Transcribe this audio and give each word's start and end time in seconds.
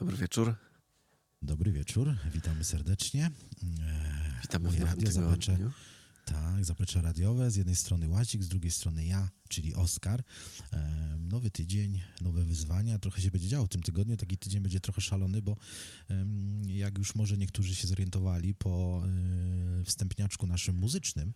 Dobry 0.00 0.16
wieczór. 0.16 0.54
Dobry 1.42 1.72
wieczór, 1.72 2.16
witamy 2.34 2.64
serdecznie. 2.64 3.30
E, 3.80 4.40
witamy 4.42 4.68
Moje 4.68 4.80
w 4.80 4.84
radio 4.84 5.12
zaplecze, 5.12 5.58
Tak, 6.24 6.64
zaplecze 6.64 7.02
radiowe. 7.02 7.50
Z 7.50 7.56
jednej 7.56 7.76
strony 7.76 8.08
Łazik, 8.08 8.42
z 8.42 8.48
drugiej 8.48 8.70
strony 8.70 9.04
ja, 9.04 9.28
czyli 9.48 9.74
Oskar. 9.74 10.22
E, 10.72 11.16
nowy 11.20 11.50
tydzień, 11.50 12.00
nowe 12.20 12.44
wyzwania. 12.44 12.98
Trochę 12.98 13.22
się 13.22 13.30
będzie 13.30 13.48
działo 13.48 13.66
w 13.66 13.68
tym 13.68 13.82
tygodniu. 13.82 14.16
Taki 14.16 14.38
tydzień 14.38 14.60
będzie 14.60 14.80
trochę 14.80 15.00
szalony, 15.00 15.42
bo 15.42 15.56
jak 16.66 16.98
już 16.98 17.14
może 17.14 17.36
niektórzy 17.36 17.74
się 17.74 17.88
zorientowali 17.88 18.54
po 18.54 19.02
e, 19.80 19.84
wstępniaczku 19.84 20.46
naszym 20.46 20.76
muzycznym, 20.76 21.32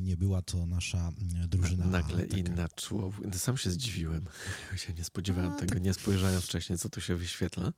nie 0.00 0.16
była 0.16 0.42
to 0.42 0.66
nasza 0.66 1.12
drużyna. 1.48 1.86
Nagle 1.86 2.26
taka... 2.26 2.36
inna 2.36 2.68
czuło. 2.68 3.12
Sam 3.32 3.56
się 3.56 3.70
zdziwiłem. 3.70 4.24
Ja 4.72 4.78
się 4.78 4.92
nie 4.94 5.04
spodziewałem 5.04 5.52
A, 5.52 5.56
tego, 5.56 5.74
tak... 5.74 5.82
nie 5.82 5.94
spojrzałem 5.94 6.40
wcześniej, 6.40 6.78
co 6.78 6.88
tu 6.88 7.00
się 7.00 7.16
wyświetla 7.16 7.72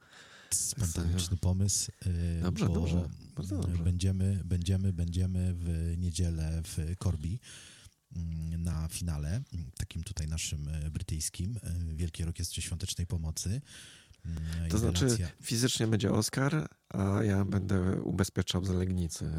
spontaniczny 0.55 1.37
pomysł. 1.37 1.93
Y, 2.07 2.41
dobrze, 2.43 2.69
dobrze. 2.69 3.09
Bardzo 3.37 3.59
dobrze. 3.59 3.83
Będziemy, 3.83 4.43
będziemy, 4.45 4.93
będziemy 4.93 5.55
w 5.55 5.95
niedzielę 5.99 6.63
w 6.65 6.97
Corby 7.03 7.39
mm, 8.17 8.63
na 8.63 8.89
finale, 8.89 9.43
takim 9.77 10.03
tutaj 10.03 10.29
naszym 10.29 10.69
y, 10.69 10.91
brytyjskim, 10.91 11.57
y, 11.57 11.95
Wielkiej 11.95 12.27
Orkiestrze 12.27 12.63
Świątecznej 12.63 13.07
Pomocy. 13.07 13.61
Mm, 14.25 14.69
to 14.71 14.79
znaczy 14.79 15.07
fizycznie 15.43 15.87
będzie 15.87 16.13
Oscar, 16.13 16.69
a 16.89 17.23
ja 17.23 17.45
będę 17.45 18.03
ubezpieczał 18.03 18.65
za 18.65 18.73
Legnicy 18.73 19.31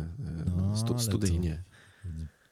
no, 0.45 0.77
stu, 0.77 0.99
studyjnie. 0.99 1.63
To 1.63 1.76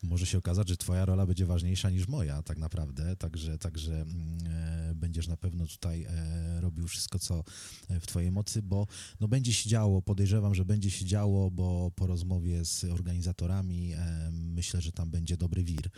może 0.05 0.25
się 0.25 0.37
okazać, 0.37 0.69
że 0.69 0.77
twoja 0.77 1.05
rola 1.05 1.25
będzie 1.25 1.45
ważniejsza 1.45 1.89
niż 1.89 2.07
moja 2.07 2.43
tak 2.43 2.57
naprawdę, 2.57 3.15
także, 3.15 3.57
także 3.57 4.01
mm, 4.01 4.37
e, 4.47 4.95
będziesz 4.95 5.27
na 5.27 5.37
pewno 5.37 5.67
tutaj 5.67 6.03
e, 6.03 6.61
robił 6.61 6.87
wszystko, 6.87 7.19
co 7.19 7.43
e, 7.89 7.99
w 7.99 8.07
twojej 8.07 8.31
mocy, 8.31 8.61
bo 8.61 8.87
no, 9.19 9.27
będzie 9.27 9.53
się 9.53 9.69
działo, 9.69 10.01
podejrzewam, 10.01 10.55
że 10.55 10.65
będzie 10.65 10.91
się 10.91 11.05
działo, 11.05 11.51
bo 11.51 11.91
po 11.95 12.07
rozmowie 12.07 12.65
z 12.65 12.83
organizatorami 12.83 13.93
myślę, 14.31 14.81
że 14.81 14.91
tam 14.91 15.11
będzie 15.11 15.37
dobry 15.37 15.63
wir. 15.63 15.89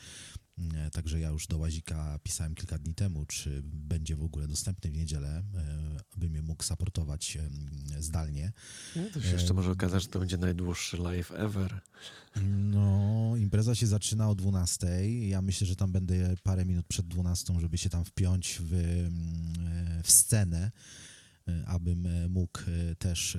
E, 0.76 0.92
także 0.92 1.20
ja 1.20 1.30
już 1.30 1.48
do 1.48 1.58
Łazika 1.58 2.20
pisałem 2.24 2.56
kilka 2.56 2.78
dni 2.78 2.94
temu, 2.94 3.26
czy 3.26 3.62
będzie 3.64 4.16
w 4.16 4.24
ogóle 4.24 4.48
dostępny 4.48 4.92
w 4.92 4.98
niedzielę, 4.98 5.30
e, 5.30 5.44
aby 6.16 6.30
mnie 6.30 6.42
mógł 6.42 6.64
supportować 6.64 7.38
zdalnie. 8.00 8.52
No 8.96 9.02
to 9.14 9.22
się 9.22 9.34
jeszcze 9.34 9.54
może 9.54 9.72
okazać, 9.72 10.04
że 10.04 10.10
to 10.10 10.20
będzie 10.20 10.38
najdłuższy 10.38 10.98
live 10.98 11.32
ever. 11.32 11.82
No, 12.46 13.34
impreza 13.38 13.76
się 13.76 13.88
zaczyna 13.88 14.30
o 14.30 14.36
12. 14.36 14.88
Ja 15.28 15.42
myślę, 15.42 15.68
że 15.68 15.76
tam 15.76 15.92
będę 15.92 16.36
parę 16.44 16.66
minut 16.66 16.86
przed 16.88 17.08
12, 17.08 17.60
żeby 17.60 17.78
się 17.78 17.90
tam 17.90 18.06
wpiąć 18.06 18.62
w, 18.64 18.74
w 20.04 20.12
scenę 20.12 20.72
abym 21.66 22.08
mógł 22.30 22.60
też 23.00 23.38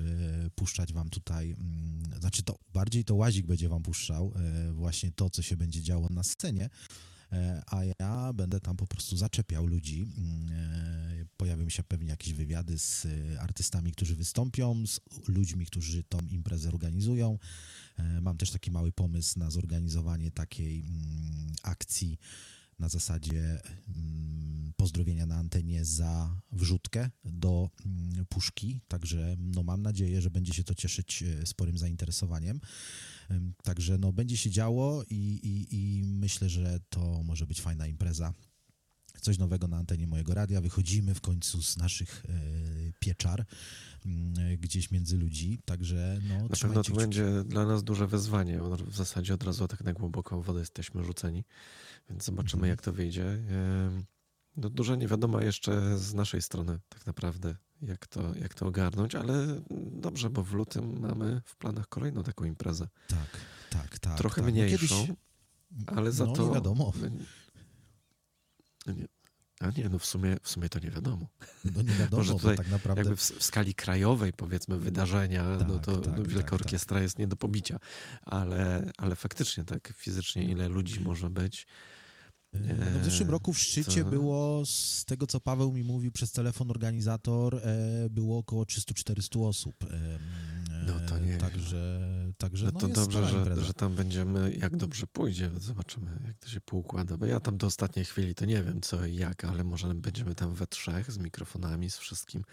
puszczać 0.55 0.93
wam 0.93 1.09
tutaj, 1.09 1.51
mm, 1.51 2.19
znaczy 2.19 2.43
to 2.43 2.59
bardziej 2.73 3.05
to 3.05 3.15
Łazik 3.15 3.45
będzie 3.45 3.69
wam 3.69 3.83
puszczał 3.83 4.33
właśnie 4.71 5.11
to, 5.11 5.29
co 5.29 5.41
się 5.41 5.57
będzie 5.57 5.81
działo 5.81 6.07
na 6.09 6.23
scenie, 6.23 6.69
E, 6.69 7.08
a 7.67 7.83
ja 7.99 8.33
będę 8.33 8.59
tam 8.59 8.77
po 8.77 8.87
prostu 8.87 9.17
zaczepiał 9.17 9.65
ludzi. 9.65 10.01
Mm, 10.17 10.49
e, 10.51 11.25
pojawią 11.37 11.69
się 11.69 11.83
pewnie 11.83 12.09
jakieś 12.09 12.33
wywiady 12.33 12.79
z 12.79 13.05
e, 13.05 13.41
artystami, 13.41 13.91
którzy 13.91 14.15
wystąpią, 14.15 14.87
z 14.87 14.99
ludźmi, 15.27 15.65
którzy 15.65 16.03
tą 16.03 16.19
imprezę 16.19 16.69
organizują. 16.69 17.39
Mam 18.21 18.37
też 18.37 18.51
taki 18.51 18.71
mały 18.71 18.91
pomysł 18.91 19.39
na 19.39 19.51
zorganizowanie 19.51 20.31
takiej 20.31 20.79
mm, 20.79 21.53
akcji 21.63 22.19
na 22.79 22.89
zasadzie 22.89 23.61
mm, 23.87 24.73
pozdrowienia 24.77 25.25
na 25.25 25.35
antenie 25.35 25.85
za 25.85 26.41
wrzutkę 26.51 27.09
do 27.25 27.69
puszki, 28.29 28.81
także 28.87 29.35
no 29.39 29.63
mam 29.63 29.81
nadzieję, 29.81 30.21
że 30.21 30.29
będzie 30.29 30.53
się 30.53 30.63
to 30.63 30.75
cieszyć 30.75 31.23
sporym 31.45 31.77
zainteresowaniem. 31.77 32.59
Także 33.63 33.97
no, 33.97 34.13
będzie 34.13 34.37
się 34.37 34.49
działo 34.49 35.03
i, 35.09 35.15
i, 35.15 35.75
i 35.75 36.03
myślę, 36.03 36.49
że 36.49 36.79
to 36.89 37.23
może 37.23 37.45
być 37.45 37.61
fajna 37.61 37.87
impreza 37.87 38.33
coś 39.21 39.37
nowego 39.37 39.67
na 39.67 39.77
antenie 39.77 40.07
mojego 40.07 40.33
radia. 40.33 40.61
Wychodzimy 40.61 41.15
w 41.15 41.21
końcu 41.21 41.61
z 41.61 41.77
naszych 41.77 42.25
e, 42.25 42.31
pieczar 42.99 43.45
e, 44.41 44.57
gdzieś 44.57 44.91
między 44.91 45.17
ludzi, 45.17 45.59
także 45.65 46.19
no, 46.29 46.43
Na 46.43 46.55
pewno 46.61 46.83
to 46.83 46.93
będzie 46.93 47.43
dla 47.43 47.65
nas 47.65 47.83
duże 47.83 48.07
wyzwanie. 48.07 48.59
W 48.87 48.95
zasadzie 48.95 49.33
od 49.33 49.43
razu 49.43 49.67
tak 49.67 49.83
na 49.83 49.93
głęboką 49.93 50.41
wodę 50.41 50.59
jesteśmy 50.59 51.03
rzuceni, 51.03 51.43
więc 52.09 52.25
zobaczymy 52.25 52.59
mhm. 52.59 52.69
jak 52.69 52.81
to 52.81 52.93
wyjdzie. 52.93 53.25
E, 53.25 54.03
no, 54.57 54.69
dużo 54.69 54.95
nie 54.95 55.07
wiadomo 55.07 55.41
jeszcze 55.41 55.97
z 55.97 56.13
naszej 56.13 56.41
strony 56.41 56.79
tak 56.89 57.05
naprawdę 57.05 57.55
jak 57.81 58.07
to, 58.07 58.35
jak 58.35 58.53
to 58.53 58.65
ogarnąć, 58.65 59.15
ale 59.15 59.61
dobrze, 59.91 60.29
bo 60.29 60.43
w 60.43 60.53
lutym 60.53 60.99
mamy 60.99 61.41
w 61.45 61.55
planach 61.55 61.87
kolejną 61.87 62.23
taką 62.23 62.45
imprezę. 62.45 62.87
Tak, 63.07 63.37
tak, 63.69 63.99
tak. 63.99 64.17
Trochę 64.17 64.35
tak. 64.35 64.45
No 64.45 64.51
mniejszą, 64.51 65.07
no 65.71 65.85
ale 65.95 66.11
za 66.11 66.25
no, 66.25 66.33
to... 66.33 66.47
nie 66.47 66.53
wiadomo. 66.53 66.93
Nie, 68.87 69.07
a 69.59 69.69
nie, 69.77 69.89
no 69.89 69.99
w 69.99 70.05
sumie, 70.05 70.37
w 70.41 70.49
sumie 70.49 70.69
to 70.69 70.79
nie 70.79 70.91
wiadomo. 70.91 71.27
No 71.75 71.81
nie 71.81 71.93
wiadomo, 71.93 72.17
Może 72.23 72.33
tutaj 72.33 72.57
tak 72.57 72.69
naprawdę... 72.69 73.01
jakby 73.01 73.15
w, 73.15 73.21
w, 73.21 73.43
skali 73.43 73.75
krajowej 73.75 74.33
powiedzmy 74.33 74.77
wydarzenia, 74.77 75.57
tak, 75.57 75.67
no 75.67 75.79
to 75.79 75.97
tak, 75.97 76.17
no, 76.17 76.23
Wielka 76.23 76.33
tak, 76.33 76.43
tak. 76.43 76.53
Orkiestra 76.53 77.01
jest 77.01 77.19
nie 77.19 77.27
do 77.27 77.35
pobicia, 77.35 77.79
ale, 78.21 78.91
ale 78.97 79.15
faktycznie 79.15 79.63
tak 79.63 79.93
fizycznie 79.95 80.43
ile 80.43 80.69
ludzi 80.69 80.99
może 80.99 81.29
być, 81.29 81.67
no 82.53 82.99
w 83.01 83.05
zeszłym 83.05 83.29
roku 83.29 83.53
w 83.53 83.59
szczycie 83.59 84.03
to... 84.03 84.09
było, 84.09 84.65
z 84.65 85.05
tego 85.05 85.27
co 85.27 85.39
Paweł 85.39 85.71
mi 85.71 85.83
mówił 85.83 86.11
przez 86.11 86.31
telefon 86.31 86.71
organizator, 86.71 87.55
e, 87.55 88.09
było 88.09 88.37
około 88.37 88.63
300-400 88.63 89.47
osób. 89.47 89.83
E, 89.83 90.19
no 90.87 90.99
to 91.09 91.19
nie. 91.19 91.37
Także, 91.37 91.99
także 92.37 92.65
no 92.65 92.71
to 92.71 92.87
no 92.87 92.93
dobrze, 92.93 93.27
że, 93.27 93.65
że 93.65 93.73
tam 93.73 93.95
będziemy, 93.95 94.53
jak 94.53 94.77
dobrze 94.77 95.07
pójdzie, 95.07 95.51
zobaczymy, 95.57 96.19
jak 96.27 96.37
to 96.37 96.49
się 96.49 96.61
poukłada. 96.61 97.17
Bo 97.17 97.25
ja 97.25 97.39
tam 97.39 97.57
do 97.57 97.67
ostatniej 97.67 98.05
chwili 98.05 98.35
to 98.35 98.45
nie 98.45 98.63
wiem 98.63 98.81
co 98.81 99.05
i 99.05 99.15
jak, 99.15 99.45
ale 99.45 99.63
może 99.63 99.93
będziemy 99.93 100.35
tam 100.35 100.53
we 100.53 100.67
trzech 100.67 101.11
z 101.11 101.17
mikrofonami, 101.17 101.89
z 101.89 101.97
wszystkim. 101.97 102.43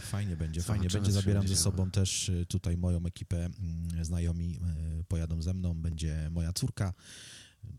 Fajnie 0.00 0.36
będzie, 0.36 0.60
Zobaczymy, 0.60 0.90
fajnie 0.90 1.00
będzie. 1.00 1.12
Zabieram 1.12 1.48
ze 1.48 1.56
sobą 1.56 1.90
też 1.90 2.28
y, 2.28 2.46
tutaj 2.48 2.76
moją 2.76 3.06
ekipę. 3.06 3.44
Mm, 3.44 4.04
znajomi 4.04 4.60
pojadą 5.08 5.42
ze 5.42 5.54
mną, 5.54 5.74
będzie 5.74 6.30
moja 6.30 6.52
córka. 6.52 6.92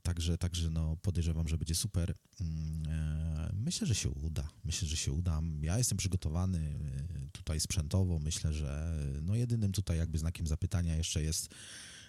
Także, 0.03 0.37
także 0.37 0.69
no 0.69 0.97
podejrzewam, 1.01 1.47
że 1.47 1.57
będzie 1.57 1.75
super. 1.75 2.13
Mm, 2.41 2.83
e, 2.87 3.51
myślę, 3.53 3.87
że 3.87 3.95
się 3.95 4.09
uda. 4.09 4.49
Myślę, 4.63 4.87
że 4.87 4.97
się 4.97 5.11
uda. 5.11 5.41
Ja 5.61 5.77
jestem 5.77 5.97
przygotowany 5.97 6.59
e, 6.59 7.29
tutaj 7.31 7.59
sprzętowo. 7.59 8.19
Myślę, 8.19 8.53
że 8.53 8.99
no 9.21 9.35
jedynym 9.35 9.71
tutaj 9.71 9.97
jakby 9.97 10.17
znakiem 10.17 10.47
zapytania 10.47 10.95
jeszcze 10.95 11.23
jest 11.23 11.49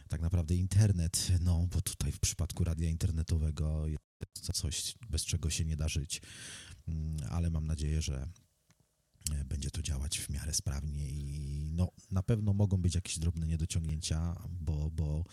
tak 0.09 0.21
naprawdę 0.21 0.55
internet, 0.55 1.29
no 1.41 1.67
bo 1.67 1.81
tutaj 1.81 2.13
w 2.13 2.21
przypadku 2.21 2.65
radia 2.65 2.89
internetowego 2.89 3.87
jest 3.87 4.47
to 4.47 4.53
coś, 4.53 4.95
bez 5.11 5.25
czego 5.25 5.51
się 5.51 5.65
nie 5.65 5.77
da 5.77 5.89
żyć. 5.89 6.23
Mm, 6.89 7.17
ale 7.31 7.51
mam 7.51 7.67
nadzieję, 7.67 8.03
że 8.03 8.29
będzie 9.45 9.71
to 9.71 9.83
działać 9.83 10.19
w 10.19 10.31
miarę 10.31 10.55
sprawnie 10.55 11.09
i 11.09 11.71
no, 11.73 11.91
na 12.11 12.23
pewno 12.23 12.53
mogą 12.53 12.77
być 12.77 12.95
jakieś 12.95 13.19
drobne 13.19 13.47
niedociągnięcia, 13.47 14.37
bo, 14.51 14.91
bo 14.91 15.25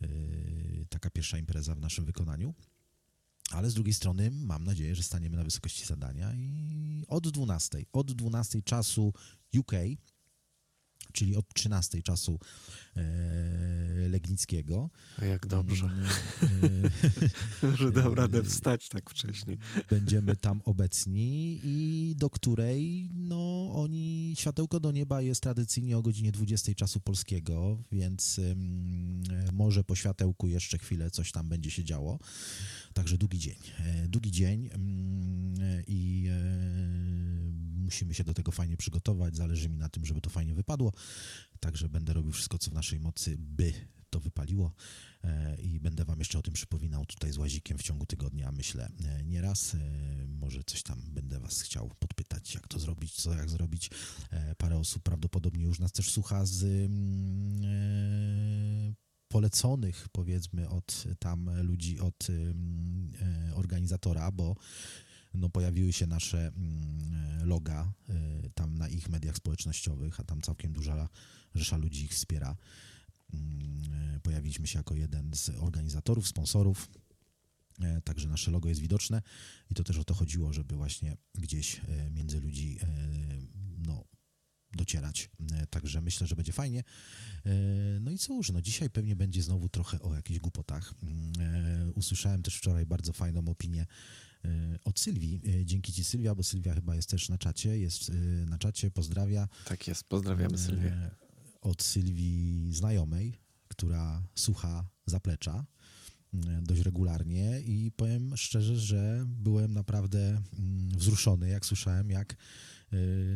yy, 0.00 0.86
taka 0.88 1.10
pierwsza 1.10 1.38
impreza 1.38 1.74
w 1.74 1.80
naszym 1.80 2.04
wykonaniu. 2.04 2.54
Ale 3.50 3.70
z 3.70 3.74
drugiej 3.74 3.94
strony 3.94 4.30
mam 4.30 4.64
nadzieję, 4.64 4.94
że 4.94 5.02
staniemy 5.02 5.36
na 5.36 5.44
wysokości 5.44 5.86
zadania 5.86 6.34
i 6.34 7.04
od 7.08 7.28
12, 7.28 7.84
od 7.92 8.12
12 8.12 8.62
czasu 8.62 9.12
UK 9.58 9.72
czyli 11.12 11.36
od 11.36 11.54
13 11.54 12.02
czasu 12.02 12.38
e, 12.96 13.02
Legnickiego. 14.08 14.90
A 15.18 15.24
jak 15.24 15.46
dobrze. 15.46 15.90
E, 17.62 17.76
że 17.78 17.92
dam 17.92 18.14
radę 18.14 18.42
wstać 18.42 18.88
tak 18.88 19.10
wcześnie. 19.10 19.56
Będziemy 19.90 20.36
tam 20.36 20.60
obecni 20.64 21.60
i 21.64 22.14
do 22.16 22.30
której 22.30 23.10
no 23.14 23.70
oni, 23.74 24.34
światełko 24.38 24.80
do 24.80 24.92
nieba 24.92 25.22
jest 25.22 25.40
tradycyjnie 25.40 25.98
o 25.98 26.02
godzinie 26.02 26.32
20 26.32 26.74
czasu 26.74 27.00
polskiego, 27.00 27.78
więc 27.92 28.40
może 29.52 29.84
po 29.84 29.96
światełku 29.96 30.48
jeszcze 30.48 30.78
chwilę 30.78 31.10
coś 31.10 31.32
tam 31.32 31.48
będzie 31.48 31.70
się 31.70 31.84
działo. 31.84 32.18
Także 32.92 33.18
długi 33.18 33.38
dzień. 33.38 33.58
E, 33.78 34.08
długi 34.08 34.30
dzień 34.30 34.70
i 35.86 36.28
musimy 37.88 38.14
się 38.14 38.24
do 38.24 38.34
tego 38.34 38.52
fajnie 38.52 38.76
przygotować. 38.76 39.36
Zależy 39.36 39.68
mi 39.68 39.78
na 39.78 39.88
tym, 39.88 40.06
żeby 40.06 40.20
to 40.20 40.30
fajnie 40.30 40.54
wypadło. 40.54 40.92
Także 41.60 41.88
będę 41.88 42.12
robił 42.12 42.32
wszystko, 42.32 42.58
co 42.58 42.70
w 42.70 42.74
naszej 42.74 43.00
mocy, 43.00 43.36
by 43.38 43.72
to 44.10 44.20
wypaliło 44.20 44.74
e, 45.24 45.56
i 45.60 45.80
będę 45.80 46.04
Wam 46.04 46.18
jeszcze 46.18 46.38
o 46.38 46.42
tym 46.42 46.54
przypominał 46.54 47.06
tutaj 47.06 47.32
z 47.32 47.36
łazikiem 47.36 47.78
w 47.78 47.82
ciągu 47.82 48.06
tygodnia, 48.06 48.52
myślę, 48.52 48.90
e, 49.04 49.24
nieraz. 49.24 49.74
E, 49.74 49.78
może 50.28 50.64
coś 50.64 50.82
tam 50.82 51.02
będę 51.10 51.40
Was 51.40 51.60
chciał 51.60 51.90
podpytać, 51.98 52.54
jak 52.54 52.68
to 52.68 52.78
zrobić, 52.78 53.14
co 53.14 53.34
jak 53.34 53.50
zrobić. 53.50 53.90
Parę 54.58 54.78
osób 54.78 55.02
prawdopodobnie 55.02 55.64
już 55.64 55.78
nas 55.78 55.92
też 55.92 56.10
słucha 56.10 56.46
z 56.46 56.64
mm, 56.64 57.64
poleconych, 59.28 60.08
powiedzmy, 60.12 60.68
od 60.68 61.04
tam 61.18 61.50
ludzi, 61.62 62.00
od 62.00 62.26
organizatora, 63.54 64.32
bo 64.32 64.56
no, 65.34 65.48
pojawiły 65.48 65.92
się 65.92 66.06
nasze 66.06 66.46
mm, 66.46 67.46
loga 67.48 67.92
y, 68.08 68.50
tam 68.54 68.78
na 68.78 68.88
ich 68.88 69.08
mediach 69.08 69.36
społecznościowych, 69.36 70.20
a 70.20 70.24
tam 70.24 70.40
całkiem 70.40 70.72
duża 70.72 71.08
rzesza 71.54 71.76
ludzi 71.76 72.04
ich 72.04 72.12
wspiera. 72.12 72.56
Mm, 73.32 74.20
Pojawiliśmy 74.22 74.66
się 74.66 74.78
jako 74.78 74.94
jeden 74.94 75.30
z 75.34 75.48
organizatorów, 75.48 76.28
sponsorów. 76.28 76.88
E, 77.80 78.00
Także 78.00 78.28
nasze 78.28 78.50
logo 78.50 78.68
jest 78.68 78.80
widoczne 78.80 79.22
i 79.70 79.74
to 79.74 79.84
też 79.84 79.98
o 79.98 80.04
to 80.04 80.14
chodziło, 80.14 80.52
żeby 80.52 80.76
właśnie 80.76 81.16
gdzieś 81.34 81.80
e, 81.88 82.10
między 82.10 82.40
ludzi 82.40 82.78
e, 82.82 82.86
no, 83.86 84.04
docierać. 84.72 85.30
E, 85.52 85.66
Także 85.66 86.00
myślę, 86.00 86.26
że 86.26 86.36
będzie 86.36 86.52
fajnie. 86.52 86.84
E, 87.46 87.52
No 88.00 88.10
i 88.10 88.18
cóż, 88.18 88.50
no 88.50 88.62
dzisiaj 88.62 88.90
pewnie 88.90 89.16
będzie 89.16 89.42
znowu 89.42 89.68
trochę 89.68 90.00
o 90.00 90.14
jakichś 90.14 90.40
głupotach. 90.40 90.94
Mm, 91.02 91.32
e, 91.40 91.92
Usłyszałem 91.92 92.42
też 92.42 92.56
wczoraj 92.56 92.86
bardzo 92.86 93.12
fajną 93.12 93.48
opinię 93.48 93.82
e, 93.82 93.86
od 94.84 95.00
Sylwii. 95.00 95.40
E, 95.60 95.64
Dzięki 95.64 95.92
Ci 95.92 96.04
Sylwia, 96.04 96.34
bo 96.34 96.42
Sylwia 96.42 96.74
chyba 96.74 96.94
jest 96.94 97.08
też 97.10 97.28
na 97.28 97.38
czacie, 97.38 97.78
jest 97.78 98.10
e, 98.10 98.12
na 98.46 98.58
czacie, 98.58 98.90
pozdrawia. 98.90 99.48
Tak 99.64 99.88
jest, 99.88 100.04
pozdrawiamy 100.04 100.58
Sylwię. 100.58 100.92
E, 100.92 101.10
Od 101.60 101.82
Sylwii 101.82 102.68
znajomej, 102.72 103.34
która 103.68 104.22
słucha 104.34 104.88
zaplecza 105.06 105.64
e, 106.34 106.38
dość 106.62 106.80
regularnie 106.80 107.60
i 107.60 107.92
powiem 107.96 108.36
szczerze, 108.36 108.76
że 108.76 109.24
byłem 109.26 109.72
naprawdę 109.72 110.28
mm, 110.28 110.88
wzruszony, 110.88 111.48
jak 111.48 111.66
słyszałem, 111.66 112.10
jak 112.10 112.32
e, 112.32 112.36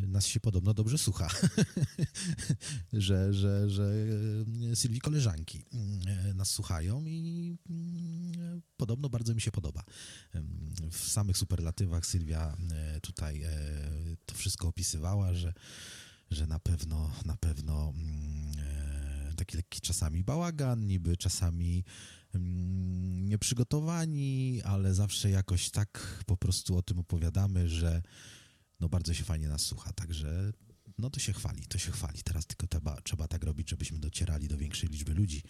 nas 0.07 0.27
się 0.27 0.41
podobno 0.41 0.75
dobrze 0.75 0.99
słucha. 0.99 1.29
że, 2.93 3.35
że, 3.35 3.71
że 3.71 3.95
e, 4.73 4.77
Sylwii 4.77 5.01
koleżanki 5.01 5.65
mm, 5.73 6.37
nas 6.37 6.51
słuchają 6.51 7.05
i 7.07 7.57
podobno 8.77 9.09
bardzo 9.09 9.35
mi 9.35 9.41
się 9.41 9.51
podoba. 9.51 9.85
W 10.91 11.09
samych 11.09 11.39
superlatywach 11.39 12.07
Sylwia 12.07 12.57
tutaj 13.03 13.43
to 14.27 14.35
wszystko 14.35 14.69
opisywała, 14.69 15.35
że 15.35 15.53
że 16.31 16.47
na 16.47 16.59
pewno, 16.59 17.11
na 17.25 17.37
pewno 17.37 17.93
taki 19.37 19.57
lekki 19.57 19.81
czasami 19.81 20.25
bałagan, 20.25 20.87
niby 20.87 21.17
czasami 21.17 21.85
nieprzygotowani, 23.23 24.61
ale 24.65 24.95
zawsze 24.95 25.31
jakoś 25.31 25.71
tak 25.71 26.23
po 26.27 26.37
prostu 26.37 26.77
o 26.77 26.83
tym 26.83 26.99
opowiadamy, 26.99 27.69
że 27.69 28.03
no 28.83 28.89
bardzo 28.89 29.15
się 29.15 29.25
fajnie 29.25 29.49
nas 29.49 29.63
słucha, 29.63 29.93
także 29.93 30.53
no 30.99 31.11
to 31.11 31.21
się 31.21 31.33
chwali, 31.33 31.67
to 31.67 31.79
się 31.79 31.93
chwali. 31.93 32.23
Teraz 32.23 32.47
tylko 32.47 32.67
trzeba, 32.67 33.01
trzeba 33.01 33.29
tak 33.29 33.45
robić, 33.45 33.71
żebyśmy 33.71 33.99
docierali 33.99 34.49
do 34.49 34.57
większej 34.57 34.89
liczby 34.89 35.15
ludzi. 35.15 35.43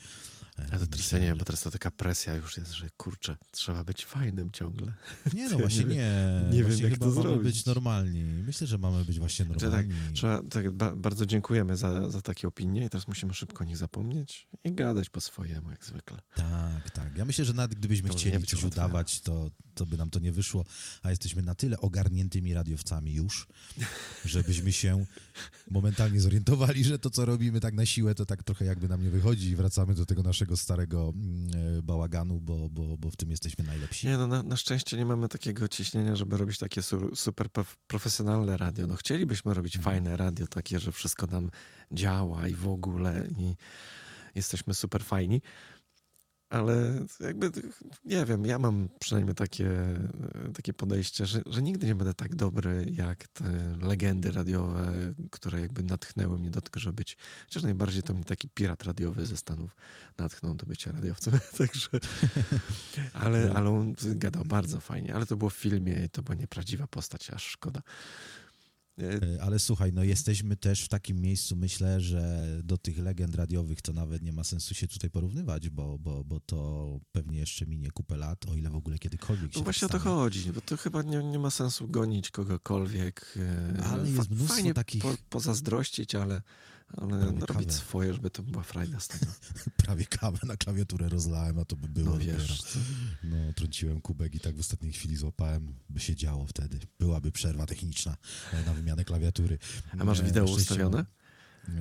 E, 0.59 0.63
A 0.63 0.65
to 0.65 0.71
teraz 0.71 0.89
myślę, 0.91 1.19
ja 1.19 1.23
nie 1.25 1.29
wiem, 1.29 1.39
bo 1.39 1.45
teraz 1.45 1.61
to 1.63 1.71
taka 1.71 1.91
presja 1.91 2.35
już 2.35 2.57
jest, 2.57 2.73
że 2.73 2.91
kurczę, 2.97 3.37
trzeba 3.51 3.85
być 3.85 4.05
fajnym 4.05 4.51
ciągle. 4.51 4.93
Nie, 5.35 5.49
no 5.49 5.59
właśnie 5.63 5.85
nie 5.85 5.87
nie. 5.87 5.97
wiem- 5.97 6.51
nie 6.51 6.59
wiem, 6.59 6.67
właśnie 6.67 6.85
jak 6.85 6.93
chyba 6.93 7.07
to 7.07 7.13
mamy 7.13 7.23
zrobić. 7.23 7.43
być 7.43 7.67
normalni. 7.67 8.23
Myślę, 8.25 8.67
że 8.67 8.79
mamy 8.79 9.05
być 9.05 9.19
właśnie 9.19 9.45
tak, 9.47 9.63
normalni. 9.63 9.95
Trzeba, 10.15 10.43
tak 10.51 10.71
ba, 10.71 10.97
bardzo 10.97 11.27
dziękujemy 11.27 11.77
za, 11.77 12.11
za 12.11 12.23
takie 12.23 12.49
opinie 12.49 12.85
i 12.85 12.91
teraz 12.91 13.09
musimy 13.09 13.35
szybko 13.35 13.65
o 13.65 13.67
nich 13.67 13.77
zapomnieć 13.77 14.49
i 14.65 14.73
gadać 14.73 15.11
po 15.11 15.21
swojemu, 15.21 15.71
jak 15.71 15.85
zwykle. 15.85 16.19
Tak, 16.35 16.91
tak. 16.91 17.17
Ja 17.17 17.25
myślę, 17.25 17.45
że 17.45 17.53
nawet 17.53 17.75
gdybyśmy 17.79 18.09
To 18.09 18.15
chcieli 18.15 18.47
coś 18.47 18.65
udawać, 18.65 19.21
to, 19.21 19.51
to 19.75 19.87
by 19.87 19.97
nam 19.97 20.11
to 20.11 20.19
nie 20.19 20.33
wyszło, 20.33 20.65
a 21.03 21.11
jesteśmy 21.11 21.43
na 21.43 21.55
tyle 21.55 21.79
ogarniętymi 21.81 22.55
radiowcami 22.55 23.15
już, 23.15 23.47
żebyśmy 24.25 24.73
się 24.73 25.05
momentalnie 25.71 26.21
zorientowali, 26.21 26.85
że 26.85 26.99
to, 26.99 27.11
co 27.11 27.25
robimy 27.25 27.61
tak 27.61 27.75
na 27.75 27.87
siłę, 27.87 28.15
to 28.15 28.27
tak 28.27 28.43
trochę 28.43 28.65
jakby 28.65 28.89
nam 28.89 29.03
nie 29.03 29.11
wychodzi 29.11 29.49
i 29.49 29.57
wracamy 29.57 29.95
do 29.95 30.07
tego 30.07 30.23
naszego 30.23 30.42
starego 30.57 31.13
mm, 31.17 31.79
e, 31.79 31.83
bałaganu, 31.83 32.41
bo, 32.41 32.69
bo, 32.71 32.97
bo 32.99 33.11
w 33.11 33.17
tym 33.17 33.31
jesteśmy 33.31 33.65
najlepsi. 33.65 34.07
Nie, 34.07 34.17
no 34.17 34.27
na, 34.27 34.43
na 34.43 34.57
szczęście 34.57 34.97
nie 34.97 35.05
mamy 35.07 35.29
takiego 35.29 35.69
ciśnienia, 35.69 36.17
żeby 36.17 36.37
robić 36.37 36.59
takie 36.59 36.83
su, 36.83 37.17
super 37.17 37.47
prof- 37.49 37.77
profesjonalne 37.87 38.57
radio. 38.57 38.87
No 38.87 38.97
chcielibyśmy 38.97 39.55
robić 39.55 39.77
Mhm. 39.77 39.95
fajne 39.95 40.17
radio, 40.17 40.47
takie, 40.47 40.79
że 40.79 40.93
wszystko 40.93 41.27
nam 41.27 41.51
działa 41.93 42.49
i 42.49 42.55
w 42.55 42.69
ogóle 42.69 43.27
i 43.39 43.57
jesteśmy 44.35 44.75
super 44.75 45.05
fajni. 45.05 45.43
Ale 46.53 47.05
jakby, 47.21 47.51
nie 48.05 48.25
wiem, 48.25 48.47
ja 48.47 48.59
mam 48.59 48.89
przynajmniej 48.99 49.35
takie, 49.35 49.71
takie 50.55 50.73
podejście, 50.73 51.27
że, 51.27 51.43
że 51.47 51.63
nigdy 51.63 51.87
nie 51.87 51.95
będę 51.95 52.15
tak 52.15 52.35
dobry 52.35 52.87
jak 52.91 53.29
te 53.29 53.45
legendy 53.83 54.33
radiowe, 54.33 54.93
które 55.31 55.61
jakby 55.61 55.83
natchnęły 55.83 56.39
mnie 56.39 56.51
do 56.51 56.61
tego, 56.61 56.81
żeby 56.81 56.95
być, 56.95 57.17
chociaż 57.45 57.63
najbardziej 57.63 58.03
to 58.03 58.15
mnie 58.15 58.25
taki 58.25 58.49
pirat 58.49 58.85
radiowy 58.85 59.27
ze 59.27 59.37
Stanów 59.37 59.77
natchnął 60.19 60.55
do 60.55 60.67
bycia 60.67 60.93
radiowcem, 60.93 61.35
także, 61.59 61.89
ale, 63.13 63.53
ale 63.55 63.71
on 63.71 63.95
gadał 64.03 64.45
bardzo 64.45 64.81
fajnie, 64.81 65.15
ale 65.15 65.27
to 65.27 65.37
było 65.37 65.51
w 65.51 65.55
filmie 65.55 66.05
i 66.05 66.09
to 66.09 66.23
była 66.23 66.35
nieprawdziwa 66.35 66.87
postać, 66.87 67.31
aż 67.31 67.45
szkoda. 67.47 67.83
E, 68.99 69.05
E, 69.37 69.43
Ale 69.43 69.59
słuchaj, 69.59 69.93
no 69.93 70.05
jesteśmy 70.05 70.57
też 70.57 70.83
w 70.85 70.89
takim 70.89 71.21
miejscu, 71.21 71.57
myślę, 71.57 72.01
że 72.01 72.47
do 72.65 72.79
tych 72.79 72.99
legend 72.99 73.35
radiowych 73.35 73.83
to 73.83 73.93
nawet 73.93 74.23
nie 74.23 74.33
ma 74.33 74.45
sensu 74.45 74.75
się 74.75 74.89
tutaj 74.89 75.11
porównywać, 75.11 75.69
bo, 75.71 75.99
bo, 75.99 76.25
bo 76.25 76.41
to 76.41 77.01
pewnie 77.13 77.39
jeszcze 77.39 77.67
minie 77.67 77.91
kupę 77.91 78.17
lat, 78.17 78.49
o 78.49 78.55
ile 78.55 78.71
w 78.71 78.77
ogóle 78.77 78.99
kiedykolwiek 78.99 79.53
się 79.53 79.59
No 79.59 79.65
tak 79.65 79.65
właśnie 79.65 79.87
o 79.87 79.91
to 79.91 80.01
stanie. 80.01 80.15
chodzi, 80.15 80.53
bo 80.53 80.61
to 80.61 80.77
chyba 80.77 81.03
nie, 81.03 81.23
nie 81.23 81.39
ma 81.39 81.51
sensu 81.51 81.89
gonić 81.89 82.31
kogokolwiek. 82.31 83.35
e, 83.79 83.85
Ale 83.85 84.11
jest 84.11 84.31
mnóstwo 84.31 84.55
Fajnie 84.55 84.75
takich- 84.75 85.03
po, 85.03 85.15
pozazdrościć, 85.31 86.15
ale, 86.15 86.43
ale 86.97 87.19
Prawie 87.19 87.41
robić 87.41 87.47
kawę. 87.69 87.73
swoje, 87.73 88.13
żeby 88.15 88.31
to 88.31 88.43
była 88.43 88.63
frajda 88.63 89.01
z 89.01 89.09
tego. 89.09 89.27
prawie 89.85 90.05
kawę 90.07 90.39
na 90.47 90.57
klawiaturę 90.57 91.09
rozlałem, 91.09 91.59
a 91.59 91.65
to 91.65 91.77
by 91.77 91.89
było 91.89 92.11
No 92.11 92.19
wiesz, 92.19 92.63
No, 93.25 93.53
trąciłem 93.57 94.01
kubek 94.01 94.35
i 94.35 94.41
tak 94.41 94.57
w 94.57 94.61
ostatniej 94.61 94.93
chwili 94.93 95.17
złapałem, 95.17 95.75
by 95.89 96.01
się 96.01 96.15
działo 96.17 96.47
wtedy. 96.47 96.79
Byłaby 96.99 97.33
przerwa 97.33 97.67
techniczna 97.67 98.17
na 98.67 98.75
wymianę 98.75 99.05
klawiatury. 99.05 99.59
a 99.99 100.05
masz 100.05 100.21
E, 100.21 100.23
wideo 100.25 100.45
ustawione? 100.45 101.07
E, 101.69 101.73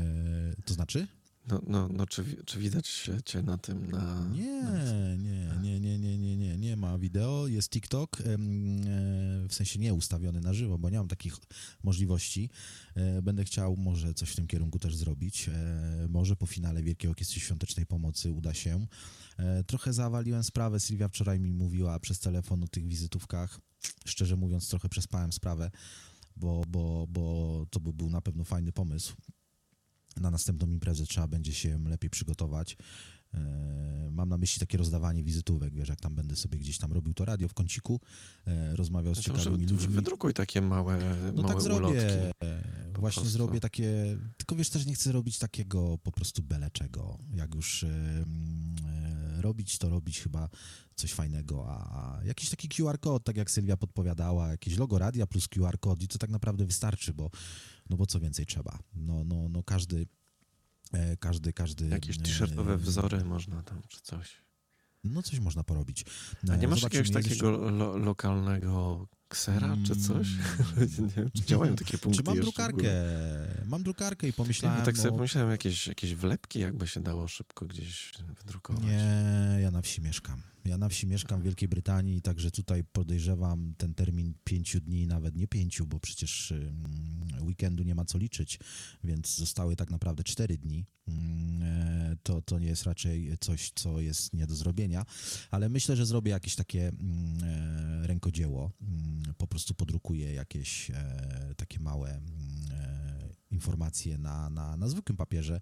to 0.66 0.74
znaczy? 0.74 1.08
No, 1.48 1.62
no, 1.68 1.88
no 1.94 2.08
czy, 2.08 2.44
czy 2.46 2.60
widać 2.60 2.88
się 2.88 3.24
cię 3.24 3.42
na 3.44 3.58
tym, 3.58 3.92
na... 3.92 4.26
Nie, 4.32 4.62
na- 4.64 5.16
nie, 5.16 5.80
nie, 5.80 5.80
nie, 5.80 6.00
nie, 6.00 6.18
nie, 6.18 6.38
nie, 6.38 6.58
nie 6.58 6.78
ma 6.78 6.98
wideo, 6.98 7.48
jest 7.48 7.70
TikTok, 7.70 8.18
w 9.50 9.54
sensie 9.54 9.80
nie 9.80 9.94
ustawiony 9.94 10.42
na 10.42 10.54
żywo, 10.54 10.78
bo 10.78 10.90
nie 10.90 10.98
mam 10.98 11.08
takich 11.08 11.38
możliwości. 11.84 12.50
E, 12.96 13.22
Będę 13.22 13.44
chciał 13.44 13.78
może 13.78 14.14
coś 14.14 14.30
w 14.32 14.36
tym 14.36 14.48
kierunku 14.48 14.80
też 14.80 14.96
zrobić. 14.96 15.50
E, 15.50 16.08
Może 16.10 16.36
po 16.36 16.46
finale 16.46 16.84
Wielkiej 16.84 17.10
Orkiestry 17.10 17.40
Świątecznej 17.40 17.86
Pomocy 17.86 18.32
uda 18.32 18.54
się. 18.54 18.88
E, 19.38 19.64
Trochę 19.64 19.94
zawaliłem 19.94 20.44
sprawę, 20.44 20.80
Sylwia 20.80 21.08
wczoraj 21.08 21.40
mi 21.40 21.54
mówiła 21.54 22.00
przez 22.00 22.20
telefon 22.20 22.64
o 22.64 22.68
tych 22.68 22.88
wizytówkach. 22.88 23.60
Szczerze 24.06 24.36
mówiąc, 24.36 24.70
trochę 24.70 24.90
przespałem 24.90 25.32
sprawę, 25.34 25.72
bo, 26.38 26.62
bo, 26.68 27.08
bo 27.10 27.66
to 27.70 27.80
by 27.80 27.94
był 27.94 28.10
na 28.10 28.22
pewno 28.22 28.44
fajny 28.44 28.72
pomysł. 28.72 29.14
Na 30.18 30.32
następną 30.32 30.70
imprezę 30.72 31.06
trzeba 31.06 31.28
będzie 31.28 31.54
się 31.54 31.80
lepiej 31.90 32.10
przygotować. 32.10 32.78
E, 33.34 33.40
Mam 34.12 34.30
na 34.30 34.38
myśli 34.38 34.60
takie 34.60 34.78
rozdawanie 34.78 35.24
wizytówek, 35.24 35.74
wiesz, 35.74 35.90
jak 35.90 36.00
tam 36.02 36.16
będę 36.16 36.36
sobie 36.36 36.60
gdzieś 36.60 36.78
tam 36.78 36.92
robił 36.94 37.14
to 37.14 37.26
radio 37.26 37.48
w 37.48 37.54
kąciku, 37.54 38.00
e, 38.48 38.76
rozmawiał 38.76 39.16
z 39.16 39.18
Znaczy, 39.18 39.40
ciekawymi 39.40 39.68
ludźmi. 39.68 39.94
Wydrukuj 39.94 40.34
takie 40.34 40.62
małe, 40.62 41.00
No 41.36 41.42
małe 41.42 41.54
tak 41.54 41.64
zrobię. 41.64 41.80
ulotki. 41.88 42.04
Właśnie 43.00 43.22
prostu. 43.22 43.38
zrobię 43.38 43.60
takie. 43.60 44.18
Tylko 44.38 44.56
wiesz, 44.56 44.70
też 44.70 44.86
nie 44.86 44.94
chcę 44.94 45.12
robić 45.12 45.40
takiego 45.40 45.98
po 45.98 46.12
prostu 46.12 46.44
byle 46.44 46.72
czego. 46.72 47.18
Jak 47.34 47.56
już 47.56 47.84
e, 47.84 47.90
robić, 49.42 49.78
to 49.78 49.90
robić 49.90 50.20
chyba 50.22 50.50
coś 50.96 51.14
fajnego. 51.14 51.66
A, 51.70 52.18
a 52.20 52.24
jakiś 52.24 52.50
taki 52.50 52.70
QR 52.70 53.00
kod, 53.00 53.24
tak 53.24 53.38
jak 53.38 53.52
Sylwia 53.52 53.78
podpowiadała, 53.78 54.48
jakieś 54.48 54.78
logo 54.78 54.98
radia 54.98 55.28
plus 55.28 55.48
QR 55.48 55.80
kod 55.80 56.04
i 56.04 56.08
to 56.08 56.18
tak 56.18 56.30
naprawdę 56.30 56.66
wystarczy, 56.66 57.14
bo 57.14 57.30
no 57.90 57.98
bo 57.98 58.06
co 58.06 58.20
więcej 58.20 58.46
trzeba. 58.46 58.80
No, 58.96 59.24
no, 59.24 59.50
no 59.50 59.64
każdy. 59.64 60.06
e, 60.94 61.18
Każdy, 61.18 61.54
każdy. 61.54 61.88
Jakieś 61.88 62.18
e, 62.18 62.22
t-shirtowe 62.22 62.78
wzory 62.78 63.26
można 63.26 63.64
tam, 63.64 63.82
czy 63.88 64.02
coś. 64.02 64.42
No 65.04 65.22
coś 65.24 65.40
można 65.40 65.64
porobić. 65.64 66.06
A 66.52 66.56
nie 66.56 66.66
E, 66.66 66.68
masz 66.68 66.82
jakiegoś 66.84 67.12
takiego 67.12 67.52
lo, 67.52 67.98
lokalnego 67.98 69.08
ksera, 69.28 69.78
czy 69.88 69.96
coś? 69.96 70.28
Mm. 70.78 70.90
nie 71.08 71.08
wiem, 71.08 71.32
czy 71.32 71.44
działają 71.46 71.76
takie 71.76 71.98
punkty 71.98 72.24
Czy 72.24 72.30
mam 72.30 72.36
jeszcze 72.36 72.52
drukarkę? 72.52 72.88
Mam 73.66 73.84
drukarkę 73.84 74.28
i 74.28 74.30
Nie, 74.30 74.34
pomyślałem. 74.34 74.80
bo 74.80 74.86
tak 74.86 74.98
sobie 74.98 75.10
o- 75.10 75.14
pomyślałem, 75.16 75.52
jakieś, 75.52 75.88
jakieś 75.88 76.16
wlepki 76.16 76.60
jakby 76.60 76.88
się 76.88 77.00
dało 77.04 77.28
szybko 77.28 77.66
gdzieś 77.66 78.12
wydrukować. 78.38 78.84
Nie, 78.84 79.58
ja 79.62 79.72
na 79.72 79.82
wsi 79.82 80.02
mieszkam. 80.02 80.42
Ja 80.66 80.78
na 80.78 80.90
wsi 80.90 81.08
mieszkam 81.08 81.42
w 81.42 81.44
Wielkiej 81.44 81.70
Brytanii, 81.70 82.22
także 82.22 82.52
tutaj 82.52 82.84
podejrzewam 82.84 83.74
ten 83.78 83.94
termin 83.94 84.34
pięciu 84.44 84.80
dni, 84.80 85.08
nawet 85.08 85.36
nie 85.36 85.48
pięciu, 85.48 85.88
bo 85.88 86.00
przecież 86.00 86.52
ym, 86.52 87.28
weekendu 87.42 87.84
nie 87.84 87.96
ma 87.96 88.06
co 88.06 88.18
liczyć, 88.18 88.60
więc 89.04 89.36
zostały 89.36 89.76
tak 89.76 89.92
naprawdę 89.92 90.24
cztery 90.24 90.58
dni. 90.58 90.86
Ym, 91.08 91.62
e, 91.64 92.16
To, 92.24 92.42
to 92.42 92.60
nie 92.60 92.68
jest 92.68 92.84
raczej 92.84 93.38
coś, 93.40 93.72
co 93.76 94.00
jest 94.00 94.34
nie 94.34 94.48
do 94.48 94.56
zrobienia, 94.56 95.06
ale 95.52 95.70
myślę, 95.70 95.96
że 95.96 96.06
zrobię 96.06 96.32
jakieś 96.32 96.56
takie 96.56 96.88
ym, 96.88 97.38
e, 97.44 98.08
rękodzieło. 98.08 98.72
Po 99.38 99.48
prostu 99.48 99.74
podrukuję 99.74 100.34
jakieś 100.34 100.92
e, 100.92 101.54
takie 101.58 101.80
małe 101.80 102.22
informacje 103.52 104.18
na, 104.18 104.50
na, 104.50 104.78
na 104.78 104.88
zwykłym 104.88 105.18
papierze, 105.18 105.62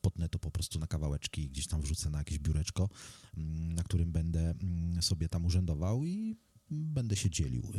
potnę 0.00 0.28
to 0.28 0.38
po 0.38 0.50
prostu 0.50 0.78
na 0.78 0.86
kawałeczki 0.86 1.42
i 1.42 1.48
gdzieś 1.48 1.66
tam 1.66 1.80
wrzucę 1.80 2.10
na 2.10 2.18
jakieś 2.18 2.38
biureczko, 2.38 2.88
mm, 3.36 3.72
na 3.72 3.82
którym 3.82 4.12
będę 4.12 4.40
mm, 4.50 5.02
sobie 5.02 5.28
tam 5.28 5.44
urzędował 5.44 6.04
i 6.04 6.36
będę 6.70 7.16
się 7.16 7.30
dzielił 7.30 7.72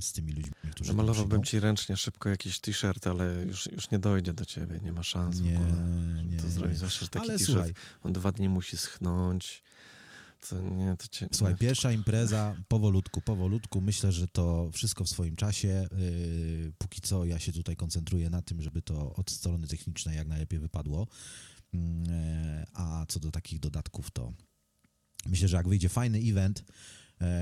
z 0.00 0.12
tymi 0.12 0.32
ludźmi, 0.32 0.52
którzy 0.70 0.90
Namalowałbym 0.90 1.42
ci 1.44 1.60
ręcznie 1.60 1.96
szybko 1.96 2.28
jakiś 2.28 2.60
t-shirt, 2.60 3.06
ale 3.06 3.44
już, 3.46 3.66
już 3.66 3.90
nie 3.90 3.98
dojdzie 3.98 4.34
do 4.34 4.44
ciebie, 4.44 4.80
nie 4.82 4.92
ma 4.92 5.02
szans 5.02 5.40
Nie, 5.40 5.58
w 5.58 5.62
ogóle. 5.62 5.82
nie, 6.24 6.36
to 6.36 6.44
nie. 6.44 6.50
zrobić. 6.50 6.76
Zwłaszcza, 6.76 7.00
że 7.00 7.08
taki 7.08 7.28
Ale 7.30 7.38
t-shirt, 7.38 7.72
on 8.02 8.12
dwa 8.12 8.32
dni 8.32 8.48
musi 8.48 8.76
schnąć. 8.76 9.62
To 10.48 10.60
nie, 10.60 10.96
to 10.96 11.08
cię... 11.08 11.28
Słuchaj, 11.32 11.56
pierwsza 11.66 11.92
impreza, 11.92 12.56
powolutku, 12.68 13.20
powolutku. 13.20 13.80
Myślę, 13.80 14.12
że 14.12 14.28
to 14.28 14.70
wszystko 14.72 15.04
w 15.04 15.08
swoim 15.08 15.36
czasie. 15.36 15.88
Yy, 15.98 16.72
Póki 16.78 17.00
co 17.00 17.24
ja 17.24 17.38
się 17.38 17.52
tutaj 17.52 17.76
koncentruję 17.76 18.30
na 18.30 18.42
tym, 18.42 18.62
żeby 18.62 18.82
to 18.82 19.14
od 19.14 19.30
strony 19.30 19.66
technicznej 19.66 20.16
jak 20.16 20.28
najlepiej 20.28 20.58
wypadło. 20.58 21.06
Yy, 21.72 21.80
A 22.72 23.06
co 23.08 23.20
do 23.20 23.30
takich 23.30 23.60
dodatków, 23.60 24.10
to 24.10 24.32
myślę, 25.26 25.48
że 25.48 25.56
jak 25.56 25.68
wyjdzie 25.68 25.88
fajny 25.88 26.18
event 26.18 26.64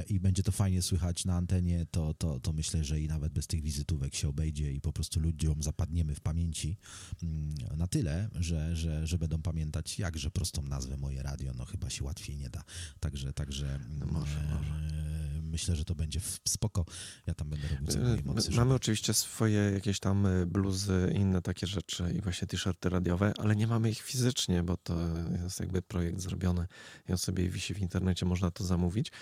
i 0.08 0.20
będzie 0.20 0.42
to 0.42 0.52
fajnie 0.52 0.82
słychać 0.82 1.24
na 1.24 1.34
antenie, 1.36 1.86
to, 1.90 2.14
to, 2.14 2.40
to 2.40 2.52
myślę, 2.52 2.84
że 2.84 3.00
i 3.00 3.08
nawet 3.08 3.32
bez 3.32 3.46
tych 3.46 3.62
wizytówek 3.62 4.14
się 4.14 4.28
obejdzie 4.28 4.72
i 4.72 4.80
po 4.80 4.92
prostu 4.92 5.20
ludziom 5.20 5.62
zapadniemy 5.62 6.14
w 6.14 6.20
pamięci 6.20 6.76
mm, 7.22 7.54
na 7.76 7.86
tyle, 7.86 8.28
że, 8.34 8.76
że, 8.76 9.06
że 9.06 9.18
będą 9.18 9.42
pamiętać 9.42 9.98
jakże 9.98 10.30
prostą 10.30 10.62
nazwę 10.62 10.96
moje 10.96 11.22
radio, 11.22 11.52
no 11.56 11.64
chyba 11.64 11.90
się 11.90 12.04
łatwiej 12.04 12.36
nie 12.36 12.50
da. 12.50 12.62
Także, 13.00 13.32
także 13.32 13.78
No 13.98 14.06
może, 14.06 14.40
e, 14.40 14.54
może. 14.54 15.00
myślę, 15.42 15.76
że 15.76 15.84
to 15.84 15.94
będzie 15.94 16.20
spoko. 16.48 16.84
Ja 17.26 17.34
tam 17.34 17.48
będę 17.50 17.68
robił 17.68 17.86
My- 17.96 18.02
mojej 18.08 18.24
mocy. 18.24 18.42
żeby- 18.42 18.56
Mamy 18.56 18.74
oczywiście 18.74 19.14
swoje 19.14 19.58
jakieś 19.58 20.00
tam 20.00 20.26
y, 20.26 20.46
bluzy, 20.46 21.12
inne 21.14 21.42
takie 21.42 21.66
rzeczy 21.66 22.14
i 22.18 22.20
właśnie 22.20 22.48
t-shirty 22.48 22.88
radiowe, 22.88 23.32
ale 23.38 23.56
nie 23.56 23.66
mamy 23.66 23.90
ich 23.90 24.00
fizycznie, 24.02 24.62
bo 24.62 24.76
to 24.76 24.96
jest 25.42 25.60
jakby 25.60 25.82
projekt 25.82 26.20
zrobiony 26.20 26.66
i 27.08 27.12
on 27.12 27.18
sobie 27.18 27.48
wisi 27.48 27.74
w 27.74 27.78
internecie, 27.78 28.26
można 28.26 28.50
to 28.50 28.64
zamówić 28.64 29.08
e, 29.08 29.12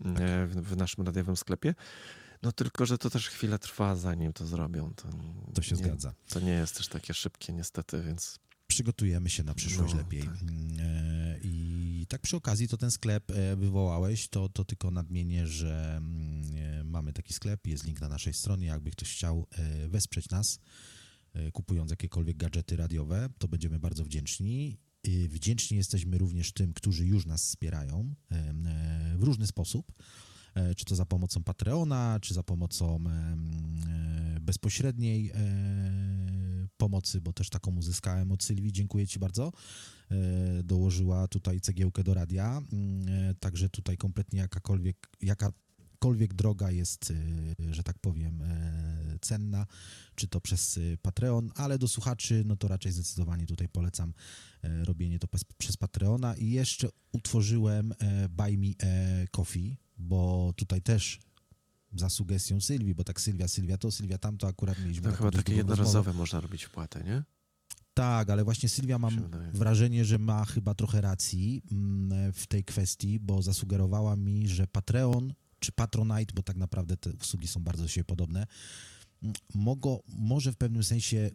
w, 0.00 0.54
w 0.62 0.76
naszym 0.76 1.04
radiowym 1.04 1.36
sklepie. 1.36 1.74
No 2.42 2.52
tylko, 2.52 2.86
że 2.86 2.98
to 2.98 3.10
też 3.10 3.28
chwilę 3.28 3.58
trwa, 3.58 3.96
zanim 3.96 4.32
to 4.32 4.46
zrobią. 4.46 4.94
To, 4.94 5.08
To 5.54 5.62
się 5.62 5.76
nie, 5.76 5.82
zgadza. 5.82 6.14
To 6.28 6.40
nie 6.40 6.50
jest 6.52 6.76
też 6.76 6.88
takie 6.88 7.14
szybkie 7.14 7.52
niestety, 7.52 8.02
więc 8.02 8.38
przygotujemy 8.66 9.30
się 9.30 9.42
na 9.44 9.54
przyszłość 9.54 9.92
No, 9.94 9.98
lepiej. 10.00 10.22
tak. 10.22 10.42
Mm, 10.42 10.76
e, 10.80 11.38
I 11.42 12.06
tak 12.08 12.20
przy 12.20 12.36
okazji 12.36 12.68
to 12.68 12.76
ten 12.76 12.90
sklep 12.90 13.30
e, 13.30 13.56
wywołałeś, 13.56 14.28
to, 14.28 14.48
to 14.48 14.64
tylko 14.64 14.90
nadmienię, 14.90 15.46
że 15.46 15.96
mm, 15.96 16.42
e, 16.80 16.84
mamy 16.84 17.12
taki 17.12 17.32
sklep, 17.34 17.66
jest 17.66 17.84
link 17.84 18.00
na 18.00 18.08
naszej 18.08 18.32
stronie, 18.34 18.66
jakby 18.66 18.90
ktoś 18.90 19.12
chciał 19.12 19.46
e, 19.50 19.88
wesprzeć 19.88 20.30
nas, 20.30 20.58
e, 21.34 21.52
kupując 21.52 21.90
jakiekolwiek 21.90 22.36
gadżety 22.36 22.76
radiowe, 22.76 23.28
to 23.38 23.48
będziemy 23.48 23.78
bardzo 23.78 24.04
wdzięczni. 24.04 24.78
Wdzięczni 25.28 25.76
jesteśmy 25.76 26.18
również 26.18 26.52
tym, 26.52 26.72
którzy 26.72 27.06
już 27.06 27.26
nas 27.26 27.42
wspierają 27.42 28.14
e, 28.30 28.54
w 29.18 29.22
różny 29.22 29.46
sposób. 29.46 29.92
E, 30.54 30.74
Czy 30.74 30.84
to 30.84 30.96
za 30.96 31.06
pomocą 31.06 31.42
Patreona, 31.42 32.18
czy 32.22 32.34
za 32.34 32.42
pomocą 32.42 33.04
e, 33.06 33.36
bezpośredniej 34.40 35.32
pomocy, 36.76 37.20
bo 37.20 37.32
też 37.32 37.50
taką 37.50 37.76
uzyskałem 37.76 38.32
od 38.32 38.42
Sylwii. 38.42 38.72
Dziękuję 38.72 39.06
Ci 39.06 39.18
bardzo. 39.18 39.52
Dołożyła 40.64 41.28
tutaj 41.28 41.60
cegiełkę 41.60 42.04
do 42.04 42.14
radia, 42.14 42.62
Mm, 42.72 43.34
także 43.40 43.68
tutaj 43.68 43.96
kompletnie 43.96 44.38
jakakolwiek, 44.38 45.08
jakakolwiek 45.98 46.34
droga 46.34 46.70
jest, 46.70 47.10
e, 47.70 47.74
że 47.74 47.82
tak 47.82 47.98
powiem, 47.98 48.42
e, 48.42 49.18
cenna, 49.20 49.66
czy 50.14 50.28
to 50.28 50.40
przez 50.40 50.78
e, 50.78 50.80
Patreon, 51.02 51.50
ale 51.54 51.78
do 51.78 51.88
słuchaczy, 51.88 52.42
no 52.46 52.56
to 52.56 52.68
raczej 52.68 52.92
zdecydowanie 52.92 53.46
tutaj 53.46 53.68
polecam 53.68 54.12
robienie 54.62 55.18
to 55.18 55.28
przez, 55.58 55.76
Patreona 55.76 56.36
i 56.36 56.50
jeszcze 56.50 56.88
utworzyłem 57.12 57.94
Buy 58.30 58.58
Me 58.58 58.74
Coffee, 59.30 59.76
bo 59.98 60.52
tutaj 60.56 60.82
też 60.82 61.20
za 61.92 62.08
sugestią 62.08 62.60
Sylwii, 62.60 62.94
bo 62.94 63.04
tak 63.04 63.20
Sylwia, 63.20 63.48
Sylwia 63.48 63.78
to, 63.78 63.90
Sylwia 63.90 64.18
tamto, 64.18 64.46
akurat 64.46 64.78
mieliśmy 64.80 65.10
to 65.10 65.16
chyba 65.16 65.30
takie 65.30 65.52
długą 65.52 65.68
rozmowę. 65.68 65.78
jednorazowe 65.78 66.12
można 66.12 66.40
robić 66.40 66.64
wpłatę, 66.64 67.04
nie? 67.04 67.22
Tak, 67.94 68.30
ale 68.30 68.44
właśnie 68.44 68.68
Sylwia 68.68 68.94
się 68.94 68.98
mam 68.98 69.30
wrażenie, 69.52 70.04
że 70.04 70.18
ma 70.18 70.44
chyba 70.44 70.74
trochę 70.74 71.00
racji 71.00 71.62
mm, 71.72 72.32
w 72.32 72.46
tej 72.46 72.64
kwestii, 72.64 73.20
bo 73.20 73.42
zasugerowała 73.42 74.16
mi, 74.16 74.48
że 74.48 74.66
Patreon 74.66 75.34
czy 75.58 75.72
Patronite, 75.72 76.34
bo 76.34 76.42
tak 76.42 76.56
naprawdę 76.56 76.96
te 76.96 77.10
usługi 77.12 77.48
są 77.48 77.60
bardzo 77.60 77.82
do 77.82 77.88
siebie 77.88 78.04
podobne, 78.04 78.46
mogą, 79.54 80.00
może 80.08 80.52
w 80.52 80.56
pewnym 80.56 80.84
sensie 80.84 81.30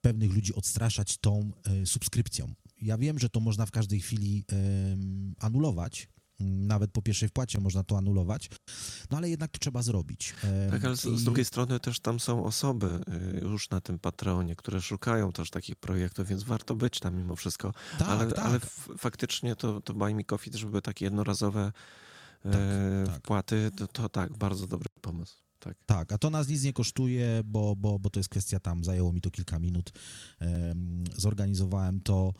pewnych 0.00 0.32
ludzi 0.34 0.54
odstraszać 0.54 1.18
tą 1.18 1.52
e, 1.64 1.86
subskrypcją. 1.86 2.54
Ja 2.82 2.98
wiem, 2.98 3.18
że 3.18 3.28
to 3.28 3.40
można 3.40 3.66
w 3.66 3.70
każdej 3.70 4.00
chwili 4.00 4.44
anulować, 5.40 6.08
nawet 6.40 6.90
po 6.90 7.02
pierwszej 7.02 7.28
wpłacie 7.28 7.60
można 7.60 7.84
to 7.84 7.98
anulować, 7.98 8.50
no 9.10 9.16
ale 9.16 9.30
jednak 9.30 9.50
to 9.50 9.58
trzeba 9.58 9.82
zrobić. 9.82 10.34
Tak, 10.70 10.84
ale 10.84 10.96
z, 10.96 11.00
z 11.00 11.24
drugiej 11.24 11.44
strony 11.44 11.80
też 11.80 12.00
tam 12.00 12.20
są 12.20 12.44
osoby 12.44 13.00
y, 13.36 13.40
już 13.40 13.70
na 13.70 13.80
tym 13.80 13.98
Patreonie, 13.98 14.56
które 14.56 14.82
szukają 14.82 15.32
też 15.32 15.50
takich 15.50 15.76
projektów, 15.76 16.28
więc 16.28 16.42
warto 16.42 16.74
być 16.74 17.00
tam 17.00 17.16
mimo 17.16 17.36
wszystko. 17.36 17.72
tak, 17.98 18.08
ale 18.08 18.26
tak. 18.26 18.46
ale 18.46 18.60
faktycznie 18.98 19.56
to, 19.56 19.80
to 19.80 19.94
Buy 19.94 20.14
Me 20.14 20.24
Coffee, 20.24 20.50
żeby 20.54 20.70
były 20.70 20.82
takie 20.82 21.04
jednorazowe 21.04 21.72
e, 22.54 23.04
tak. 23.06 23.16
wpłaty, 23.18 23.70
to, 23.76 23.86
to 23.88 24.08
tak, 24.08 24.38
bardzo 24.38 24.66
dobry 24.66 24.88
pomysł. 25.00 25.36
Tak. 25.58 25.76
Tak, 25.86 26.12
a 26.12 26.18
to 26.18 26.30
nas 26.30 26.48
nic 26.48 26.62
nie 26.62 26.72
kosztuje, 26.72 27.40
bo, 27.44 27.76
bo, 27.76 27.98
bo 27.98 28.10
to 28.10 28.20
jest 28.20 28.28
kwestia 28.28 28.60
tam, 28.60 28.84
zajęło 28.84 29.12
mi 29.12 29.20
to 29.20 29.30
kilka 29.30 29.58
minut. 29.58 29.92
Em, 30.40 31.04
zorganizowałem 31.16 32.00
to 32.00 32.32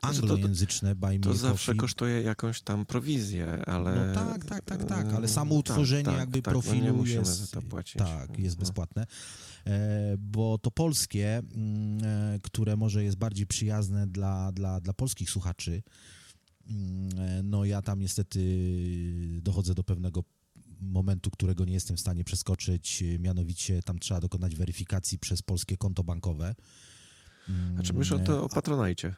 Znaczy, 0.00 0.20
to- 0.20 0.22
anglojęzyczne 0.22 0.94
Buy 0.94 1.12
Me 1.12 1.18
To 1.18 1.30
a 1.30 1.34
zawsze 1.34 1.72
Coffee. 1.72 1.78
kosztuje 1.80 2.22
jakąś 2.22 2.60
tam 2.62 2.86
prowizję, 2.86 3.64
ale... 3.66 4.06
No 4.06 4.14
tak, 4.14 4.44
tak, 4.44 4.64
tak, 4.64 4.84
tak, 4.84 5.06
ale 5.06 5.24
e, 5.24 5.28
samo 5.28 5.54
utworzenie 5.54 6.04
tak, 6.04 6.18
jakby 6.18 6.42
tak, 6.42 6.52
profilu 6.54 6.78
no 6.78 6.84
nie 6.86 6.92
musimy 6.92 7.18
jest, 7.18 7.52
to 7.52 7.62
płacić. 7.62 7.96
tak, 7.98 8.38
jest 8.38 8.56
No. 8.56 8.60
bezpłatne, 8.60 9.06
e, 9.66 10.14
bo 10.18 10.58
to 10.58 10.70
polskie, 10.70 11.38
mm, 11.38 12.04
e, 12.04 12.38
które 12.42 12.76
może 12.76 13.04
jest 13.04 13.16
bardziej 13.16 13.46
przyjazne 13.46 14.06
dla, 14.06 14.52
dla, 14.52 14.80
dla 14.80 14.92
polskich 14.92 15.30
słuchaczy, 15.30 15.70
mm, 15.70 15.82
no 17.42 17.64
ja 17.64 17.82
tam 17.82 18.00
niestety 18.00 18.40
dochodzę 19.42 19.74
do 19.74 19.84
pewnego 19.84 20.24
momentu, 20.80 21.30
którego 21.30 21.64
nie 21.64 21.72
jestem 21.74 21.96
w 21.96 22.00
stanie 22.00 22.24
przeskoczyć, 22.24 23.02
e, 23.02 23.18
mianowicie 23.18 23.82
tam 23.82 23.98
trzeba 23.98 24.20
dokonać 24.20 24.54
weryfikacji 24.54 25.18
przez 25.18 25.42
polskie 25.42 25.76
konto 25.76 26.04
bankowe. 26.04 26.54
Mm, 27.48 27.74
Znaczy 27.74 27.92
myślę 27.92 28.16
o, 28.16 28.20
e, 28.20 28.24
to, 28.24 28.44
o 28.44 28.48
patronajcie. 28.48 29.14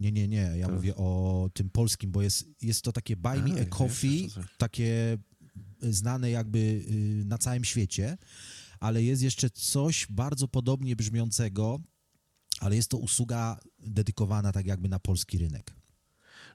nie, 0.00 0.12
nie, 0.12 0.28
nie. 0.28 0.52
Ja 0.56 0.66
To- 0.66 0.72
mówię 0.72 0.96
o 0.96 1.50
tym 1.54 1.70
polskim, 1.70 2.10
bo 2.12 2.22
jest, 2.22 2.48
jest 2.62 2.82
to 2.82 2.92
takie 2.92 3.16
Buy 3.16 3.42
Me 3.42 3.60
A, 3.60 3.62
a 3.62 3.64
Coffee, 3.64 4.30
coś. 4.30 4.44
takie 4.58 5.18
znane 5.82 6.30
jakby 6.30 6.84
na 7.24 7.38
całym 7.38 7.64
świecie, 7.64 8.18
ale 8.80 9.02
jest 9.02 9.22
jeszcze 9.22 9.50
coś 9.50 10.06
bardzo 10.10 10.48
podobnie 10.48 10.96
brzmiącego, 10.96 11.80
ale 12.60 12.76
jest 12.76 12.90
to 12.90 12.98
usługa 12.98 13.60
dedykowana 13.78 14.52
tak 14.52 14.66
jakby 14.66 14.88
na 14.88 14.98
polski 14.98 15.38
rynek. 15.38 15.79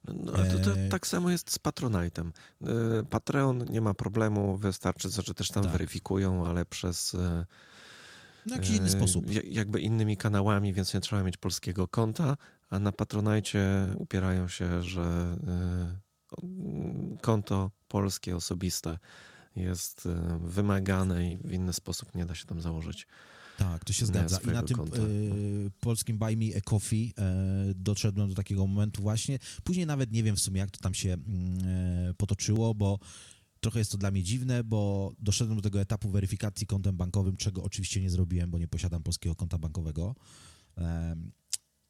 No, 0.07 0.31
to, 0.31 0.59
to 0.63 0.79
E, 0.79 0.89
tak 0.89 1.07
samo 1.07 1.29
jest 1.29 1.51
z 1.51 1.59
Patronite'em. 1.59 2.31
E, 2.63 3.03
Patreon 3.09 3.65
nie 3.69 3.81
ma 3.81 3.93
problemu, 3.93 4.57
wystarczy, 4.57 5.09
że 5.09 5.33
też 5.33 5.47
tam 5.49 5.63
Tak. 5.63 5.71
weryfikują, 5.71 6.47
ale 6.47 6.65
przez 6.65 7.15
e, 7.15 7.45
jakiś 8.45 8.69
inny 8.69 8.89
sposób. 8.89 9.31
ja- 9.31 9.41
jakby 9.45 9.81
innymi 9.81 10.17
kanałami, 10.17 10.73
więc 10.73 10.93
nie 10.93 10.99
trzeba 11.01 11.23
mieć 11.23 11.37
polskiego 11.37 11.87
konta, 11.87 12.37
a 12.69 12.79
na 12.79 12.91
Patronite 12.91 13.87
upierają 13.97 14.47
się, 14.47 14.83
że 14.83 15.37
konto 17.21 17.71
polskie, 17.87 18.35
osobiste 18.35 18.97
jest 19.55 20.07
wymagane 20.39 21.31
i 21.31 21.37
w 21.37 21.51
inny 21.53 21.73
sposób 21.73 22.15
nie 22.15 22.25
da 22.25 22.35
się 22.35 22.45
tam 22.45 22.61
założyć. 22.61 23.07
Tak, 23.57 23.85
to 23.85 23.93
się 23.93 24.05
zgadza. 24.05 24.39
I 24.39 24.47
na 24.47 24.63
tym 24.63 24.79
y, 24.79 25.71
polskim 25.79 26.17
Buy 26.17 26.37
Me 26.37 26.45
a 26.57 26.61
Coffee 26.61 27.13
e, 27.17 27.73
doszedłem 27.75 28.29
do 28.29 28.35
takiego 28.35 28.67
momentu 28.67 29.01
właśnie. 29.01 29.39
Później 29.63 29.85
nawet 29.85 30.11
nie 30.11 30.23
wiem 30.23 30.35
w 30.35 30.39
sumie, 30.39 30.59
jak 30.59 30.71
to 30.71 30.79
tam 30.79 30.93
się 30.93 31.13
e, 31.13 32.13
potoczyło, 32.17 32.73
bo 32.73 32.99
trochę 33.59 33.79
jest 33.79 33.91
to 33.91 33.97
dla 33.97 34.11
mnie 34.11 34.23
dziwne, 34.23 34.63
bo 34.63 35.11
doszedłem 35.19 35.57
do 35.57 35.61
tego 35.61 35.81
etapu 35.81 36.09
weryfikacji 36.09 36.67
kontem 36.67 36.97
bankowym, 36.97 37.37
czego 37.37 37.63
oczywiście 37.63 38.01
nie 38.01 38.09
zrobiłem, 38.09 38.51
bo 38.51 38.59
nie 38.59 38.67
posiadam 38.67 39.03
polskiego 39.03 39.35
konta 39.35 39.57
bankowego. 39.57 40.15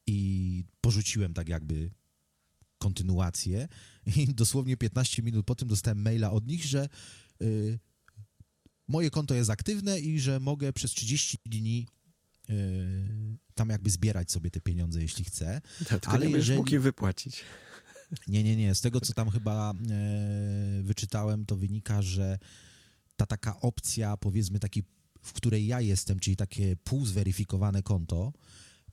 I 0.07 0.63
porzuciłem 0.81 1.33
tak 1.33 1.49
jakby 1.49 1.91
kontynuację 2.77 3.67
i 4.15 4.33
dosłownie 4.33 4.77
15 4.77 5.23
minut 5.23 5.45
po 5.45 5.55
tym 5.55 5.67
dostałem 5.67 6.01
maila 6.01 6.31
od 6.31 6.47
nich, 6.47 6.65
że 6.65 6.89
y, 7.41 7.79
moje 8.87 9.09
konto 9.09 9.33
jest 9.35 9.49
aktywne 9.49 9.99
i 9.99 10.19
że 10.19 10.39
mogę 10.39 10.73
przez 10.73 10.91
30 10.91 11.37
dni 11.45 11.87
y, 12.49 12.53
tam 13.55 13.69
jakby 13.69 13.89
zbierać 13.89 14.31
sobie 14.31 14.51
te 14.51 14.61
pieniądze, 14.61 15.01
jeśli 15.01 15.25
chcę. 15.25 15.61
Tylko 15.87 16.07
Ale 16.11 16.25
nie 16.27 16.31
jeżeli- 16.35 16.57
mógł 16.57 16.71
je 16.71 16.79
wypłacić. 16.79 17.41
Nie, 18.27 18.43
nie, 18.43 18.55
nie. 18.55 18.75
Z 18.75 18.81
tego, 18.81 19.01
co 19.01 19.13
tam 19.13 19.29
chyba 19.29 19.71
e, 19.71 19.75
wyczytałem, 20.83 21.45
to 21.45 21.55
wynika, 21.55 22.01
że 22.01 22.39
ta 23.15 23.25
taka 23.25 23.59
opcja, 23.59 24.17
powiedzmy, 24.17 24.59
taki, 24.59 24.83
w 25.21 25.33
której 25.33 25.67
ja 25.67 25.81
jestem, 25.81 26.19
czyli 26.19 26.35
takie 26.35 26.75
półzweryfikowane 26.75 27.83
konto, 27.83 28.33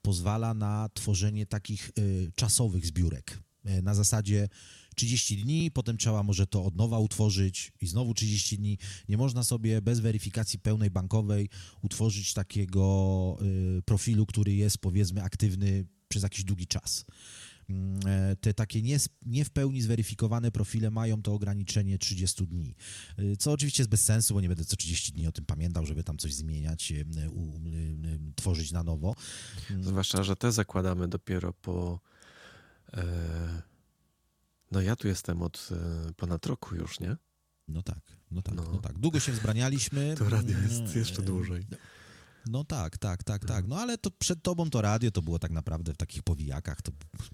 pozwala 0.02 0.54
na 0.54 0.88
tworzenie 0.94 1.46
takich 1.46 1.88
e, 1.90 2.32
czasowych 2.34 2.86
zbiórek. 2.86 3.38
Na 3.82 3.94
zasadzie 3.94 4.48
30 4.94 5.36
dni, 5.36 5.70
potem 5.70 5.96
trzeba 5.96 6.22
może 6.22 6.46
to 6.46 6.64
od 6.64 6.76
nowa 6.76 6.98
utworzyć 6.98 7.72
i 7.80 7.86
znowu 7.86 8.14
30 8.14 8.58
dni. 8.58 8.78
Nie 9.08 9.16
można 9.16 9.44
sobie 9.44 9.82
bez 9.82 10.00
weryfikacji 10.00 10.58
pełnej 10.58 10.90
bankowej 10.90 11.48
utworzyć 11.82 12.34
takiego 12.34 13.38
y, 13.78 13.82
profilu, 13.82 14.26
który 14.26 14.54
jest 14.54 14.78
powiedzmy 14.78 15.22
aktywny 15.22 15.84
przez 16.08 16.22
jakiś 16.22 16.44
długi 16.44 16.66
czas. 16.66 17.04
Mm, 17.68 18.00
e, 18.06 18.36
Te 18.36 18.54
takie 18.54 18.82
nie, 18.82 18.98
nie 19.22 19.44
w 19.44 19.50
pełni 19.50 19.82
zweryfikowane 19.82 20.50
profile 20.50 20.90
mają 20.90 21.22
to 21.22 21.34
ograniczenie 21.34 21.98
30 21.98 22.46
dni, 22.46 22.74
Y, 23.18 23.36
co 23.36 23.52
oczywiście 23.52 23.82
jest 23.82 23.90
bez 23.90 24.04
sensu, 24.04 24.34
bo 24.34 24.40
nie 24.40 24.48
będę 24.48 24.64
co 24.64 24.76
30 24.76 25.12
dni 25.12 25.26
o 25.26 25.32
tym 25.32 25.44
pamiętał, 25.44 25.86
żeby 25.86 26.04
tam 26.04 26.18
coś 26.18 26.34
zmieniać, 26.34 26.92
y, 26.92 27.30
u, 27.30 27.60
tworzyć 28.36 28.72
na 28.72 28.82
nowo. 28.82 29.14
Zwłaszcza, 29.80 30.22
że 30.22 30.36
te 30.36 30.52
zakładamy 30.52 31.08
dopiero 31.08 31.52
po. 31.52 32.00
E, 32.92 33.71
no 34.72 34.80
ja 34.80 34.96
tu 34.96 35.08
jestem 35.08 35.42
od 35.42 35.68
e, 35.72 36.12
ponad 36.16 36.46
roku 36.46 36.74
już, 36.74 37.00
nie? 37.00 37.16
No 37.68 37.82
tak, 37.82 38.00
no 38.30 38.42
tak, 38.42 38.54
No. 38.54 38.62
no, 38.72 38.78
tak. 38.78 38.98
Długo 38.98 39.20
się 39.20 39.32
wzbranialiśmy. 39.32 40.14
To 40.18 40.28
radio 40.28 40.58
jest 40.58 40.80
Mm, 40.80 40.98
jeszcze 40.98 41.22
e, 41.22 41.24
dłużej. 41.24 41.66
No 42.46 42.64
tak, 42.64 42.98
tak, 42.98 43.24
tak, 43.24 43.44
tak. 43.44 43.66
No 43.68 43.76
ale 43.76 43.98
to 43.98 44.10
przed 44.10 44.42
tobą 44.42 44.70
to 44.70 44.82
radio 44.82 45.10
to 45.10 45.22
było 45.22 45.38
tak 45.38 45.50
naprawdę 45.50 45.92
w 45.92 45.96
takich 45.96 46.22
powijakach, 46.22 46.82
to 46.82 46.92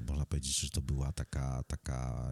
można 0.08 0.26
powiedzieć, 0.26 0.60
że 0.60 0.70
to 0.70 0.80
była 0.82 1.12
taka, 1.12 1.62
taka 1.66 2.30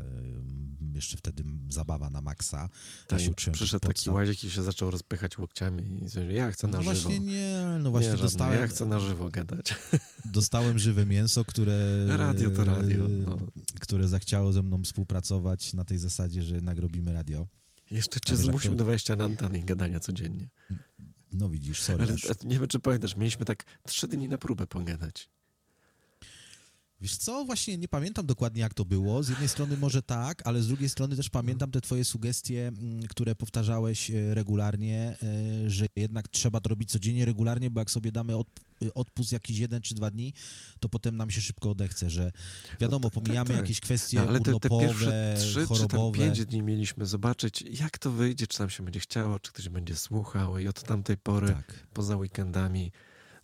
jeszcze 0.95 1.17
wtedy 1.17 1.45
zabawa 1.69 2.11
na 2.11 2.21
maksa. 2.21 2.69
Tak, 3.09 3.21
uczyłem 3.31 3.55
przyszedł 3.55 3.89
taki 3.89 4.11
łazik 4.11 4.45
i 4.45 4.51
się 4.51 4.63
zaczął 4.63 4.91
rozpychać 4.91 5.39
łokciami 5.39 5.83
i 5.83 5.99
powiedział, 5.99 6.31
ja 6.31 6.51
chcę 6.51 6.67
na 6.67 6.73
No 6.79 6.83
żywo. 6.83 6.95
właśnie 6.95 7.21
nie, 7.21 7.79
no 7.81 7.91
właśnie 7.91 8.11
nie, 8.11 8.17
żadne, 8.17 8.27
dostałem, 8.27 8.61
Ja 8.61 8.67
chcę 8.67 8.87
na 8.87 9.01
żywo 9.01 9.31
gadać. 9.31 9.75
dostałem 10.25 10.79
żywe 10.79 11.07
mięso, 11.07 11.45
które, 11.45 12.07
Radio 12.17 12.51
to 12.51 12.65
radio. 12.65 13.09
No. 13.09 13.39
które 13.81 14.09
zachciało 14.09 14.53
ze 14.53 14.63
mną 14.63 14.83
współpracować 14.83 15.75
na 15.75 15.85
tej 15.85 15.99
zasadzie, 15.99 16.43
że 16.43 16.55
jednak 16.55 16.79
robimy 16.79 17.13
radio. 17.13 17.47
Jeszcze 17.91 18.21
cię 18.21 18.37
że 18.37 18.43
zmusił 18.43 18.75
do 18.75 18.85
wejścia 18.85 19.17
na 19.17 19.25
antenę 19.25 19.59
i 19.59 19.65
gadania 19.65 20.01
codziennie. 20.01 20.49
No 21.39 21.49
widzisz, 21.49 21.83
sorry. 21.83 22.05
Ale 22.05 22.15
nie 22.45 22.59
wiem, 22.59 22.69
czy 22.69 22.79
pamiętasz, 22.79 23.17
mieliśmy 23.17 23.45
tak 23.45 23.65
trzy 23.87 24.09
dni 24.09 24.29
na 24.29 24.39
próbę 24.39 24.67
pogadać. 24.67 25.31
Wiesz 27.07 27.17
co, 27.17 27.45
właśnie 27.45 27.79
nie 27.79 27.89
pamiętam 27.89 28.27
dokładnie 28.27 28.61
jak 28.63 28.75
to 28.75 28.85
było. 28.85 29.23
Z 29.23 29.29
jednej 29.29 29.49
strony 29.49 29.77
może 29.77 30.03
tak, 30.03 30.47
ale 30.47 30.63
z 30.63 30.69
drugiej 30.69 30.89
strony 30.89 31.17
też 31.17 31.31
pamiętam 31.31 31.71
te 31.71 31.81
twoje 31.81 32.05
sugestie, 32.05 32.69
mm, 32.69 33.03
które 33.03 33.35
powtarzałeś 33.35 34.11
e, 34.11 34.35
regularnie, 34.35 35.17
e, 35.67 35.71
że 35.71 35.87
jednak 35.97 36.29
trzeba 36.29 36.61
to 36.61 36.69
robić 36.69 36.91
codziennie, 36.91 37.25
regularnie, 37.25 37.71
bo 37.71 37.81
jak 37.81 37.91
sobie 37.91 38.13
damy 38.13 38.33
odp- 38.33 38.91
odpust 38.95 39.33
jakiś 39.33 39.59
jeden 39.59 39.83
czy 39.83 39.95
dwa 39.95 40.11
dni, 40.11 40.33
to 40.81 40.89
potem 40.89 41.17
nam 41.17 41.31
się 41.31 41.41
szybko 41.41 41.71
odechce, 41.71 42.11
że 42.11 42.33
wiadomo, 42.81 43.11
pomijamy 43.11 43.49
tak. 43.51 43.57
jakieś 43.57 43.81
kwestie 43.81 44.17
No, 44.19 44.29
ale 44.29 44.41
te, 44.41 44.53
pierwsze 44.81 45.35
trzy 45.39 45.53
czy 45.55 45.67
tam 45.67 45.67
chorobowe. 45.67 46.19
pięć 46.19 46.47
dni 46.47 46.63
mieliśmy 46.63 47.07
zobaczyć, 47.07 47.65
jak 47.81 47.99
to 47.99 48.11
wyjdzie, 48.11 48.47
czy 48.47 48.61
nam 48.61 48.71
się 48.71 48.85
będzie 48.85 49.01
chciało, 49.01 49.39
czy 49.39 49.53
ktoś 49.53 49.69
będzie 49.69 49.97
słuchał 49.97 50.59
i 50.59 50.69
od 50.69 50.83
tamtej 50.83 51.17
pory, 51.17 51.47
Tak. 51.49 51.87
poza 51.95 52.17
weekendami, 52.17 52.93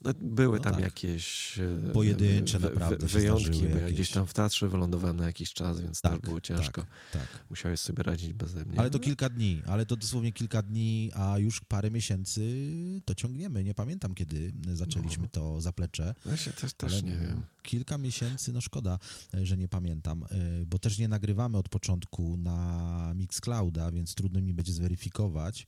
no, 0.05 0.13
były 0.21 0.57
No 0.59 0.63
tam 0.65 0.73
tak. 0.75 0.83
jakieś 0.83 1.59
e, 1.59 1.93
Pojedyncze 1.93 2.59
wy- 2.59 2.71
naprawdę 2.75 3.07
wyjątki, 3.07 3.61
bo 3.63 3.67
ja 3.69 3.75
jakieś. 3.81 3.93
gdzieś 3.95 4.11
tam 4.11 4.27
w 4.27 4.35
teatrze 4.35 4.69
wylądowałem 4.69 5.17
na 5.17 5.27
jakiś 5.27 5.53
czas, 5.53 5.81
więc 5.81 6.01
też 6.01 6.19
było 6.19 6.41
ciężko. 6.41 6.81
Tak, 6.83 6.91
tak. 7.13 7.45
Musiałeś 7.51 7.81
sobie 7.81 8.03
radzić 8.03 8.33
beze 8.33 8.65
mnie. 8.65 8.81
Ale 8.81 8.91
to 8.91 8.99
kilka 8.99 9.29
dni, 9.29 9.63
ale 9.67 9.87
to 9.87 9.97
dosłownie 9.97 10.33
kilka 10.33 10.63
dni, 10.63 11.11
a 11.15 11.39
już 11.39 11.61
parę 11.61 11.91
miesięcy 11.91 12.71
to 13.05 13.15
ciągniemy. 13.15 13.65
Nie 13.65 13.75
pamiętam, 13.75 14.15
kiedy 14.15 14.53
zaczęliśmy 14.75 15.29
to 15.29 15.61
zaplecze. 15.61 16.15
Ja 16.27 16.37
się 16.37 16.51
też, 16.53 16.73
też 16.73 17.03
nie 17.03 17.17
wiem. 17.17 17.43
Kilka 17.63 17.99
miesięcy, 17.99 18.53
no 18.53 18.61
szkoda, 18.61 18.99
e, 19.35 19.47
że 19.47 19.57
nie 19.57 19.69
pamiętam, 19.69 20.25
e, 20.25 20.27
bo 20.67 20.79
też 20.79 20.99
nie 20.99 21.09
nagrywamy 21.09 21.59
od 21.59 21.69
początku 21.69 22.37
na 22.37 23.13
Mixclouda, 23.17 23.91
więc 23.93 24.15
trudno 24.15 24.41
mi 24.41 24.53
będzie 24.55 24.73
zweryfikować. 24.73 25.67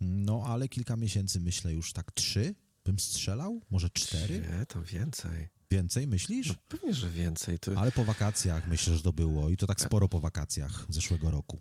No, 0.00 0.42
ale 0.46 0.68
kilka 0.68 0.96
miesięcy, 0.96 1.40
myślę 1.40 1.72
już 1.72 1.92
tak 1.92 2.12
trzy 2.12 2.54
bym 2.86 2.98
strzelał, 2.98 3.60
może 3.70 3.90
cztery? 3.90 4.40
Nie, 4.40 4.66
to 4.66 4.82
więcej. 4.82 5.48
Więcej, 5.70 6.06
myślisz? 6.06 6.48
No 6.48 6.54
pewnie, 6.68 6.94
że 6.94 7.10
więcej. 7.10 7.58
To... 7.58 7.72
Ale 7.76 7.92
po 7.92 8.04
wakacjach 8.04 8.68
myślę, 8.68 8.96
że 8.96 9.02
to 9.02 9.12
było 9.12 9.50
i 9.50 9.56
to 9.56 9.66
tak 9.66 9.80
sporo 9.80 10.08
po 10.08 10.20
wakacjach 10.20 10.86
zeszłego 10.88 11.30
roku. 11.30 11.58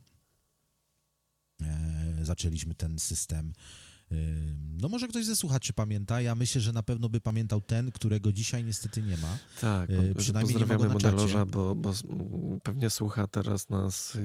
E, 1.61 2.19
zaczęliśmy 2.21 2.75
ten 2.75 2.99
system. 2.99 3.53
E, 4.11 4.15
no 4.81 4.89
może 4.89 5.07
ktoś 5.07 5.25
ze 5.25 5.35
słuchaczy 5.35 5.73
pamięta. 5.73 6.21
Ja 6.21 6.35
myślę, 6.35 6.61
że 6.61 6.71
na 6.71 6.83
pewno 6.83 7.09
by 7.09 7.21
pamiętał 7.21 7.61
ten, 7.61 7.91
którego 7.91 8.31
dzisiaj 8.31 8.63
niestety 8.63 9.01
nie 9.01 9.17
ma. 9.17 9.37
Tak, 9.61 9.89
E, 9.89 10.15
przynajmniej 10.15 10.55
nie 10.55 10.65
ma 10.65 10.67
pozdrawiamy 10.67 10.93
modelarza, 10.93 11.45
bo, 11.45 11.75
bo 11.75 11.93
pewnie 12.63 12.89
słucha 12.89 13.27
teraz 13.27 13.69
nas 13.69 14.15
e, 14.15 14.19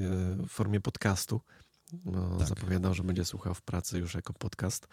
w 0.46 0.48
formie 0.48 0.81
podcastu. 0.81 1.40
No, 2.05 2.38
Tak. 2.38 2.48
Zapowiadał, 2.48 2.94
że 2.94 3.03
będzie 3.03 3.25
słuchał 3.25 3.55
w 3.55 3.62
pracy 3.62 3.98
już 3.98 4.14
jako 4.14 4.33
podcast, 4.33 4.87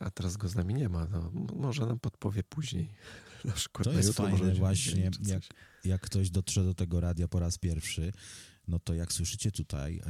a 0.00 0.10
teraz 0.10 0.36
go 0.36 0.48
z 0.48 0.54
nami 0.54 0.74
nie 0.74 0.88
ma. 0.88 1.06
No, 1.06 1.30
może 1.56 1.86
nam 1.86 1.98
podpowie 1.98 2.42
później. 2.42 2.88
Na 3.44 3.52
przykład 3.52 3.84
To 3.84 3.92
jest 3.92 4.12
fajne 4.12 4.54
właśnie, 4.54 5.10
jak, 5.24 5.42
jak 5.84 6.00
ktoś 6.00 6.30
dotrze 6.30 6.64
do 6.64 6.74
tego 6.74 7.00
radia 7.00 7.28
po 7.28 7.40
raz 7.40 7.58
pierwszy, 7.58 8.12
no 8.68 8.78
to 8.78 8.94
jak 8.94 9.12
słyszycie 9.12 9.52
tutaj, 9.52 10.00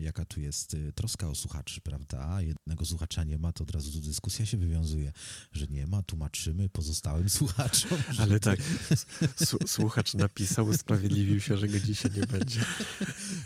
jaka 0.00 0.24
tu 0.24 0.40
jest 0.40 0.74
y, 0.74 0.92
troska 0.92 1.28
o 1.28 1.34
słuchaczy, 1.34 1.80
prawda? 1.80 2.42
Jednego 2.42 2.84
słuchacza 2.84 3.24
nie 3.24 3.38
ma, 3.38 3.52
to 3.52 3.64
od 3.64 3.70
razu 3.70 4.00
dyskusja 4.00 4.46
się 4.46 4.56
wywiązuje, 4.56 5.12
że 5.52 5.66
nie 5.66 5.86
ma, 5.86 6.02
tłumaczymy 6.02 6.68
pozostałym 6.68 7.30
słuchaczom. 7.38 7.98
Że 8.10 8.22
Ale 8.22 8.40
tak, 8.40 8.60
słuchacz 9.66 10.14
napisał, 10.14 10.66
usprawiedliwił 10.66 11.40
się, 11.40 11.56
że 11.56 11.68
go 11.68 11.80
dzisiaj 11.80 12.10
nie 12.16 12.26
będzie. 12.26 12.60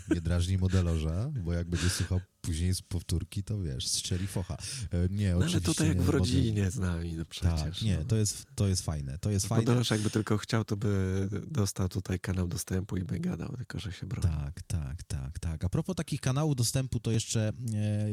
Nie 0.09 0.21
drażnij 0.21 0.57
modelorza, 0.57 1.31
bo 1.43 1.53
jak 1.53 1.69
będzie 1.69 1.89
słuchał 1.89 2.21
później 2.41 2.75
z 2.75 2.81
powtórki, 2.81 3.43
to 3.43 3.61
wiesz, 3.61 3.87
strzeli 3.87 4.27
focha. 4.27 4.57
E, 4.91 5.09
Nie, 5.09 5.35
No, 5.35 5.45
ale 5.45 5.61
tutaj 5.61 5.87
jak 5.87 6.01
w 6.01 6.09
rodzinie 6.09 6.71
z 6.71 6.77
nami, 6.77 7.13
no 7.13 7.25
przecież. 7.25 7.61
Tak, 7.61 7.81
nie, 7.81 7.97
no. 7.97 8.05
to 8.05 8.15
jest, 8.15 8.45
to 8.55 8.67
jest 8.67 8.81
fajne, 8.81 9.17
to 9.17 9.31
jest 9.31 9.47
fajne. 9.47 9.65
Modelarz 9.65 9.89
jakby 9.89 10.09
tylko 10.09 10.37
chciał, 10.37 10.65
to 10.65 10.77
by 10.77 11.29
dostał 11.47 11.89
tutaj 11.89 12.19
kanał 12.19 12.47
dostępu 12.47 12.97
i 12.97 13.03
by 13.03 13.19
gadał, 13.19 13.55
tylko 13.57 13.79
że 13.79 13.91
się 13.91 14.05
broni. 14.05 14.35
Tak, 14.35 14.61
tak, 14.61 15.03
tak, 15.03 15.39
tak. 15.39 15.63
A 15.63 15.69
propos 15.69 15.95
takich 15.95 16.21
kanałów 16.21 16.55
dostępu, 16.55 16.99
to 16.99 17.11
jeszcze 17.11 17.41
e, 17.41 17.77
e, 17.77 18.11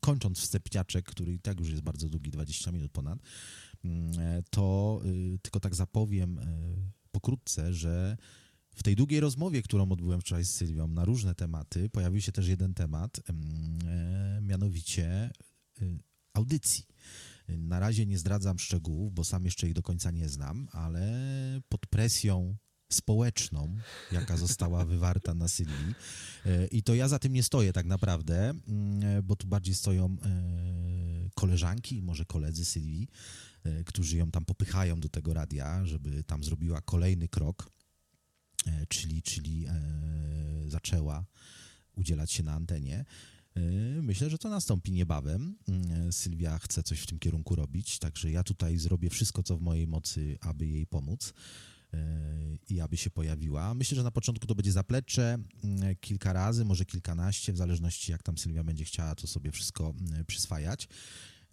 kończąc 0.00 0.38
wstępniaczek, 0.38 1.04
który 1.04 1.34
i 1.34 1.38
tak 1.38 1.60
już 1.60 1.68
jest 1.70 1.82
bardzo 1.82 2.08
długi, 2.08 2.30
20 2.30 2.72
minut 2.72 2.92
ponad, 2.92 3.18
mm, 3.84 4.18
e, 4.18 4.42
to 4.50 5.00
e, 5.04 5.38
tylko 5.38 5.60
tak 5.60 5.74
zapowiem 5.74 6.38
e, 6.38 6.44
pokrótce, 7.12 7.72
że 7.72 8.16
w 8.74 8.82
tej 8.82 8.96
długiej 8.96 9.20
rozmowie, 9.20 9.62
którą 9.62 9.92
odbyłem 9.92 10.20
wczoraj 10.20 10.44
z 10.44 10.50
Sylwią 10.50 10.88
na 10.88 11.04
różne 11.04 11.34
tematy, 11.34 11.88
pojawił 11.88 12.20
się 12.20 12.32
też 12.32 12.48
jeden 12.48 12.74
temat, 12.74 13.20
e, 13.28 14.40
mianowicie 14.42 15.06
e, 15.06 15.30
audycji. 16.32 16.84
Na 17.48 17.78
razie 17.78 18.06
nie 18.06 18.18
zdradzam 18.18 18.58
szczegółów, 18.58 19.14
bo 19.14 19.24
sam 19.24 19.44
jeszcze 19.44 19.66
ich 19.66 19.74
do 19.74 19.82
końca 19.82 20.10
nie 20.10 20.28
znam, 20.28 20.68
ale 20.72 21.12
pod 21.68 21.86
presją 21.86 22.56
społeczną, 22.92 23.76
jaka 24.12 24.36
została 24.36 24.84
wywarta 24.94 25.34
na 25.34 25.48
Sylwii. 25.48 25.94
E, 26.46 26.66
I 26.66 26.82
to 26.82 26.94
ja 26.94 27.08
za 27.08 27.18
tym 27.18 27.32
nie 27.32 27.42
stoję 27.42 27.72
tak 27.72 27.86
naprawdę, 27.86 28.50
mm, 28.50 29.22
bo 29.22 29.36
tu 29.36 29.46
bardziej 29.46 29.74
stoją 29.74 30.16
koleżanki, 31.34 32.02
może 32.02 32.24
koledzy 32.24 32.64
Sylwii, 32.64 33.08
którzy 33.86 34.16
ją 34.16 34.30
tam 34.30 34.44
popychają 34.44 35.00
do 35.00 35.08
tego 35.08 35.34
radia, 35.34 35.86
żeby 35.86 36.24
tam 36.24 36.44
zrobiła 36.44 36.80
kolejny 36.80 37.28
krok, 37.28 37.70
czyli, 38.88 39.22
czyli 39.22 39.66
e, 39.66 39.72
zaczęła 40.66 41.24
udzielać 41.96 42.32
się 42.32 42.42
na 42.42 42.52
antenie. 42.52 43.04
E, 43.54 43.60
Myślę, 44.02 44.30
że 44.30 44.38
to 44.38 44.48
nastąpi 44.48 44.92
niebawem. 44.92 45.56
Sylwia 46.10 46.58
chce 46.58 46.82
coś 46.82 47.00
w 47.00 47.06
tym 47.06 47.18
kierunku 47.18 47.56
robić, 47.56 47.98
także 47.98 48.30
ja 48.30 48.42
tutaj 48.42 48.78
zrobię 48.78 49.10
wszystko, 49.10 49.42
co 49.42 49.56
w 49.56 49.60
mojej 49.60 49.86
mocy, 49.86 50.38
aby 50.40 50.66
jej 50.66 50.86
pomóc 50.86 51.32
e, 51.92 51.98
i 52.68 52.80
aby 52.80 52.96
się 52.96 53.10
pojawiła. 53.10 53.74
Myślę, 53.74 53.96
że 53.96 54.02
na 54.02 54.10
początku 54.10 54.46
to 54.46 54.54
będzie 54.54 54.72
zaplecze 54.72 55.38
kilka 56.00 56.32
razy, 56.32 56.64
może 56.64 56.84
kilkanaście, 56.84 57.52
w 57.52 57.56
zależności 57.56 58.12
jak 58.12 58.22
tam 58.22 58.38
Sylwia 58.38 58.64
będzie 58.64 58.84
chciała 58.84 59.14
to 59.14 59.26
sobie 59.26 59.50
wszystko 59.50 59.94
przyswajać. 60.26 60.88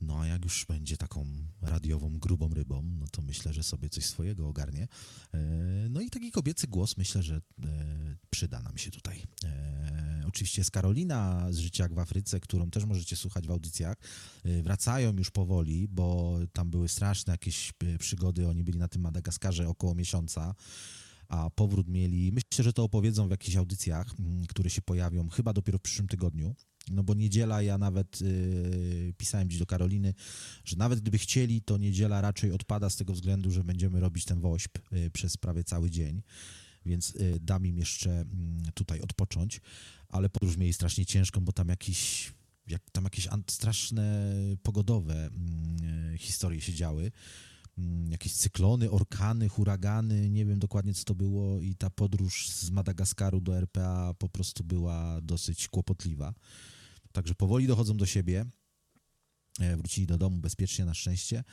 No 0.01 0.19
a 0.19 0.27
jak 0.27 0.43
już 0.43 0.65
będzie 0.65 0.97
taką 0.97 1.25
radiową, 1.61 2.19
grubą 2.19 2.49
rybą, 2.53 2.83
no 2.99 3.07
to 3.11 3.21
myślę, 3.21 3.53
że 3.53 3.63
sobie 3.63 3.89
coś 3.89 4.05
swojego 4.05 4.47
ogarnie. 4.47 4.87
E, 5.33 5.37
No 5.89 6.01
i 6.01 6.09
taki 6.09 6.31
kobiecy 6.31 6.67
głos 6.67 6.97
myślę, 6.97 7.23
że 7.23 7.35
e, 7.35 7.41
przyda 8.29 8.61
nam 8.61 8.77
się 8.77 8.91
tutaj. 8.91 9.23
E, 9.45 10.21
Oczywiście 10.27 10.61
jest 10.61 10.71
Karolina 10.71 11.47
z 11.51 11.57
Życia 11.57 11.87
w 11.91 11.99
Afryce, 11.99 12.39
którą 12.39 12.69
też 12.71 12.85
możecie 12.85 13.15
słuchać 13.15 13.47
w 13.47 13.51
audycjach. 13.51 13.97
Wracają 14.63 15.13
już 15.17 15.31
powoli, 15.31 15.87
bo 15.87 16.37
tam 16.53 16.69
były 16.69 16.89
straszne 16.89 17.33
jakieś 17.33 17.73
przygody. 17.99 18.47
Oni 18.47 18.63
byli 18.63 18.79
na 18.79 18.87
tym 18.87 19.01
Madagaskarze 19.01 19.67
około 19.67 19.95
miesiąca 19.95 20.55
a 21.27 21.49
powrót 21.49 21.87
mieli. 21.87 22.31
Myślę, 22.31 22.63
że 22.63 22.73
to 22.73 22.83
opowiedzą 22.83 23.27
w 23.27 23.31
jakichś 23.31 23.57
audycjach, 23.57 24.07
które 24.49 24.69
się 24.69 24.81
pojawią 24.81 25.29
chyba 25.29 25.53
dopiero 25.53 25.77
w 25.77 25.81
przyszłym 25.81 26.07
tygodniu. 26.07 26.55
No 26.89 27.03
bo 27.03 27.13
niedziela, 27.13 27.61
ja 27.61 27.77
nawet 27.77 28.21
y, 28.21 29.13
pisałem 29.17 29.49
dziś 29.49 29.59
do 29.59 29.65
Karoliny, 29.65 30.13
że 30.65 30.75
nawet 30.75 30.99
gdyby 30.99 31.17
chcieli, 31.17 31.61
to 31.61 31.77
niedziela 31.77 32.21
raczej 32.21 32.51
odpada 32.51 32.89
z 32.89 32.95
tego 32.95 33.13
względu, 33.13 33.51
że 33.51 33.63
będziemy 33.63 33.99
robić 33.99 34.25
ten 34.25 34.39
wośp 34.39 34.77
y, 34.93 35.11
przez 35.11 35.37
prawie 35.37 35.63
cały 35.63 35.89
dzień. 35.89 36.21
więc 36.85 37.15
y, 37.15 37.39
dam 37.41 37.65
im 37.65 37.77
jeszcze 37.77 38.11
mm, 38.11 38.63
tutaj 38.73 39.01
odpocząć, 39.01 39.61
ale 40.09 40.29
podróż 40.29 40.57
mieli 40.57 40.73
strasznie 40.73 41.05
ciężką, 41.05 41.41
bo 41.41 41.51
tam 41.51 41.69
jakiś, 41.69 42.31
jak, 42.67 42.89
tam 42.91 43.03
jakieś 43.03 43.27
straszne 43.47 44.31
pogodowe 44.63 45.25
mm, 45.25 46.17
historie 46.17 46.61
się 46.61 46.73
działy. 46.73 47.11
Mm, 47.81 48.11
Jakieś 48.11 48.33
cyklony, 48.33 48.91
orkany, 48.91 49.49
huragany, 49.49 50.29
nie 50.29 50.45
wiem 50.45 50.59
dokładnie 50.59 50.93
co 50.93 51.03
to 51.03 51.15
było 51.15 51.61
i 51.61 51.75
ta 51.75 51.89
podróż 51.89 52.49
z 52.49 52.69
Madagaskaru 52.69 53.41
do 53.41 53.57
RPA 53.57 54.13
po 54.13 54.29
prostu 54.29 54.63
była 54.63 55.21
dosyć 55.21 55.67
kłopotliwa. 55.67 56.33
Także 57.11 57.35
powoli 57.35 57.67
dochodzą 57.67 57.97
do 57.97 58.05
siebie. 58.05 58.45
E, 59.59 59.77
Wrócili 59.77 60.07
do 60.07 60.17
domu 60.17 60.37
bezpiecznie 60.37 60.85
na 60.85 60.93
szczęście 60.93 61.43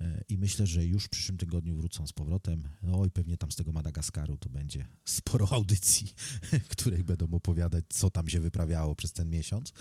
E, 0.00 0.24
i 0.28 0.38
myślę, 0.38 0.66
że 0.66 0.84
już 0.84 1.04
w 1.04 1.08
przyszłym 1.08 1.38
tygodniu 1.38 1.76
wrócą 1.76 2.06
z 2.06 2.12
powrotem. 2.12 2.68
No 2.82 3.04
i 3.04 3.10
pewnie 3.10 3.36
tam 3.36 3.52
z 3.52 3.56
tego 3.56 3.72
Madagaskaru 3.72 4.36
to 4.36 4.48
będzie 4.48 4.88
sporo 5.04 5.48
audycji, 5.52 6.12
których 6.72 7.02
będą 7.02 7.26
opowiadać, 7.30 7.84
co 7.88 8.10
tam 8.10 8.28
się 8.28 8.40
wyprawiało 8.40 8.94
przez 8.96 9.12
ten 9.12 9.30
miesiąc, 9.30 9.72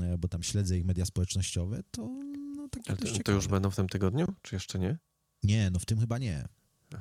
E, 0.00 0.18
bo 0.18 0.28
tam 0.28 0.42
śledzę 0.42 0.78
ich 0.78 0.84
media 0.84 1.06
społecznościowe, 1.06 1.82
to 1.90 2.08
no 2.56 2.68
takie 2.68 2.96
to, 2.96 3.22
to 3.24 3.32
już 3.32 3.48
będą 3.48 3.70
w 3.70 3.76
tym 3.76 3.88
tygodniu, 3.88 4.26
czy 4.42 4.54
jeszcze 4.54 4.78
nie? 4.78 4.98
Nie, 5.42 5.70
no 5.70 5.78
w 5.78 5.84
tym 5.86 6.00
chyba 6.00 6.18
nie. 6.18 6.48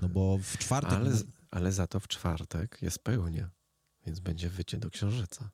No 0.02 0.10
bo 0.10 0.38
w 0.38 0.58
czwartek... 0.58 0.94
Ale, 0.94 1.12
ale 1.52 1.72
za 1.72 1.88
to 1.88 2.00
w 2.00 2.08
czwartek 2.08 2.78
jest 2.82 3.00
pełnia, 3.00 3.50
więc 4.06 4.20
będzie 4.20 4.50
wycie 4.50 4.78
do 4.78 4.90
księżyca. 4.90 5.50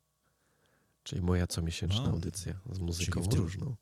Czyli 1.03 1.21
moja 1.21 1.47
comiesięczna 1.47 2.01
No. 2.03 2.09
audycja 2.09 2.53
z 2.71 2.79
muzyką 2.79 3.19
Czyli 3.21 3.29
tym- 3.31 3.39
różną. 3.41 3.75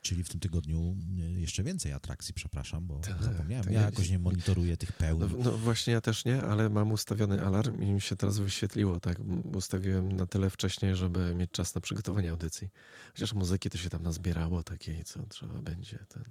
Czyli 0.00 0.24
w 0.24 0.28
tym 0.28 0.40
tygodniu 0.40 0.96
y, 1.36 1.40
jeszcze 1.40 1.62
więcej 1.62 1.92
atrakcji, 1.92 2.34
przepraszam, 2.34 2.86
bo 2.86 2.98
Tak, 3.00 3.22
zapomniałem. 3.22 3.64
tak 3.64 3.74
Ja 3.74 3.80
jak- 3.80 3.90
jakoś 3.94 4.10
nie 4.10 4.18
monitoruję 4.18 4.76
tych 4.76 4.92
pełni. 4.92 5.20
No, 5.38 5.44
no 5.44 5.58
właśnie 5.58 5.92
ja 5.92 6.00
też 6.00 6.24
nie, 6.24 6.42
ale 6.42 6.68
mam 6.70 6.92
ustawiony 6.92 7.42
alarm 7.46 7.82
i 7.82 7.86
mi 7.92 8.00
się 8.00 8.16
teraz 8.16 8.38
wyświetliło, 8.38 9.00
tak? 9.00 9.18
Ustawiłem 9.54 10.12
na 10.12 10.26
tyle 10.26 10.50
wcześniej, 10.50 10.96
żeby 10.96 11.34
mieć 11.34 11.50
czas 11.50 11.74
na 11.74 11.80
przygotowanie 11.80 12.30
audycji. 12.30 12.68
Chociaż 13.12 13.32
muzyki 13.34 13.70
to 13.70 13.78
się 13.78 13.90
tam 13.90 14.02
nazbierało 14.02 14.62
takiej, 14.62 15.04
co 15.04 15.22
trzeba 15.26 15.62
będzie. 15.62 15.98
Ten. 16.08 16.24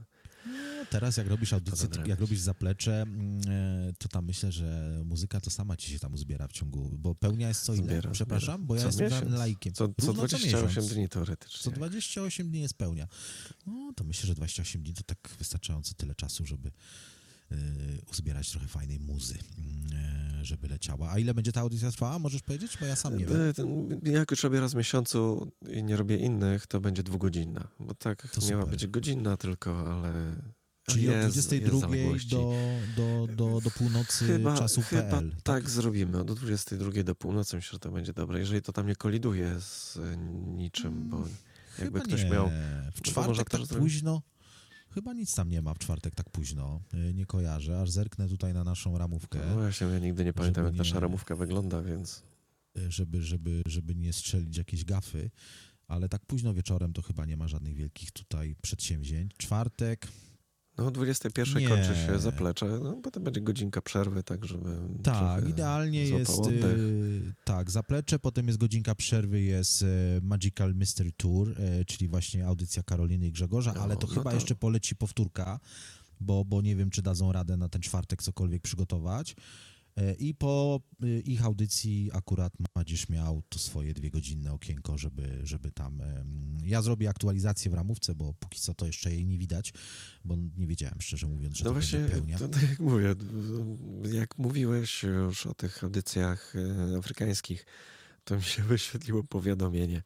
No, 0.46 0.86
teraz 0.90 1.18
jak 1.18 1.28
robisz 1.28 1.54
audycję, 1.54 1.88
jak 2.06 2.20
robisz 2.20 2.40
zaplecze, 2.40 3.02
mm, 3.02 3.40
e, 3.90 3.94
to 3.98 4.08
tam 4.10 4.26
myślę, 4.26 4.52
że 4.52 5.02
muzyka 5.06 5.42
to 5.42 5.50
sama 5.50 5.76
ci 5.78 5.92
się 5.92 6.00
tam 6.00 6.14
uzbiera 6.14 6.48
w 6.48 6.52
ciągu, 6.52 6.92
bo 6.98 7.16
pełnia 7.16 7.48
jest 7.48 7.62
co 7.64 7.74
ile? 7.74 7.84
Zbiera, 7.84 8.12
Przepraszam, 8.12 8.56
zbiera. 8.56 8.68
bo 8.68 8.76
ja 8.76 8.82
Co 8.82 8.88
jestem 8.88 9.06
miesiąc. 9.12 9.32
laikiem. 9.40 9.74
Co, 9.74 9.88
co 9.88 9.94
Równo 10.08 10.14
28 10.14 10.68
miesiąc. 10.68 10.94
dni 10.94 11.10
teoretycznie. 11.10 11.60
Co 11.64 11.72
28 11.72 12.50
dni 12.50 12.62
jest 12.62 12.74
pełnia. 12.74 13.08
No 13.66 13.94
to 13.96 14.04
myślę, 14.04 14.28
że 14.28 14.36
28 14.36 14.84
dni 14.84 14.94
to 14.94 15.04
tak 15.04 15.30
wystarczająco 15.40 15.94
tyle 15.94 16.16
czasu, 16.16 16.46
żeby 16.46 16.72
uzbierać 18.12 18.52
trochę 18.52 18.68
fajnej 18.68 19.00
muzy, 19.00 19.36
y, 19.36 20.46
żeby 20.46 20.68
leciała. 20.68 21.12
A 21.12 21.20
ile 21.20 21.34
będzie 21.34 21.52
ta 21.52 21.62
audycja 21.62 21.92
trwała? 21.92 22.20
Możesz 22.20 22.42
powiedzieć? 22.42 22.78
Bo 22.80 22.86
ja 22.86 22.96
sam 22.96 23.18
nie 23.18 23.26
wiem. 23.26 23.54
Ten- 23.54 24.00
Jak 24.14 24.32
już 24.32 24.44
robię 24.44 24.60
raz 24.60 24.74
w 24.74 24.76
miesiącu 24.76 25.52
i 25.70 25.84
nie 25.84 25.98
robię 25.98 26.18
innych, 26.18 26.68
to 26.68 26.82
będzie 26.82 27.04
dwugodzinna. 27.04 27.68
Bo 27.80 27.94
tak 27.94 28.28
To 28.32 28.42
miała 28.48 28.62
super. 28.62 28.68
być 28.80 28.88
godzinna 28.88 29.38
tylko, 29.38 29.94
ale. 29.94 30.36
Czyli 30.88 31.04
jest, 31.04 31.28
od 31.28 31.34
22 31.34 31.68
jest 31.78 31.82
zaległości. 31.82 32.30
do, 32.30 32.54
do, 32.98 33.28
do, 33.36 33.62
do 33.62 33.72
północy 33.72 34.28
Chyba, 34.28 34.58
czasu 34.58 34.82
chyba 34.82 35.02
PL. 35.04 35.36
tak 35.44 35.70
zrobimy. 35.70 36.20
Od 36.20 36.34
22 36.40 37.04
do 37.04 37.16
północy 37.16 37.56
myślę, 37.56 37.72
że 37.72 37.80
to 37.80 37.92
będzie 37.92 38.14
dobre. 38.14 38.40
Jeżeli 38.40 38.62
to 38.62 38.74
tam 38.74 38.88
nie 38.88 38.96
koliduje 38.96 39.60
z 39.60 40.00
niczym, 40.56 41.10
bo 41.10 41.18
jakby 41.18 42.00
Chyba 42.00 42.00
ktoś 42.00 42.24
nie. 42.24 42.30
miał. 42.30 42.50
W 42.96 43.02
czwartek 43.02 43.28
może 43.52 43.68
tak 43.68 43.80
późno. 43.80 44.22
Chyba 44.96 45.14
nic 45.14 45.36
tam 45.36 45.50
nie 45.50 45.62
ma 45.62 45.74
w 45.74 45.78
czwartek 45.80 46.16
tak 46.16 46.30
późno. 46.30 46.82
Y, 46.94 47.14
Nie 47.14 47.26
kojarzę, 47.26 47.82
aż 47.82 47.92
zerknę 47.92 48.28
tutaj 48.28 48.54
na 48.54 48.64
naszą 48.64 48.98
ramówkę, 48.98 49.40
No 49.50 49.54
właśnie, 49.56 49.88
ja 49.88 50.00
nigdy 50.00 50.26
nie 50.26 50.34
pamiętam, 50.34 50.64
jak 50.66 50.74
Żeby 50.74 50.78
nasza 50.84 50.96
nie- 50.96 51.00
ramówka 51.02 51.36
wygląda, 51.36 51.82
więc. 51.82 52.24
y, 52.78 52.92
żeby, 52.92 53.22
żeby, 53.24 53.62
żeby 53.68 53.96
nie 53.96 54.14
strzelić 54.14 54.58
jakiejś 54.58 54.86
gafy. 54.86 55.30
Ale 55.88 56.10
tak 56.10 56.26
późno 56.26 56.54
wieczorem 56.54 56.94
to 56.94 57.02
chyba 57.02 57.26
nie 57.26 57.38
ma 57.38 57.48
żadnych 57.48 57.76
wielkich 57.76 58.12
tutaj 58.12 58.56
przedsięwzięć. 58.62 59.32
Czwartek, 59.38 60.08
No, 60.78 60.86
o 60.88 60.92
21 60.92 61.62
Nie. 61.62 61.70
kończy 61.70 61.96
się 61.96 62.20
zaplecze, 62.20 62.80
no 62.84 62.94
potem 63.04 63.24
będzie 63.24 63.42
godzinka 63.42 63.82
przerwy, 63.82 64.24
tak 64.24 64.46
żeby. 64.46 64.70
tak, 65.04 65.50
idealnie 65.50 66.06
jest, 66.06 66.40
oddech. 66.40 66.64
y, 66.66 67.34
tak, 67.44 67.72
zaplecze, 67.72 68.20
potem 68.20 68.48
jest 68.48 68.60
godzinka 68.60 68.96
przerwy, 68.96 69.42
jest 69.42 69.82
y, 69.82 69.86
Magical 70.22 70.76
Mystery 70.76 71.12
Tour, 71.18 71.50
y, 71.50 71.86
czyli 71.86 72.08
właśnie 72.08 72.48
audycja 72.48 72.84
Karoliny 72.84 73.28
i 73.28 73.32
Grzegorza, 73.32 73.74
No, 73.76 73.82
ale 73.82 73.98
to 73.98 74.08
no 74.08 74.14
chyba 74.14 74.30
to- 74.30 74.36
jeszcze 74.36 74.56
poleci 74.56 74.96
powtórka, 74.96 75.60
bo, 76.22 76.46
bo 76.46 76.62
nie 76.62 76.76
wiem, 76.76 76.90
czy 76.90 77.02
dadzą 77.02 77.32
radę 77.32 77.58
na 77.58 77.70
ten 77.70 77.82
czwartek 77.82 78.24
cokolwiek 78.24 78.62
przygotować. 78.62 79.36
E, 79.98 80.14
I 80.14 80.34
po 80.34 80.82
y, 81.04 81.22
ich 81.26 81.46
audycji 81.46 82.10
akurat 82.14 82.54
Madzisz 82.76 83.10
miał 83.10 83.42
to 83.50 83.60
swoje 83.60 83.94
dwie 83.94 84.12
godzinne 84.12 84.54
okienko, 84.54 84.98
żeby, 84.98 85.40
żeby 85.44 85.72
tam... 85.72 86.02
Ja 86.64 86.82
zrobię 86.82 87.10
aktualizację 87.10 87.72
w 87.72 87.74
ramówce, 87.74 88.16
bo 88.16 88.34
póki 88.34 88.60
co 88.60 88.74
to 88.74 88.86
jeszcze 88.86 89.12
jej 89.12 89.26
nie 89.26 89.38
widać, 89.38 89.74
bo 90.26 90.36
nie 90.58 90.68
wiedziałem, 90.68 91.02
szczerze 91.02 91.28
mówiąc, 91.28 91.58
że 91.58 91.64
No 91.64 91.70
to 91.70 91.74
właśnie, 91.74 92.00
będzie 92.00 92.16
pełnia. 92.16 92.38
to, 92.38 92.48
tak 92.48 92.70
jak 92.70 92.80
mówię, 92.80 93.16
jak 94.12 94.38
mówiłeś 94.38 95.04
już 95.04 95.46
o 95.46 95.54
tych 95.54 95.84
audycjach 95.84 96.54
e, 96.56 96.98
afrykańskich, 96.98 97.66
to 98.24 98.36
mi 98.36 98.44
się 98.44 98.64
wyświetliło 98.74 99.24
powiadomienie, 99.24 100.04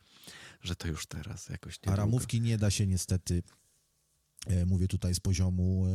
że 0.62 0.76
to 0.76 0.88
już 0.88 1.08
teraz 1.08 1.50
jakoś 1.50 1.84
nie 1.84 1.92
A 1.92 1.96
ramówki 1.96 2.42
nie 2.42 2.58
da 2.58 2.72
się 2.72 2.88
niestety, 2.88 3.44
e, 4.48 4.66
mówię 4.66 4.88
tutaj 4.88 5.16
z 5.16 5.20
poziomu 5.20 5.86
e, 5.88 5.90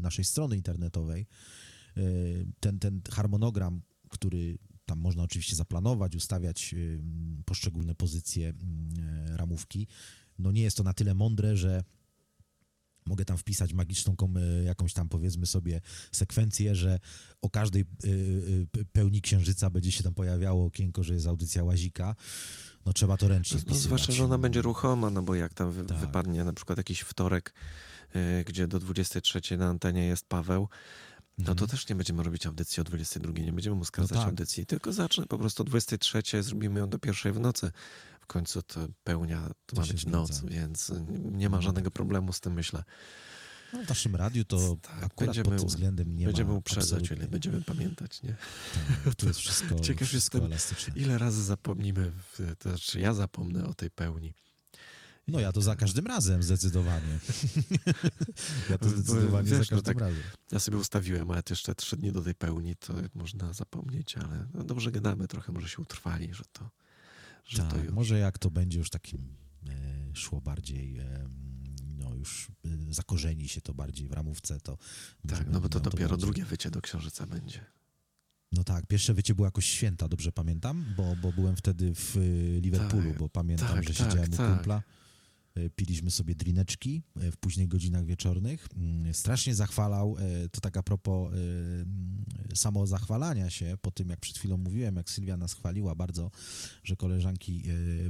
naszej 0.00 0.24
strony 0.24 0.56
internetowej, 0.56 1.20
e, 1.22 1.65
ten, 2.60 2.78
ten 2.78 3.00
harmonogram, 3.12 3.82
który 4.10 4.58
tam 4.86 4.98
można 4.98 5.22
oczywiście 5.22 5.56
zaplanować, 5.56 6.16
ustawiać 6.16 6.74
e, 6.74 6.76
poszczególne 7.44 7.94
pozycje 7.94 8.48
e, 8.48 9.36
ramówki, 9.36 9.86
no 10.38 10.52
nie 10.52 10.62
jest 10.62 10.76
to 10.76 10.82
na 10.82 10.92
tyle 10.92 11.14
mądre, 11.14 11.56
że 11.56 11.84
mogę 13.06 13.24
tam 13.24 13.38
wpisać 13.38 13.72
magiczną 13.72 14.16
jakąś 14.64 14.92
tam 14.92 15.08
powiedzmy 15.08 15.46
sobie 15.46 15.80
sekwencję, 16.12 16.74
że 16.74 16.98
o 17.42 17.50
każdej 17.50 17.84
pełni 18.92 19.20
księżyca 19.22 19.70
będzie 19.70 19.92
się 19.92 20.02
tam 20.02 20.14
pojawiało 20.14 20.64
okienko, 20.66 21.02
że 21.02 21.14
jest 21.14 21.26
audycja 21.26 21.64
łazika. 21.64 22.14
No 22.86 22.92
trzeba 22.92 23.16
to 23.16 23.28
ręcznie 23.28 23.54
No, 23.56 23.60
wpisywać. 23.60 23.82
zwłaszcza, 23.82 24.12
że 24.12 24.24
ona 24.24 24.38
będzie 24.38 24.62
ruchoma, 24.62 25.10
no 25.10 25.22
bo 25.22 25.34
jak 25.34 25.54
tam 25.54 25.86
Tak. 25.86 25.98
wypadnie 25.98 26.44
na 26.44 26.52
przykład 26.52 26.78
jakiś 26.78 27.00
wtorek, 27.00 27.54
gdzie 28.46 28.68
do 28.68 28.78
23 28.80 29.56
na 29.56 29.66
antenie 29.68 30.06
jest 30.06 30.28
Paweł, 30.28 30.68
no 31.38 31.44
to 31.44 31.50
Mhm. 31.52 31.68
też 31.68 31.88
nie 31.88 31.96
będziemy 31.96 32.22
robić 32.22 32.46
audycji 32.46 32.80
o 32.80 32.84
22, 32.84 33.32
nie 33.42 33.52
będziemy 33.52 33.76
mu 33.76 33.84
skracać 33.84 34.18
tak. 34.18 34.26
audycji, 34.28 34.66
tylko 34.66 34.92
zacznę 34.92 35.26
po 35.26 35.38
prostu 35.38 35.62
o 35.62 35.66
23, 35.66 36.22
zrobimy 36.42 36.80
ją 36.80 36.88
do 36.88 36.98
pierwszej 36.98 37.32
w 37.32 37.40
nocy. 37.40 37.70
W 38.20 38.26
końcu 38.26 38.62
to 38.62 38.88
pełnia, 39.04 39.48
to, 39.66 39.76
To 39.76 39.82
ma 39.82 39.88
być 39.88 40.06
noc, 40.06 40.40
więc 40.44 40.92
nie 41.32 41.48
ma 41.50 41.56
No 41.56 41.62
żadnego 41.62 41.90
tak. 41.90 41.94
problemu 41.94 42.32
z 42.32 42.40
tym, 42.40 42.52
myślę. 42.52 42.84
No, 43.72 43.84
w 43.84 43.88
naszym 43.88 44.16
radiu 44.16 44.44
to 44.44 44.76
Tak, 44.82 44.92
akurat 45.04 45.14
będziemy- 45.18 45.44
pod 45.50 45.58
tym 45.58 45.68
względem 45.68 46.16
nie 46.16 46.26
będziemy 46.26 46.50
ma 46.52 46.56
uprzedzać, 46.58 47.10
ile 47.10 47.28
będziemy 47.28 47.62
pamiętać, 47.62 48.22
nie? 48.22 48.36
Tak, 49.04 49.14
tu 49.14 49.26
jest 49.26 49.40
wszystko, 49.44 49.80
Ciekaw 49.80 50.08
wszystko 50.08 50.38
jestem, 50.38 50.52
elastyczne. 50.52 50.94
Ile 50.96 51.18
razy 51.18 51.44
zapomnimy, 51.44 52.12
to 52.58 52.68
znaczy 52.68 53.00
ja 53.00 53.14
zapomnę 53.14 53.66
o 53.66 53.74
tej 53.74 53.90
pełni. 53.90 54.34
No 55.28 55.40
ja 55.40 55.52
to 55.52 55.62
za 55.62 55.76
każdym 55.76 56.06
razem 56.06 56.42
zdecydowanie. 56.42 57.18
ja 58.70 58.78
to 58.78 58.88
zdecydowanie 58.88 59.50
wiesz, 59.50 59.68
za 59.68 59.76
no 59.76 59.82
każdym 59.82 59.82
tak- 59.94 59.98
razem. 60.00 60.22
Ja 60.52 60.58
sobie 60.58 60.76
ustawiłem, 60.78 61.30
ale 61.30 61.42
jeszcze 61.50 61.74
trzy 61.74 61.96
dni 61.96 62.12
do 62.12 62.22
tej 62.22 62.34
pełni, 62.34 62.76
to 62.76 62.94
można 63.14 63.52
zapomnieć, 63.52 64.16
ale 64.16 64.46
no 64.54 64.64
dobrze 64.64 64.92
gadamy 64.92 65.28
trochę, 65.28 65.52
może 65.52 65.68
się 65.68 65.82
utrwali, 65.82 66.34
że 66.34 66.44
to, 66.52 66.70
że 67.44 67.58
to 67.62 67.68
Tak, 67.74 67.84
już. 67.84 67.92
może 67.94 68.18
jak 68.18 68.38
to 68.38 68.50
będzie 68.50 68.78
już 68.78 68.90
takim 68.90 69.36
e, 69.68 70.14
szło 70.14 70.40
bardziej, 70.40 70.98
e, 70.98 71.28
no 71.98 72.14
już 72.14 72.48
e, 72.64 72.68
zakorzeni 72.94 73.48
się 73.48 73.60
to 73.60 73.74
bardziej 73.74 74.08
w 74.08 74.12
ramówce, 74.12 74.60
to... 74.60 74.78
Tak, 75.28 75.46
no 75.50 75.60
bo 75.60 75.68
to 75.68 75.80
dopiero 75.80 76.08
bardziej- 76.08 76.26
drugie 76.26 76.44
wycie 76.44 76.70
do 76.70 76.80
księżyca 76.80 77.26
będzie. 77.26 77.64
No 78.52 78.64
tak, 78.64 78.86
pierwsze 78.86 79.14
wycie 79.14 79.34
było 79.34 79.46
jakoś 79.46 79.66
święta, 79.66 80.08
dobrze 80.08 80.32
pamiętam, 80.32 80.84
bo, 80.96 81.16
bo 81.16 81.32
byłem 81.32 81.56
wtedy 81.56 81.94
w 81.94 82.16
y, 82.16 82.60
Liverpoolu, 82.62 83.08
Tak, 83.10 83.18
bo 83.18 83.28
pamiętam, 83.28 83.68
tak, 83.68 83.84
że 83.88 83.94
tak, 83.94 83.96
siedziałem 83.96 84.32
u 84.32 84.36
tak. 84.36 84.54
kumpla. 84.54 84.78
y, 84.78 84.95
Piliśmy 85.76 86.10
sobie 86.10 86.34
drineczki 86.34 87.02
y, 87.22 87.32
w 87.32 87.36
późnych 87.36 87.68
godzinach 87.68 88.04
wieczornych. 88.04 88.68
Mm, 88.76 89.14
Strasznie 89.14 89.54
zachwalał, 89.54 90.16
y, 90.44 90.48
to 90.48 90.60
tak 90.60 90.76
a 90.76 90.82
propos 90.82 91.32
mm, 91.32 92.24
samozachwalania 92.54 93.50
się, 93.50 93.76
po 93.82 93.90
tym 93.90 94.08
jak 94.08 94.20
przed 94.20 94.38
chwilą 94.38 94.56
mówiłem, 94.56 94.96
jak 94.96 95.10
Sylwia 95.10 95.36
nas 95.36 95.52
chwaliła 95.52 95.94
bardzo, 95.94 96.30
że 96.84 96.96
koleżanki 96.96 97.62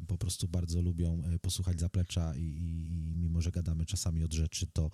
po 0.06 0.18
prostu 0.18 0.48
bardzo 0.48 0.82
lubią 0.82 1.22
posłuchać 1.40 1.80
zaplecza 1.80 2.35
i, 2.37 2.40
i, 2.40 3.12
i 3.12 3.16
mimo, 3.16 3.40
że 3.40 3.50
gadamy 3.50 3.87
czasami 3.87 4.24
od 4.24 4.32
rzeczy, 4.32 4.66
to, 4.72 4.90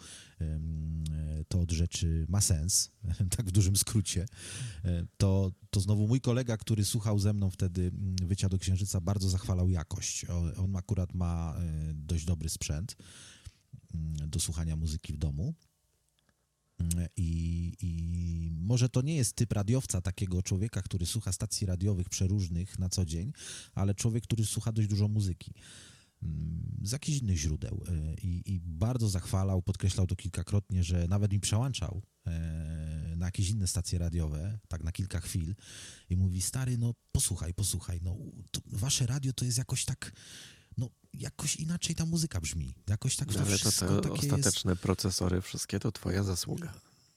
to 1.48 1.60
od 1.60 1.72
rzeczy 1.72 2.26
ma 2.28 2.40
sens, 2.40 2.90
tak 3.36 3.46
w 3.46 3.52
dużym 3.52 3.76
skrócie 3.76 4.26
E, 4.84 5.06
to, 5.16 5.52
to 5.70 5.80
znowu 5.80 6.08
mój 6.08 6.20
kolega, 6.20 6.56
który 6.56 6.84
słuchał 6.84 7.18
ze 7.18 7.32
mną 7.32 7.50
wtedy 7.50 7.82
mm, 7.82 8.16
Wycia 8.22 8.48
do 8.48 8.58
Księżyca, 8.58 9.00
bardzo 9.00 9.28
zachwalał 9.28 9.68
jakość. 9.68 10.26
On 10.56 10.76
akurat 10.76 11.14
ma 11.14 11.54
e, 11.58 11.94
dość 11.94 12.24
dobry 12.42 12.50
sprzęt 12.50 12.96
mm, 13.94 14.30
do 14.30 14.40
słuchania 14.40 14.76
muzyki 14.76 15.12
w 15.12 15.16
domu. 15.16 15.54
Mm, 16.78 17.08
I, 17.16 17.72
I, 17.80 18.50
może 18.52 18.88
to 18.88 19.02
nie 19.02 19.16
jest 19.16 19.36
typ 19.36 19.52
radiowca, 19.52 20.00
takiego 20.00 20.42
człowieka, 20.42 20.82
który 20.82 21.06
słucha 21.06 21.32
stacji 21.32 21.66
radiowych 21.66 22.08
przeróżnych 22.08 22.78
na 22.78 22.88
co 22.88 23.04
dzień, 23.04 23.32
ale 23.74 23.94
człowiek, 23.94 24.24
który 24.24 24.44
słucha 24.44 24.72
dość 24.72 24.88
dużo 24.88 25.08
muzyki 25.08 25.54
mm, 26.22 26.78
z 26.82 26.92
jakichś 26.92 27.18
innych 27.18 27.38
źródeł 27.38 27.84
e, 27.88 28.14
I, 28.14 28.54
i 28.54 28.60
bardzo 28.60 29.08
zachwalał, 29.08 29.62
podkreślał 29.62 30.06
to 30.06 30.16
kilkakrotnie, 30.16 30.84
że 30.84 31.08
nawet 31.08 31.32
mi 31.32 31.40
przełączał 31.40 32.02
e, 32.26 33.14
na 33.16 33.26
jakieś 33.26 33.50
inne 33.50 33.66
stacje 33.66 33.98
radiowe, 33.98 34.58
tak 34.68 34.84
na 34.84 34.92
kilka 34.92 35.20
chwil 35.20 35.54
i 36.10 36.16
mówi, 36.16 36.42
stary, 36.42 36.78
no 36.78 36.94
posłuchaj, 37.12 37.54
posłuchaj, 37.54 38.00
no 38.02 38.16
to 38.50 38.60
wasze 38.66 39.06
radio 39.06 39.32
to 39.32 39.44
jest 39.44 39.58
jakoś 39.58 39.84
tak, 39.84 40.12
jakoś 41.14 41.56
inaczej 41.56 41.94
ta 41.96 42.06
muzyka 42.06 42.40
brzmi, 42.40 42.74
jakoś 42.88 43.16
tak 43.16 43.32
to 43.32 43.40
Ale 43.40 43.50
to 43.50 43.56
wszystko 43.56 44.00
te 44.00 44.08
takie 44.08 44.26
jest... 44.26 44.32
ostateczne 44.34 44.76
procesory, 44.76 45.40
wszystkie 45.40 45.80
to 45.80 45.92
twoja 45.92 46.22
zasługa. 46.22 46.72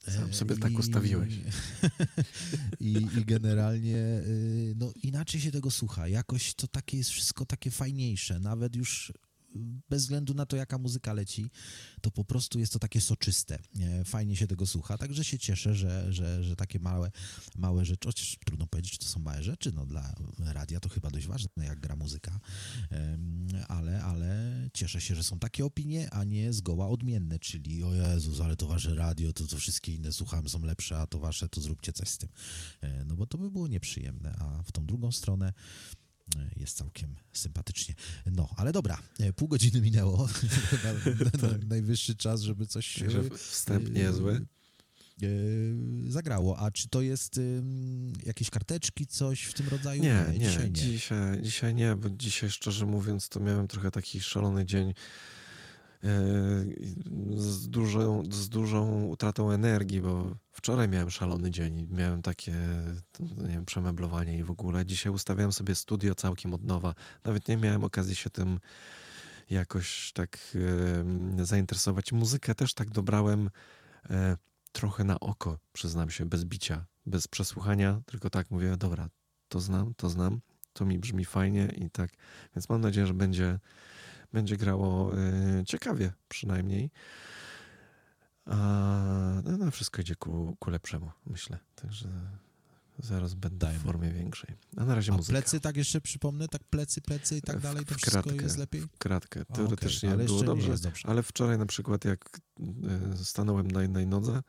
Sam 0.08 0.34
sobie 0.34 0.56
tak 0.56 0.72
I- 0.72 0.76
ustawiłeś. 0.76 1.34
I, 2.80 2.92
I 2.92 3.24
generalnie 3.24 3.96
y, 3.96 4.74
no, 4.76 4.92
inaczej 5.02 5.40
się 5.40 5.50
tego 5.50 5.70
słucha. 5.70 6.08
Jakoś 6.08 6.54
to 6.54 6.66
takie 6.68 6.96
jest 6.98 7.10
wszystko 7.10 7.46
takie 7.46 7.70
fajniejsze. 7.70 8.40
Nawet 8.40 8.76
już 8.76 9.12
bez 9.88 10.02
względu 10.02 10.34
na 10.34 10.46
to, 10.46 10.56
jaka 10.56 10.78
muzyka 10.78 11.12
leci, 11.12 11.50
to 12.00 12.10
po 12.10 12.24
prostu 12.24 12.58
jest 12.58 12.72
to 12.72 12.78
takie 12.78 13.00
soczyste. 13.00 13.58
Nie? 13.74 14.04
Fajnie 14.04 14.36
się 14.36 14.46
tego 14.46 14.66
słucha. 14.66 14.98
Także 14.98 15.24
się 15.24 15.38
cieszę, 15.38 15.74
że, 15.74 16.12
że, 16.12 16.44
że 16.44 16.56
takie 16.56 16.78
małe, 16.78 17.10
małe 17.56 17.84
rzeczy, 17.84 18.08
chociaż 18.08 18.38
trudno 18.46 18.66
powiedzieć, 18.66 18.92
czy 18.92 18.98
to 18.98 19.04
są 19.06 19.20
małe 19.20 19.42
rzeczy. 19.42 19.72
No, 19.72 19.86
dla 19.86 20.14
radia 20.38 20.80
to 20.80 20.88
chyba 20.88 21.10
dość 21.10 21.26
ważne, 21.26 21.64
jak 21.64 21.80
gra 21.80 21.96
muzyka. 21.96 22.40
Ale, 23.68 24.02
ale 24.02 24.52
cieszę 24.74 25.00
się, 25.00 25.14
że 25.14 25.24
są 25.24 25.38
takie 25.38 25.64
opinie, 25.64 26.10
a 26.10 26.24
nie 26.24 26.52
zgoła 26.52 26.88
odmienne, 26.88 27.38
czyli 27.38 27.84
o 27.84 27.94
Jezus, 27.94 28.40
ale 28.40 28.56
to 28.56 28.66
wasze 28.66 28.94
radio, 28.94 29.32
to, 29.32 29.46
to 29.46 29.56
wszystkie 29.56 29.94
inne 29.94 30.12
słucham 30.12 30.48
są 30.48 30.62
lepsze, 30.62 30.98
a 30.98 31.06
to 31.06 31.18
wasze, 31.18 31.48
to 31.48 31.60
zróbcie 31.60 31.92
coś 31.92 32.08
z 32.08 32.18
tym. 32.18 32.28
E, 32.80 33.04
No 33.04 33.16
bo 33.16 33.26
to 33.26 33.38
by 33.38 33.50
było 33.50 33.68
nieprzyjemne, 33.68 34.34
a 34.38 34.62
w 34.62 34.72
tą 34.72 34.86
drugą 34.86 35.12
stronę 35.12 35.52
jest 36.56 36.76
całkiem 36.76 37.16
sympatycznie. 37.32 37.94
No, 38.26 38.48
ale 38.56 38.72
dobra, 38.72 38.98
e, 39.20 39.32
pół 39.32 39.48
godziny 39.48 39.80
minęło. 39.80 40.28
Na- 41.42 41.68
najwyższy 41.68 42.14
czas, 42.16 42.40
żeby 42.40 42.66
coś 42.66 43.02
e, 43.02 43.08
wstęp 43.36 43.86
e, 43.88 43.90
niezły. 43.90 44.46
e, 45.22 45.26
zagrało. 46.08 46.58
A 46.58 46.70
czy 46.70 46.88
to 46.88 47.02
jest 47.02 47.40
jakieś 48.26 48.50
karteczki, 48.50 49.06
coś 49.06 49.42
w 49.42 49.54
tym 49.54 49.68
rodzaju? 49.68 50.02
Nie, 50.02 50.24
nie, 50.32 50.38
dzisiaj 50.38 50.66
nie. 50.66 50.72
Dzisiaj, 50.72 51.42
dzisiaj 51.42 51.74
nie, 51.74 51.96
bo 51.96 52.10
dzisiaj 52.10 52.50
szczerze 52.50 52.86
mówiąc 52.86 53.28
to 53.28 53.40
miałem 53.40 53.68
trochę 53.68 53.90
taki 53.90 54.20
szalony 54.20 54.64
dzień 54.66 54.88
e, 54.88 54.94
z 57.36 57.68
dużą, 57.68 58.22
z 58.30 58.48
dużą 58.48 59.04
utratą 59.04 59.50
energii, 59.50 60.00
bo 60.00 60.36
wczoraj 60.52 60.88
miałem 60.88 61.10
szalony 61.10 61.50
dzień 61.50 61.88
miałem 61.90 62.22
takie 62.22 62.52
nie 63.20 63.48
wiem, 63.48 63.64
przemeblowanie 63.64 64.38
i 64.38 64.44
w 64.44 64.50
ogóle. 64.50 64.86
Dzisiaj 64.86 65.12
ustawiałem 65.12 65.52
sobie 65.52 65.74
studio 65.74 66.14
całkiem 66.14 66.54
od 66.54 66.64
nowa. 66.64 66.94
Nawet 67.24 67.48
nie 67.48 67.56
miałem 67.56 67.84
okazji 67.84 68.14
się 68.14 68.30
tym 68.30 68.58
jakoś 69.50 70.12
tak 70.12 70.38
e, 71.38 71.44
zainteresować. 71.44 72.12
Muzykę 72.12 72.54
też 72.54 72.74
tak 72.74 72.90
dobrałem 72.90 73.50
e, 74.10 74.36
trochę 74.72 75.04
na 75.04 75.20
oko, 75.20 75.58
przyznam 75.72 76.10
się, 76.10 76.26
bez 76.26 76.44
bicia, 76.44 76.84
bez 77.06 77.28
przesłuchania, 77.28 78.00
tylko 78.06 78.30
tak 78.30 78.50
mówię, 78.50 78.76
dobra, 78.76 79.08
to 79.48 79.60
znam, 79.60 79.94
to 79.96 80.10
znam, 80.10 80.40
to 80.72 80.84
mi 80.84 80.98
brzmi 80.98 81.24
fajnie 81.24 81.68
i 81.76 81.90
tak, 81.90 82.10
więc 82.56 82.68
mam 82.68 82.80
nadzieję, 82.80 83.06
że 83.06 83.14
będzie, 83.14 83.58
będzie 84.32 84.56
grało 84.56 85.12
e, 85.18 85.64
ciekawie 85.64 86.12
przynajmniej. 86.28 86.90
A 88.46 88.56
no, 89.44 89.56
no, 89.56 89.70
wszystko 89.70 90.02
idzie 90.02 90.14
ku, 90.16 90.56
ku 90.60 90.70
lepszemu, 90.70 91.10
myślę. 91.26 91.58
Także 91.74 92.08
zaraz 92.98 93.34
będę 93.34 93.72
w 93.72 93.82
formie 93.82 94.10
większej. 94.12 94.54
A 94.76 94.84
na 94.84 94.94
razie 94.94 95.12
A 95.12 95.16
muzyka. 95.16 95.32
plecy, 95.38 95.60
tak 95.60 95.76
jeszcze 95.76 96.00
przypomnę, 96.00 96.48
tak 96.48 96.64
plecy, 96.64 97.00
plecy 97.00 97.36
i 97.36 97.42
tak 97.42 97.58
W- 97.58 97.62
dalej, 97.62 97.84
to 97.84 97.94
w 97.94 97.98
wszystko 97.98 98.22
kratkę. 98.22 98.42
jest 98.42 98.58
lepiej? 98.58 98.82
Kratkę. 98.98 99.44
A, 99.48 99.54
Teoretycznie 99.54 100.10
ale 100.12 100.24
było 100.24 100.42
dobrze, 100.42 100.78
dobrze. 100.78 101.08
ale 101.08 101.22
wczoraj 101.22 101.58
na 101.58 101.66
przykład 101.66 102.04
jak 102.04 102.40
e, 103.14 103.16
stanąłem 103.16 103.70
na 103.70 103.82
jednej 103.82 104.06
nodze, 104.06 104.42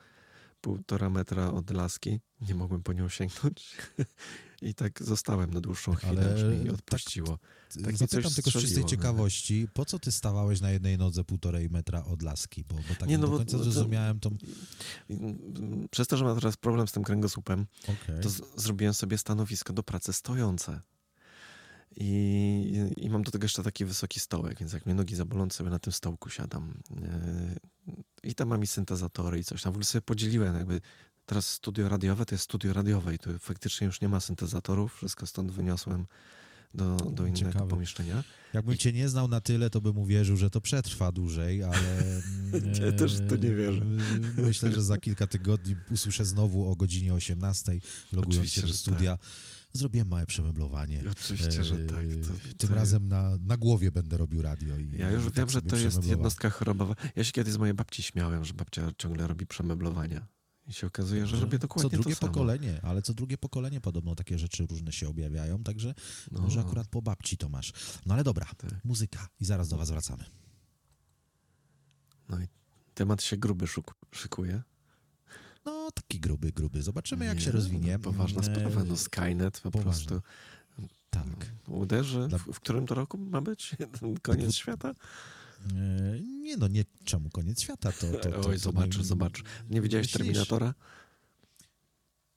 półtora 0.62 1.10
metra 1.10 1.52
od 1.52 1.70
laski, 1.72 2.20
nie 2.42 2.56
mogłem 2.56 2.84
po 2.84 2.94
nią 2.94 3.10
sięgnąć 3.10 3.78
i 4.62 4.74
tak 4.74 5.04
zostałem 5.04 5.54
na 5.54 5.62
dłuższą 5.62 5.96
chwilę, 5.96 6.22
Ale 6.22 6.36
aż 6.36 6.60
mi 6.60 6.66
tak- 6.66 6.74
odpuściło. 6.74 7.40
Tak 7.84 7.92
mi 7.92 7.98
Zapytam 7.98 8.32
tylko 8.32 8.52
z 8.52 8.54
czystej 8.54 8.84
no. 8.84 8.90
ciekawości, 8.90 9.68
po 9.74 9.86
co 9.86 10.00
ty 10.00 10.12
stawałeś 10.12 10.62
na 10.62 10.72
jednej 10.72 10.98
nodze 10.98 11.24
półtorej 11.24 11.70
metra 11.70 12.04
od 12.06 12.22
laski? 12.22 12.64
Bo, 12.64 12.76
bo 12.76 12.96
tak 13.00 13.10
Nie, 13.10 13.18
no 13.18 13.26
do 13.26 13.32
bo 13.32 13.38
końca 13.38 13.58
to- 13.58 13.64
zrozumiałem 13.64 14.20
tą... 14.20 14.38
Przez 15.92 16.08
to, 16.08 16.18
że 16.18 16.26
mam 16.26 16.36
teraz 16.36 16.58
problem 16.58 16.88
z 16.88 16.92
tym 16.92 17.04
kręgosłupem, 17.04 17.66
Okej. 17.84 18.22
to 18.24 18.30
zrobiłem 18.56 18.94
sobie 18.94 19.18
stanowisko 19.18 19.74
do 19.74 19.84
pracy 19.84 20.14
stojące. 20.14 20.82
I, 22.00 22.92
I 22.98 23.10
mam 23.10 23.24
do 23.24 23.32
tego 23.32 23.46
jeszcze 23.46 23.64
taki 23.64 23.86
wysoki 23.86 24.20
stołek, 24.20 24.60
więc 24.60 24.74
jak 24.74 24.86
mnie 24.86 24.96
nogi 24.96 25.16
zabolą, 25.16 25.50
sobie 25.50 25.70
na 25.70 25.80
tym 25.80 25.94
stołku 25.94 26.30
siadam. 26.30 26.74
I 28.28 28.36
tam 28.36 28.48
mam 28.48 28.64
i 28.64 28.68
syntezatory 28.68 29.40
i 29.40 29.44
coś 29.44 29.62
tam. 29.62 29.74
W 29.74 29.76
ogóle 29.76 29.86
sobie 29.86 30.02
podzieliłem 30.02 30.56
jakby 30.56 30.82
teraz 31.26 31.50
studio 31.50 31.90
radiowe 31.90 32.26
to 32.26 32.36
jest 32.36 32.44
studio 32.44 32.74
radiowe 32.74 33.16
i 33.16 33.20
tu 33.20 33.40
faktycznie 33.40 33.88
już 33.88 34.02
nie 34.02 34.10
ma 34.10 34.20
syntezatorów. 34.20 34.96
Wszystko 34.96 35.28
stąd 35.28 35.52
wyniosłem 35.52 36.06
do, 36.74 36.96
do 36.96 37.26
innego 37.26 37.52
Ciekawe. 37.52 37.68
pomieszczenia. 37.70 38.24
Jakbym 38.54 38.78
cię 38.78 38.94
nie 38.94 39.10
znał 39.10 39.28
na 39.28 39.42
tyle, 39.42 39.70
to 39.70 39.82
bym 39.82 39.98
uwierzył, 39.98 40.38
że 40.38 40.50
to 40.50 40.62
przetrwa 40.62 41.12
dłużej, 41.12 41.64
ale... 41.64 42.22
Ja 42.86 42.92
też 42.92 43.14
to 43.30 43.36
nie 43.36 43.56
wierzę. 43.56 43.82
e, 44.38 44.42
Myślę, 44.42 44.72
że 44.72 44.82
za 44.82 44.98
kilka 44.98 45.28
tygodni 45.28 45.76
usłyszę 45.92 46.26
znowu 46.26 46.72
o 46.72 46.76
godzinie 46.76 47.14
18, 47.14 47.72
logując 48.12 48.36
Oczywiście, 48.36 48.62
się 48.62 48.68
do 48.68 48.74
studia. 48.74 49.18
Zrobiłem 49.78 50.08
małe 50.08 50.26
przemeblowanie. 50.26 51.04
Oczywiście, 51.12 51.64
że 51.64 51.78
tak. 51.78 51.98
E, 52.06 52.16
To, 52.18 52.34
Tym 52.58 52.70
to- 52.70 52.76
razem 52.76 53.08
na, 53.08 53.38
na 53.38 53.58
głowie 53.58 53.92
będę 53.92 54.18
robił 54.18 54.42
radio. 54.42 54.78
I, 54.78 54.92
Ja 54.98 55.12
już 55.12 55.22
i 55.22 55.26
wiem, 55.26 55.34
tak 55.34 55.50
że 55.50 55.62
to 55.62 55.76
jest 55.76 56.04
jednostka 56.06 56.50
chorobowa. 56.50 56.96
Ja 57.16 57.24
się 57.24 57.32
kiedyś 57.32 57.54
z 57.54 57.58
mojej 57.58 57.74
babci 57.74 58.04
śmiałem, 58.04 58.46
że 58.46 58.54
babcia 58.54 58.92
ciągle 58.98 59.28
robi 59.28 59.48
przemeblowania. 59.48 60.28
I 60.68 60.74
się 60.74 60.88
okazuje, 60.88 61.28
że 61.28 61.40
robię 61.40 61.60
dokładnie 61.60 61.90
Co 61.92 61.98
drugie 61.98 62.16
to 62.16 62.22
samo. 62.22 62.32
pokolenie, 62.34 62.80
ale 62.84 63.02
co 63.02 63.14
drugie 63.14 63.38
pokolenie 63.38 63.82
podobno 63.82 64.16
takie 64.16 64.40
rzeczy 64.40 64.66
różne 64.66 64.92
się 64.92 65.10
objawiają, 65.10 65.64
także 65.64 65.94
No. 66.32 66.42
może 66.42 66.60
akurat 66.60 66.88
po 66.88 67.02
babci 67.02 67.38
to 67.38 67.50
masz. 67.50 67.74
No 68.06 68.14
ale 68.14 68.24
dobra, 68.24 68.46
Tak. 68.58 68.86
muzyka 68.86 69.28
i 69.40 69.46
zaraz 69.46 69.70
do 69.70 69.78
was 69.78 69.90
wracamy. 69.90 70.24
No 72.30 72.40
i 72.42 72.48
temat 72.94 73.24
się 73.24 73.38
gruby 73.38 73.66
szuk- 73.66 73.94
szykuje. 74.12 74.62
No 75.68 75.92
taki 75.92 76.20
gruby, 76.20 76.52
gruby. 76.52 76.82
Zobaczymy 76.84 77.26
jak 77.26 77.38
Nie, 77.38 77.44
się 77.44 77.52
rozwinie. 77.52 78.00
Poważna 78.00 78.42
Mm, 78.42 78.56
sprawa. 78.56 78.84
No 78.84 78.98
Skynet 78.98 79.60
po 79.62 79.72
poważna. 79.72 79.92
prostu 79.92 80.22
Tak. 81.10 81.52
uderzy. 81.68 82.28
W, 82.28 82.54
w 82.54 82.60
którym 82.60 82.86
to 82.88 82.96
roku 82.96 83.18
ma 83.18 83.42
być? 83.42 83.76
Koniec 84.22 84.56
świata? 84.56 84.92
E, 85.76 86.20
Nie 86.22 86.58
no, 86.58 86.68
nie 86.68 86.86
czemu 87.04 87.30
koniec 87.30 87.62
świata, 87.62 87.92
to... 87.92 88.12
to, 88.12 88.30
to 88.30 88.50
Oj, 88.50 88.54
to 88.56 88.60
zobacz, 88.60 88.98
naj- 88.98 89.04
zobacz. 89.04 89.44
Nie 89.70 89.82
widziałeś 89.82 90.06
myślisz? 90.08 90.18
Terminatora? 90.28 90.74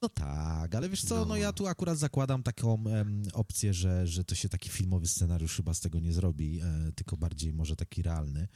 No 0.02 0.08
tak, 0.08 0.74
ale 0.74 0.88
wiesz 0.88 1.04
co, 1.04 1.14
no, 1.18 1.24
No. 1.24 1.36
ja 1.36 1.52
tu 1.52 1.66
akurat 1.66 1.98
zakładam 1.98 2.42
taką 2.42 2.84
em, 2.86 3.22
opcję, 3.32 3.74
że, 3.74 4.06
że 4.06 4.24
to 4.24 4.34
się 4.34 4.48
taki 4.48 4.68
filmowy 4.70 5.06
scenariusz 5.06 5.56
chyba 5.56 5.74
z 5.74 5.80
tego 5.80 6.00
nie 6.00 6.12
zrobi, 6.12 6.60
e, 6.60 6.92
tylko 6.94 7.16
bardziej 7.16 7.52
może 7.52 7.76
taki 7.76 8.02
realny, 8.02 8.48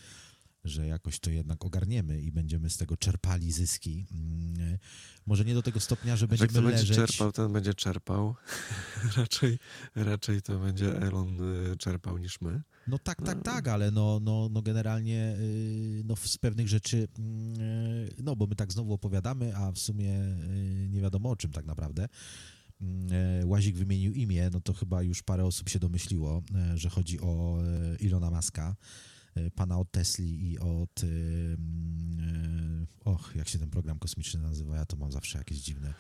że 0.64 0.86
jakoś 0.86 1.18
to 1.20 1.30
jednak 1.30 1.64
ogarniemy 1.64 2.20
i 2.20 2.32
będziemy 2.32 2.70
z 2.70 2.76
tego 2.76 2.96
czerpali 2.96 3.52
zyski. 3.52 4.06
Mm, 4.12 4.78
może 5.26 5.44
nie 5.44 5.54
do 5.54 5.62
tego 5.62 5.80
stopnia, 5.80 6.16
że 6.16 6.28
będziemy 6.28 6.48
kto 6.48 6.62
będzie 6.62 6.78
leżeć... 6.78 6.96
czerpał, 6.96 7.32
ten 7.32 7.52
będzie 7.52 7.74
czerpał. 7.74 8.34
raczej, 9.16 9.58
raczej 9.94 10.42
to 10.42 10.58
będzie 10.58 11.02
Elon 11.02 11.38
y, 11.72 11.76
czerpał 11.76 12.18
niż 12.18 12.40
my. 12.40 12.62
No 12.86 12.98
tak, 12.98 13.22
tak, 13.22 13.36
No. 13.36 13.42
tak, 13.42 13.68
ale 13.68 13.90
no, 13.90 14.20
no, 14.22 14.48
no 14.52 14.62
generalnie 14.62 15.36
y, 15.38 16.02
no 16.04 16.16
z 16.16 16.38
pewnych 16.38 16.68
rzeczy, 16.68 17.08
mm, 17.18 17.60
y, 17.60 18.14
no 18.22 18.36
bo 18.36 18.46
my 18.46 18.56
tak 18.56 18.72
znowu 18.72 18.92
opowiadamy, 18.92 19.56
a 19.56 19.72
w 19.72 19.78
sumie 19.78 20.12
nie 20.88 21.00
wiadomo 21.00 21.30
o 21.30 21.36
czym 21.36 21.52
tak 21.52 21.66
naprawdę. 21.66 22.08
Mm, 22.80 23.48
Łazik 23.48 23.76
wymienił 23.76 24.12
imię, 24.12 24.50
no 24.52 24.60
to 24.60 24.72
chyba 24.72 25.02
już 25.02 25.22
parę 25.22 25.44
osób 25.44 25.68
się 25.68 25.78
domyśliło, 25.78 26.42
że 26.74 26.88
chodzi 26.88 27.20
o 27.20 27.58
Ilona 28.00 28.30
Maska, 28.30 28.76
pana 29.54 29.78
od 29.78 29.90
Tesli 29.90 30.50
i 30.52 30.58
od, 30.58 31.04
y, 31.04 31.56
e, 33.06 33.10
och, 33.10 33.32
jak 33.36 33.48
się 33.48 33.58
ten 33.58 33.70
program 33.70 33.98
kosmiczny 33.98 34.40
nazywa, 34.40 34.76
ja 34.76 34.86
to 34.86 34.96
mam 34.96 35.12
zawsze 35.12 35.38
jakieś 35.38 35.58
dziwne 35.58 35.94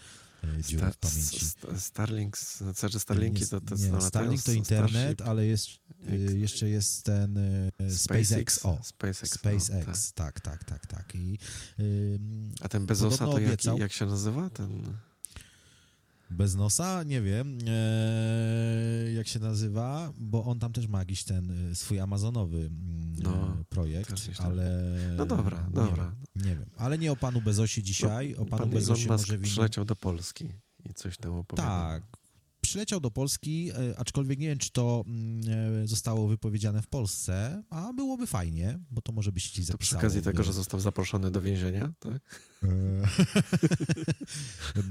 e, 0.44 0.62
dziury 0.62 0.90
w 0.92 0.96
pamięci. 0.96 1.46
sta- 1.46 1.78
Starlink, 1.80 2.38
znaczy 2.38 3.00
Starlinki 3.00 3.40
nie, 3.40 3.46
to, 3.46 3.60
to 3.60 3.74
nie, 3.76 4.00
Starlink 4.00 4.42
to 4.42 4.52
internet, 4.52 4.90
Starship. 5.14 5.28
ale 5.28 5.46
jest, 5.46 5.68
y, 6.12 6.38
jeszcze 6.38 6.68
jest 6.68 7.02
ten 7.04 7.36
y, 7.36 7.72
SpaceX. 7.96 8.66
O, 8.66 8.78
SpaceX. 8.82 9.32
SpaceX, 9.34 9.68
no, 9.68 10.14
tak. 10.14 10.40
tak, 10.40 10.40
tak, 10.40 10.64
tak, 10.64 10.86
tak. 10.86 11.14
I 11.14 11.38
A 12.60 12.68
ten 12.68 12.86
Bezosa 12.86 13.26
to 13.26 13.38
jaki, 13.38 13.68
jak 13.78 13.92
się 13.92 14.06
nazywa? 14.06 14.50
Ten 14.50 14.96
Bez 16.34 16.54
nosa? 16.54 17.02
Nie 17.02 17.22
wiem, 17.22 17.58
e, 17.66 19.12
jak 19.12 19.28
się 19.28 19.38
nazywa, 19.38 20.12
bo 20.18 20.44
on 20.44 20.58
tam 20.58 20.72
też 20.72 20.86
ma 20.88 20.98
jakiś 20.98 21.24
ten 21.24 21.70
e, 21.70 21.74
swój 21.74 22.00
amazonowy 22.00 22.56
mm, 22.58 23.14
No, 23.22 23.56
e, 23.60 23.64
projekt, 23.68 24.12
ale... 24.38 24.94
No 25.16 25.26
dobra, 25.26 25.66
nie 25.68 25.74
dobra. 25.74 26.14
Wiem, 26.36 26.44
nie 26.46 26.56
wiem, 26.56 26.70
ale 26.76 26.98
nie 26.98 27.12
o 27.12 27.16
panu 27.16 27.40
Bezosie 27.40 27.82
dzisiaj, 27.82 28.34
o 28.34 28.44
panu 28.44 28.62
Pan 28.62 28.70
Bezosie 28.70 29.08
Musk 29.12 29.28
może 29.28 29.38
przyleciał 29.38 29.84
do 29.84 29.96
Polski 29.96 30.48
i 30.84 30.94
coś 30.94 31.16
tam 31.16 31.32
opowiadał. 31.32 31.70
Tak. 31.70 32.02
Przyleciał 32.60 33.00
do 33.00 33.10
Polski, 33.10 33.70
e, 33.70 33.98
aczkolwiek 33.98 34.38
nie 34.38 34.48
wiem, 34.48 34.58
czy 34.58 34.70
to 34.72 35.04
mm, 35.06 35.86
zostało 35.88 36.28
wypowiedziane 36.28 36.82
w 36.82 36.86
Polsce, 36.86 37.62
a 37.70 37.92
byłoby 37.92 38.26
fajnie, 38.26 38.78
bo 38.90 39.00
to 39.02 39.12
może 39.12 39.32
byś 39.32 39.50
ci 39.50 39.60
To 39.62 39.66
zapisało. 39.72 39.78
przy 39.78 39.96
okazji 39.96 40.22
tego, 40.22 40.42
że 40.42 40.52
został 40.52 40.80
zaproszony 40.80 41.30
do 41.30 41.40
więzienia, 41.40 41.92
tak? 41.98 42.40
E, 42.64 43.04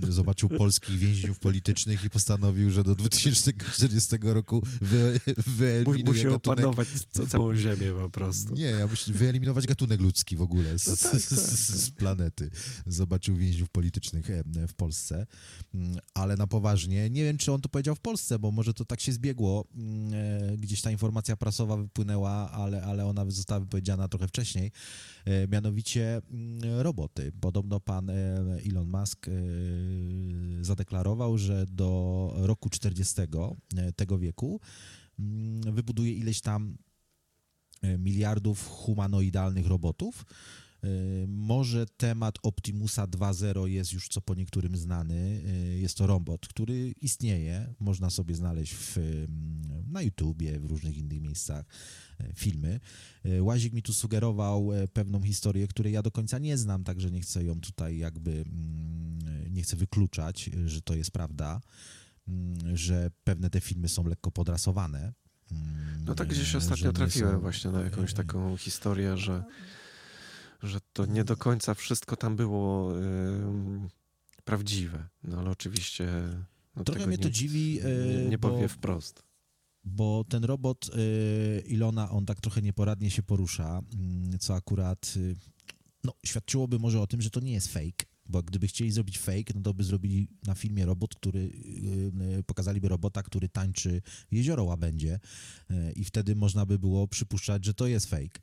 Zobaczył 0.12 0.50
polskich 0.50 0.98
więźniów 0.98 1.40
politycznych 1.40 2.04
i 2.04 2.10
postanowił, 2.10 2.70
że 2.72 2.84
do 2.84 2.96
2040 2.96 4.16
roku 4.22 4.62
wy, 4.82 5.20
wyeliminuje 5.48 6.04
Musi 6.04 6.24
gatunek... 6.24 6.60
opanować 6.60 6.88
ca- 7.12 7.26
całą 7.26 7.56
ziemię 7.56 7.92
po 8.02 8.10
prostu. 8.10 8.54
Nie, 8.54 8.66
ja 8.66 8.88
myślę, 8.88 9.14
wyeliminować 9.14 9.68
gatunek 9.68 10.02
ludzki 10.02 10.36
w 10.36 10.42
ogóle 10.42 10.80
z, 10.80 10.88
No 10.88 10.96
tak, 10.96 11.12
tak, 11.12 11.22
z, 11.22 11.70
z 11.84 11.92
planety. 11.92 12.50
Zobaczył 12.86 13.36
więźniów 13.36 13.70
politycznych 13.70 14.30
e, 14.30 14.44
w 14.68 14.74
Polsce, 14.74 15.26
Mm, 15.74 15.98
ale 16.14 16.38
na 16.38 16.48
poważnie. 16.48 17.10
Nie 17.10 17.24
wiem, 17.24 17.38
czy 17.38 17.52
on 17.52 17.62
to 17.62 17.70
powiedział 17.70 17.96
w 17.96 18.00
Polsce, 18.00 18.40
bo 18.40 18.52
może 18.52 18.74
to 18.74 18.86
tak 18.86 19.02
się 19.02 19.12
zbiegło. 19.12 19.66
Mm, 19.76 20.14
e, 20.54 20.58
Gdzieś 20.58 20.82
ta 20.82 20.92
informacja 20.92 21.36
prasowa 21.38 21.78
wypłynęła, 21.78 22.52
ale, 22.52 22.84
ale 22.84 23.06
ona 23.06 23.32
została 23.32 23.60
wypowiedziana 23.60 24.08
trochę 24.08 24.28
wcześniej. 24.28 24.72
Mianowicie 25.52 26.22
mm, 26.32 26.80
roboty. 26.82 27.32
Podobno 27.42 27.63
pan 27.86 28.10
e, 28.10 28.14
Elon 28.70 28.88
Musk 28.88 29.28
e, 29.28 29.32
zadeklarował, 30.62 31.38
że 31.38 31.66
do 31.66 32.34
roku 32.36 32.70
40 32.70 33.22
e, 33.22 33.28
tego 33.94 34.18
wieku 34.18 34.60
mm, 35.20 35.76
wybuduje 35.76 36.14
ileś 36.14 36.42
tam 36.42 36.78
miliardów 38.00 38.68
humanoidalnych 38.68 39.68
robotów. 39.68 40.26
E, 40.84 40.88
Może 41.28 41.86
temat 41.86 42.36
Optimusa 42.44 43.08
2.0 43.08 43.66
jest 43.66 43.94
już 43.94 44.08
co 44.08 44.22
po 44.22 44.36
niektórym 44.36 44.78
znany. 44.78 45.42
E, 45.48 45.52
Jest 45.80 45.98
to 45.98 46.08
robot, 46.08 46.48
który 46.48 46.94
istnieje. 47.02 47.74
Można 47.80 48.10
sobie 48.10 48.36
znaleźć 48.36 48.74
w, 48.74 48.98
mm, 48.98 49.64
na 49.92 50.02
YouTubie, 50.02 50.60
w 50.60 50.66
różnych 50.66 50.98
innych 50.98 51.22
miejscach 51.22 51.66
e, 52.20 52.34
filmy. 52.36 52.80
Łazik 53.40 53.74
mi 53.74 53.82
tu 53.82 53.94
sugerował 53.94 54.74
e, 54.74 54.88
pewną 54.88 55.22
historię, 55.22 55.68
której 55.68 55.94
ja 55.94 56.02
do 56.02 56.12
końca 56.12 56.40
nie 56.40 56.58
znam, 56.58 56.84
także 56.84 57.12
nie 57.12 57.22
chcę 57.22 57.44
ją 57.44 57.62
tutaj 57.62 57.98
jakby, 57.98 58.32
mm, 58.32 59.54
nie 59.54 59.62
chcę 59.64 59.76
wykluczać, 59.78 60.50
że 60.66 60.82
to 60.82 60.96
jest 60.96 61.12
prawda, 61.12 61.62
mm, 62.28 62.78
że 62.78 63.12
pewne 63.24 63.50
te 63.50 63.62
filmy 63.62 63.90
są 63.90 64.04
lekko 64.08 64.32
podrasowane. 64.32 65.14
No 66.06 66.16
tak 66.16 66.28
gdzieś 66.28 66.56
ostatnio 66.56 66.94
trafiłem 66.94 67.32
są- 67.34 67.40
właśnie 67.40 67.72
na 67.72 67.82
jakąś 67.82 68.14
taką 68.14 68.58
historię, 68.58 69.18
że, 69.18 69.44
że 70.64 70.80
to 70.94 71.06
nie 71.06 71.24
do 71.24 71.38
końca 71.38 71.74
wszystko 71.74 72.16
tam 72.16 72.36
było 72.36 72.94
prawdziwe. 74.46 75.08
No 75.24 75.40
ale 75.40 75.50
oczywiście 75.50 76.08
no, 76.76 76.84
Trochę 76.84 77.08
mnie 77.08 77.18
to 77.18 77.28
nie, 77.28 77.32
dziwi, 77.32 77.80
e, 77.80 77.84
nie, 78.24 78.30
nie 78.30 78.38
bo- 78.38 78.50
powie 78.50 78.68
wprost. 78.68 79.24
bo 79.84 80.26
ten 80.30 80.44
robot 80.44 80.90
y, 80.96 81.64
Ilona, 81.68 82.10
on 82.12 82.26
tak 82.26 82.42
trochę 82.42 82.62
nieporadnie 82.62 83.12
się 83.12 83.24
porusza, 83.24 83.82
mm, 83.94 84.40
co 84.40 84.56
akurat 84.56 85.14
y, 85.18 85.36
no, 86.04 86.14
świadczyłoby 86.26 86.80
może 86.80 87.02
o 87.02 87.08
tym, 87.08 87.22
że 87.22 87.30
to 87.30 87.40
nie 87.40 87.52
jest 87.54 87.68
fake, 87.74 88.06
bo 88.26 88.44
gdyby 88.44 88.68
chcieli 88.68 88.92
zrobić 88.92 89.20
fake, 89.20 89.54
no 89.56 89.62
to 89.62 89.74
by 89.74 89.84
zrobili 89.84 90.28
na 90.48 90.56
filmie 90.56 90.86
robot, 90.86 91.16
który 91.16 91.40
y, 91.40 92.12
y, 92.40 92.44
pokazaliby 92.44 92.88
robota, 92.88 93.24
który 93.24 93.50
tańczy 93.50 94.02
jezioro 94.32 94.64
Łabędzie 94.64 95.20
y, 95.72 95.92
i 95.96 96.04
wtedy 96.04 96.36
można 96.36 96.66
by 96.66 96.80
było 96.80 97.08
przypuszczać, 97.08 97.66
że 97.66 97.74
to 97.74 97.88
jest 97.88 98.06
fake. 98.10 98.40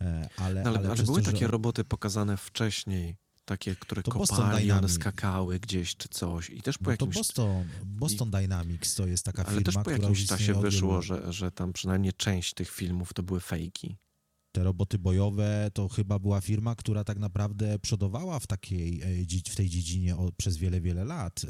E, 0.00 0.28
Ale, 0.36 0.62
No, 0.62 0.70
ale, 0.70 0.78
ale, 0.78 0.90
ale 0.90 1.02
były 1.02 1.20
to, 1.22 1.26
że- 1.26 1.32
takie 1.32 1.46
roboty 1.46 1.84
pokazane 1.84 2.36
wcześniej, 2.36 3.16
takie, 3.44 3.76
które 3.76 4.02
To 4.02 4.10
Boston 4.10 4.36
kopali, 4.36 4.54
one 4.54 4.80
Dynamics. 4.80 4.94
skakały 4.94 5.60
gdzieś 5.60 5.96
czy 5.96 6.08
coś 6.08 6.50
i 6.50 6.62
też 6.62 6.78
po 6.78 6.84
No 6.90 6.96
to 6.96 7.04
jakimś... 7.04 7.14
Boston, 7.16 7.68
Boston 7.84 8.30
Dynamics 8.30 8.94
to 8.94 9.06
jest 9.06 9.24
taka 9.24 9.44
ale 9.44 9.58
firma, 9.58 9.72
też 9.72 9.84
po 9.84 9.90
jakimś 9.90 10.26
czasie 10.26 10.60
wyszło, 10.60 11.02
że, 11.02 11.32
że 11.32 11.50
tam 11.50 11.72
przynajmniej 11.72 12.12
część 12.12 12.54
tych 12.54 12.70
filmów 12.70 13.14
to 13.14 13.22
były 13.22 13.40
fejki. 13.40 13.96
Te 14.56 14.64
roboty 14.64 14.98
bojowe 14.98 15.70
to 15.74 15.88
chyba 15.88 16.18
była 16.18 16.40
firma, 16.40 16.74
która 16.74 17.04
tak 17.04 17.18
naprawdę 17.18 17.78
przodowała 17.78 18.40
w, 18.40 18.46
takiej, 18.46 19.02
e, 19.02 19.50
w 19.50 19.56
tej 19.56 19.68
dziedzinie 19.68 20.16
przez 20.36 20.56
wiele, 20.56 20.80
wiele 20.80 21.04
lat. 21.04 21.42
E, 21.44 21.48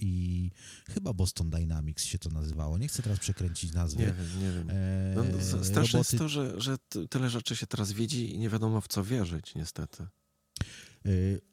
I 0.00 0.50
chyba 0.88 1.12
Boston 1.12 1.50
Dynamics 1.50 2.04
się 2.04 2.18
to 2.18 2.30
nazywało. 2.30 2.78
Nie 2.78 2.88
chcę 2.88 3.02
teraz 3.02 3.18
przekręcić 3.18 3.72
nazwy. 3.72 4.00
Nie 4.00 4.06
wiem, 4.12 4.40
nie 4.40 4.52
wiem. 4.52 4.70
E, 4.70 5.14
No, 5.16 5.64
straszne 5.64 5.74
roboty, 5.74 5.96
jest 5.98 6.18
to, 6.18 6.28
że, 6.28 6.60
że 6.60 6.76
tyle 7.10 7.30
rzeczy 7.30 7.56
się 7.56 7.66
teraz 7.66 7.92
wiedzi 7.92 8.34
i 8.34 8.38
nie 8.38 8.48
wiadomo 8.50 8.80
w 8.80 8.88
co 8.88 9.04
wierzyć, 9.04 9.54
niestety. 9.54 10.06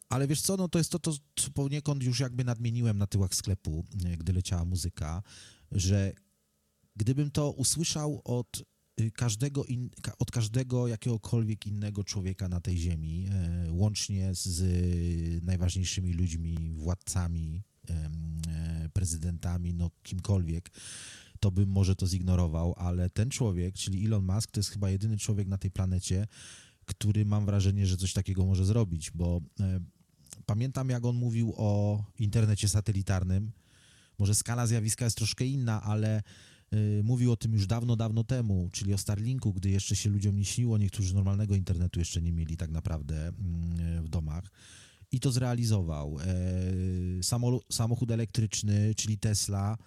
Ale 0.10 0.28
wiesz 0.28 0.42
co, 0.42 0.58
no 0.58 0.70
to 0.70 0.78
jest 0.78 0.92
to, 0.92 1.00
to, 1.00 1.14
co 1.36 1.52
poniekąd 1.52 2.04
już 2.04 2.20
jakby 2.20 2.44
nadmieniłem 2.44 2.98
na 2.98 3.08
tyłach 3.08 3.36
sklepu, 3.36 3.86
gdy 4.18 4.34
leciała 4.34 4.66
muzyka, 4.66 5.24
że 5.72 6.14
gdybym 6.96 7.32
to 7.32 7.52
usłyszał 7.52 8.22
od 8.26 8.73
każdego, 9.16 9.66
in, 9.66 9.90
od 10.20 10.32
każdego 10.32 10.88
jakiegokolwiek 10.88 11.68
innego 11.68 12.04
człowieka 12.04 12.50
na 12.50 12.62
tej 12.62 12.78
ziemi, 12.78 13.28
e, 13.32 13.72
łącznie 13.72 14.36
z 14.36 14.60
y, 14.62 15.42
najważniejszymi 15.44 16.14
ludźmi, 16.14 16.72
władcami, 16.72 17.64
e, 17.90 18.90
prezydentami, 18.94 19.74
no 19.74 19.92
kimkolwiek, 20.04 20.72
to 21.40 21.52
bym 21.52 21.70
może 21.70 21.96
to 21.96 22.08
zignorował, 22.08 22.74
ale 22.78 23.10
ten 23.10 23.30
człowiek, 23.30 23.76
czyli 23.76 24.06
Elon 24.06 24.26
Musk, 24.26 24.52
to 24.52 24.60
jest 24.60 24.70
chyba 24.70 24.90
jedyny 24.90 25.18
człowiek 25.18 25.48
na 25.48 25.58
tej 25.58 25.72
planecie, 25.72 26.28
który 26.86 27.26
mam 27.26 27.46
wrażenie, 27.46 27.88
że 27.88 27.98
coś 27.98 28.14
takiego 28.14 28.46
może 28.46 28.66
zrobić, 28.66 29.12
bo 29.12 29.42
e, 29.60 29.80
pamiętam 30.46 30.90
jak 30.90 31.06
on 31.06 31.16
mówił 31.16 31.54
o 31.58 32.04
internecie 32.20 32.70
satelitarnym, 32.70 33.52
może 34.20 34.36
skala 34.36 34.68
zjawiska 34.68 35.06
jest 35.06 35.18
troszkę 35.18 35.46
inna, 35.46 35.84
ale 35.84 36.20
y, 36.20 36.24
mówił 37.04 37.32
o 37.32 37.36
tym 37.36 37.54
już 37.54 37.68
dawno, 37.68 37.96
dawno 37.96 38.24
temu, 38.24 38.70
czyli 38.72 38.94
o 38.94 38.98
Starlinku, 38.98 39.54
gdy 39.54 39.70
jeszcze 39.70 39.96
się 39.96 40.10
ludziom 40.10 40.36
nie 40.36 40.46
śniło, 40.46 40.78
niektórzy 40.78 41.16
normalnego 41.16 41.56
internetu 41.56 42.00
jeszcze 42.00 42.22
nie 42.22 42.32
mieli 42.32 42.58
tak 42.58 42.72
naprawdę 42.72 43.28
mm, 43.28 44.04
w 44.04 44.10
domach. 44.10 44.52
I 45.12 45.20
to 45.20 45.32
zrealizował. 45.32 46.18
E, 46.20 46.26
samochód 47.72 48.12
elektryczny, 48.12 48.96
czyli 48.96 49.18
Tesla, 49.18 49.78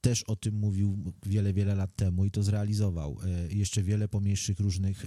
też 0.00 0.22
o 0.22 0.36
tym 0.36 0.54
mówił 0.54 1.12
wiele, 1.26 1.52
wiele 1.52 1.74
lat 1.74 1.96
temu 1.96 2.24
i 2.24 2.30
to 2.30 2.42
zrealizował. 2.42 3.18
E, 3.24 3.52
jeszcze 3.52 3.82
wiele 3.82 4.08
pomniejszych 4.08 4.60
różnych 4.60 5.06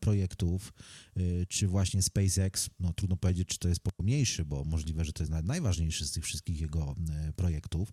projektów, 0.00 0.72
e, 1.16 1.20
czy 1.46 1.68
właśnie 1.68 2.02
SpaceX, 2.02 2.70
no 2.80 2.92
trudno 2.92 3.16
powiedzieć, 3.16 3.48
czy 3.48 3.58
to 3.58 3.68
jest 3.68 3.80
pomniejszy, 3.80 4.44
bo 4.44 4.64
możliwe, 4.64 5.04
że 5.04 5.12
to 5.12 5.22
jest 5.22 5.32
najważniejszy 5.44 6.06
z 6.06 6.12
tych 6.12 6.24
wszystkich 6.24 6.60
jego 6.60 6.94
projektów, 7.36 7.92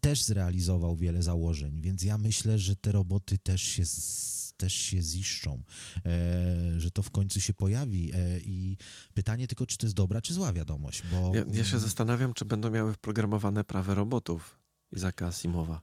też 0.00 0.22
zrealizował 0.22 0.96
wiele 0.96 1.22
założeń, 1.22 1.80
więc 1.80 2.02
ja 2.02 2.18
myślę, 2.18 2.58
że 2.58 2.76
te 2.76 2.92
roboty 2.92 3.38
też 3.38 3.62
się, 3.62 3.82
też 4.56 4.72
się 4.74 5.02
ziszczą, 5.02 5.62
e, 6.06 6.80
że 6.80 6.90
to 6.90 7.02
w 7.02 7.10
końcu 7.10 7.40
się 7.40 7.54
pojawi 7.54 8.12
e, 8.14 8.40
i 8.40 8.76
pytanie 9.14 9.46
tylko, 9.48 9.66
czy 9.66 9.78
to 9.78 9.86
jest 9.86 9.96
dobra, 9.96 10.20
czy 10.20 10.34
zła 10.34 10.52
wiadomość, 10.52 11.02
bo... 11.12 11.32
Ja, 11.34 11.44
ja 11.52 11.64
się 11.64 11.78
zastanawiam, 11.78 12.34
czy 12.34 12.44
będą 12.44 12.70
miały 12.70 12.92
wprogramowane 12.94 13.64
prawe 13.64 13.94
robotów 13.94 14.58
Izaka 14.92 15.26
Asimowa 15.26 15.82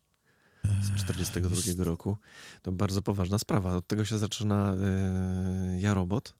z 0.82 1.00
42 1.00 1.84
roku. 1.84 2.18
To 2.62 2.72
bardzo 2.72 3.02
poważna 3.02 3.40
sprawa. 3.40 3.76
Od 3.76 3.88
tego 3.88 4.06
się 4.06 4.18
zaczyna 4.18 4.76
e, 4.76 5.80
Ja 5.80 5.94
Robot, 5.94 6.34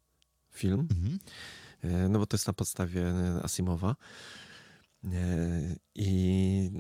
film, 0.52 0.88
Mhm. 0.92 1.20
no 2.10 2.20
bo 2.20 2.26
to 2.26 2.38
jest 2.38 2.48
na 2.48 2.54
podstawie 2.54 3.14
Asimowa. 3.44 3.96
E, 5.14 5.76
I 5.96 6.72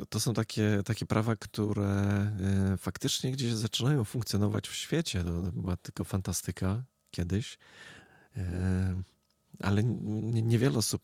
e, 0.00 0.06
to- 0.06 0.20
są 0.20 0.34
takie, 0.34 0.82
takie 0.84 1.06
prawa, 1.06 1.36
które 1.36 1.86
e, 2.40 2.76
faktycznie 2.76 3.32
gdzieś 3.32 3.52
zaczynają 3.52 4.04
funkcjonować 4.04 4.68
w 4.68 4.74
świecie. 4.74 5.24
To 5.24 5.42
to 5.42 5.52
była 5.52 5.76
tylko 5.76 6.04
fantastyka 6.04 6.84
kiedyś. 7.10 7.58
E, 8.36 9.02
Ale 9.60 9.84
niewiele 10.42 10.78
osób 10.78 11.02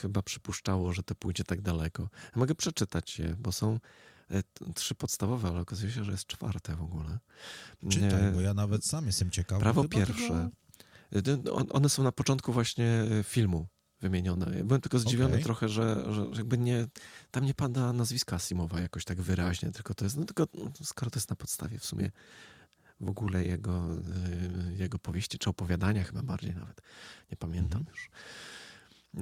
chyba 0.00 0.22
przypuszczało, 0.22 0.92
że 0.92 1.02
to 1.02 1.14
pójdzie 1.14 1.44
tak 1.44 1.60
daleko. 1.60 2.02
Ja 2.02 2.38
mogę 2.38 2.54
przeczytać 2.54 3.18
je, 3.18 3.36
bo 3.38 3.52
są 3.52 3.78
trzy 4.74 4.94
podstawowe, 4.94 5.48
ale 5.48 5.60
okazuje 5.60 5.92
się, 5.92 6.04
że 6.04 6.12
jest 6.12 6.26
czwarte 6.26 6.76
w 6.76 6.82
ogóle. 6.82 7.18
Czytaj, 7.90 8.32
bo 8.32 8.40
ja 8.40 8.54
nawet 8.54 8.84
sam 8.84 9.06
jestem 9.06 9.30
ciekaw. 9.30 9.58
bo 9.58 9.62
Prawo 9.62 9.88
pierwsze. 9.88 10.50
One 11.70 11.88
są 11.88 12.02
na 12.02 12.12
początku 12.12 12.52
właśnie 12.52 13.04
filmu 13.24 13.66
wymienione. 14.04 14.58
Ja 14.58 14.64
byłem 14.64 14.80
tylko 14.80 14.98
zdziwiony 14.98 15.32
Okej. 15.32 15.44
trochę, 15.44 15.68
że, 15.68 16.14
że 16.14 16.26
jakby 16.34 16.58
nie, 16.58 16.86
tam 17.30 17.44
nie 17.44 17.54
pada 17.54 17.92
nazwiska 17.92 18.36
Asimowa 18.36 18.80
jakoś 18.80 19.04
tak 19.04 19.20
wyraźnie, 19.20 19.70
tylko 19.70 19.94
to 19.94 20.04
jest, 20.04 20.16
no 20.16 20.24
tylko 20.24 20.46
no, 20.54 20.70
skoro 20.82 21.10
to 21.10 21.18
jest 21.18 21.30
na 21.30 21.36
podstawie 21.36 21.78
w 21.78 21.84
sumie 21.84 22.10
w 23.00 23.08
ogóle 23.08 23.44
jego, 23.44 23.86
y, 24.70 24.76
jego 24.76 24.98
powieści, 24.98 25.38
czy 25.38 25.50
opowiadania 25.50 26.04
chyba 26.04 26.22
bardziej 26.22 26.54
nawet, 26.54 26.80
nie 27.30 27.36
pamiętam 27.36 27.80
Mhm. 27.80 27.96
już. 27.96 28.10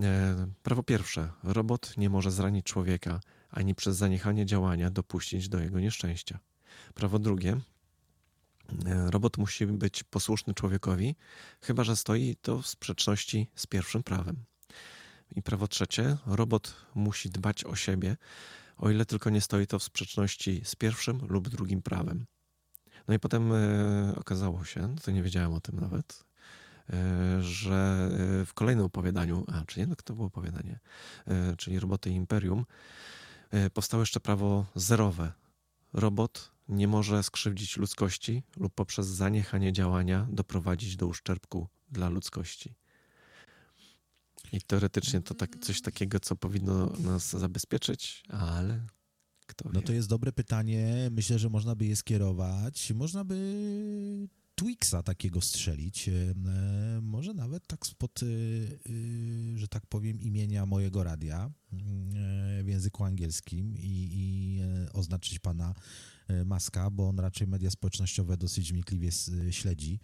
E, 0.03 0.47
prawo 0.63 0.83
pierwsze. 0.83 1.31
Robot 1.43 1.97
nie 1.97 2.11
może 2.11 2.31
zranić 2.31 2.67
człowieka, 2.67 3.21
ani 3.51 3.75
przez 3.75 3.97
zaniechanie 3.97 4.47
działania 4.47 4.91
dopuścić 4.91 5.49
do 5.49 5.61
jego 5.61 5.81
nieszczęścia. 5.81 6.39
Prawo 6.95 7.19
drugie. 7.19 7.61
E, 8.87 9.11
robot 9.11 9.39
musi 9.39 9.67
być 9.67 10.03
posłuszny 10.05 10.55
człowiekowi, 10.55 11.17
chyba 11.61 11.85
że 11.85 11.97
stoi 11.97 12.37
to 12.43 12.63
w 12.63 12.67
sprzeczności 12.67 13.51
z 13.55 13.67
pierwszym 13.67 14.03
prawem. 14.03 14.37
I 15.37 15.43
prawo 15.43 15.69
trzecie. 15.69 16.17
Robot 16.27 16.75
musi 16.95 17.31
dbać 17.31 17.65
o 17.65 17.77
siebie, 17.77 18.17
o 18.77 18.91
ile 18.91 19.07
tylko 19.07 19.31
nie 19.31 19.41
stoi 19.41 19.67
to 19.67 19.79
w 19.79 19.83
sprzeczności 19.83 20.61
z 20.65 20.75
pierwszym 20.75 21.21
lub 21.29 21.49
drugim 21.49 21.83
prawem. 21.83 22.27
No 23.09 23.15
i 23.15 23.19
potem 23.19 23.53
e, 23.53 24.15
okazało 24.17 24.65
się, 24.65 24.81
no 24.81 24.95
to 25.05 25.11
nie 25.11 25.23
wiedziałem 25.23 25.53
o 25.53 25.61
tym 25.61 25.81
nawet, 25.81 26.25
e, 26.91 27.43
że 27.43 28.11
e, 28.43 28.47
w 28.47 28.55
kolejnym 28.55 28.85
opowiadaniu, 28.85 29.45
a 29.53 29.65
czy 29.65 29.87
no 29.87 29.95
to 30.05 30.15
było 30.15 30.27
opowiadanie, 30.27 30.79
czyli 31.59 31.81
Roboty 31.81 32.11
i 32.11 32.15
Imperium, 32.15 32.67
powstało 33.75 34.03
jeszcze 34.03 34.21
prawo 34.21 34.67
zerowe. 34.75 35.33
Robot 35.93 36.53
nie 36.69 36.89
może 36.89 37.23
skrzywdzić 37.23 37.77
ludzkości 37.77 38.43
lub 38.57 38.75
poprzez 38.75 39.07
zaniechanie 39.07 39.73
działania 39.73 40.27
doprowadzić 40.31 40.97
do 40.97 41.07
uszczerbku 41.07 41.69
dla 41.91 42.09
ludzkości. 42.09 42.75
I 44.53 44.61
teoretycznie 44.61 45.21
to 45.21 45.35
tak, 45.35 45.57
coś 45.61 45.81
takiego, 45.81 46.21
co 46.21 46.37
powinno 46.37 46.87
nas 46.87 47.31
zabezpieczyć, 47.31 48.23
ale 48.29 48.87
kto 49.47 49.69
wie. 49.69 49.75
No 49.75 49.83
to 49.83 49.93
jest 49.93 50.09
dobre 50.09 50.33
pytanie. 50.33 51.09
Myślę, 51.11 51.39
że 51.39 51.49
można 51.49 51.75
by 51.75 51.87
je 51.87 51.97
skierować. 51.97 52.93
Można 52.93 53.25
by 53.25 54.29
Twixa 54.55 55.03
takiego 55.05 55.41
strzelić. 55.41 56.09
E, 56.09 56.13
może 57.03 57.35
nawet 57.35 57.67
tak 57.67 57.87
spod, 57.87 58.21
e, 58.23 58.27
e, 58.27 59.59
że 59.59 59.69
tak 59.69 59.87
powiem, 59.87 60.21
imienia 60.21 60.67
mojego 60.67 61.05
radia 61.05 61.51
w 62.65 62.69
języku 62.69 63.05
angielskim 63.05 63.77
i, 63.77 64.09
i 64.13 64.61
oznaczyć 64.93 65.39
pana 65.39 65.75
Maska, 66.45 66.91
bo 66.91 67.09
on 67.09 67.19
raczej 67.19 67.47
media 67.47 67.71
społecznościowe 67.71 68.37
dosyć 68.37 68.73
wnikliwie 68.73 69.11
śledzi. 69.51 70.01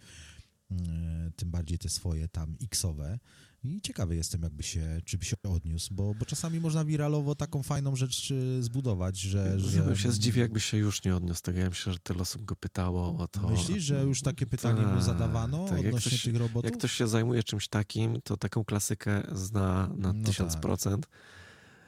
Tym 1.35 1.51
bardziej 1.51 1.77
te 1.77 1.89
swoje 1.89 2.27
tam 2.27 2.57
Xowe. 2.61 3.19
I 3.63 3.81
ciekawy 3.81 4.15
jestem, 4.15 4.41
jakby 4.41 4.63
się, 4.63 5.01
czy 5.05 5.17
by 5.17 5.25
się 5.25 5.35
odniósł, 5.43 5.93
bo, 5.93 6.13
bo 6.15 6.25
czasami 6.25 6.59
można 6.59 6.85
wiralowo 6.85 7.35
taką 7.35 7.63
fajną 7.63 7.95
rzecz 7.95 8.31
e, 8.59 8.63
zbudować, 8.63 9.19
że... 9.19 9.59
że 9.59 9.77
Ja 9.77 9.83
bym 9.83 9.95
się 9.95 10.11
zdziwił, 10.11 10.41
jakby 10.41 10.59
się 10.59 10.77
już 10.77 11.03
nie 11.03 11.15
odniósł 11.15 11.41
tego. 11.41 11.59
Ja 11.59 11.69
myślę, 11.69 11.93
że 11.93 11.99
tyle 11.99 12.19
osób 12.21 12.45
go 12.45 12.55
pytało 12.55 13.17
o 13.17 13.27
to. 13.27 13.49
Myślisz, 13.49 13.83
że 13.83 14.03
już 14.03 14.21
takie 14.21 14.45
pytanie 14.45 14.81
mu 14.81 14.93
Tak, 14.93 15.03
zadawano. 15.03 15.57
Jak 15.67 15.71
odnośnie 15.85 16.09
ktoś- 16.11 16.23
tych 16.23 16.35
robotów? 16.35 16.63
Jak 16.71 16.77
ktoś 16.79 16.91
się 16.91 17.07
zajmuje 17.07 17.43
czymś 17.43 17.67
takim, 17.67 18.21
to 18.23 18.37
taką 18.37 18.63
klasykę 18.65 19.23
zna 19.31 19.89
na 19.97 20.13
No 20.13 20.25
tysiąc 20.25 20.53
tak. 20.53 20.61
procent. 20.61 21.07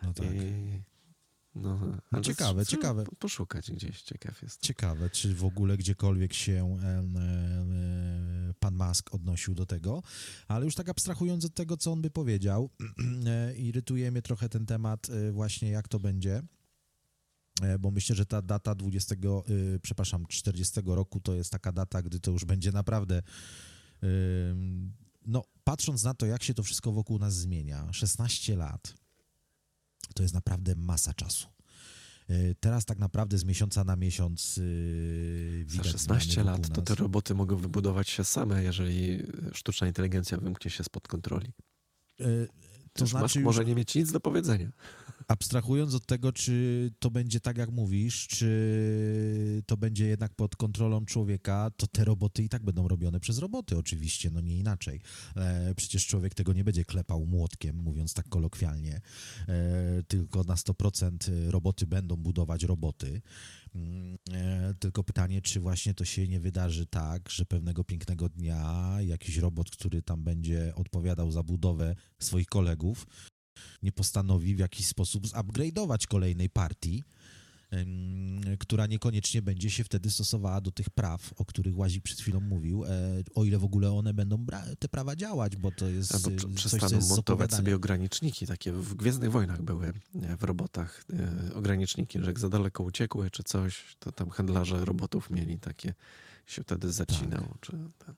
No 0.03 0.13
tak. 0.13 0.25
I... 0.25 0.90
No, 1.55 1.97
ale 2.11 2.21
ciekawe, 2.21 2.65
ciekawe. 2.65 3.03
Poszukać 3.19 3.71
gdzieś, 3.71 4.01
ciekaw 4.01 4.41
jest. 4.41 4.61
Ciekawe, 4.61 5.09
czy 5.09 5.35
w 5.35 5.45
ogóle 5.45 5.77
gdziekolwiek 5.77 6.33
się 6.33 6.77
e, 6.83 6.87
e, 6.87 8.53
pan 8.59 8.75
Musk 8.75 9.13
odnosił 9.13 9.55
do 9.55 9.65
tego, 9.65 10.03
ale 10.47 10.65
już 10.65 10.75
tak 10.75 10.89
abstrahując 10.89 11.45
od 11.45 11.53
tego, 11.53 11.77
co 11.77 11.91
on 11.91 12.01
by 12.01 12.09
powiedział, 12.09 12.69
e, 13.25 13.55
irytuje 13.55 14.11
mnie 14.11 14.21
trochę 14.21 14.49
ten 14.49 14.65
temat 14.65 15.09
e, 15.09 15.31
właśnie, 15.31 15.69
jak 15.69 15.87
to 15.87 15.99
będzie, 15.99 16.41
bo 17.79 17.91
myślę, 17.91 18.15
że 18.15 18.25
ta 18.25 18.41
data 18.41 18.75
20, 18.75 19.15
e, 19.15 19.79
przepraszam, 19.81 20.25
40 20.25 20.81
roku 20.85 21.19
to 21.19 21.33
jest 21.35 21.51
taka 21.51 21.71
data, 21.71 22.01
gdy 22.01 22.19
to 22.19 22.31
już 22.31 22.45
będzie 22.45 22.71
naprawdę 22.71 23.21
no, 25.25 25.43
patrząc 25.63 26.03
na 26.03 26.13
to, 26.13 26.25
jak 26.25 26.43
się 26.43 26.53
to 26.53 26.63
wszystko 26.63 26.91
wokół 26.91 27.19
nas 27.19 27.35
zmienia, 27.35 27.93
16 27.93 28.55
lat, 28.55 28.93
to 30.13 30.23
jest 30.23 30.33
naprawdę 30.35 30.75
masa 30.75 31.13
czasu. 31.13 31.47
E, 32.29 32.55
Teraz 32.59 32.85
tak 32.85 32.99
naprawdę 32.99 33.37
z 33.37 33.43
miesiąca 33.45 33.83
na 33.83 33.95
miesiąc 33.95 34.57
yy, 34.57 35.63
Za 35.67 35.71
widać 35.71 35.87
16 35.91 36.33
zmiany 36.33 36.49
lat 36.51 36.61
wokół 36.61 36.75
to 36.75 36.81
te 36.81 36.95
roboty 36.95 37.35
mogą 37.35 37.55
wybudować 37.55 38.09
się 38.09 38.23
same, 38.23 38.63
jeżeli 38.63 39.23
sztuczna 39.53 39.87
inteligencja 39.87 40.37
wymknie 40.37 40.71
się 40.71 40.83
spod 40.83 41.07
kontroli. 41.07 41.47
E, 42.19 42.23
To 42.93 42.99
To 42.99 43.05
znaczy, 43.05 43.23
Musk 43.23 43.35
już 43.35 43.43
może 43.45 43.65
nie 43.65 43.75
mieć 43.75 43.95
nic 43.95 44.11
do 44.11 44.19
powiedzenia. 44.19 44.71
Abstrahując 45.31 45.95
od 45.95 46.05
tego, 46.05 46.31
czy 46.31 46.91
to 46.99 47.11
będzie 47.11 47.39
tak, 47.39 47.57
jak 47.57 47.71
mówisz, 47.71 48.27
czy 48.27 49.63
to 49.65 49.77
będzie 49.77 50.07
jednak 50.07 50.35
pod 50.35 50.55
kontrolą 50.55 51.05
człowieka, 51.05 51.71
to 51.77 51.87
te 51.87 52.05
roboty 52.05 52.43
i 52.43 52.49
tak 52.49 52.63
będą 52.63 52.87
robione 52.87 53.19
przez 53.19 53.37
roboty, 53.37 53.77
oczywiście, 53.77 54.31
no 54.31 54.41
nie 54.41 54.57
inaczej. 54.57 55.01
E, 55.35 55.75
przecież 55.75 56.07
człowiek 56.07 56.33
tego 56.33 56.53
nie 56.53 56.63
będzie 56.63 56.85
klepał 56.85 57.25
młotkiem, 57.25 57.75
mówiąc 57.75 58.13
tak 58.13 58.29
kolokwialnie, 58.29 59.01
e, 59.47 60.03
tylko 60.03 60.43
na 60.43 60.55
100% 60.55 61.49
roboty 61.49 61.87
będą 61.87 62.15
budować 62.15 62.63
roboty. 62.63 63.21
Mm, 63.75 64.11
E, 64.33 64.73
tylko 64.79 65.03
pytanie, 65.03 65.41
czy 65.41 65.59
właśnie 65.59 65.93
to 65.93 66.05
się 66.05 66.27
nie 66.27 66.39
wydarzy 66.39 66.85
tak, 66.85 67.29
że 67.29 67.45
pewnego 67.45 67.83
pięknego 67.83 68.29
dnia 68.29 68.97
jakiś 69.01 69.37
robot, 69.37 69.69
który 69.69 70.01
tam 70.01 70.23
będzie 70.23 70.75
odpowiadał 70.75 71.31
za 71.31 71.43
budowę 71.43 71.95
swoich 72.19 72.47
kolegów, 72.47 73.07
nie 73.83 73.91
postanowi 73.91 74.55
w 74.55 74.59
jakiś 74.59 74.87
sposób 74.87 75.27
zupgrade'ować 75.27 76.07
kolejnej 76.07 76.49
partii, 76.49 77.03
która 78.59 78.87
niekoniecznie 78.87 79.41
będzie 79.41 79.69
się 79.69 79.83
wtedy 79.83 80.11
stosowała 80.11 80.61
do 80.61 80.71
tych 80.71 80.89
praw, 80.89 81.33
o 81.37 81.45
których 81.45 81.77
Łazik 81.77 82.03
przed 82.03 82.19
chwilą 82.19 82.39
mówił, 82.39 82.85
e, 82.85 82.89
o 83.35 83.45
ile 83.45 83.57
w 83.57 83.63
ogóle 83.63 83.91
one 83.91 84.13
będą 84.13 84.45
te 84.79 84.89
prawa 84.89 85.15
działać, 85.15 85.55
bo 85.55 85.71
to 85.71 85.87
jest 85.87 86.15
Albo 86.15 86.29
e, 86.29 86.35
prze- 86.35 86.47
coś, 86.47 86.55
przestaną 86.55 87.01
co 87.01 87.15
montować 87.15 87.53
sobie 87.53 87.75
ograniczniki, 87.75 88.47
takie 88.47 88.73
w 88.73 88.93
Gwiezdnych 88.93 89.31
Wojnach 89.31 89.61
były 89.61 89.93
nie, 90.13 90.37
w 90.37 90.43
robotach 90.43 91.05
e, 91.49 91.53
ograniczniki, 91.53 92.19
że 92.19 92.25
jak 92.25 92.39
za 92.39 92.49
daleko 92.49 92.83
uciekły 92.83 93.31
czy 93.31 93.43
coś, 93.43 93.95
to 93.99 94.11
tam 94.11 94.29
handlarze 94.29 94.85
robotów 94.85 95.29
mieli 95.29 95.59
takie, 95.59 95.93
się 96.45 96.63
wtedy 96.63 96.91
zacinał. 96.91 97.43
Czy 97.61 97.71
ten. 97.71 98.15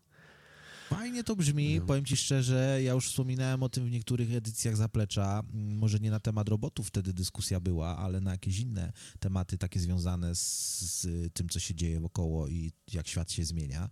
Fajnie 0.93 1.23
to 1.23 1.35
brzmi, 1.35 1.79
No. 1.79 1.85
powiem 1.85 2.05
ci 2.05 2.17
szczerze, 2.17 2.79
ja 2.83 2.93
już 2.93 3.07
wspominałem 3.09 3.63
o 3.63 3.69
tym 3.69 3.85
w 3.85 3.91
niektórych 3.91 4.33
edycjach 4.33 4.75
Zaplecza, 4.77 5.43
Mm, 5.53 5.77
może 5.77 5.99
nie 5.99 6.11
na 6.11 6.19
temat 6.19 6.49
robotów 6.49 6.87
wtedy 6.87 7.13
dyskusja 7.13 7.59
była, 7.59 7.97
ale 7.97 8.21
na 8.21 8.31
jakieś 8.31 8.59
inne 8.59 8.93
tematy 9.19 9.57
takie 9.57 9.79
związane 9.79 10.35
z, 10.35 10.41
z 10.81 11.33
tym, 11.33 11.49
co 11.49 11.59
się 11.59 11.75
dzieje 11.75 11.99
wokoło 11.99 12.47
i 12.47 12.71
jak 12.93 13.07
świat 13.07 13.31
się 13.31 13.45
zmienia. 13.45 13.89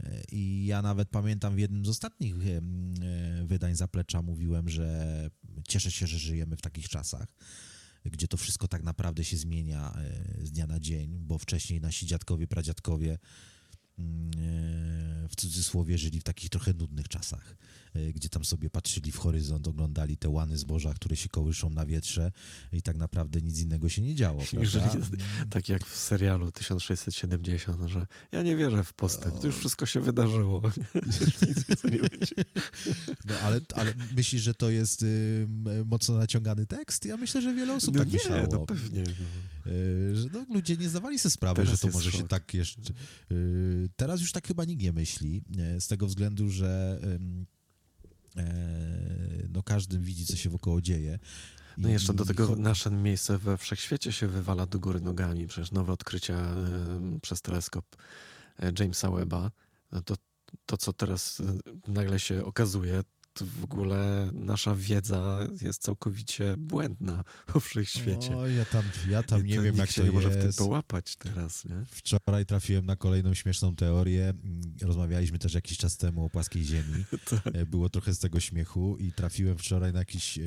E, 0.00 0.22
I 0.32 0.66
ja 0.66 0.82
nawet 0.82 1.08
pamiętam 1.08 1.54
w 1.54 1.58
jednym 1.58 1.84
z 1.86 1.88
ostatnich 1.88 2.34
em, 2.34 2.94
e, 3.02 3.46
wydań 3.46 3.76
Zaplecza 3.76 4.22
mówiłem, 4.22 4.68
że 4.68 5.30
cieszę 5.68 5.90
się, 5.90 6.06
że 6.06 6.18
żyjemy 6.18 6.56
w 6.56 6.60
takich 6.62 6.88
czasach, 6.88 7.26
gdzie 8.04 8.28
to 8.28 8.36
wszystko 8.36 8.68
tak 8.68 8.82
naprawdę 8.82 9.24
się 9.24 9.36
zmienia 9.36 9.94
e, 9.96 10.46
z 10.46 10.52
dnia 10.52 10.66
na 10.66 10.80
dzień, 10.80 11.18
bo 11.18 11.38
wcześniej 11.38 11.80
nasi 11.80 12.06
dziadkowie, 12.06 12.46
pradziadkowie 12.46 13.12
e, 13.12 13.18
w 15.30 15.36
cudzysłowie 15.36 15.98
żyli 15.98 16.20
w 16.20 16.24
takich 16.24 16.50
trochę 16.50 16.72
nudnych 16.72 17.08
czasach, 17.08 17.56
e, 17.89 17.89
gdzie 18.14 18.28
tam 18.28 18.44
sobie 18.44 18.70
patrzyli 18.70 19.12
w 19.12 19.18
horyzont, 19.18 19.68
oglądali 19.68 20.16
te 20.16 20.28
łany 20.28 20.58
zboża, 20.58 20.94
które 20.94 21.16
się 21.16 21.28
kołyszą 21.28 21.70
na 21.70 21.86
wietrze 21.86 22.32
i 22.72 22.82
tak 22.82 22.96
naprawdę 22.96 23.40
nic 23.40 23.60
innego 23.60 23.88
się 23.88 24.02
nie 24.02 24.14
działo. 24.14 24.42
Jest, 24.60 24.76
tak 25.50 25.68
jak 25.68 25.86
w 25.86 25.96
serialu 25.96 26.52
1670, 26.52 27.78
że 27.90 28.06
ja 28.32 28.42
nie 28.42 28.56
wierzę 28.56 28.84
w 28.84 28.92
postęp, 28.92 29.40
to 29.40 29.46
już 29.46 29.56
wszystko 29.56 29.86
się 29.86 30.00
wydarzyło. 30.00 30.62
Nic 31.48 31.64
więcej 31.64 31.90
nie 31.92 31.98
będzie. 31.98 32.34
No, 33.24 33.34
ale, 33.42 33.60
ale 33.74 33.94
myślisz, 34.16 34.42
że 34.42 34.54
to 34.54 34.70
jest 34.70 35.02
y, 35.02 35.48
mocno 35.86 36.16
naciągany 36.16 36.66
tekst? 36.66 37.04
Ja 37.04 37.16
myślę, 37.16 37.42
że 37.42 37.54
wiele 37.54 37.74
osób 37.74 37.94
No 37.94 37.98
tak 38.00 38.08
nie, 38.08 38.12
myślało. 38.18 38.46
no 38.52 38.66
pewnie. 38.66 39.02
No. 39.66 39.72
Y, 39.72 40.16
że 40.16 40.28
no, 40.32 40.46
ludzie 40.54 40.76
nie 40.76 40.88
zdawali 40.88 41.18
sobie 41.18 41.30
sprawy, 41.30 41.56
Teraz 41.62 41.70
że 41.70 41.78
to 41.78 41.88
może 41.94 42.12
się 42.12 42.18
szok. 42.18 42.28
tak 42.28 42.54
jeszcze... 42.54 42.92
y, 43.32 43.88
Teraz 43.96 44.20
już 44.20 44.32
tak 44.32 44.46
chyba 44.46 44.64
nikt 44.64 44.82
nie 44.82 44.92
myśli, 44.92 45.42
y, 45.76 45.80
z 45.80 45.86
tego 45.88 46.06
względu, 46.06 46.50
że 46.50 47.00
e, 47.02 47.18
no, 49.48 49.62
każdy 49.62 49.98
widzi, 49.98 50.26
co 50.26 50.36
się 50.36 50.50
wokoło 50.50 50.80
dzieje. 50.80 51.18
No 51.78 51.88
i 51.88 51.92
jeszcze 51.92 52.14
do 52.14 52.24
tego 52.24 52.56
nasze 52.56 52.90
miejsce 52.90 53.38
we 53.38 53.56
wszechświecie 53.56 54.12
się 54.12 54.26
wywala 54.26 54.66
do 54.66 54.78
góry 54.78 55.00
nogami. 55.00 55.46
Przecież 55.46 55.72
nowe 55.72 55.92
odkrycia 55.92 56.34
e, 56.34 57.20
przez 57.22 57.42
teleskop 57.42 57.84
e, 58.58 58.72
Jamesa 58.78 59.10
Webba, 59.10 59.50
no 59.92 60.02
to, 60.02 60.14
to 60.66 60.76
co 60.76 60.92
teraz 60.92 61.40
e, 61.40 61.92
nagle 61.92 62.20
się 62.20 62.44
okazuje, 62.44 63.02
w 63.38 63.64
ogóle 63.64 64.30
nasza 64.32 64.74
wiedza 64.74 65.38
jest 65.62 65.82
całkowicie 65.82 66.54
błędna 66.58 67.24
o 67.54 67.60
wszechświecie. 67.60 68.36
O, 68.36 68.46
ja 68.48 68.64
tam, 68.64 68.82
ja 69.08 69.22
tam 69.22 69.46
nie 69.46 69.56
to 69.56 69.62
wiem, 69.62 69.76
jak 69.76 69.90
się 69.90 70.00
to 70.00 70.06
nie 70.06 70.12
może 70.12 70.30
w 70.30 70.42
tym 70.42 70.52
połapać 70.52 71.16
teraz, 71.16 71.64
nie? 71.64 71.84
Wczoraj 71.90 72.46
trafiłem 72.46 72.86
na 72.86 72.96
kolejną 72.96 73.34
śmieszną 73.34 73.76
teorię. 73.76 74.34
Rozmawialiśmy 74.82 75.38
też 75.38 75.54
jakiś 75.54 75.78
czas 75.78 75.96
temu 75.96 76.24
o 76.24 76.30
płaskiej 76.30 76.64
ziemi. 76.64 77.04
Tak. 77.30 77.54
E, 77.54 77.66
Było 77.66 77.88
trochę 77.88 78.14
z 78.14 78.18
tego 78.18 78.40
śmiechu 78.40 78.96
i 78.96 79.12
trafiłem 79.12 79.58
wczoraj 79.58 79.92
na 79.92 79.98
jakiś 79.98 80.38
e, 80.38 80.42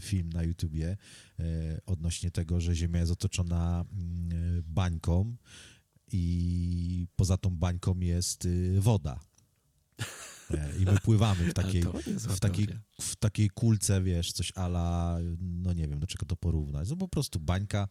film 0.00 0.30
na 0.32 0.42
YouTubie 0.42 0.96
e, 1.38 1.44
odnośnie 1.86 2.30
tego, 2.30 2.60
że 2.60 2.74
Ziemia 2.74 3.00
jest 3.00 3.12
otoczona 3.12 3.84
mm, 3.92 4.62
bańką 4.66 5.36
i 6.12 7.06
poza 7.16 7.36
tą 7.36 7.50
bańką 7.50 8.00
jest 8.00 8.48
woda. 8.78 9.20
E, 10.50 10.76
I 10.78 10.84
my 10.84 10.98
pływamy 11.02 11.44
w 11.50 11.54
takiej, 11.62 11.82
w 12.18 12.40
takiej, 12.40 12.68
w 13.00 13.16
takiej 13.16 13.50
kulce, 13.50 14.02
wiesz, 14.02 14.32
coś 14.32 14.52
ala, 14.54 15.18
no 15.40 15.72
nie 15.72 15.88
wiem, 15.88 16.00
do 16.00 16.06
czego 16.06 16.26
to 16.26 16.36
porównać. 16.36 16.90
No 16.90 16.96
po 16.96 17.08
prostu 17.08 17.40
bańka 17.40 17.88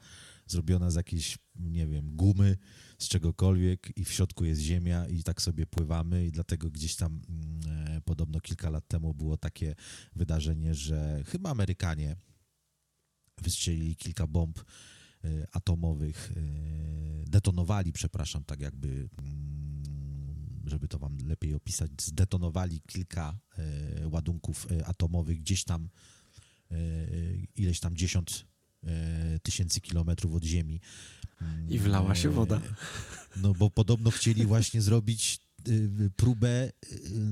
zrobiona 0.47 0.91
z 0.91 0.95
jakiejś, 0.95 1.38
nie 1.56 1.88
wiem, 1.88 2.16
gumy, 2.16 2.58
z 2.97 3.08
czegokolwiek 3.08 3.97
i 3.97 4.06
w 4.06 4.12
środku 4.12 4.45
jest 4.45 4.62
ziemia 4.62 5.06
i 5.08 5.24
tak 5.24 5.41
sobie 5.41 5.66
pływamy 5.66 6.26
i 6.26 6.32
dlatego 6.32 6.70
gdzieś 6.70 6.95
tam 6.95 7.22
mm, 7.30 7.97
e, 7.97 8.01
podobno 8.01 8.39
kilka 8.39 8.70
lat 8.70 8.88
temu 8.88 9.14
było 9.14 9.38
takie 9.38 9.76
wydarzenie, 10.16 10.76
że 10.76 11.24
chyba 11.26 11.49
Amerykanie 11.49 12.16
wystrzelili 13.41 13.95
kilka 13.95 14.28
bomb 14.28 14.60
e, 14.60 15.47
atomowych, 15.51 16.34
detonowali, 17.28 17.93
przepraszam, 17.93 18.43
tak 18.43 18.62
jakby, 18.62 18.88
mm, 18.88 20.12
żeby 20.64 20.88
to 20.88 20.99
wam 20.99 21.18
lepiej 21.26 21.53
opisać, 21.53 21.91
zdetonowali 22.01 22.82
kilka 22.88 23.39
e, 23.57 24.07
ładunków 24.07 24.68
e, 24.72 24.86
atomowych 24.86 25.39
gdzieś 25.39 25.64
tam, 25.64 25.89
e, 26.72 26.76
ileś 27.55 27.80
tam 27.80 27.95
dziesiąt 27.95 28.45
tysięcy 29.43 29.82
kilometrów 29.82 30.34
od 30.36 30.43
Ziemi. 30.43 30.82
I 31.70 31.80
wlała 31.80 32.16
się 32.16 32.30
woda. 32.30 32.61
No 33.36 33.53
bo 33.53 33.70
podobno 33.70 34.11
chcieli 34.11 34.45
właśnie 34.45 34.82
zrobić 34.91 35.39
próbę, 36.16 36.72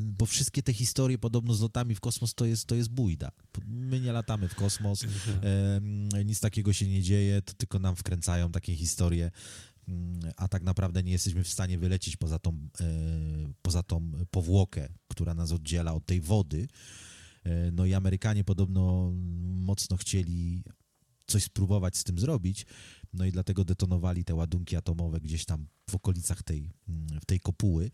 bo 0.03 0.25
wszystkie 0.25 0.63
te 0.63 0.73
historie 0.73 1.17
podobno 1.17 1.53
z 1.53 1.61
lotami 1.61 1.95
w 1.95 1.99
kosmos 1.99 2.33
to 2.33 2.45
jest, 2.45 2.65
to 2.65 2.75
jest 2.75 2.89
bójda. 2.89 3.31
My 3.67 3.99
nie 3.99 4.11
latamy 4.11 4.47
w 4.47 4.55
kosmos, 4.55 5.03
em, 5.03 6.09
nic 6.25 6.39
takiego 6.39 6.73
się 6.73 6.87
nie 6.87 7.01
dzieje, 7.01 7.41
to 7.41 7.53
tylko 7.53 7.79
nam 7.79 7.95
wkręcają 7.95 8.51
takie 8.51 8.75
historie, 8.75 9.23
mm, 9.23 9.31
a 10.37 10.47
tak 10.47 10.63
naprawdę 10.63 11.03
nie 11.03 11.11
jesteśmy 11.11 11.43
w 11.43 11.49
stanie 11.49 11.77
wylecieć 11.77 12.17
poza 12.17 12.39
tą, 12.39 12.51
e, 12.79 12.85
poza 13.61 13.83
tą 13.83 14.11
powłokę, 14.31 14.89
która 15.07 15.33
nas 15.33 15.51
oddziela 15.51 15.93
od 15.93 16.05
tej 16.05 16.21
wody. 16.21 16.67
E, 17.43 17.71
No 17.71 17.85
i 17.85 17.93
Amerykanie 17.93 18.43
podobno 18.43 19.11
mocno 19.55 19.97
chcieli 19.97 20.63
coś 21.27 21.43
spróbować 21.43 21.97
z 21.97 22.03
tym 22.03 22.19
zrobić, 22.19 22.65
no 23.13 23.25
i 23.25 23.31
dlatego 23.31 23.65
detonowali 23.65 24.23
te 24.23 24.35
ładunki 24.35 24.75
atomowe 24.75 25.19
gdzieś 25.19 25.45
tam 25.45 25.67
w 25.89 25.95
okolicach 25.95 26.43
tej, 26.43 26.71
mm, 26.87 27.19
w 27.21 27.25
tej 27.25 27.39
kopuły, 27.39 27.91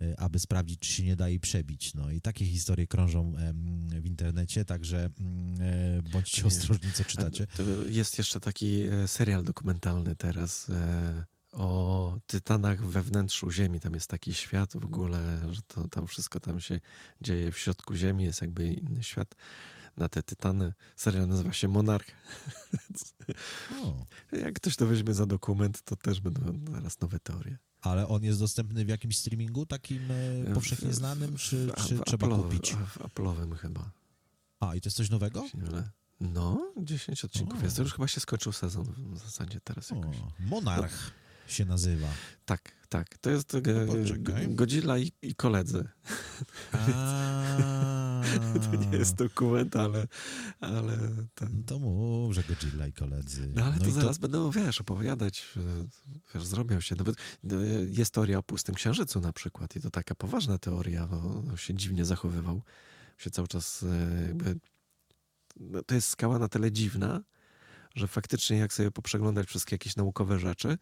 e, 0.00 0.20
aby 0.20 0.38
sprawdzić, 0.38 0.80
czy 0.80 0.92
się 0.92 1.04
nie 1.04 1.16
da 1.16 1.28
jej 1.28 1.40
przebić. 1.40 1.94
No 1.94 2.10
i 2.10 2.20
takie 2.20 2.44
historie 2.46 2.86
krążą 2.86 3.32
w 4.00 4.06
internecie, 4.06 4.64
także 4.64 5.10
mm, 5.20 6.02
bądźcie 6.12 6.46
ostrożni, 6.46 6.92
co 6.92 7.04
czytacie. 7.04 7.46
Jest 7.88 8.18
jeszcze 8.18 8.40
taki 8.40 8.82
serial 9.06 9.44
dokumentalny 9.44 10.16
teraz 10.16 10.70
o 11.52 12.18
tytanach 12.26 12.86
we 12.86 13.02
wnętrzu 13.02 13.50
Ziemi. 13.50 13.80
Tam 13.80 13.94
jest 13.94 14.10
taki 14.10 14.34
świat 14.34 14.72
w 14.72 14.84
ogóle, 14.84 15.38
że 15.50 15.62
to 15.62 15.88
tam 15.88 16.06
wszystko 16.06 16.40
tam 16.40 16.60
się 16.60 16.80
dzieje 17.20 17.52
w 17.52 17.58
środku 17.58 17.94
Ziemi, 17.94 18.24
jest 18.24 18.40
jakby 18.42 18.72
inny 18.72 19.02
świat 19.02 19.34
na 19.96 20.08
te 20.08 20.22
tytany. 20.22 20.72
Serial 20.96 21.28
nazywa 21.28 21.52
się 21.52 21.68
Monarch. 21.68 22.06
O, 23.82 24.06
Jak 24.44 24.54
ktoś 24.54 24.76
to 24.76 24.86
weźmie 24.86 25.14
za 25.14 25.26
dokument, 25.26 25.82
to 25.82 25.96
też 25.96 26.20
będą 26.20 26.72
zaraz 26.72 27.00
nowe 27.00 27.20
teorie. 27.20 27.58
ale 27.80 28.08
on 28.08 28.24
jest 28.24 28.38
dostępny 28.38 28.84
w 28.84 28.88
jakimś 28.88 29.18
streamingu 29.18 29.66
takim 29.66 30.02
e, 30.50 30.54
powszechnie 30.54 30.92
znanym, 30.92 31.36
czy, 31.36 31.66
w- 31.66 31.74
czy 31.88 31.96
w 31.96 32.04
trzeba 32.04 32.26
Apple'owym- 32.26 32.42
kupić? 32.42 32.74
W 32.74 32.98
Apple'owym 32.98 33.56
chyba. 33.56 33.90
A, 34.60 34.74
i 34.74 34.80
to 34.80 34.86
jest 34.86 34.96
coś 34.96 35.10
nowego? 35.10 35.46
No, 36.20 36.72
10 36.76 37.24
odcinków 37.24 37.60
O. 37.60 37.64
jest. 37.64 37.76
To 37.76 37.82
już 37.82 37.92
chyba 37.92 38.08
się 38.08 38.20
skończył 38.20 38.52
sezon 38.52 38.84
w 39.14 39.18
zasadzie 39.18 39.60
teraz 39.60 39.90
jakoś. 39.90 40.16
O, 40.16 40.32
Monarch 40.40 41.10
się 41.52 41.64
nazywa. 41.64 42.08
Tak, 42.44 42.72
tak. 42.88 43.18
To 43.18 43.30
jest 43.30 43.54
e, 43.54 43.60
No. 43.86 43.94
Godzilla 44.48 44.98
i, 44.98 45.12
i 45.22 45.34
koledzy. 45.34 45.88
To 48.70 48.76
nie 48.76 48.98
jest 48.98 49.14
dokument, 49.14 49.76
ale, 49.76 50.06
ale 50.60 50.98
ten. 51.34 51.48
No 51.52 51.62
to 51.66 51.78
mów, 51.78 52.34
że 52.34 52.42
Godzilla 52.42 52.86
i 52.86 52.92
koledzy. 52.92 53.52
No 53.54 53.64
ale 53.64 53.78
to 53.78 53.86
i 53.86 53.90
zaraz 53.92 54.18
będą, 54.18 54.50
wiesz, 54.50 54.80
opowiadać, 54.80 55.48
e, 55.56 55.60
wiesz, 56.34 56.46
zrobią 56.46 56.80
się. 56.80 56.96
Nawet 56.96 57.16
e, 57.18 57.54
jest 57.88 58.14
teoria 58.14 58.38
o 58.38 58.42
pustym 58.42 58.74
księżycu 58.74 59.20
na 59.20 59.32
przykład 59.32 59.76
i 59.76 59.80
to 59.80 59.90
taka 59.90 60.14
poważna 60.14 60.58
teoria, 60.58 61.06
bo 61.06 61.16
on 61.50 61.56
się 61.56 61.74
dziwnie 61.74 62.04
zachowywał. 62.04 62.62
Się 63.18 63.30
cały 63.30 63.48
czas 63.48 63.82
e, 63.82 64.22
jakby... 64.26 64.56
No, 65.56 65.82
to 65.82 65.94
jest 65.94 66.08
skała 66.08 66.38
na 66.38 66.48
tyle 66.48 66.72
dziwna, 66.72 67.20
że 67.94 68.08
faktycznie 68.08 68.56
jak 68.56 68.72
sobie 68.72 68.90
poprzeglądać 68.90 69.48
wszystkie 69.48 69.74
jakieś 69.74 69.96
naukowe 69.96 70.38
rzeczy, 70.38 70.78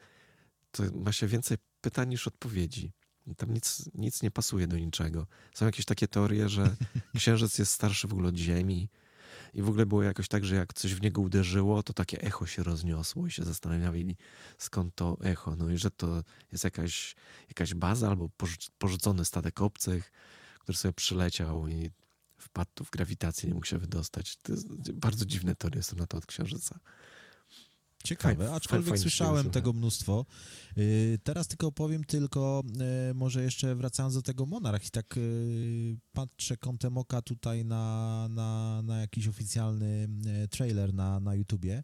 to 0.70 0.82
ma 0.94 1.12
się 1.12 1.26
więcej 1.26 1.58
pytań 1.80 2.08
niż 2.08 2.26
odpowiedzi. 2.26 2.92
Tam 3.36 3.54
nic, 3.54 3.90
nic 3.94 4.22
nie 4.22 4.30
pasuje 4.30 4.66
do 4.66 4.78
niczego. 4.78 5.26
Są 5.54 5.66
jakieś 5.66 5.84
takie 5.84 6.08
teorie, 6.08 6.48
że 6.48 6.76
księżyc 7.16 7.58
jest 7.58 7.72
starszy 7.72 8.08
w 8.08 8.12
ogóle 8.12 8.28
od 8.28 8.36
Ziemi 8.36 8.88
i 9.54 9.62
w 9.62 9.68
ogóle 9.68 9.86
było 9.86 10.02
jakoś 10.02 10.28
tak, 10.28 10.44
że 10.44 10.54
jak 10.54 10.74
coś 10.74 10.94
w 10.94 11.02
niego 11.02 11.20
uderzyło, 11.20 11.82
to 11.82 11.92
takie 11.92 12.22
echo 12.22 12.46
się 12.46 12.62
rozniosło 12.62 13.26
i 13.26 13.30
się 13.30 13.44
zastanawiali, 13.44 14.16
skąd 14.58 14.94
to 14.94 15.16
echo. 15.22 15.56
No 15.56 15.70
i 15.70 15.78
że 15.78 15.90
to 15.90 16.22
jest 16.52 16.64
jakaś, 16.64 17.16
jakaś 17.48 17.74
baza 17.74 18.08
albo 18.08 18.28
porzu- 18.38 18.70
porzucony 18.78 19.24
statek 19.24 19.60
obcych, 19.60 20.12
który 20.58 20.78
sobie 20.78 20.92
przyleciał 20.92 21.68
i 21.68 21.90
wpadł 22.38 22.84
w 22.84 22.90
grawitację, 22.90 23.48
nie 23.48 23.54
mógł 23.54 23.66
się 23.66 23.78
wydostać. 23.78 24.36
To 24.36 24.52
jest, 24.52 24.92
bardzo 24.92 25.24
dziwne 25.24 25.56
teorie 25.56 25.82
są 25.82 25.96
na 25.96 26.06
to 26.06 26.16
od 26.18 26.26
księżyca. 26.26 26.80
Ciekawe, 28.04 28.52
aczkolwiek 28.52 28.98
słyszałem 28.98 29.50
tego 29.50 29.72
mnóstwo. 29.72 30.26
Yy, 30.76 31.18
teraz 31.22 31.48
tylko 31.48 31.72
powiem 31.72 32.04
tylko, 32.04 32.62
yy, 33.08 33.14
może 33.14 33.42
jeszcze 33.42 33.74
wracając 33.74 34.14
do 34.14 34.22
tego 34.22 34.46
Monarch 34.46 34.86
i 34.86 34.90
tak 34.90 35.16
yy, 35.16 35.96
patrzę 36.12 36.56
kątem 36.56 36.98
oka 36.98 37.22
tutaj 37.22 37.64
na, 37.64 38.26
na, 38.30 38.82
na 38.82 39.00
jakiś 39.00 39.28
oficjalny 39.28 40.08
trailer 40.50 40.94
na, 40.94 41.20
na 41.20 41.34
YouTubie. 41.34 41.82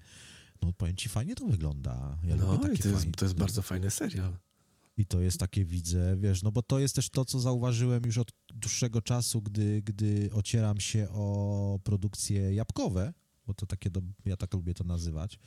No 0.62 0.73
powiem 0.73 0.97
ci, 0.97 1.09
fajnie 1.09 1.35
to 1.35 1.47
wygląda. 1.47 2.19
Ja 2.25 2.37
no 2.37 2.55
i 2.73 2.79
to 2.79 2.89
jest, 2.89 3.07
to 3.17 3.25
jest 3.25 3.35
bardzo 3.35 3.62
fajny 3.62 3.91
serial. 3.91 4.37
I 4.97 5.07
to 5.07 5.21
jest 5.21 5.39
takie, 5.41 5.64
widzę, 5.64 6.17
wiesz, 6.17 6.43
no 6.43 6.53
bo 6.53 6.62
to 6.62 6.79
jest 6.79 6.95
też 6.95 7.11
to, 7.11 7.25
co 7.25 7.41
zauważyłem 7.41 8.03
już 8.07 8.19
od 8.19 8.33
dłuższego 8.55 9.03
czasu, 9.03 9.43
gdy, 9.43 9.83
gdy 9.83 10.31
ocieram 10.33 10.81
się 10.81 11.09
o 11.11 11.79
produkcje 11.85 12.55
jabłkowe, 12.55 13.12
bo 13.47 13.55
to 13.55 13.67
takie, 13.67 13.91
do, 13.91 14.03
ja 14.25 14.37
tak 14.37 14.55
lubię 14.55 14.75
to 14.75 14.85
nazywać, 14.85 15.39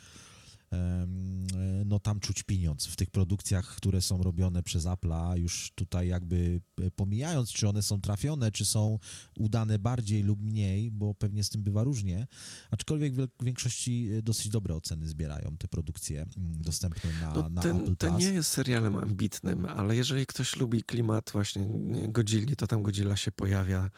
no 1.85 1.99
tam 1.99 2.19
czuć 2.19 2.43
pieniądz 2.43 2.87
w 2.87 2.95
tych 2.95 3.09
produkcjach, 3.09 3.75
które 3.75 4.01
są 4.01 4.23
robione 4.23 4.63
przez 4.63 4.83
Apple'a, 4.83 5.37
już 5.37 5.71
tutaj 5.75 6.07
jakby 6.07 6.61
e, 6.81 6.91
pomijając, 6.91 7.51
czy 7.51 7.67
one 7.69 7.81
są 7.81 8.01
trafione, 8.01 8.51
czy 8.51 8.65
są 8.65 8.99
udane 9.37 9.79
bardziej 9.79 10.23
lub 10.23 10.41
mniej, 10.41 10.91
bo 10.91 11.13
pewnie 11.13 11.43
z 11.43 11.49
tym 11.49 11.63
bywa 11.63 11.83
różnie, 11.83 12.27
aczkolwiek 12.71 13.13
w 13.13 13.27
większości 13.43 14.09
e, 14.17 14.21
dosyć 14.21 14.49
dobre 14.49 14.75
oceny 14.75 15.07
zbierają 15.07 15.57
te 15.57 15.67
produkcje 15.67 16.21
mm, 16.21 16.61
dostępne 16.61 17.09
na, 17.21 17.33
No, 17.33 17.49
na 17.49 17.61
ten, 17.61 17.77
Apple. 17.77 17.95
ten 17.95 18.15
nie 18.17 18.25
jest 18.25 18.49
serialem 18.49 18.95
ambitnym, 18.95 19.65
ale 19.65 19.95
jeżeli 19.95 20.25
ktoś 20.25 20.55
lubi 20.55 20.83
klimat 20.83 21.29
właśnie 21.33 21.67
Godzilli, 22.07 22.55
to 22.55 22.67
tam 22.67 22.83
Godzilla 22.83 23.15
się 23.15 23.31
pojawia 23.31 23.89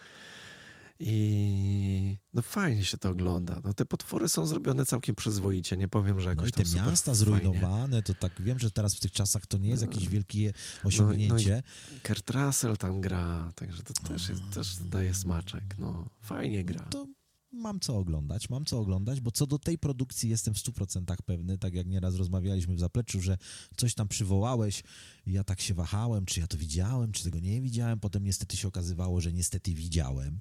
i 1.03 2.17
no 2.33 2.41
fajnie 2.41 2.85
się 2.85 2.97
to 2.97 3.09
ogląda. 3.09 3.61
No, 3.63 3.73
te 3.73 3.85
potwory 3.85 4.29
są 4.29 4.45
zrobione 4.45 4.85
całkiem 4.85 5.15
przyzwoicie, 5.15 5.77
nie 5.77 5.87
powiem, 5.87 6.19
że 6.19 6.25
No 6.25 6.29
jakoś 6.31 6.49
i 6.49 6.51
te 6.51 6.63
tam 6.63 6.73
miasta 6.75 7.11
fajnie. 7.11 7.15
zrujnowane, 7.15 8.03
to 8.03 8.13
tak 8.13 8.41
wiem, 8.41 8.59
że 8.59 8.71
teraz 8.71 8.95
w 8.95 8.99
tych 8.99 9.11
czasach 9.11 9.45
to 9.47 9.57
nie 9.57 9.69
jest 9.69 9.81
jakieś 9.81 10.03
No. 10.03 10.09
wielkie 10.09 10.53
osiągnięcie. 10.83 11.63
Kurt 12.07 12.29
Russell 12.29 12.77
tam 12.77 13.01
gra, 13.01 13.51
także 13.55 13.83
to 13.83 13.93
też, 13.93 14.29
jest, 14.29 14.41
też 14.53 14.75
daje 14.75 15.13
smaczek. 15.13 15.63
No, 15.79 16.09
fajnie 16.21 16.63
gra. 16.65 16.79
To 16.85 17.05
mam 17.53 17.79
co 17.79 17.97
oglądać, 17.97 18.49
mam 18.49 18.65
co 18.65 18.79
oglądać, 18.79 19.21
bo 19.21 19.31
co 19.31 19.47
do 19.47 19.59
tej 19.59 19.77
produkcji 19.77 20.29
jestem 20.29 20.53
w 20.53 20.57
100% 20.57 21.15
pewny, 21.25 21.57
tak 21.57 21.73
jak 21.73 21.87
nieraz 21.87 22.15
rozmawialiśmy 22.15 22.75
w 22.75 22.79
zapleczu, 22.79 23.21
że 23.21 23.37
coś 23.77 23.93
tam 23.93 24.07
przywołałeś 24.07 24.83
ja 25.27 25.43
tak 25.43 25.61
się 25.61 25.73
wahałem, 25.73 26.25
czy 26.25 26.39
ja 26.39 26.47
to 26.47 26.57
widziałem, 26.57 27.11
czy 27.11 27.23
tego 27.23 27.39
nie 27.39 27.61
widziałem, 27.61 27.99
potem 27.99 28.23
niestety 28.23 28.57
się 28.57 28.67
okazywało, 28.67 29.21
że 29.21 29.33
niestety 29.33 29.73
widziałem, 29.73 30.39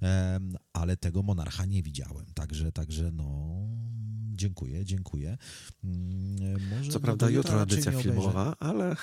em, 0.00 0.56
ale 0.72 0.96
tego 0.96 1.22
Monarcha 1.22 1.64
nie 1.64 1.82
widziałem, 1.82 2.26
także, 2.34 2.72
także 2.72 3.12
no 3.12 3.58
dziękuję, 4.38 4.84
dziękuję. 4.84 5.38
Mm, 5.84 6.68
Może, 6.68 6.90
Co 6.92 7.00
prawda 7.00 7.30
jutro 7.30 7.62
edycja 7.62 7.92
filmowa, 7.92 8.56
ale, 8.60 8.84
ale 8.84 8.96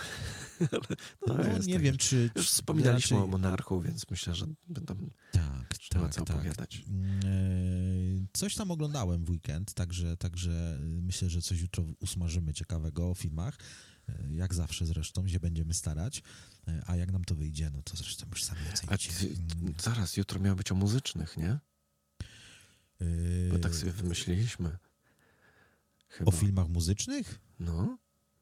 no, 1.27 1.37
No, 1.37 1.57
nie 1.65 1.73
tak. 1.73 1.81
wiem, 1.83 1.97
czy... 1.97 2.29
Już 2.35 2.49
wspominaliśmy 2.49 3.17
raczej- 3.17 3.23
o 3.23 3.31
Monarchu, 3.31 3.81
więc 3.81 4.05
myślę, 4.11 4.35
że 4.35 4.45
będą 4.67 5.09
Tak, 5.31 5.41
tak, 5.89 6.13
co 6.13 6.25
tak. 6.25 6.35
opowiadać. 6.35 6.83
Mm, 6.87 7.19
e, 7.25 8.27
Coś 8.33 8.55
tam 8.55 8.71
oglądałem 8.71 9.25
w 9.25 9.29
weekend, 9.29 9.73
także, 9.73 10.17
także 10.17 10.79
e, 10.81 11.01
myślę, 11.01 11.29
że 11.29 11.41
coś 11.41 11.61
jutro 11.61 11.83
usmażymy 11.99 12.53
ciekawego 12.53 13.09
o 13.09 13.13
filmach. 13.13 13.57
E, 14.09 14.33
Jak 14.33 14.53
zawsze 14.53 14.85
zresztą 14.85 15.27
się 15.27 15.39
będziemy 15.39 15.73
starać. 15.73 16.23
A 16.85 16.95
jak 16.95 17.11
nam 17.11 17.23
to 17.25 17.35
wyjdzie, 17.35 17.69
no 17.73 17.81
to 17.81 17.97
zresztą 17.97 18.25
już 18.29 18.43
sami 18.43 18.61
A 18.69 18.73
ocenicie. 18.73 19.13
ty, 19.13 19.27
Mm, 19.61 19.73
zaraz, 19.81 20.17
jutro 20.17 20.39
miało 20.39 20.55
być 20.55 20.71
o 20.71 20.75
muzycznych, 20.75 21.37
nie? 21.37 21.59
Bo 23.51 23.59
tak 23.59 23.75
sobie 23.75 23.91
wymyśliliśmy. 23.91 24.77
Chyba. 26.17 26.29
O 26.29 26.31
filmach 26.31 26.67
muzycznych? 26.67 27.39
No, 27.59 27.97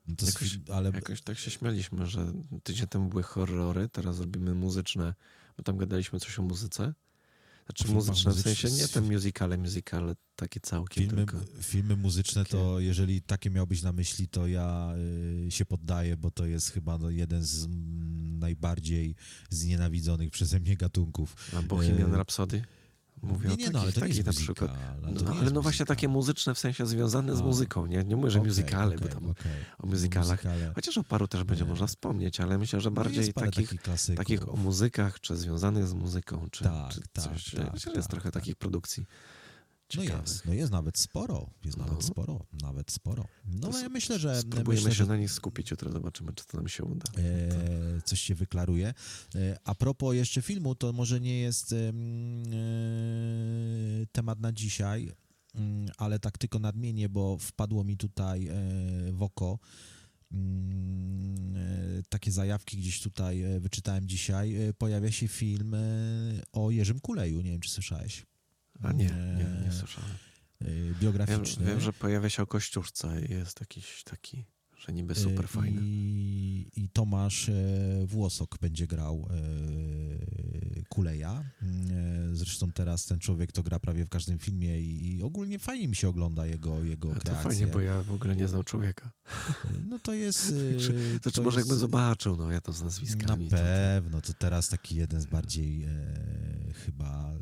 No 0.07 0.15
to 0.15 0.25
Jakoś- 0.25 0.49
film, 0.49 0.63
ale 0.73 0.89
jakoś 0.89 1.21
tak 1.21 1.37
się 1.37 1.51
śmialiśmy, 1.51 2.05
że 2.07 2.33
tydzień 2.63 2.87
temu 2.87 3.09
były 3.09 3.23
horrory, 3.23 3.89
teraz 3.89 4.19
robimy 4.19 4.55
muzyczne 4.55 5.13
bo 5.57 5.63
tam 5.63 5.77
gadaliśmy 5.77 6.19
coś 6.19 6.39
o 6.39 6.41
muzyce. 6.41 6.93
Znaczy 7.65 7.93
muzyczne, 7.93 8.31
w 8.31 8.41
sensie 8.41 8.71
nie 8.71 8.87
te 8.87 9.01
musicale, 9.01 9.57
musicale 9.57 10.15
takie 10.35 10.59
całkiem, 10.59 11.03
Filmy, 11.03 11.25
tylko... 11.25 11.45
filmy 11.61 11.95
muzyczne 11.95 12.45
to, 12.45 12.79
jeżeli 12.79 13.21
takie 13.21 13.49
miałbyś 13.49 13.81
na 13.81 13.91
myśli, 13.91 14.27
to 14.27 14.47
ja 14.47 14.93
y, 15.47 15.51
się 15.51 15.65
poddaję, 15.65 16.17
bo 16.17 16.31
to 16.31 16.45
jest 16.45 16.71
chyba 16.71 16.97
no, 16.97 17.09
jeden 17.09 17.43
z 17.43 17.65
mm, 17.65 18.39
najbardziej 18.39 19.15
znienawidzonych 19.49 20.31
przeze 20.31 20.59
mnie 20.59 20.77
gatunków. 20.77 21.35
A 21.57 21.61
Bohemian 21.61 22.13
E, 22.13 22.15
Rhapsody? 22.15 22.61
Mówię 23.23 23.47
nie, 23.47 23.53
o 23.53 23.57
nie, 23.57 23.57
takich, 23.57 23.73
no, 23.73 23.79
ale 23.81 23.91
to 23.91 23.99
nie 23.99 24.01
takich 24.01 24.15
jest 24.25 24.27
na 24.27 24.33
przykład. 24.43 24.71
No, 25.01 25.31
ale 25.31 25.41
jest 25.41 25.53
no 25.53 25.61
właśnie 25.61 25.85
takie 25.85 26.07
muzyczne, 26.07 26.55
w 26.55 26.59
sensie 26.59 26.85
związane 26.85 27.35
z 27.35 27.39
A. 27.39 27.43
muzyką, 27.43 27.85
nie? 27.85 28.03
Nie 28.03 28.15
mówię, 28.15 28.31
że 28.31 28.39
Okej, 28.39 28.49
musicale, 28.49 28.95
okej, 28.95 29.07
bo 29.07 29.15
tam 29.15 29.29
okej. 29.29 29.51
o 29.79 29.87
muzykalach. 29.87 30.43
Muzykale. 30.43 30.71
Chociaż 30.75 30.97
o 30.97 31.03
paru 31.03 31.27
też 31.27 31.43
będzie 31.43 31.63
Nie. 31.63 31.69
można 31.69 31.87
wspomnieć, 31.87 32.39
ale 32.39 32.57
myślę, 32.57 32.81
że 32.81 32.89
No 32.89 32.95
bardziej 32.95 33.33
takich, 33.33 33.81
klasyków. 33.81 34.17
takich 34.17 34.49
o 34.49 34.55
muzykach, 34.55 35.19
czy 35.19 35.35
związanych 35.37 35.87
z 35.87 35.93
muzyką, 35.93 36.47
czy, 36.51 36.63
Tak, 36.63 36.91
czy 36.91 37.01
tak, 37.01 37.23
coś. 37.25 37.51
tak, 37.51 37.73
myślę, 37.73 37.91
tak, 37.91 37.95
jest 37.97 38.09
trochę 38.09 38.31
tak. 38.31 38.33
takich 38.33 38.55
produkcji 38.55 39.05
No 39.95 40.03
ciekawych. 40.03 40.27
jest, 40.27 40.45
no 40.45 40.53
jest 40.53 40.71
nawet 40.71 40.97
sporo, 40.97 41.49
jest 41.65 41.77
No. 41.77 41.85
nawet 41.85 42.03
sporo, 42.03 42.45
nawet 42.61 42.91
sporo. 42.91 43.25
No 43.45 43.69
To 43.71 43.79
ja 43.79 43.89
myślę, 43.89 44.19
że 44.19 44.41
Spróbujemy 44.41 44.73
myślę, 44.81 44.91
się 44.91 44.95
że 44.97 45.05
na 45.05 45.17
nich 45.17 45.31
skupić 45.31 45.71
jutro, 45.71 45.91
zobaczymy, 45.91 46.33
czy 46.33 46.45
to 46.45 46.57
nam 46.57 46.67
się 46.67 46.83
uda. 46.83 47.05
e, 47.17 48.01
coś 48.01 48.19
się 48.21 48.35
wyklaruje. 48.35 48.93
E, 49.35 49.57
a 49.63 49.75
propos 49.75 50.15
jeszcze 50.15 50.41
filmu, 50.41 50.75
to 50.75 50.93
może 50.93 51.19
nie 51.19 51.39
jest 51.39 51.73
e, 51.73 51.75
temat 54.11 54.39
na 54.39 54.51
dzisiaj, 54.51 55.11
mm, 55.55 55.89
ale 55.97 56.19
tak 56.19 56.37
tylko 56.37 56.59
nadmienię, 56.59 57.09
bo 57.09 57.37
wpadło 57.37 57.83
mi 57.83 57.97
tutaj 57.97 58.47
e, 58.47 58.53
w 59.11 59.23
oko 59.23 59.59
mm, 60.31 61.55
e, 61.57 62.03
takie 62.09 62.31
zajawki 62.31 62.77
gdzieś 62.77 63.01
tutaj 63.01 63.41
e, 63.43 63.59
wyczytałem 63.59 64.07
dzisiaj. 64.07 64.55
Pojawia 64.77 65.11
się 65.11 65.27
film 65.27 65.75
o 66.53 66.71
Jerzym 66.71 66.99
Kuleju, 66.99 67.41
nie 67.41 67.51
wiem 67.51 67.59
czy 67.61 67.69
słyszałeś. 67.69 68.25
A 68.81 68.91
nie, 68.91 69.05
nie, 69.05 69.61
nie 69.61 69.67
E, 69.67 69.71
słyszałem. 69.71 70.11
e, 70.61 70.65
Wiem, 70.65 70.95
Biograficzny. 71.01 71.65
wiem, 71.65 71.79
że 71.79 71.93
pojawia 71.93 72.29
się 72.29 72.43
o 72.43 72.47
Kościuszce 72.47 73.21
i 73.25 73.31
jest 73.31 73.59
jakiś 73.59 74.03
taki, 74.03 74.45
że 74.77 74.93
niby 74.93 75.15
super 75.15 75.45
E, 75.45 75.47
fajny. 75.47 75.81
I, 75.83 76.71
I 76.75 76.89
Tomasz 76.89 77.49
e, 77.49 77.53
Włosok 78.05 78.57
będzie 78.61 78.87
grał 78.87 79.27
Kuleja. 80.89 81.43
Zresztą 82.33 82.71
teraz 82.71 83.05
ten 83.05 83.19
człowiek 83.19 83.51
to 83.51 83.63
gra 83.63 83.79
prawie 83.79 84.05
w 84.05 84.09
każdym 84.09 84.39
filmie 84.39 84.79
i, 84.81 85.15
i 85.17 85.23
ogólnie 85.23 85.59
fajnie 85.59 85.87
mi 85.87 85.95
się 85.95 86.09
ogląda 86.09 86.45
jego, 86.45 86.83
jego 86.83 87.11
A 87.15 87.19
to 87.19 87.35
fajnie, 87.35 87.67
bo 87.67 87.81
ja 87.81 88.03
w 88.03 88.11
ogóle 88.11 88.35
nie 88.35 88.47
znam 88.47 88.63
człowieka. 88.63 89.11
No 89.89 89.99
to 89.99 90.13
jest... 90.13 90.53
e, 91.15 91.19
To, 91.19 91.31
czy 91.31 91.41
może 91.41 91.57
jest- 91.59 91.67
jakbym 91.69 91.79
zobaczył, 91.79 92.37
no 92.37 92.51
ja 92.51 92.61
to 92.61 92.73
z 92.73 92.79
Na 92.79 92.85
nazwiskami. 92.85 93.49
to- 93.49 93.55
pewno, 93.55 94.21
to 94.21 94.33
teraz 94.33 94.69
taki 94.69 94.95
jeden 94.95 95.21
z 95.21 95.25
bardziej 95.25 95.83
e, 95.83 95.89
chyba 96.73 97.33
e, 97.33 97.37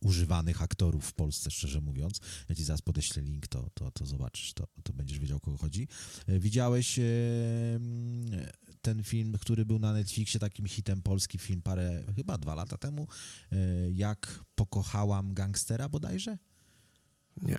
używanych 0.00 0.62
aktorów 0.62 1.06
w 1.06 1.12
Polsce, 1.12 1.50
szczerze 1.50 1.80
mówiąc. 1.80 2.20
Ja 2.48 2.54
ci 2.54 2.64
zaraz 2.64 2.82
podeślę 2.82 3.22
link, 3.22 3.46
to, 3.46 3.70
to, 3.74 3.90
to 3.90 4.06
zobaczysz, 4.06 4.52
to, 4.52 4.66
to 4.82 4.92
będziesz 4.92 5.18
wiedział, 5.18 5.36
o 5.36 5.40
kogo 5.40 5.56
chodzi. 5.56 5.88
E, 6.26 6.38
widziałeś 6.38 6.98
e, 6.98 7.02
mm, 7.74 8.46
ten 8.82 9.02
film, 9.02 9.34
który 9.40 9.66
był 9.66 9.78
na 9.78 9.92
Netflixie, 9.92 10.40
takim 10.40 10.66
hitem 10.66 11.02
polski 11.02 11.38
film 11.38 11.62
parę, 11.62 12.04
chyba 12.16 12.38
dwa 12.38 12.54
lata 12.54 12.78
temu, 12.78 13.08
jak 13.92 14.44
pokochałam 14.54 15.34
gangstera 15.34 15.88
bodajże? 15.88 16.38
Nie. 17.42 17.58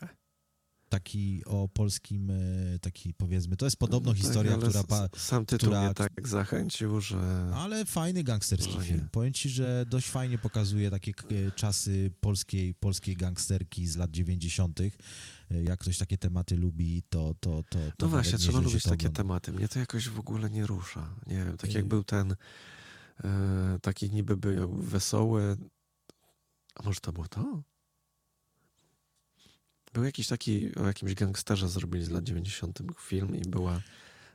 Taki 0.90 1.42
o 1.46 1.68
polskim, 1.74 2.30
e, 2.32 2.80
taki 2.82 3.14
powiedzmy, 3.14 3.58
to 3.58 3.66
jest 3.66 3.78
podobno 3.78 4.12
Tak, 4.12 4.22
historia, 4.22 4.58
która... 4.58 4.84
Pa, 4.84 5.10
Sam 5.18 5.46
tytuł 5.46 5.68
która- 5.70 5.86
mnie 5.86 5.94
tak 5.94 6.28
zachęcił, 6.28 7.02
że... 7.02 7.52
Ale 7.56 7.86
fajny 7.86 8.24
gangsterski 8.24 8.74
Może 8.74 8.80
nie. 8.80 8.86
film. 8.94 9.10
Powiem 9.12 9.34
ci, 9.34 9.50
że 9.50 9.86
dość 9.90 10.10
fajnie 10.10 10.38
pokazuje 10.38 10.92
takie 10.92 11.14
k- 11.14 11.26
czasy 11.56 12.12
polskiej, 12.22 12.74
polskiej 12.74 13.16
gangsterki 13.16 13.88
z 13.88 13.96
lat 13.98 14.12
90. 14.12 14.80
Jak 15.64 15.80
ktoś 15.80 15.98
takie 15.98 16.18
tematy 16.18 16.56
lubi, 16.58 17.04
to. 17.10 17.36
to, 17.40 17.64
to, 17.70 17.80
to 17.98 18.06
No 18.06 18.08
właśnie, 18.08 18.38
trzeba 18.38 18.60
lubić 18.60 18.84
takie 18.84 18.94
ogląda. 18.96 19.18
tematy. 19.18 19.52
Mnie 19.52 19.68
to 19.68 19.80
jakoś 19.80 20.10
w 20.10 20.20
ogóle 20.20 20.50
nie 20.50 20.68
rusza. 20.68 21.16
Nie 21.28 21.36
wiem, 21.46 21.58
tak 21.58 21.74
jak 21.74 21.86
był 21.86 22.04
ten 22.04 22.36
e, 23.24 23.80
taki 23.82 24.10
niby 24.12 24.38
był 24.38 24.76
wesoły. 24.82 25.58
A 26.76 26.84
może 26.84 27.00
to 27.00 27.12
było 27.14 27.28
to? 27.28 27.62
Był 29.94 30.04
jakiś 30.04 30.28
taki, 30.28 30.76
o 30.76 30.88
jakimś 30.88 31.14
gangsterze 31.14 31.70
zrobili 31.70 32.06
z 32.06 32.10
lat 32.10 32.24
90. 32.24 32.80
film 33.00 33.36
i 33.36 33.42
była 33.42 33.82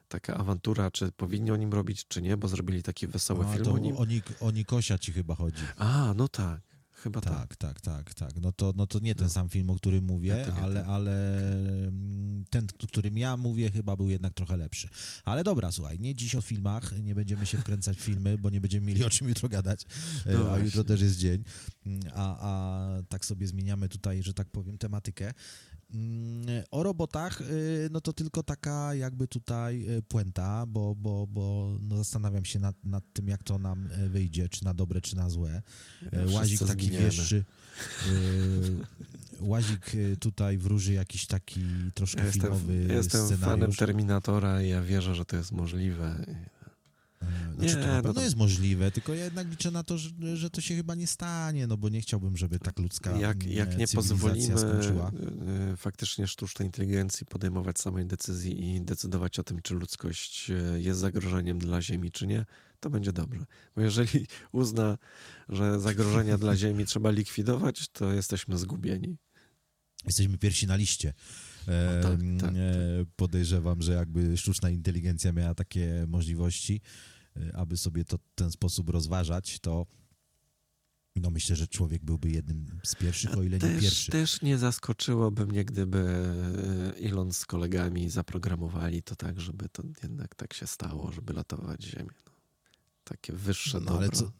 taka 0.09 0.35
awantura, 0.37 0.91
czy 0.91 1.13
powinni 1.13 1.51
o 1.51 1.57
nim 1.57 1.73
robić, 1.73 2.09
czy 2.09 2.23
nie, 2.23 2.37
bo 2.37 2.49
zrobili 2.49 2.83
taki 2.83 3.07
wesoły 3.07 3.45
A, 3.47 3.53
film 3.53 3.65
to 3.65 3.73
o 3.73 3.79
nim. 3.79 3.97
o, 3.97 4.05
Nik, 4.05 4.25
o 4.41 4.51
Nikosia 4.51 4.99
ci 4.99 5.13
chyba 5.13 5.35
chodzi. 5.35 5.63
A, 5.77 6.15
no 6.17 6.29
tak. 6.29 6.61
Chyba 7.05 7.21
tak. 7.21 7.33
Tak, 7.35 7.57
tak, 7.57 7.81
tak, 7.81 8.15
tak. 8.15 8.41
No 8.41 8.53
to, 8.53 8.73
no 8.77 8.87
to 8.87 8.99
nie 8.99 9.15
ten 9.15 9.27
No. 9.27 9.31
sam 9.31 9.49
film, 9.49 9.71
o 9.71 9.75
którym 9.75 10.05
mówię, 10.05 10.35
nie 10.49 10.55
ale, 10.55 10.81
ten. 10.81 10.91
ale 10.91 11.39
mm, 11.87 12.45
ten, 12.51 12.67
o 12.85 12.87
którym 12.87 13.19
ja 13.19 13.37
mówię, 13.37 13.71
chyba 13.71 13.97
był 13.97 14.09
jednak 14.11 14.35
trochę 14.35 14.57
lepszy. 14.57 14.89
Ale 15.25 15.45
dobra, 15.45 15.73
słuchaj, 15.73 15.99
nie 16.01 16.15
dziś 16.15 16.35
o 16.35 16.41
filmach, 16.41 16.93
nie 17.03 17.15
będziemy 17.15 17.47
się 17.47 17.59
wkręcać 17.59 17.97
w 17.97 18.01
filmy, 18.01 18.39
bo 18.39 18.51
nie 18.51 18.61
będziemy 18.61 18.87
mieli 18.87 19.05
o 19.05 19.11
czym 19.11 19.29
jutro 19.29 19.49
gadać, 19.49 19.87
No 20.27 20.49
e, 20.49 20.53
a 20.53 20.59
jutro 20.59 20.85
też 20.85 21.01
jest 21.01 21.19
dzień. 21.19 21.45
Mm, 21.87 22.01
A, 22.15 22.37
a 22.41 23.03
tak 23.03 23.25
sobie 23.25 23.47
zmieniamy 23.47 23.89
tutaj, 23.89 24.23
że 24.23 24.35
tak 24.35 24.49
powiem, 24.51 24.79
tematykę. 24.79 25.33
Mm, 25.95 26.65
O 26.71 26.83
robotach, 26.83 27.41
y, 27.41 27.89
no 27.93 28.01
to 28.01 28.13
tylko 28.13 28.43
taka 28.43 28.95
jakby 28.95 29.29
tutaj 29.29 29.91
y, 29.99 30.03
puenta, 30.03 30.67
bo, 30.67 30.95
bo, 30.95 31.27
bo 31.27 31.77
no 31.83 31.97
zastanawiam 31.97 32.45
się 32.45 32.59
nad, 32.59 32.85
nad 32.85 33.05
tym, 33.13 33.29
jak 33.29 33.43
to 33.43 33.59
nam 33.59 33.87
y, 33.87 34.09
wyjdzie, 34.09 34.49
czy 34.49 34.65
na 34.65 34.75
dobre, 34.75 35.01
czy 35.01 35.17
na 35.17 35.31
złe. 35.31 35.63
Wszyscy 36.11 36.35
Łazik 36.35 36.61
taki 36.67 36.91
wieszczy. 36.91 37.45
Łazik 39.41 39.93
tutaj 40.21 40.59
wróży 40.59 40.93
jakiś 40.93 41.27
taki 41.27 41.61
troszkę 41.95 42.25
jestem, 42.25 42.41
filmowy 42.43 42.85
ja 42.89 42.95
jestem 42.95 43.21
fanem 43.29 43.39
scenariusz. 43.39 43.77
Terminatora 43.77 44.63
i 44.63 44.69
ja 44.69 44.83
wierzę, 44.83 45.15
że 45.15 45.25
to 45.25 45.37
jest 45.37 45.53
możliwe. 45.53 46.25
E, 47.53 47.55
Znaczy, 47.55 47.77
Nie, 47.77 47.83
to 47.83 47.87
na 47.89 47.97
no 47.97 48.03
pewno 48.03 48.15
to- 48.15 48.23
jest 48.23 48.37
możliwe, 48.37 48.91
tylko 48.91 49.15
ja 49.15 49.25
jednak 49.25 49.51
liczę 49.51 49.71
na 49.71 49.83
to, 49.83 49.99
że, 49.99 50.11
że 50.35 50.51
to 50.51 50.61
się 50.61 50.77
chyba 50.77 50.95
nie 50.95 51.07
stanie, 51.07 51.67
no 51.67 51.77
bo 51.77 51.89
nie 51.89 52.01
chciałbym, 52.01 52.37
żeby 52.37 52.59
tak 52.59 52.79
ludzka 52.79 53.17
Jak, 53.19 53.43
mm, 53.45 53.57
jak 53.57 53.79
nie 53.79 53.89
pozwolimy 53.89 54.59
skończyła. 54.59 55.11
y, 55.69 55.73
y, 55.73 55.77
faktycznie 55.77 56.27
sztucznej 56.27 56.69
inteligencji 56.69 57.27
podejmować 57.27 57.79
samej 57.79 58.07
decyzji 58.07 58.75
i 58.77 58.81
decydować 58.81 59.39
o 59.39 59.45
tym, 59.45 59.63
czy 59.63 59.75
ludzkość 59.75 60.51
y, 60.51 60.81
jest 60.83 61.01
zagrożeniem 61.01 61.59
dla 61.59 61.83
Ziemi, 61.83 62.11
czy 62.11 62.27
nie, 62.27 62.47
to 62.81 62.91
będzie 62.91 63.13
dobrze. 63.13 63.45
Bo 63.77 63.83
jeżeli 63.83 64.27
uzna, 64.53 64.99
że 65.49 65.81
zagrożenia 65.81 66.39
dla 66.39 66.57
Ziemi 66.57 66.87
trzeba 66.91 67.11
likwidować, 67.11 67.89
to 67.89 68.13
jesteśmy 68.13 68.59
zgubieni. 68.59 69.17
Jesteśmy 70.07 70.39
pierwsi 70.39 70.67
na 70.67 70.77
liście. 70.77 71.15
E, 71.69 72.01
O, 72.01 72.03
tak, 72.03 72.21
tak, 72.41 72.51
e, 72.51 72.55
podejrzewam, 73.17 73.83
że 73.83 73.93
jakby 73.93 74.37
sztuczna 74.37 74.71
inteligencja 74.71 75.33
miała 75.33 75.55
takie 75.55 76.05
możliwości, 76.09 76.81
e, 76.85 77.14
aby 77.55 77.77
sobie 77.77 78.05
to 78.05 78.19
w 78.19 78.35
ten 78.35 78.51
sposób 78.51 78.89
rozważać, 78.89 79.61
to 79.61 79.87
no 81.17 81.31
myślę, 81.31 81.57
że 81.57 81.67
człowiek 81.67 82.05
byłby 82.05 82.31
jednym 82.31 82.81
z 82.85 82.95
pierwszych, 82.95 83.39
o 83.39 83.43
ile 83.43 83.57
nie 83.57 83.61
Też, 83.61 83.81
pierwszy. 83.83 84.13
też 84.13 84.43
nie 84.43 84.59
zaskoczyłoby 84.59 85.47
mnie, 85.47 85.65
gdyby 85.65 85.99
y, 86.99 87.09
Elon 87.09 87.33
z 87.33 87.47
kolegami 87.47 88.11
zaprogramowali 88.11 89.03
to 89.03 89.17
tak, 89.17 89.41
żeby 89.41 89.69
to 89.69 89.83
jednak 90.03 90.35
tak 90.35 90.55
się 90.55 90.67
stało, 90.67 91.13
żeby 91.13 91.33
ratować 91.33 91.83
Ziemię. 91.85 92.11
No. 92.27 92.33
Takie 93.05 93.33
wyższe 93.33 93.81
No 93.81 93.85
dobro. 93.85 93.99
ale, 93.99 94.09
co, 94.11 94.33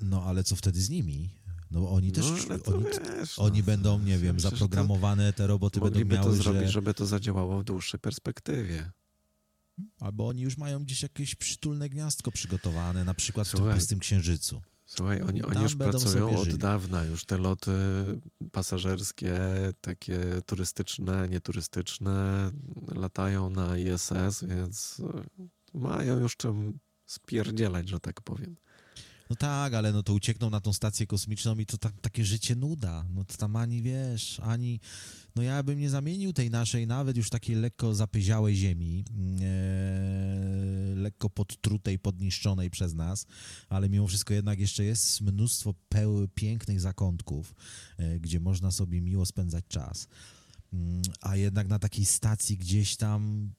no 0.00 0.22
ale 0.22 0.44
co 0.44 0.56
wtedy 0.56 0.80
z 0.80 0.90
nimi? 0.90 1.30
No 1.70 1.90
oni 1.90 2.12
też, 2.12 2.24
No, 2.48 2.74
oni, 2.74 2.84
wiesz, 3.18 3.38
oni 3.38 3.58
no, 3.60 3.66
będą, 3.66 3.98
nie 3.98 4.18
wiem, 4.18 4.40
zaprogramowane, 4.40 5.32
te 5.32 5.46
roboty 5.46 5.80
będą 5.80 6.04
miały, 6.04 6.24
to 6.24 6.32
zrobić, 6.32 6.62
że... 6.62 6.68
żeby 6.68 6.94
to 6.94 7.06
zadziałało 7.06 7.60
w 7.60 7.64
dłuższej 7.64 8.00
perspektywie. 8.00 8.90
Albo 10.00 10.28
oni 10.28 10.42
już 10.42 10.56
mają 10.56 10.84
gdzieś 10.84 11.02
jakieś 11.02 11.34
przytulne 11.34 11.88
gniazdko 11.88 12.30
przygotowane, 12.30 13.04
na 13.04 13.14
przykład 13.14 13.48
w 13.48 13.50
tym 13.50 13.58
Słuchaj, 13.58 13.74
pustym 13.74 13.98
księżycu. 13.98 14.62
Słuchaj, 14.86 15.22
oni, 15.22 15.42
oni 15.42 15.62
już 15.62 15.76
pracują 15.76 16.38
od 16.38 16.54
dawna, 16.54 17.04
już 17.04 17.24
te 17.24 17.38
loty 17.38 17.72
pasażerskie, 18.52 19.38
takie 19.80 20.18
turystyczne, 20.46 21.28
nieturystyczne, 21.28 22.50
latają 22.94 23.50
na 23.50 23.78
ISS, 23.78 24.44
więc 24.48 25.02
mają 25.74 26.18
już 26.18 26.36
czym 26.36 26.78
spierdzielać, 27.06 27.88
że 27.88 28.00
tak 28.00 28.20
powiem. 28.22 28.56
No 29.34 29.38
tak, 29.38 29.74
ale 29.74 29.92
no 29.92 30.02
to 30.02 30.14
uciekną 30.14 30.50
na 30.50 30.60
tą 30.60 30.72
stację 30.72 31.06
kosmiczną 31.06 31.58
i 31.58 31.66
to 31.66 31.78
tak, 31.78 32.00
takie 32.00 32.24
życie 32.24 32.56
nuda. 32.56 33.04
No 33.14 33.24
to 33.24 33.36
tam 33.36 33.56
ani 33.56 33.82
wiesz, 33.82 34.40
ani... 34.40 34.80
No 35.36 35.42
ja 35.42 35.62
bym 35.62 35.78
nie 35.78 35.90
zamienił 35.90 36.32
tej 36.32 36.50
naszej 36.50 36.86
nawet 36.86 37.16
już 37.16 37.30
takiej 37.30 37.56
lekko 37.56 37.94
zapyziałej 37.94 38.56
ziemi, 38.56 39.04
e, 39.40 40.94
lekko 40.96 41.30
podtrutej, 41.30 41.98
podniszczonej 41.98 42.70
przez 42.70 42.94
nas, 42.94 43.26
ale 43.68 43.88
mimo 43.88 44.06
wszystko 44.06 44.34
jednak 44.34 44.60
jeszcze 44.60 44.84
jest 44.84 45.20
mnóstwo 45.20 45.74
peł, 45.88 46.28
pięknych 46.34 46.80
zakątków, 46.80 47.54
e, 47.98 48.20
gdzie 48.20 48.40
można 48.40 48.70
sobie 48.70 49.00
miło 49.00 49.26
spędzać 49.26 49.64
czas. 49.68 50.08
Mm, 50.72 51.02
A 51.20 51.36
jednak 51.36 51.68
na 51.68 51.78
takiej 51.78 52.04
stacji 52.04 52.56
gdzieś 52.56 52.96
tam 52.96 53.50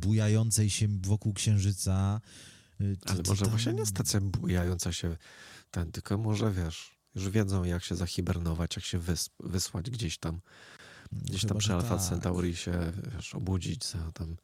bujającej 0.00 0.70
się 0.70 0.88
wokół 0.88 1.32
Księżyca, 1.32 2.20
to- 2.78 3.10
Ale 3.10 3.22
może 3.28 3.40
tam- 3.44 3.50
właśnie 3.50 3.72
nie 3.72 3.86
stacja 3.86 4.20
bujająca 4.20 4.92
się. 4.92 5.16
ten, 5.70 5.92
tylko 5.92 6.18
może 6.18 6.52
wiesz, 6.52 6.98
już 7.14 7.28
wiedzą 7.28 7.64
jak 7.64 7.84
się 7.84 7.94
zahibernować, 7.96 8.76
jak 8.76 8.84
się 8.84 8.98
wys 8.98 9.30
wysłać 9.40 9.90
gdzieś 9.90 10.18
tam, 10.18 10.40
gdzieś 11.12 11.40
Chyba, 11.40 11.48
tam 11.48 11.58
przy 11.58 11.74
Alfa 11.74 11.96
tak. 11.96 12.08
Centauri 12.08 12.56
się 12.56 12.92
wiesz, 13.14 13.34
obudzić 13.34 13.84
tam 14.14 14.36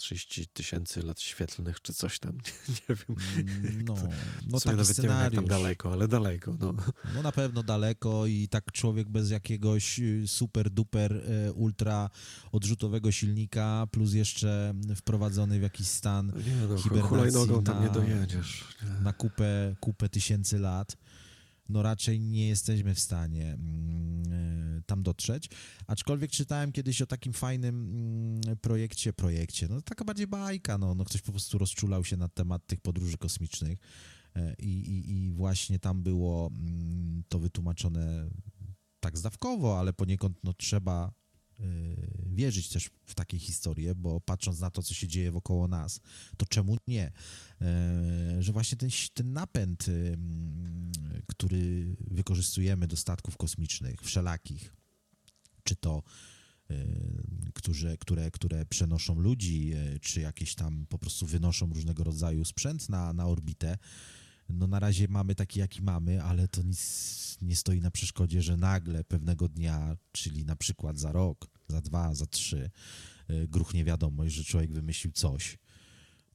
30 0.00 0.46
tysięcy 0.46 1.02
lat 1.02 1.20
świetlnych 1.20 1.82
czy 1.82 1.94
coś 1.94 2.18
tam, 2.18 2.32
nie 2.88 2.96
wiem. 2.96 3.16
Mm, 3.36 3.84
No, 3.84 3.94
no 4.48 4.60
taki 4.60 4.76
nawet 4.76 4.98
nie 4.98 5.02
wiem 5.08 5.10
jak 5.10 5.32
tam 5.32 5.34
scenariusz. 5.34 5.44
daleko, 5.48 5.92
ale 5.92 6.08
daleko, 6.08 6.56
no. 6.60 6.74
No 7.14 7.22
na 7.22 7.32
pewno 7.32 7.62
daleko 7.62 8.26
i 8.26 8.48
tak 8.48 8.72
człowiek 8.72 9.08
bez 9.08 9.30
jakiegoś 9.30 9.98
y, 9.98 10.28
super 10.28 10.70
duper 10.70 11.12
e, 11.16 11.52
ultra 11.52 12.10
odrzutowego 12.52 13.12
silnika 13.12 13.86
plus 13.90 14.12
jeszcze 14.12 14.74
wprowadzony 14.96 15.58
w 15.58 15.62
jakiś 15.62 15.86
stan 15.86 16.26
Nie 16.46 16.66
no, 16.68 16.76
Hibernacji 16.78 17.48
tam 17.64 17.82
nie 17.82 17.90
dojedziesz. 17.90 18.64
Nie. 18.82 19.00
na 19.00 19.12
kupę, 19.12 19.74
kupę 19.80 20.08
tysięcy 20.08 20.58
lat, 20.58 20.96
no 21.70 21.82
raczej 21.82 22.20
nie 22.20 22.48
jesteśmy 22.48 22.94
w 22.94 23.00
stanie 23.00 23.52
mm, 23.52 24.22
e, 24.78 24.82
tam 24.86 25.02
dotrzeć. 25.02 25.48
Aczkolwiek 25.86 26.30
czytałem 26.30 26.72
kiedyś 26.72 27.02
o 27.02 27.06
takim 27.06 27.32
fajnym 27.32 27.74
mm, 28.46 28.56
projekcie, 28.56 29.12
projekcie, 29.12 29.68
no 29.68 29.82
taka 29.82 30.04
bardziej 30.04 30.26
bajka, 30.26 30.78
no, 30.78 30.94
no 30.94 31.04
ktoś 31.04 31.22
po 31.22 31.32
prostu 31.32 31.58
rozczulał 31.58 32.04
się 32.04 32.16
na 32.16 32.28
temat 32.28 32.66
tych 32.66 32.80
podróży 32.80 33.18
kosmicznych 33.18 33.78
e, 34.36 34.54
i, 34.58 34.68
i, 34.68 35.12
i 35.12 35.30
właśnie 35.30 35.78
tam 35.78 36.02
było 36.02 36.50
mm, 36.52 37.22
to 37.28 37.38
wytłumaczone 37.38 38.30
tak 39.00 39.18
zdawkowo, 39.18 39.78
ale 39.78 39.92
poniekąd 39.92 40.38
no, 40.44 40.52
trzeba 40.52 41.19
wierzyć 42.26 42.68
też 42.68 42.90
w 43.06 43.14
takie 43.14 43.38
historie, 43.38 43.94
bo 43.94 44.20
patrząc 44.20 44.60
na 44.60 44.70
to, 44.70 44.82
co 44.82 44.94
się 44.94 45.08
dzieje 45.08 45.32
wokoło 45.32 45.68
nas, 45.68 46.00
to 46.36 46.46
czemu 46.46 46.76
nie? 46.88 47.12
E, 47.60 48.42
że 48.42 48.52
właśnie 48.52 48.78
ten, 48.78 48.90
ten 49.14 49.32
napęd, 49.32 49.88
ym, 49.88 50.92
który 51.26 51.96
wykorzystujemy 52.10 52.86
do 52.86 52.96
statków 52.96 53.36
kosmicznych, 53.36 54.02
wszelakich, 54.02 54.74
czy 55.64 55.76
to 55.76 56.02
y, 56.70 57.52
którzy, 57.54 57.96
które, 58.00 58.30
które 58.30 58.66
przenoszą 58.66 59.20
ludzi, 59.20 59.72
y, 59.74 60.00
czy 60.00 60.20
jakieś 60.20 60.54
tam 60.54 60.86
po 60.88 60.98
prostu 60.98 61.26
wynoszą 61.26 61.72
różnego 61.72 62.04
rodzaju 62.04 62.44
sprzęt 62.44 62.88
na, 62.88 63.12
na 63.12 63.26
orbitę, 63.26 63.78
no 64.48 64.66
na 64.66 64.78
razie 64.78 65.08
mamy 65.08 65.34
taki, 65.34 65.60
jaki 65.60 65.82
mamy, 65.82 66.22
ale 66.22 66.48
to 66.48 66.62
nic 66.62 67.38
nie 67.42 67.56
stoi 67.56 67.80
na 67.80 67.90
przeszkodzie, 67.90 68.42
że 68.42 68.56
nagle 68.56 69.04
pewnego 69.04 69.48
dnia, 69.48 69.96
czyli 70.12 70.44
na 70.44 70.56
przykład 70.56 70.98
za 70.98 71.12
rok, 71.12 71.49
za 71.70 71.80
dwa, 71.80 72.14
za 72.14 72.26
trzy, 72.26 72.70
y, 73.30 73.48
gruchnie 73.48 73.84
wiadomość, 73.84 74.34
że 74.34 74.44
człowiek 74.44 74.72
wymyślił 74.72 75.12
coś, 75.12 75.58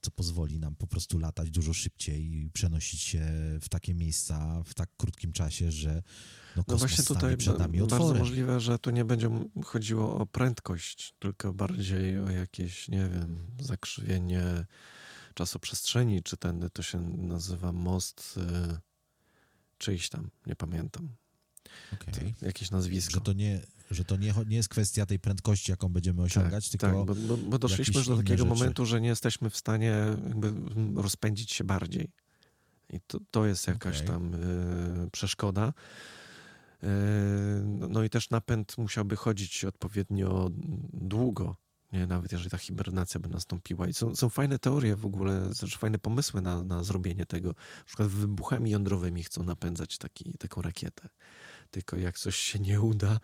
co 0.01 0.11
pozwoli 0.11 0.59
nam 0.59 0.75
po 0.75 0.87
prostu 0.87 1.19
latać 1.19 1.51
dużo 1.51 1.73
szybciej 1.73 2.33
i 2.33 2.49
przenosić 2.49 3.01
się 3.01 3.21
w 3.61 3.69
takie 3.69 3.93
miejsca 3.93 4.63
w 4.65 4.73
tak 4.73 4.89
krótkim 4.97 5.31
czasie, 5.33 5.71
że 5.71 6.03
no, 6.55 6.63
No 6.67 6.77
właśnie 6.77 7.03
tutaj 7.03 7.37
przed 7.37 7.59
nami 7.59 7.79
bardzo 7.79 7.95
otworem. 7.95 8.19
możliwe, 8.21 8.59
że 8.59 8.79
tu 8.79 8.89
nie 8.91 9.05
będzie 9.05 9.29
chodziło 9.63 10.17
o 10.17 10.25
prędkość, 10.25 11.13
tylko 11.19 11.53
bardziej 11.53 12.19
o 12.19 12.29
jakieś, 12.29 12.87
nie 12.87 13.09
wiem, 13.09 13.47
zakrzywienie 13.59 14.65
czasoprzestrzeni, 15.33 16.23
czy 16.23 16.37
ten, 16.37 16.69
to 16.73 16.81
się 16.83 16.99
nazywa 17.17 17.71
most 17.71 18.37
y, 18.37 18.79
czyjś 19.77 20.09
tam, 20.09 20.29
nie 20.45 20.55
pamiętam. 20.55 21.09
Okej. 21.93 22.33
Jakieś 22.41 22.71
nazwisko. 22.71 23.13
Że 23.13 23.21
to, 23.21 23.33
nie, 23.33 23.61
że 23.91 24.05
to 24.05 24.17
nie, 24.17 24.33
nie 24.47 24.55
jest 24.55 24.69
kwestia 24.69 25.05
tej 25.05 25.19
prędkości, 25.19 25.71
jaką 25.71 25.89
będziemy 25.89 26.21
osiągać, 26.21 26.69
tak, 26.69 26.81
tylko 26.81 27.05
tak, 27.05 27.15
bo, 27.27 27.37
bo, 27.37 27.59
doszliśmy 27.59 28.03
do 28.03 28.17
takiego 28.17 28.43
rzeczy. 28.43 28.45
momentu, 28.45 28.85
że 28.85 29.01
nie 29.01 29.07
jesteśmy 29.07 29.49
w 29.49 29.57
stanie 29.57 29.95
jakby 30.27 30.53
rozpędzić 31.01 31.51
się 31.51 31.63
bardziej. 31.63 32.11
I 32.89 32.99
to, 33.07 33.19
to 33.31 33.45
jest 33.45 33.67
jakaś 33.67 33.95
Okej. 33.95 34.07
tam 34.07 34.33
y, 34.33 35.09
przeszkoda. 35.11 35.73
Y, 36.83 36.87
no- 37.65 37.87
no 37.87 38.03
i 38.03 38.09
też 38.09 38.29
napęd 38.29 38.77
musiałby 38.77 39.15
chodzić 39.15 39.65
odpowiednio 39.65 40.49
długo, 40.93 41.55
nie? 41.93 42.07
nawet 42.07 42.31
jeżeli 42.31 42.49
ta 42.49 42.57
hibernacja 42.57 43.19
by 43.19 43.29
nastąpiła. 43.29 43.87
I 43.87 43.93
są, 43.93 44.15
są 44.15 44.29
fajne 44.29 44.59
teorie 44.59 44.95
w 44.95 45.05
ogóle, 45.05 45.49
też 45.59 45.77
fajne 45.77 45.99
pomysły 45.99 46.41
na, 46.41 46.63
na 46.63 46.83
zrobienie 46.83 47.25
tego. 47.25 47.49
Na 47.49 47.85
przykład 47.85 48.07
wybuchami 48.07 48.71
jądrowymi 48.71 49.23
chcą 49.23 49.43
napędzać 49.43 49.97
taki, 49.97 50.33
taką 50.37 50.61
rakietę. 50.61 51.09
Tylko 51.71 51.97
jak 51.97 52.17
coś 52.19 52.35
się 52.35 52.59
nie 52.59 52.81
uda, 52.81 53.19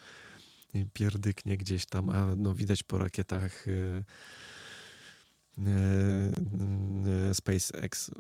pierdyknie 0.94 1.58
gdzieś 1.58 1.86
tam, 1.86 2.10
a 2.10 2.36
no 2.36 2.54
widać 2.54 2.84
po 2.84 2.98
rakietach 2.98 3.68
y, 3.68 4.04
y, 5.58 5.64
y, 7.30 7.34
SpaceX, 7.34 8.12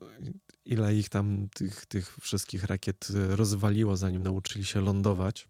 ile 0.65 0.95
ich 0.95 1.09
tam 1.09 1.49
tych, 1.53 1.85
tych 1.85 2.17
wszystkich 2.21 2.63
rakiet 2.63 3.07
rozwaliło, 3.29 3.97
zanim 3.97 4.23
nauczyli 4.23 4.65
się 4.65 4.81
lądować. 4.81 5.47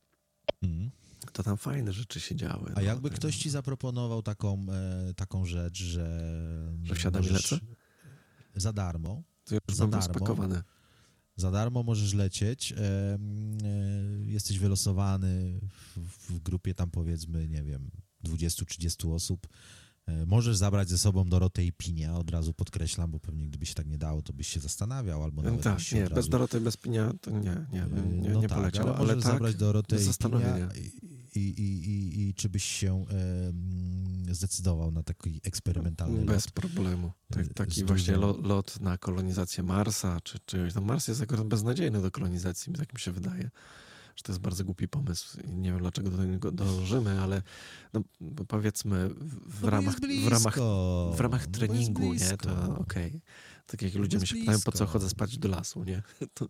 Mm. 0.61 0.91
To 1.33 1.43
tam 1.43 1.57
fajne 1.57 1.93
rzeczy 1.93 2.19
się 2.19 2.35
działy. 2.35 2.71
A 2.75 2.79
no. 2.79 2.81
jakby 2.81 3.09
ktoś 3.09 3.37
ci 3.37 3.49
zaproponował 3.49 4.21
taką, 4.21 4.65
e, 4.71 5.13
taką 5.13 5.45
rzecz, 5.45 5.83
że... 5.83 6.31
Że 6.83 6.95
wsiadam 6.95 7.23
i 7.23 7.27
możesz 7.27 7.51
lecę? 7.51 7.65
Za 8.55 8.73
darmo. 8.73 9.23
To 9.45 9.55
już 9.55 9.77
za 9.77 9.87
darmo. 9.87 10.05
spakowane. 10.05 10.63
Za 11.41 11.51
darmo 11.51 11.83
możesz 11.83 12.13
lecieć. 12.13 12.71
E, 12.71 12.77
e, 12.77 13.17
jesteś 14.25 14.59
wylosowany 14.59 15.59
w, 15.95 16.39
grupie 16.39 16.73
tam 16.73 16.91
powiedzmy, 16.91 17.47
nie 17.47 17.63
wiem, 17.63 17.91
20-30 18.25 19.13
osób. 19.13 19.47
E, 20.05 20.25
możesz 20.25 20.57
zabrać 20.57 20.89
ze 20.89 20.97
sobą 20.97 21.29
Dorotę 21.29 21.65
i 21.65 21.71
Pinia, 21.71 22.15
od 22.15 22.29
razu 22.29 22.53
podkreślam, 22.53 23.11
bo 23.11 23.19
pewnie 23.19 23.47
gdyby 23.47 23.65
się 23.65 23.73
tak 23.73 23.87
nie 23.87 23.97
dało, 23.97 24.21
to 24.21 24.33
byś 24.33 24.47
się 24.47 24.59
zastanawiał, 24.59 25.23
albo 25.23 25.41
nawet 25.41 25.61
Tak, 25.61 25.91
nie, 25.91 26.03
od 26.03 26.09
bez 26.09 26.15
razu... 26.17 26.29
Doroty, 26.29 26.61
bez 26.61 26.77
pinia 26.77 27.13
to 27.21 27.31
nie, 27.31 27.65
nie, 27.73 27.81
bym- 27.81 28.21
nie, 28.21 28.29
no 28.29 28.41
nie 28.41 28.47
tak, 28.47 28.57
poleciał. 28.57 28.87
ale 28.87 28.95
Ale, 28.95 29.07
możesz 29.07 29.23
tak, 29.23 29.33
zabrać 29.33 29.55
Dorotę 29.55 29.95
i 29.95 29.99
Pinia 30.23 30.57
i, 30.73 30.91
i, 31.35 31.39
i, 31.39 31.89
i, 31.89 32.21
i 32.29 32.33
czy 32.33 32.49
byś 32.49 32.63
się 32.63 33.05
e, 34.29 34.33
zdecydował 34.33 34.91
na 34.91 35.03
taki 35.03 35.41
eksperymentalny 35.43 36.25
Bez 36.25 36.45
lot? 36.45 36.51
problemu. 36.53 37.11
Tak, 37.29 37.45
Z 37.45 37.53
taki 37.53 37.81
dużą- 37.81 37.85
właśnie 37.87 38.17
lot, 38.17 38.79
na 38.79 38.97
kolonizację 38.97 39.63
Marsa, 39.63 40.21
czy 40.23 40.39
czyjeś. 40.45 40.75
No 40.75 40.81
Mars 40.81 41.07
jest 41.07 41.21
akurat 41.21 41.47
beznadziejny 41.47 42.01
do 42.01 42.11
kolonizacji, 42.11 42.73
tak 42.73 42.93
mi 42.93 42.99
się 42.99 43.11
wydaje. 43.11 43.49
To 44.21 44.31
jest 44.31 44.41
bardzo 44.41 44.65
głupi 44.65 44.87
pomysł 44.87 45.37
nie 45.47 45.71
wiem 45.71 45.79
dlaczego 45.79 46.09
do 46.11 46.25
niego 46.25 46.51
dążymy, 46.51 47.21
ale 47.21 47.41
no, 47.93 48.01
powiedzmy 48.47 49.09
w, 49.19 49.61
No 49.61 49.69
ramach, 49.69 49.95
w 49.99 50.27
ramach 50.27 50.43
blisko. 50.53 51.13
w 51.15 51.19
ramach 51.19 51.47
No 51.47 51.51
treningu, 51.51 52.13
nie, 52.13 52.37
to 52.37 52.77
okej. 52.77 53.21
Tak 53.65 53.81
jak 53.81 53.93
No 53.93 54.01
ludzie 54.01 54.17
jest 54.17 54.27
się 54.27 54.35
pytają, 54.35 54.59
po 54.65 54.71
co 54.71 54.85
chodzę 54.85 55.09
spać 55.09 55.37
do 55.37 55.49
lasu, 55.49 55.83
nie? 55.83 56.01
To, 56.33 56.47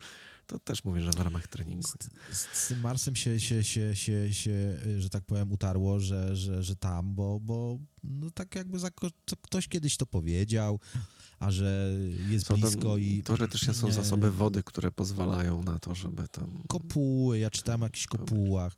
to 0.48 0.60
też 0.60 0.84
mówię, 0.84 1.02
że 1.02 1.12
w 1.12 1.20
ramach 1.20 1.48
treningu. 1.48 1.88
Z, 2.32 2.58
z, 2.58 2.68
tym 2.68 2.80
Marsem 2.82 3.16
się, 3.16 3.40
się, 3.40 3.64
się, 3.64 3.96
się, 3.96 4.34
się, 4.34 4.78
że 5.00 5.10
tak 5.10 5.24
powiem, 5.26 5.52
utarło, 5.52 6.00
że, 6.00 6.36
że, 6.36 6.64
że 6.64 6.76
tam, 6.76 7.16
bo, 7.16 7.40
bo 7.40 7.80
no 8.04 8.32
tak 8.32 8.56
jakby 8.56 8.80
za, 8.80 8.90
ktoś 9.42 9.68
kiedyś 9.68 9.98
to 9.98 10.06
powiedział, 10.06 10.80
a 11.42 11.52
że 11.52 11.92
jest 12.30 12.48
Są 12.48 12.54
tam, 12.54 12.62
blisko 12.62 12.98
i 12.98 13.24
teoretycznie 13.24 13.74
są 13.74 13.92
zasoby 13.92 14.32
wody, 14.32 14.64
które 14.64 14.92
pozwalają 14.92 15.64
na 15.64 15.80
to, 15.80 15.96
żeby 15.96 16.28
tam... 16.28 16.64
kopuły, 16.68 17.39
ja 17.39 17.50
czytałem 17.50 17.82
o 17.82 17.86
jakichś 17.86 18.06
kopułach, 18.06 18.76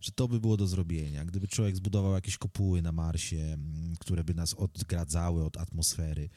że 0.00 0.12
to 0.12 0.28
by 0.28 0.40
było 0.40 0.56
do 0.56 0.66
zrobienia. 0.66 1.24
Gdyby 1.24 1.48
człowiek 1.48 1.76
zbudował 1.76 2.12
jakieś 2.12 2.38
kopuły 2.38 2.82
na 2.82 2.92
Marsie, 2.92 3.58
które 4.00 4.24
by 4.24 4.34
nas 4.34 4.54
odgradzały 4.54 5.44
od 5.44 5.56
atmosfery, 5.56 6.28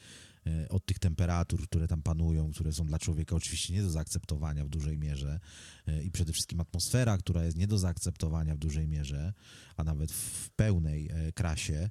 e, 0.46 0.68
od 0.68 0.86
tych 0.86 0.98
temperatur, 0.98 1.64
które 1.64 1.88
tam 1.88 2.02
panują, 2.02 2.52
które 2.52 2.72
są 2.72 2.86
dla 2.86 2.98
człowieka 2.98 3.36
oczywiście 3.36 3.74
nie 3.74 3.82
do 3.82 3.90
zaakceptowania 3.90 4.64
w 4.64 4.68
dużej 4.68 4.98
mierze 4.98 5.40
e, 5.86 6.02
i 6.02 6.10
przede 6.10 6.32
wszystkim 6.32 6.60
atmosfera, 6.60 7.18
która 7.18 7.44
jest 7.44 7.56
nie 7.56 7.66
do 7.66 7.78
zaakceptowania 7.78 8.54
w 8.54 8.58
dużej 8.58 8.88
mierze, 8.88 9.32
a 9.76 9.84
nawet 9.84 10.12
w 10.12 10.50
pełnej 10.50 11.08
e, 11.08 11.32
krasie, 11.32 11.90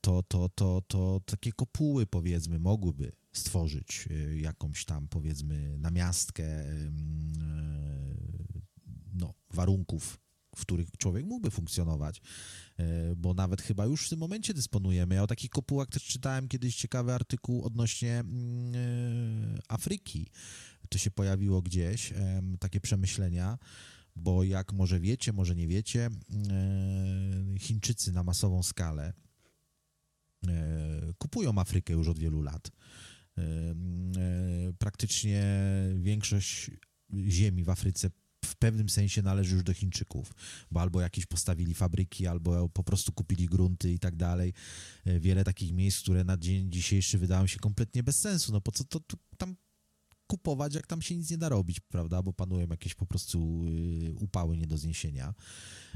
to, 0.00 0.22
to, 0.22 0.48
to, 0.48 0.82
to 0.88 1.20
takie 1.26 1.52
kopuły 1.52 2.06
powiedzmy 2.06 2.58
mogłyby 2.58 3.12
stworzyć 3.32 4.08
e, 4.10 4.36
jakąś 4.36 4.84
tam 4.84 5.08
powiedzmy 5.08 5.78
namiastkę 5.78 6.44
e, 6.44 6.92
no, 9.14 9.34
warunków, 9.50 10.20
w 10.56 10.60
których 10.60 10.88
człowiek 10.98 11.26
mógłby 11.26 11.50
funkcjonować, 11.50 12.22
e, 12.78 13.16
bo 13.16 13.34
nawet 13.34 13.62
chyba 13.62 13.84
już 13.84 14.06
w 14.06 14.10
tym 14.10 14.18
momencie 14.18 14.54
dysponujemy. 14.54 15.14
Ja 15.14 15.22
o 15.22 15.26
takich 15.26 15.50
kopułach 15.50 15.88
też 15.88 16.04
czytałem 16.04 16.48
kiedyś 16.48 16.76
ciekawy 16.76 17.12
artykuł 17.12 17.64
odnośnie 17.64 18.18
mm, 18.18 18.74
e, 18.74 19.58
Afryki. 19.68 20.26
To 20.88 20.98
się 20.98 21.10
pojawiło 21.10 21.62
gdzieś, 21.62 22.12
takie 22.60 22.80
przemyślenia, 22.80 23.58
bo 24.16 24.44
jak 24.44 24.72
może 24.72 25.00
wiecie, 25.00 25.32
może 25.32 25.54
nie 25.54 25.68
wiecie, 25.68 26.10
e, 26.50 27.58
Chińczycy 27.58 28.12
na 28.12 28.22
masową 28.22 28.62
skalę 28.62 29.12
e, 30.48 31.12
kupują 31.18 31.58
Afrykę 31.58 31.92
już 31.92 32.08
od 32.08 32.18
wielu 32.18 32.42
lat. 32.42 32.70
E, 33.38 33.42
Praktycznie 34.78 35.44
większość 35.96 36.70
ziemi 37.28 37.64
w 37.64 37.70
Afryce 37.70 38.10
w 38.44 38.56
pewnym 38.56 38.88
sensie 38.88 39.22
należy 39.22 39.54
już 39.54 39.64
do 39.64 39.74
Chińczyków, 39.74 40.34
bo 40.70 40.80
albo 40.80 41.00
jakieś 41.00 41.26
postawili 41.26 41.74
fabryki, 41.74 42.26
albo 42.26 42.68
po 42.68 42.84
prostu 42.84 43.12
kupili 43.12 43.46
grunty 43.46 43.92
i 43.92 43.98
tak 43.98 44.16
dalej. 44.16 44.52
Wiele 45.06 45.44
takich 45.44 45.72
miejsc, 45.72 46.02
które 46.02 46.24
na 46.24 46.36
dzień 46.36 46.72
dzisiejszy 46.72 47.18
wydają 47.18 47.46
się 47.46 47.58
kompletnie 47.58 48.02
bez 48.02 48.20
sensu. 48.20 48.52
No 48.52 48.60
po 48.60 48.72
co 48.72 48.84
to 48.84 49.00
tu, 49.00 49.16
tam 49.38 49.56
kupować, 50.32 50.74
jak 50.74 50.86
tam 50.86 51.02
się 51.02 51.16
nic 51.16 51.30
nie 51.30 51.38
da 51.38 51.48
robić, 51.48 51.80
prawda, 51.80 52.22
bo 52.22 52.32
panują 52.32 52.66
jakieś 52.70 52.94
po 52.94 53.06
prostu 53.06 53.64
y, 53.66 54.14
upały 54.14 54.56
nie 54.56 54.66
do 54.66 54.78
zniesienia. 54.78 55.34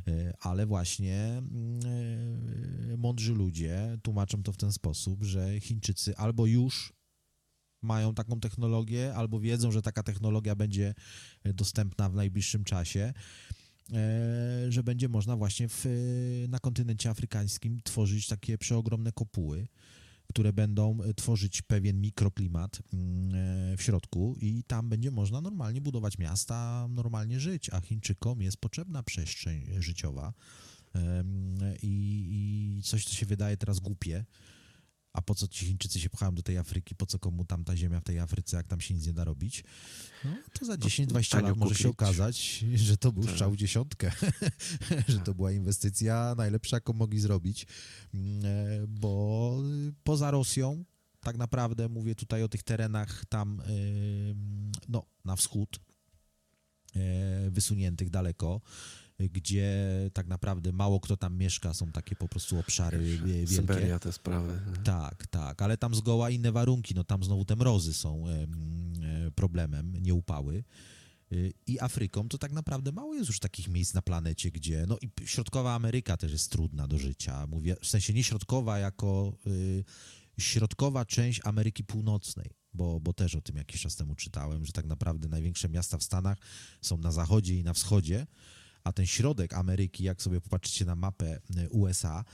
Y, 0.09 0.33
Ale 0.41 0.67
właśnie 0.67 1.43
y, 2.93 2.97
mądrzy 2.97 3.33
ludzie 3.35 3.99
tłumaczą 4.03 4.43
to 4.43 4.53
w 4.53 4.57
ten 4.57 4.73
sposób, 4.73 5.25
że 5.25 5.61
Chińczycy 5.61 6.17
albo 6.17 6.47
już 6.47 6.93
mają 7.83 8.15
taką 8.15 8.41
technologię, 8.41 9.15
albo 9.15 9.41
wiedzą, 9.41 9.73
że 9.73 9.83
taka 9.83 10.03
technologia 10.03 10.55
będzie 10.55 10.95
dostępna 11.45 12.09
w 12.09 12.15
najbliższym 12.15 12.65
czasie, 12.65 13.13
że 14.69 14.83
będzie 14.83 15.09
można 15.09 15.37
właśnie 15.37 15.69
w, 15.69 15.85
na 16.49 16.59
kontynencie 16.59 17.11
afrykańskim 17.11 17.81
tworzyć 17.85 18.27
takie 18.27 18.59
przeogromne 18.59 19.13
kopuły, 19.13 19.69
które 20.29 20.53
będą 20.53 21.03
e, 21.03 21.15
tworzyć 21.15 21.63
pewien 21.63 22.01
mikroklimat 22.01 22.83
mm, 22.93 23.35
e, 23.73 23.77
w 23.77 23.83
środku 23.83 24.37
i 24.41 24.65
tam 24.67 24.89
będzie 24.89 25.11
można 25.11 25.41
normalnie 25.41 25.81
budować 25.81 26.19
miasta, 26.19 26.89
normalnie 26.91 27.41
żyć, 27.41 27.71
a 27.71 27.81
Chińczykom 27.81 28.43
jest 28.43 28.57
potrzebna 28.57 29.03
przestrzeń 29.03 29.67
życiowa. 29.79 30.33
I, 31.83 32.77
i 32.79 32.83
coś, 32.83 33.05
co 33.05 33.15
się 33.15 33.27
wydaje 33.27 33.57
teraz 33.57 33.81
głupie, 33.81 34.25
a 35.17 35.23
po 35.23 35.35
co 35.35 35.49
ci 35.49 35.67
Chińczycy 35.67 36.01
się 36.01 36.11
pchają 36.11 36.35
do 36.35 36.43
tej 36.43 36.59
Afryki, 36.59 36.95
po 36.95 37.07
co 37.07 37.19
komu 37.19 37.45
tam 37.45 37.65
ta 37.65 37.77
ziemia 37.77 38.01
w 38.01 38.05
tej 38.05 38.19
Afryce, 38.19 38.57
jak 38.57 38.67
tam 38.67 38.81
się 38.81 38.95
nic 38.95 39.07
nie 39.07 39.13
da 39.13 39.25
robić, 39.25 39.65
no 40.25 40.31
to 40.53 40.65
za 40.67 40.75
10-20 40.75 41.31
tanio 41.31 41.49
lat 41.49 41.57
może 41.59 41.75
się 41.75 41.85
kupić. 41.89 42.03
okazać, 42.03 42.65
że 42.75 42.97
to 42.97 43.13
był 43.13 43.23
Tak. 43.23 43.33
strzał 43.33 43.57
dziesiątkę, 43.57 44.13
że 45.09 45.19
to 45.19 45.35
była 45.35 45.53
inwestycja 45.53 46.35
najlepsza, 46.37 46.77
jaką 46.77 46.93
mogli 46.93 47.21
zrobić, 47.21 47.67
Mm, 48.15 48.45
e, 48.45 48.87
bo 48.87 49.59
poza 50.05 50.31
Rosją, 50.31 50.85
tak 51.21 51.37
naprawdę 51.37 51.89
mówię 51.89 52.15
tutaj 52.15 52.43
o 52.43 52.49
tych 52.49 52.63
terenach 52.63 53.25
tam, 53.29 53.61
em, 53.61 54.73
no, 54.89 55.07
na 55.25 55.37
wschód, 55.37 55.81
e, 56.97 57.51
wysuniętych 57.51 58.11
daleko, 58.11 58.61
gdzie 59.19 59.87
tak 60.13 60.27
naprawdę 60.27 60.73
mało 60.73 61.01
kto 61.01 61.17
tam 61.17 61.37
mieszka, 61.39 61.75
są 61.75 61.93
takie 61.93 62.17
po 62.17 62.29
prostu 62.29 62.59
obszary 62.59 62.99
wie- 62.99 63.19
wielkie. 63.19 63.47
Syberia, 63.47 63.99
te 63.99 64.13
sprawy. 64.13 64.61
Tak, 64.85 65.27
tak, 65.27 65.63
ale 65.63 65.77
tam 65.77 65.95
zgoła 65.95 66.31
inne 66.31 66.53
warunki, 66.53 66.95
no 66.95 67.05
tam 67.05 67.25
znowu 67.25 67.45
te 67.45 67.57
mrozy 67.57 67.95
są 67.95 68.29
em, 68.29 69.33
problemem, 69.35 69.93
nie 70.03 70.15
upały. 70.15 70.65
Y, 71.33 71.53
I 71.67 71.81
Afryką 71.81 72.29
to 72.29 72.39
tak 72.39 72.53
naprawdę 72.53 72.93
mało 72.93 73.15
jest 73.15 73.29
już 73.29 73.39
takich 73.41 73.69
miejsc 73.69 73.95
na 73.95 74.03
planecie, 74.03 74.51
gdzie, 74.51 74.85
no 74.89 74.99
i 75.03 75.11
środkowa 75.27 75.75
Ameryka 75.75 76.17
też 76.17 76.33
jest 76.33 76.51
trudna 76.51 76.89
do 76.89 76.99
życia, 76.99 77.47
mówię, 77.47 77.77
w 77.83 77.87
sensie 77.87 78.13
nie 78.13 78.25
środkowa 78.25 78.79
jako 78.79 79.39
y, 79.47 79.85
środkowa 80.39 81.05
część 81.05 81.41
Ameryki 81.45 81.85
Północnej, 81.85 82.51
bo, 82.75 83.01
bo 83.01 83.13
też 83.13 83.35
o 83.35 83.41
tym 83.41 83.57
jakiś 83.57 83.81
czas 83.81 83.97
temu 83.97 84.15
czytałem, 84.15 84.65
że 84.65 84.73
tak 84.73 84.87
naprawdę 84.87 85.29
największe 85.29 85.69
miasta 85.69 85.99
w 85.99 86.03
Stanach 86.03 86.39
są 86.83 86.99
na 86.99 87.13
zachodzie 87.13 87.55
i 87.55 87.65
na 87.65 87.73
wschodzie, 87.73 88.27
a 88.87 88.93
ten 88.93 89.07
środek 89.07 89.55
Ameryki, 89.55 90.05
jak 90.05 90.23
sobie 90.23 90.41
popatrzycie 90.41 90.85
na 90.85 90.95
mapę 90.95 91.41
y, 91.57 91.69
USA, 91.71 92.25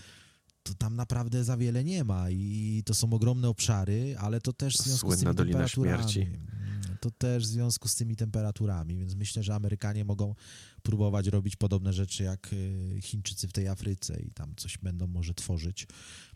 to 0.63 0.75
tam 0.75 0.97
naprawdę 0.97 1.45
za 1.45 1.57
wiele 1.57 1.85
nie 1.85 2.05
ma 2.05 2.31
i 2.31 2.83
to 2.87 2.95
są 2.95 3.13
ogromne 3.13 3.49
obszary, 3.49 4.15
ale 4.19 4.41
to 4.41 4.53
też 4.53 4.77
w 4.77 4.83
związku 4.83 5.13
z 5.13 5.15
Słynna 5.15 5.35
tymi 5.35 5.37
Dolina 5.37 5.59
temperaturami. 5.59 6.13
Śmierci. 6.13 6.21
Mm, 6.21 6.97
To 7.01 7.11
też 7.11 7.43
w 7.43 7.47
związku 7.47 7.89
z 7.89 7.95
tymi 7.95 8.17
temperaturami, 8.17 8.97
więc 8.97 9.15
myślę, 9.15 9.43
że 9.43 9.55
Amerykanie 9.55 10.05
mogą 10.05 10.35
próbować 10.83 11.27
robić 11.27 11.57
podobne 11.57 11.93
rzeczy 11.93 12.23
jak 12.23 12.53
y, 12.53 12.99
Chińczycy 13.03 13.49
w 13.49 13.53
tej 13.53 13.69
Afryce 13.69 14.21
i 14.23 14.31
tam 14.31 14.55
coś 14.57 14.79
będą 14.79 15.07
może 15.07 15.35
tworzyć, 15.35 15.87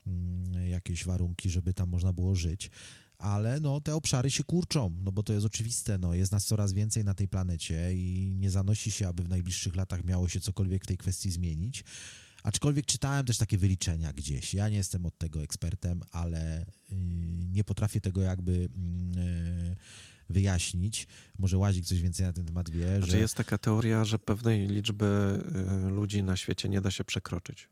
mm, 0.07 0.69
jakieś 0.69 1.05
warunki, 1.05 1.51
żeby 1.51 1.75
tam 1.75 1.89
można 1.89 2.13
było 2.13 2.35
żyć. 2.35 2.71
Ale 3.19 3.61
no, 3.61 3.81
te 3.81 3.95
obszary 3.95 4.31
się 4.31 4.45
kurczą, 4.45 4.95
no 5.05 5.13
bo 5.13 5.23
to 5.23 5.33
jest 5.33 5.47
oczywiste, 5.47 5.99
no, 5.99 6.15
jest 6.15 6.33
nas 6.33 6.45
coraz 6.45 6.73
więcej 6.73 7.05
na 7.05 7.15
tej 7.15 7.29
planecie 7.29 7.95
i 7.95 8.35
nie 8.39 8.51
zanosi 8.51 8.91
się, 8.91 9.09
aby 9.09 9.23
w 9.23 9.29
najbliższych 9.29 9.77
latach 9.77 10.05
miało 10.05 10.29
się 10.29 10.41
cokolwiek 10.41 10.85
w 10.85 10.87
tej 10.87 10.97
kwestii 10.97 11.31
zmienić. 11.31 11.85
Aczkolwiek 12.43 12.87
czytałem 12.87 13.27
też 13.27 13.39
takie 13.39 13.59
wyliczenia 13.59 14.13
gdzieś. 14.13 14.55
Ja 14.55 14.69
nie 14.69 14.77
jestem 14.77 15.07
od 15.07 15.19
tego 15.19 15.43
ekspertem, 15.43 16.03
ale 16.13 16.63
y, 16.63 16.67
nie 17.53 17.65
potrafię 17.65 18.01
tego 18.01 18.21
jakby 18.21 18.53
y, 18.53 18.69
wyjaśnić. 20.29 21.07
Może 21.39 21.59
Łazik 21.59 21.85
coś 21.85 22.03
więcej 22.03 22.27
na 22.27 22.33
ten 22.33 22.45
temat 22.45 22.71
wie, 22.71 22.97
Znaczy 22.97 23.11
że 23.11 23.19
jest 23.19 23.35
taka 23.35 23.59
teoria, 23.59 24.05
że 24.05 24.19
pewnej 24.19 24.69
liczby 24.69 25.41
y, 25.87 25.91
ludzi 25.91 26.23
na 26.23 26.37
świecie 26.37 26.69
nie 26.69 26.81
da 26.81 26.91
się 26.91 27.05
przekroczyć. 27.05 27.69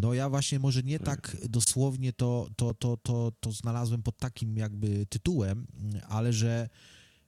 No 0.00 0.14
ja 0.14 0.28
właśnie 0.28 0.58
może 0.58 0.82
nie 0.82 0.98
tak 0.98 1.36
dosłownie 1.48 2.12
to, 2.12 2.48
to, 2.56 2.74
to, 2.74 2.96
to, 2.96 3.32
to 3.40 3.52
znalazłem 3.52 4.02
pod 4.02 4.18
takim 4.18 4.56
jakby 4.56 5.06
tytułem, 5.06 5.66
ale 6.08 6.32
że 6.32 6.68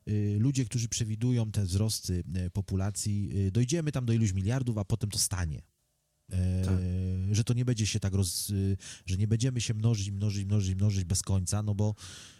y, 0.08 0.36
ludzie, 0.40 0.64
którzy 0.64 0.88
przewidują 0.88 1.50
te 1.50 1.64
wzrosty 1.64 2.24
y, 2.46 2.50
populacji, 2.50 3.30
y, 3.46 3.50
dojdziemy 3.50 3.92
tam 3.92 4.06
do 4.06 4.12
iluś 4.12 4.32
miliardów, 4.32 4.78
a 4.78 4.84
potem 4.84 5.10
to 5.10 5.18
stanie. 5.18 5.62
E, 6.32 6.64
Tak. 6.64 6.74
Że 7.32 7.44
to 7.44 7.54
nie 7.54 7.64
będzie 7.64 7.86
się 7.86 8.00
tak 8.00 8.14
roz... 8.14 8.52
że 9.06 9.16
nie 9.16 9.28
będziemy 9.28 9.60
się 9.60 9.74
mnożyć, 9.74 10.10
mnożyć, 10.10 10.44
mnożyć, 10.44 10.74
mnożyć 10.74 11.04
bez 11.04 11.22
końca, 11.22 11.62
no 11.62 11.74
bo 11.74 11.94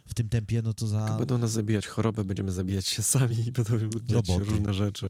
w 0.06 0.14
tym 0.14 0.28
tempie, 0.28 0.62
no 0.62 0.74
to 0.74 0.86
za... 0.86 1.04
Tylko 1.04 1.18
Będą 1.18 1.38
nas 1.38 1.52
zabijać 1.52 1.86
choroby, 1.86 2.24
będziemy 2.24 2.52
zabijać 2.52 2.86
się 2.86 3.02
sami 3.02 3.36
i 3.46 3.52
będą 3.52 3.78
Roboty. 4.10 4.44
różne 4.44 4.74
rzeczy. 4.74 5.06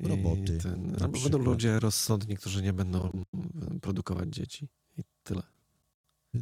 Roboty, 0.00 0.58
Ten, 0.58 0.96
albo 1.00 1.20
będą 1.20 1.38
ludzie 1.38 1.80
rozsądni, 1.80 2.36
którzy 2.36 2.62
nie 2.62 2.72
będą 2.72 3.10
mm, 3.34 3.80
produkować 3.80 4.28
dzieci. 4.28 4.68
I 4.98 5.02
tyle. 5.22 5.42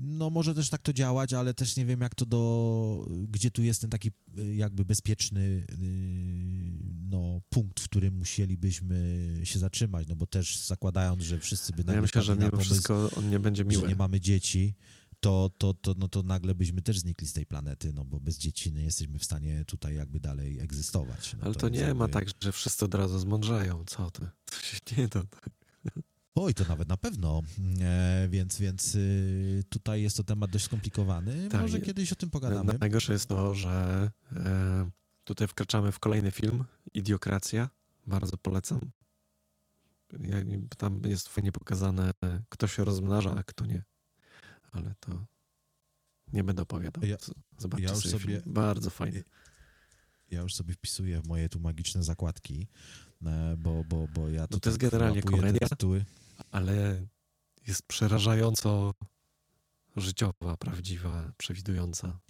No 0.01 0.31
może 0.31 0.55
też 0.55 0.71
tak 0.71 0.83
to 0.83 0.93
działać, 0.93 1.33
ale 1.33 1.55
też 1.55 1.77
nie 1.77 1.87
wiem 1.87 2.01
jak 2.01 2.15
to 2.15 2.27
do... 2.27 3.09
Gdzie 3.29 3.51
tu 3.51 3.63
jest 3.63 3.81
ten 3.81 3.91
taki 3.91 4.11
y, 4.39 4.55
jakby 4.55 4.85
bezpieczny 4.85 5.41
y, 5.41 5.67
no, 7.11 7.41
punkt, 7.49 7.81
w 7.81 7.85
którym 7.85 8.15
musielibyśmy 8.15 9.25
się 9.45 9.59
zatrzymać, 9.59 10.09
no 10.09 10.17
bo 10.17 10.27
też 10.27 10.59
zakładając, 10.59 11.23
że 11.23 11.39
wszyscy 11.39 11.73
by 11.73 11.85
No 11.85 11.93
ja 11.93 12.03
myślę, 12.03 12.23
że 12.23 12.37
pomysł, 12.37 12.61
wszystko 12.61 13.11
on 13.17 13.31
nie 13.31 13.41
będzie 13.41 13.65
że 13.71 13.89
nie 13.89 13.97
mamy 13.97 14.21
dzieci, 14.21 14.75
to, 15.25 15.51
to, 15.59 15.75
to, 15.75 15.95
no 15.99 16.09
to 16.09 16.23
nagle 16.23 16.55
byśmy 16.55 16.83
też 16.83 16.99
znikli 16.99 17.27
z 17.27 17.33
tej 17.33 17.47
planety, 17.47 17.93
no 17.93 18.05
bo 18.05 18.21
bez 18.21 18.39
dzieci 18.39 18.73
nie 18.73 18.83
jesteśmy 18.85 19.19
w 19.19 19.25
stanie 19.25 19.65
tutaj 19.65 19.95
jakby 19.97 20.21
dalej 20.21 20.61
egzystować. 20.61 21.35
No 21.39 21.45
Ale 21.45 21.55
to 21.55 21.67
jest 21.67 21.79
nie 21.79 21.95
ma 21.95 22.05
jakby- 22.05 22.09
tak, 22.09 22.29
że 22.41 22.53
wszyscy 22.53 22.85
od 22.85 22.95
razu 22.95 23.19
zmądrzeją. 23.19 23.85
Co 23.85 24.11
ty? 24.11 24.29
To 24.51 24.57
się 24.57 24.79
nie 24.99 25.09
da. 25.09 25.23
Oj, 26.35 26.55
to 26.55 26.65
nawet 26.69 26.89
na 26.89 26.97
pewno, 26.97 27.43
e, 27.81 28.29
więc, 28.31 28.59
więc 28.59 28.95
y, 28.95 29.65
tutaj 29.69 30.03
jest 30.03 30.17
to 30.17 30.25
temat 30.25 30.51
dość 30.51 30.65
skomplikowany. 30.65 31.49
Tak, 31.49 31.61
Może 31.61 31.81
kiedyś 31.81 32.13
o 32.13 32.17
tym 32.17 32.31
pogadamy. 32.31 32.77
Najgorsze 32.81 33.13
jest 33.13 33.27
to, 33.27 33.55
że 33.55 34.11
e, 34.37 34.91
tutaj 35.25 35.49
wkraczamy 35.49 35.93
w 35.93 35.99
kolejny 35.99 36.31
film, 36.31 36.65
Idiokracja. 36.95 37.71
Bardzo 38.07 38.37
polecam. 38.37 38.81
Tam 40.79 41.01
jest 41.05 41.29
fajnie 41.29 41.53
pokazane, 41.53 42.11
kto 42.49 42.67
się 42.67 42.85
rozmnaża, 42.85 43.35
a 43.35 43.43
kto 43.43 43.67
nie. 43.67 43.85
Ale 44.75 44.95
to 45.01 45.27
nie 46.33 46.45
będę 46.45 46.63
opowiadał. 46.63 47.05
Ja- 47.05 47.17
Zobaczcie 47.59 47.87
ja 47.87 47.93
już 47.95 48.05
sobie. 48.05 48.43
Bardzo 48.47 48.91
fajny. 48.91 49.25
Ja 50.31 50.41
już 50.41 50.55
sobie 50.55 50.75
wpisuję 50.75 51.21
w 51.21 51.27
moje 51.29 51.49
tu 51.49 51.61
magiczne 51.61 52.03
zakładki, 52.03 52.67
e, 53.27 53.55
bo, 53.59 53.85
bo, 53.85 54.09
bo 54.09 54.29
ja 54.29 54.47
tu 54.47 54.57
No 54.57 54.61
to 54.61 54.69
jest 54.71 54.79
generalnie 54.81 55.23
komedia. 55.23 55.69
tytuły. 55.69 56.05
ale 56.51 57.07
jest 57.67 57.83
przerażająco 57.83 58.95
życiowa, 59.97 60.57
prawdziwa, 60.57 61.33
przewidująca. 61.39 62.21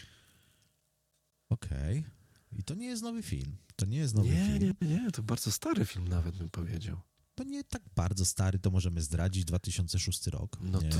Okej. 1.49 2.05
I 2.53 2.62
to 2.62 2.74
nie 2.74 2.86
jest 2.86 3.03
nowy 3.03 3.22
film. 3.22 3.57
To 3.76 3.86
nie 3.86 3.99
jest 3.99 4.14
nowy 4.14 4.28
Nie, 4.28 4.47
film. 4.59 4.74
nie, 4.82 4.88
nie, 4.88 5.11
to 5.11 5.22
bardzo 5.22 5.53
stary 5.53 5.84
film 5.84 6.09
nawet 6.09 6.36
bym 6.36 6.51
powiedział. 6.51 7.01
To 7.34 7.45
nie 7.45 7.64
tak 7.64 7.82
bardzo 7.97 8.24
stary, 8.24 8.59
to 8.59 8.70
możemy 8.70 9.03
zdradzić, 9.03 9.45
2006 9.45 10.26
rok. 10.26 10.59
No 10.61 10.78
to- 10.80 10.86
E, 10.86 10.90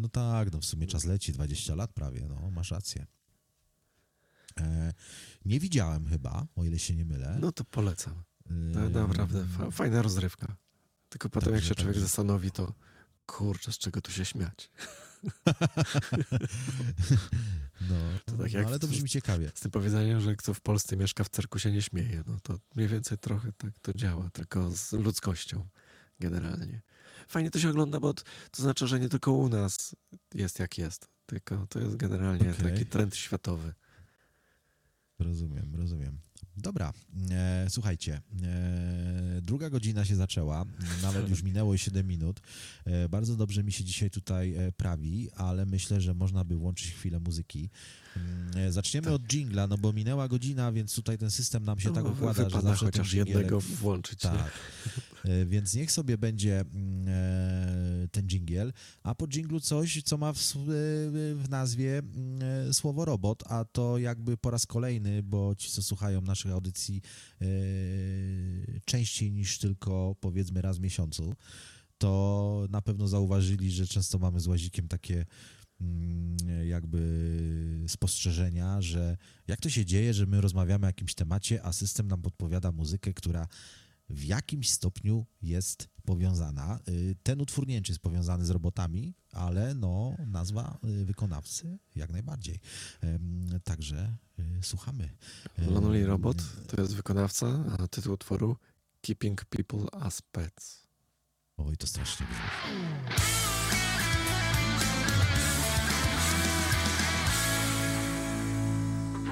no 0.00 0.08
tak, 0.08 0.52
no 0.52 0.60
w 0.60 0.64
sumie 0.64 0.86
czas 0.86 1.04
leci, 1.04 1.32
20 1.32 1.74
lat 1.74 1.92
prawie, 1.92 2.26
no 2.28 2.50
masz 2.50 2.70
rację. 2.70 3.06
E, 4.60 4.92
nie 5.44 5.60
widziałem 5.60 6.06
chyba, 6.06 6.46
o 6.56 6.64
ile 6.64 6.78
się 6.78 6.96
nie 6.96 7.04
mylę. 7.04 7.38
No 7.40 7.52
to 7.52 7.64
polecam. 7.64 8.12
E, 8.14 8.22
No, 8.52 8.90
naprawdę 8.90 9.46
fa- 9.46 9.70
fajna 9.70 10.02
rozrywka. 10.02 10.56
Tylko 11.08 11.28
potem 11.30 11.52
jak 11.52 11.60
Dobrze, 11.60 11.68
się 11.68 11.74
człowiek 11.74 11.94
dobrze. 11.94 12.06
zastanowi, 12.06 12.50
to 12.50 12.74
kurczę, 13.26 13.72
z 13.72 13.78
czego 13.78 14.00
tu 14.00 14.12
się 14.12 14.24
śmiać. 14.24 14.70
No, 17.80 17.96
To 18.26 18.32
tak 18.32 18.38
no, 18.38 18.46
jak 18.58 18.66
ale 18.66 18.78
to 18.78 18.86
brzmi 18.88 19.08
ciekawie. 19.08 19.50
Z 19.54 19.60
tym 19.60 19.70
powiedzeniem, 19.70 20.20
że 20.20 20.36
kto 20.36 20.54
w 20.54 20.60
Polsce 20.60 20.96
mieszka 20.96 21.24
w 21.24 21.28
cyrku 21.28 21.58
się 21.58 21.72
nie 21.72 21.82
śmieje. 21.82 22.22
No 22.26 22.40
to 22.42 22.58
mniej 22.76 22.88
więcej 22.88 23.18
trochę 23.18 23.52
tak 23.52 23.78
to 23.82 23.92
działa, 23.94 24.30
tylko 24.30 24.70
z 24.76 24.92
ludzkością 24.92 25.68
generalnie. 26.20 26.80
Fajnie 27.30 27.50
to 27.50 27.58
się 27.58 27.70
ogląda, 27.70 28.00
bo 28.00 28.14
to 28.50 28.62
znaczy, 28.62 28.86
że 28.86 29.00
nie 29.00 29.08
tylko 29.08 29.32
u 29.32 29.48
nas 29.48 29.96
jest 30.34 30.58
jak 30.58 30.78
jest, 30.78 31.08
tylko 31.26 31.66
to 31.66 31.80
jest 31.80 31.96
generalnie 31.96 32.50
Okej. 32.50 32.72
taki 32.72 32.86
trend 32.86 33.16
światowy. 33.16 33.74
Rozumiem, 35.18 35.74
rozumiem. 35.76 36.18
Dobra, 36.56 36.92
e, 37.30 37.66
słuchajcie, 37.68 38.20
e, 38.42 39.40
druga 39.42 39.70
godzina 39.70 40.04
się 40.04 40.16
zaczęła, 40.16 40.64
nawet 41.02 41.28
już 41.28 41.42
minęło 41.42 41.76
7 41.76 42.06
minut. 42.06 42.40
E, 42.84 43.08
bardzo 43.08 43.36
dobrze 43.36 43.64
mi 43.64 43.72
się 43.72 43.84
dzisiaj 43.84 44.10
tutaj 44.10 44.54
e, 44.54 44.72
prawi, 44.72 45.30
ale 45.36 45.66
myślę, 45.66 46.00
że 46.00 46.14
można 46.14 46.44
by 46.44 46.56
włączyć 46.56 46.92
chwilę 46.92 47.20
muzyki. 47.20 47.70
Mm, 48.16 48.50
e, 48.56 48.72
Zaczniemy 48.72 49.10
od 49.10 49.22
jingla, 49.22 49.66
no 49.66 49.78
bo 49.78 49.92
minęła 49.92 50.28
godzina, 50.28 50.72
więc 50.72 50.94
tutaj 50.94 51.18
ten 51.18 51.30
system 51.30 51.64
nam 51.64 51.80
się 51.80 51.88
No, 51.88 51.94
tak 51.94 52.04
układa, 52.04 52.50
że 52.50 52.60
zawsze 52.60 52.86
chociaż 52.86 53.12
jednego 53.12 53.60
włączyć. 53.60 54.20
Tak. 54.20 54.52
E, 55.24 55.46
Więc 55.46 55.74
niech 55.74 55.92
sobie 55.92 56.18
będzie 56.18 56.60
mm, 56.60 57.08
e, 57.08 58.08
ten 58.08 58.26
dżingiel, 58.26 58.72
a 59.02 59.14
po 59.14 59.28
dżinglu 59.28 59.60
coś, 59.60 60.02
co 60.02 60.18
ma 60.18 60.32
w, 60.32 60.38
e, 60.38 60.40
w 61.34 61.46
nazwie 61.50 61.98
mm, 61.98 62.74
słowo 62.74 63.04
robot, 63.04 63.42
a 63.46 63.64
to 63.64 63.98
jakby 63.98 64.36
po 64.36 64.50
raz 64.50 64.66
kolejny, 64.66 65.22
bo 65.22 65.54
ci, 65.54 65.70
co 65.70 65.82
słuchają 65.82 66.20
naszych 66.20 66.52
audycji 66.52 67.02
częściej 68.84 69.32
niż 69.32 69.58
tylko 69.58 70.16
powiedzmy 70.20 70.62
raz 70.62 70.78
w 70.78 70.80
miesiącu, 70.80 71.34
to 71.98 72.66
na 72.70 72.82
pewno 72.82 73.08
zauważyli, 73.08 73.70
że 73.70 73.86
często 73.86 74.18
mamy 74.18 74.40
z 74.40 74.46
łazikiem 74.46 74.88
takie 74.88 75.26
mm, 75.80 76.36
jakby 76.66 77.00
spostrzeżenia, 77.88 78.82
że 78.82 79.16
jak 79.46 79.60
to 79.60 79.70
się 79.70 79.84
dzieje, 79.84 80.14
że 80.14 80.26
my 80.26 80.40
rozmawiamy 80.40 80.86
o 80.86 80.88
jakimś 80.88 81.14
temacie, 81.14 81.62
a 81.62 81.72
system 81.72 82.08
nam 82.08 82.22
podpowiada 82.22 82.72
muzykę, 82.72 83.14
która 83.14 83.48
w 84.10 84.24
jakimś 84.24 84.70
stopniu 84.70 85.26
jest 85.42 85.88
powiązana. 86.04 86.78
Y, 86.88 87.16
Ten 87.22 87.40
utwór 87.40 87.66
nie 87.66 87.82
jest 87.88 88.00
powiązany 88.00 88.44
z 88.44 88.50
robotami, 88.50 89.14
ale 89.32 89.74
no, 89.74 90.16
nazwa 90.26 90.78
y, 90.84 91.04
wykonawcy 91.04 91.78
jak 91.96 92.10
najbardziej. 92.10 92.60
Także 93.64 94.16
y, 94.38 94.62
słuchamy. 94.62 95.10
Lonely 95.58 96.06
Robot 96.06 96.36
to 96.68 96.80
jest 96.82 96.94
wykonawca, 96.94 97.64
a 97.78 97.88
tytuł 97.88 98.12
utworu 98.14 98.56
Keeping 99.00 99.44
People 99.44 100.00
as 100.00 100.22
Pets. 100.22 100.86
Oj, 101.56 101.76
to 101.76 101.86
strasznie 101.86 102.26
brzmi. 102.26 102.46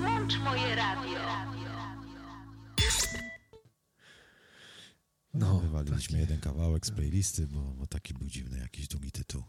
Włącz 0.01 0.39
moje 0.39 0.75
radio. 0.77 1.38
No, 5.35 5.61
Wywaliliśmy 5.61 6.19
jeden 6.19 6.41
kawałek 6.41 6.87
z 6.87 6.91
playlisty, 6.91 7.47
bo, 7.47 7.61
bo 7.79 7.87
taki 7.87 8.15
był 8.15 8.29
dziwny, 8.29 8.59
jakiś 8.59 8.89
długi 8.89 9.13
tytuł. 9.13 9.43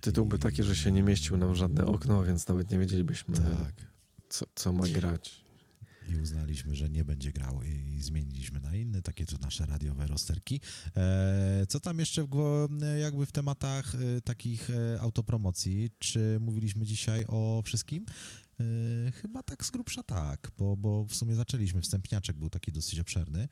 Tytuł 0.00 0.26
by 0.26 0.38
taki, 0.38 0.62
że 0.62 0.76
się 0.76 0.92
nie 0.92 1.02
mieścił 1.02 1.36
nam 1.36 1.54
żadne 1.54 1.86
okno, 1.86 2.24
więc 2.24 2.48
nawet 2.48 2.70
nie 2.70 2.78
wiedzielibyśmy, 2.78 3.36
Tak. 3.36 3.74
co, 4.28 4.46
co 4.54 4.72
ma 4.72 4.88
grać. 4.88 5.44
i 6.08 6.16
uznaliśmy, 6.16 6.74
że 6.76 6.90
nie 6.90 7.04
będzie 7.04 7.32
grał 7.32 7.62
i, 7.62 7.94
i 7.96 8.02
zmieniliśmy 8.02 8.60
na 8.60 8.76
inny, 8.76 9.02
takie 9.02 9.26
to 9.26 9.38
nasze 9.38 9.66
radiowe 9.66 10.06
rozterki. 10.06 10.60
E, 10.96 11.66
co 11.68 11.80
tam 11.80 11.98
jeszcze 11.98 12.24
w, 12.24 12.68
jakby 13.00 13.26
w 13.26 13.32
tematach 13.32 13.94
e, 13.94 14.20
takich 14.20 14.70
e, 14.70 15.00
autopromocji? 15.00 15.90
Czy 15.98 16.38
mówiliśmy 16.40 16.84
dzisiaj 16.86 17.24
o 17.28 17.62
wszystkim? 17.64 18.06
E, 18.60 19.12
chyba 19.12 19.42
tak 19.42 19.64
z 19.64 19.70
grubsza 19.70 20.02
tak, 20.02 20.50
bo, 20.58 20.76
bo 20.76 21.04
w 21.04 21.14
sumie 21.14 21.34
zaczęliśmy, 21.34 21.80
wstępniaczek 21.80 22.36
był 22.36 22.50
taki 22.50 22.72
dosyć 22.72 23.00
obszerny, 23.00 23.48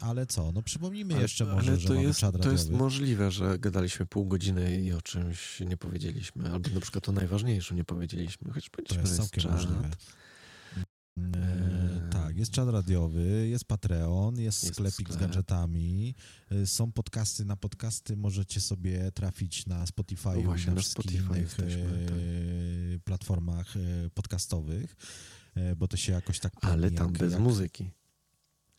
ale 0.00 0.26
co, 0.26 0.52
no 0.52 0.62
przypomnijmy 0.62 1.20
jeszcze 1.20 1.44
może, 1.44 1.70
ale 1.70 1.80
że 1.80 1.88
to 1.88 1.94
jest, 1.94 2.20
to 2.42 2.52
jest 2.52 2.70
możliwe, 2.70 3.30
że 3.30 3.58
gadaliśmy 3.58 4.06
pół 4.06 4.26
godziny 4.26 4.80
i 4.80 4.92
o 4.92 5.02
czymś 5.02 5.60
nie 5.60 5.76
powiedzieliśmy, 5.76 6.50
albo 6.50 6.70
na 6.70 6.80
przykład 6.80 7.08
o 7.08 7.12
najważniejszym 7.12 7.76
nie 7.76 7.84
powiedzieliśmy, 7.84 8.52
choć 8.52 8.70
To 8.70 8.76
powiedzieliśmy, 8.76 9.02
jest 9.02 9.16
że 9.16 9.22
jest 9.22 9.32
całkiem 9.32 9.52
możliwe. 9.52 9.90
Tak, 12.44 12.48
jest 12.48 12.52
czat 12.52 12.68
radiowy, 12.68 13.48
jest 13.48 13.64
Patreon, 13.64 14.40
jest, 14.40 14.62
Jest 14.64 14.74
sklepik 14.74 15.08
z 15.08 15.12
sklep. 15.14 15.20
gadżetami, 15.20 16.14
e, 16.50 16.66
są 16.66 16.92
podcasty. 16.92 17.44
Na 17.44 17.56
podcasty 17.56 18.16
możecie 18.16 18.60
sobie 18.60 19.12
trafić 19.12 19.66
na 19.66 19.86
Spotify 19.86 20.28
No 20.28 20.36
i 20.36 20.44
właśnie, 20.44 20.66
na 20.66 20.74
na 20.74 20.80
wszystkich 20.80 21.04
Spotify 21.04 21.26
innych 21.26 21.42
jesteśmy, 21.42 22.06
tak. 22.06 22.16
e, 22.16 22.98
platformach 23.04 23.76
e, 23.76 24.10
podcastowych, 24.10 24.96
bo 25.76 25.88
to 25.88 25.96
się 25.96 26.12
jakoś 26.12 26.40
tak 26.40 26.52
Ale 26.60 26.90
tam 26.90 27.06
jak, 27.08 27.18
bez 27.18 27.32
jak, 27.32 27.42
muzyki. 27.42 27.90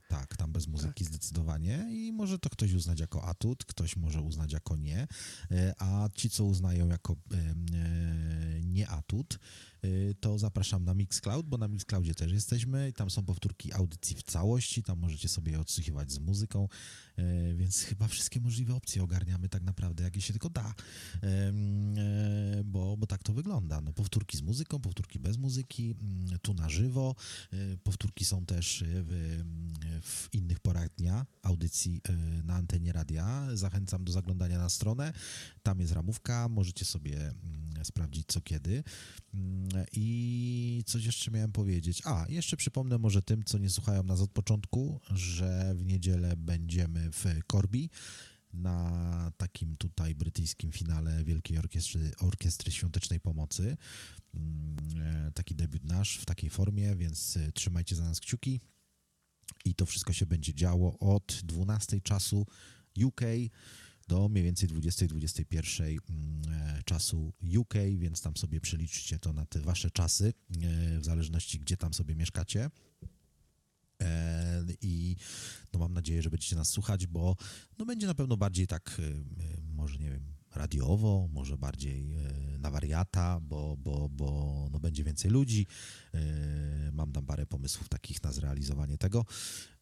Tak, 0.08 0.38
tam 0.38 0.52
bez 0.52 0.68
muzyki 0.68 1.06
zdecydowanie 1.06 1.88
i 1.92 2.12
może 2.14 2.40
to 2.40 2.50
ktoś 2.50 2.74
uznać 2.74 3.00
jako 3.00 3.24
atut, 3.24 3.66
ktoś 3.66 3.96
może 3.98 4.22
uznać 4.22 4.54
jako 4.54 4.76
nie, 4.76 5.08
a 5.80 6.10
ci, 6.16 6.30
co 6.30 6.46
uznają 6.46 6.88
jako 6.88 7.14
e, 7.14 7.56
nie 8.64 8.88
atut, 8.88 9.40
to 10.20 10.38
zapraszam 10.38 10.86
na 10.86 10.94
Mixcloud, 10.94 11.46
bo 11.46 11.58
na 11.58 11.68
Mixcloudzie 11.68 12.16
też 12.16 12.32
jesteśmy 12.32 12.94
tam 12.94 13.10
są 13.10 13.26
powtórki 13.26 13.74
audycji 13.74 14.16
w 14.16 14.24
całości, 14.24 14.84
tam 14.84 15.00
możecie 15.00 15.30
sobie 15.30 15.52
je 15.52 15.60
odsłuchiwać 15.60 16.12
z 16.12 16.20
muzyką, 16.20 16.68
więc 17.56 17.82
chyba 17.82 18.08
wszystkie 18.08 18.40
możliwe 18.40 18.76
opcje 18.76 19.04
ogarniamy 19.04 19.50
tak 19.50 19.64
naprawdę, 19.64 20.04
jakie 20.04 20.22
się 20.22 20.34
tylko 20.34 20.50
da, 20.50 20.74
Em, 21.22 21.98
e, 21.98 22.64
bo, 22.64 22.98
bo 22.98 23.08
tak 23.08 23.24
to 23.24 23.34
wygląda. 23.34 23.82
No, 23.82 23.94
powtórki 23.94 24.38
z 24.38 24.42
muzyką, 24.42 24.80
powtórki 24.80 25.20
bez 25.20 25.38
muzyki, 25.38 25.96
mm, 26.02 26.40
tu 26.42 26.54
na 26.54 26.70
żywo, 26.70 27.16
e, 27.54 27.78
powtórki 27.78 28.26
są 28.26 28.46
też 28.46 28.82
e, 28.82 28.86
w, 28.90 29.44
w 30.02 30.34
innych 30.34 30.60
porach 30.60 30.90
dnia 30.96 31.26
audycji 31.42 32.02
e, 32.10 32.14
na 32.44 32.56
antenie 32.56 32.94
radia. 32.94 33.48
Zachęcam 33.54 34.04
do 34.04 34.12
zaglądania 34.12 34.58
na 34.58 34.70
stronę. 34.70 35.14
Tam 35.64 35.80
jest 35.80 35.94
ramówka, 35.94 36.50
możecie 36.50 36.86
sobie 36.86 37.18
mm, 37.18 37.86
sprawdzić 37.86 38.28
co 38.28 38.42
kiedy. 38.42 38.84
Mm, 39.34 39.86
I 39.92 40.84
coś 40.86 41.06
jeszcze 41.06 41.32
miałem 41.32 41.52
powiedzieć. 41.52 42.02
A, 42.06 42.26
jeszcze 42.30 42.58
przypomnę 42.58 42.98
może 42.98 43.22
tym, 43.22 43.44
co 43.44 43.58
nie 43.58 43.70
słuchają 43.70 44.04
nas 44.04 44.22
od 44.22 44.32
początku, 44.32 45.00
że 45.12 45.74
w 45.76 45.86
niedzielę 45.86 46.34
będziemy 46.38 47.05
w 47.12 47.26
Corby 47.52 47.90
na 48.56 49.32
takim 49.38 49.78
tutaj 49.78 50.16
brytyjskim 50.16 50.72
finale 50.72 51.24
Wielkiej 51.24 51.58
Orkiestry, 51.58 52.12
Orkiestry 52.20 52.72
Świątecznej 52.72 53.20
Pomocy. 53.20 53.78
Mm, 54.34 54.76
e, 55.02 55.32
Taki 55.32 55.56
debiut 55.56 55.84
nasz 55.84 56.18
w 56.18 56.26
takiej 56.26 56.50
formie, 56.50 56.96
więc 56.96 57.38
e, 57.38 57.52
trzymajcie 57.52 57.96
za 57.96 58.04
nas 58.04 58.20
kciuki. 58.20 58.60
I 59.66 59.76
to 59.76 59.86
wszystko 59.86 60.14
się 60.14 60.26
będzie 60.26 60.54
działo 60.54 61.00
od 61.00 61.42
12 61.44 62.02
czasu 62.02 62.46
UK 63.06 63.22
do 64.08 64.30
mniej 64.30 64.44
więcej 64.44 64.70
20-21 64.70 65.84
mm, 65.84 66.42
e, 66.50 66.84
czasu 66.86 67.34
UK, 67.58 67.74
więc 67.98 68.22
tam 68.22 68.38
sobie 68.38 68.62
przeliczcie 68.62 69.20
to 69.20 69.34
na 69.34 69.46
te 69.46 69.60
wasze 69.60 69.92
czasy, 69.92 70.34
w 71.00 71.06
zależności 71.06 71.60
gdzie 71.60 71.78
tam 71.78 71.94
sobie 71.94 72.16
mieszkacie. 72.16 72.70
I 74.82 75.16
no 75.74 75.80
mam 75.80 75.94
nadzieję, 75.94 76.22
że 76.22 76.30
będziecie 76.30 76.56
nas 76.56 76.70
słuchać, 76.70 77.08
bo 77.08 77.36
no 77.78 77.86
będzie 77.86 78.08
na 78.08 78.16
pewno 78.16 78.38
bardziej 78.38 78.68
tak, 78.68 78.98
e, 79.00 79.04
e, 79.04 79.16
może 79.74 79.98
nie 79.98 80.12
wiem, 80.12 80.36
radiowo, 80.56 81.30
może 81.32 81.58
bardziej 81.58 82.14
e, 82.14 82.58
na 82.60 82.72
wariata, 82.72 83.40
bo, 83.42 83.78
bo, 83.78 84.10
bo 84.10 84.70
no 84.72 84.80
będzie 84.80 85.04
więcej 85.04 85.32
ludzi. 85.32 85.68
Mam 86.92 87.12
tam 87.12 87.26
parę 87.26 87.46
pomysłów 87.46 87.90
takich 87.90 88.24
na 88.24 88.32
zrealizowanie 88.32 88.98
tego. 88.98 89.26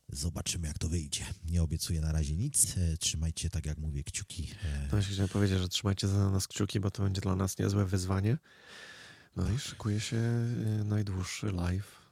Zobaczymy, 0.09 0.67
jak 0.67 0.77
to 0.77 0.89
wyjdzie. 0.89 1.25
Nie 1.45 1.63
obiecuję 1.63 2.01
na 2.01 2.11
razie 2.11 2.35
nic. 2.37 2.75
Trzymajcie, 2.99 3.49
tak 3.49 3.65
jak 3.65 3.77
mówię, 3.77 4.03
kciuki. 4.03 4.47
To 4.83 4.89
właśnie 4.89 5.13
chciałem 5.13 5.29
powiedzieć, 5.29 5.59
że 5.59 5.69
trzymajcie 5.69 6.07
za 6.07 6.29
nas 6.29 6.47
kciuki, 6.47 6.79
bo 6.79 6.91
to 6.91 7.03
będzie 7.03 7.21
dla 7.21 7.35
nas 7.35 7.57
niezłe 7.57 7.85
wyzwanie. 7.85 8.37
No 9.35 9.51
i 9.51 9.59
szykuje 9.59 9.99
się 9.99 10.17
y, 10.17 10.83
najdłuższy 10.85 11.51
live 11.51 12.02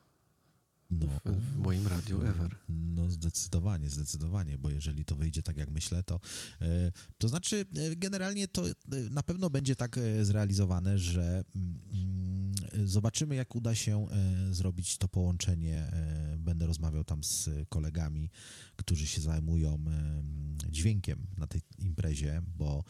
No, 0.92 1.08
w, 1.26 1.56
w 1.56 1.58
moim 1.58 1.88
radiu 1.88 2.22
ever. 2.22 2.56
No 2.70 3.10
zdecydowanie, 3.10 3.90
zdecydowanie, 3.90 4.58
bo 4.58 4.70
jeżeli 4.70 5.06
to 5.06 5.16
wyjdzie 5.16 5.44
tak, 5.44 5.58
jak 5.58 5.70
myślę, 5.70 6.04
to 6.04 6.20
e, 6.62 6.92
to 7.18 7.28
znaczy 7.28 7.66
e, 7.76 7.96
generalnie 7.96 8.48
to 8.48 8.70
e, 8.70 8.74
na 9.12 9.24
pewno 9.24 9.50
będzie 9.50 9.76
tak 9.76 10.00
zrealizowane, 10.22 11.00
że 11.00 11.44
mm, 11.56 12.52
zobaczymy, 12.86 13.36
jak 13.36 13.56
uda 13.56 13.76
się 13.76 14.08
zrobić 14.52 14.98
to 14.98 15.08
połączenie. 15.08 15.92
Będę 16.38 16.68
rozmawiał 16.68 17.04
tam 17.04 17.24
z 17.24 17.50
kolegami, 17.70 18.30
którzy 18.76 19.08
się 19.08 19.22
zajmują 19.22 19.86
dźwiękiem 20.70 21.28
na 21.38 21.48
tej 21.48 21.62
imprezie, 21.80 22.42
bo 22.58 22.84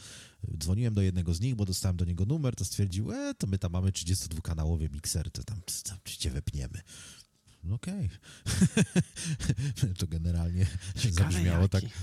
dzwoniłem 0.58 0.94
do 0.94 1.02
jednego 1.02 1.34
z 1.34 1.42
nich, 1.42 1.56
bo 1.56 1.66
dostałem 1.66 1.98
do 1.98 2.06
niego 2.06 2.26
numer, 2.26 2.56
to 2.56 2.66
stwierdził, 2.66 3.12
e, 3.12 3.34
to 3.34 3.48
my 3.48 3.58
tam 3.60 3.72
mamy 3.72 3.92
32-kanałowy 3.92 4.90
mikser, 4.94 5.32
to 5.32 5.44
tam, 5.44 5.62
tam 5.84 5.98
cię 6.06 6.30
wepniemy. 6.30 6.82
No 7.64 7.76
okej. 7.76 8.10
to 10.00 10.08
generalnie 10.08 10.66
Ciekawe 10.96 11.32
zabrzmiało 11.32 11.68
tak, 11.68 11.84
jaki. 11.84 11.96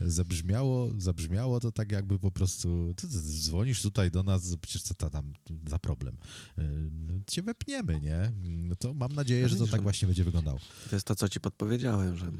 zabrzmiało, 0.00 0.90
zabrzmiało 0.98 1.60
to 1.60 1.72
tak 1.72 1.92
jakby 1.92 2.18
po 2.18 2.30
prostu 2.30 2.94
ty, 2.96 3.08
dzwonisz 3.08 3.82
tutaj 3.82 4.10
do 4.10 4.22
nas, 4.22 4.56
przecież 4.60 4.82
co 4.82 4.94
to 4.94 5.10
tam 5.10 5.32
za 5.66 5.78
problem? 5.78 6.16
E, 6.58 6.62
No, 6.90 7.14
cię 7.26 7.42
wepniemy, 7.42 8.00
nie? 8.00 8.32
No 8.42 8.76
to 8.76 8.94
mam 8.94 9.12
nadzieję, 9.12 9.48
że 9.48 9.56
to 9.56 9.66
tak 9.66 9.82
właśnie 9.82 10.06
będzie 10.06 10.24
wyglądało. 10.24 10.58
To 10.90 10.96
jest 10.96 11.06
to, 11.06 11.14
co 11.14 11.28
ci 11.28 11.40
podpowiedziałem, 11.40 12.16
że 12.16 12.32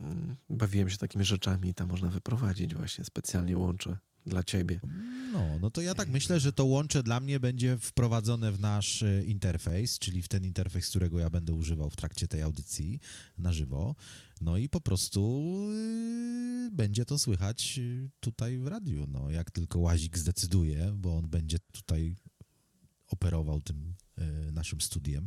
mm, 0.00 0.36
bawiłem 0.50 0.90
się 0.90 0.96
takimi 0.96 1.24
rzeczami 1.24 1.68
i 1.68 1.74
tam 1.74 1.88
można 1.88 2.08
wyprowadzić 2.08 2.74
właśnie 2.74 3.04
specjalnie 3.04 3.58
łącze 3.58 3.98
dla 4.26 4.42
ciebie. 4.42 4.80
No, 5.32 5.58
no 5.58 5.70
to 5.70 5.82
ja 5.82 5.94
tak 5.94 6.08
myślę, 6.08 6.40
że 6.40 6.52
to 6.52 6.64
łącze 6.64 7.02
dla 7.02 7.20
mnie 7.20 7.40
będzie 7.40 7.78
wprowadzone 7.78 8.52
w 8.52 8.60
nasz 8.60 9.02
e, 9.02 9.24
interfejs, 9.24 9.98
czyli 9.98 10.22
w 10.22 10.28
ten 10.28 10.44
interfejs, 10.44 10.88
którego 10.88 11.18
ja 11.18 11.30
będę 11.30 11.52
używał 11.52 11.90
w 11.90 11.96
trakcie 11.96 12.28
tej 12.28 12.42
audycji 12.42 13.00
na 13.38 13.52
żywo. 13.52 13.94
No 14.40 14.56
i 14.56 14.68
po 14.68 14.80
prostu 14.80 15.50
y, 15.72 16.70
będzie 16.72 17.04
to 17.04 17.18
słychać 17.18 17.78
y, 17.78 18.10
tutaj 18.20 18.58
w 18.58 18.66
radiu. 18.66 19.06
No, 19.08 19.30
jak 19.30 19.50
tylko 19.50 19.78
Łazik 19.78 20.18
zdecyduje, 20.18 20.92
bo 20.96 21.16
on 21.16 21.28
będzie 21.28 21.58
tutaj 21.72 22.16
operował 23.08 23.60
tym 23.60 23.94
y, 24.48 24.52
naszym 24.52 24.80
studiem. 24.80 25.26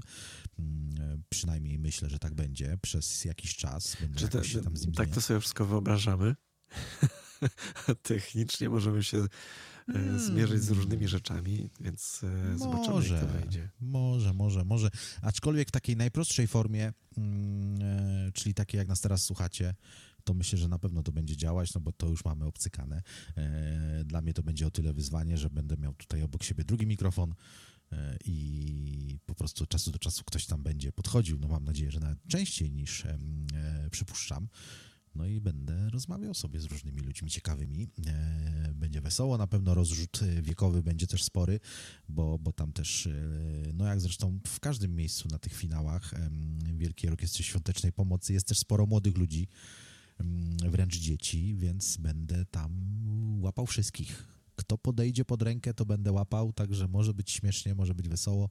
Mm, 0.59 1.23
Przynajmniej 1.29 1.79
myślę, 1.79 2.09
że 2.09 2.19
tak 2.19 2.33
będzie 2.33 2.77
przez 2.81 3.25
jakiś 3.25 3.55
czas. 3.55 3.97
Będę 4.01 4.41
Czy 4.41 4.49
się 4.49 4.61
tam 4.61 4.77
z 4.77 4.85
nim 4.85 4.93
tak 4.93 5.09
to 5.09 5.21
sobie 5.21 5.39
wszystko 5.39 5.65
wyobrażamy? 5.65 6.35
Technicznie 8.03 8.69
możemy 8.69 9.03
się 9.03 9.17
e, 9.95 10.19
zmierzyć 10.19 10.63
z 10.63 10.69
różnymi 10.69 11.07
rzeczami, 11.07 11.69
więc 11.79 12.21
e, 12.53 12.57
zobaczymy, 12.57 13.07
jak 13.07 13.21
to 13.21 13.27
wejdzie. 13.27 13.69
Może, 13.81 14.33
może, 14.33 14.65
może. 14.65 14.89
Aczkolwiek 15.21 15.67
w 15.67 15.71
takiej 15.71 15.97
najprostszej 15.97 16.47
formie, 16.47 16.93
mm, 17.17 17.81
e, 18.27 18.31
czyli 18.31 18.53
takiej 18.53 18.77
jak 18.77 18.88
nas 18.88 19.01
teraz 19.01 19.23
słuchacie, 19.23 19.75
to 20.23 20.33
myślę, 20.33 20.59
że 20.59 20.67
na 20.67 20.79
pewno 20.79 21.03
to 21.03 21.11
będzie 21.11 21.38
działać, 21.38 21.73
no 21.73 21.81
bo 21.81 21.91
to 21.91 22.07
już 22.07 22.25
mamy 22.25 22.45
obcykane. 22.45 23.01
E, 23.38 24.03
Dla 24.05 24.21
mnie 24.21 24.33
to 24.33 24.43
będzie 24.43 24.67
o 24.67 24.71
tyle 24.71 24.93
wyzwanie, 24.93 25.38
że 25.38 25.49
będę 25.49 25.77
miał 25.77 25.93
tutaj 25.93 26.23
obok 26.23 26.43
siebie 26.43 26.63
drugi 26.63 26.88
mikrofon 26.88 27.36
i 28.25 29.19
po 29.25 29.36
prostu 29.36 29.63
od 29.63 29.69
czasu 29.69 29.91
do 29.91 29.99
czasu 29.99 30.23
ktoś 30.25 30.45
tam 30.45 30.63
będzie 30.63 30.91
podchodził. 30.91 31.39
No 31.39 31.47
mam 31.47 31.63
nadzieję, 31.63 31.91
że 31.91 31.99
nawet 31.99 32.19
częściej 32.27 32.71
niż 32.71 33.03
przypuszczam. 33.91 34.47
No 35.16 35.26
i 35.26 35.41
będę 35.41 35.89
rozmawiał 35.89 36.34
sobie 36.34 36.59
z 36.59 36.66
różnymi 36.66 37.01
ludźmi 37.01 37.30
ciekawymi. 37.30 37.88
E, 38.07 38.74
Będzie 38.74 39.01
wesoło, 39.01 39.38
na 39.38 39.47
pewno 39.47 39.74
rozrzut 39.74 40.20
e, 40.22 40.41
wiekowy 40.41 40.84
będzie 40.84 41.07
też 41.07 41.24
spory, 41.24 41.59
bo, 42.09 42.39
bo 42.39 42.53
tam 42.53 42.72
też, 42.74 43.07
e, 43.07 43.11
no 43.74 43.86
jak 43.86 44.01
zresztą 44.01 44.39
w 44.47 44.59
każdym 44.59 44.95
miejscu 44.95 45.28
na 45.32 45.39
tych 45.39 45.53
finałach 45.53 46.13
Wielkiej 46.78 47.09
Orkiestry 47.09 47.43
Świątecznej 47.43 47.91
Pomocy 47.91 48.34
jest 48.34 48.47
też 48.47 48.59
sporo 48.59 48.86
młodych 48.86 49.18
ludzi, 49.18 49.47
wręcz 50.70 50.97
dzieci, 50.97 51.55
więc 51.55 51.97
będę 51.97 52.45
tam 52.45 52.72
łapał 53.41 53.66
wszystkich. 53.66 54.28
Kto 54.55 54.78
podejdzie 54.78 55.26
pod 55.26 55.41
rękę, 55.41 55.74
to 55.74 55.86
będę 55.86 56.11
łapał, 56.11 56.53
także 56.53 56.88
może 56.88 57.13
być 57.13 57.32
śmiesznie, 57.32 57.76
może 57.76 57.95
być 57.95 58.09
wesoło. 58.09 58.49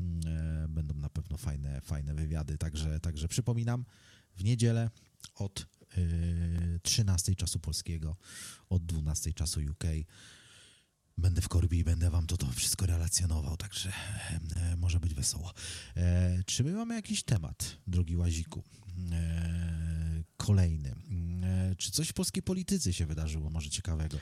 Mm, 0.00 0.74
Będą 0.74 0.94
na 0.94 1.08
pewno 1.10 1.36
fajne, 1.36 1.80
fajne 1.80 2.14
wywiady, 2.14 2.58
także, 2.58 3.00
także 3.00 3.28
przypominam, 3.28 3.84
w 4.36 4.44
niedzielę 4.44 4.90
od 5.34 5.66
13 6.82 7.34
czasu 7.34 7.60
polskiego, 7.60 8.16
od 8.68 8.86
12 8.86 9.32
czasu 9.32 9.60
UK. 9.60 9.84
Będę 11.18 11.40
w 11.40 11.48
Korbi 11.48 11.78
i 11.78 11.84
będę 11.84 12.10
wam 12.10 12.26
to, 12.26 12.36
to 12.36 12.46
wszystko 12.46 12.86
relacjonował, 12.86 13.56
także 13.56 13.92
e, 14.56 14.76
może 14.76 15.00
być 15.00 15.14
wesoło. 15.14 15.52
E, 15.96 16.42
czy 16.46 16.64
my 16.64 16.72
mamy 16.72 16.94
jakiś 16.94 17.22
temat, 17.22 17.76
drogi 17.86 18.16
Łaziku? 18.16 18.62
E, 19.12 20.22
kolejny. 20.36 20.94
Czy 21.78 21.90
coś 21.90 22.08
w 22.08 22.12
polskiej 22.12 22.42
polityce 22.42 22.92
się 22.92 23.06
wydarzyło, 23.06 23.50
może 23.50 23.70
ciekawego? 23.70 24.18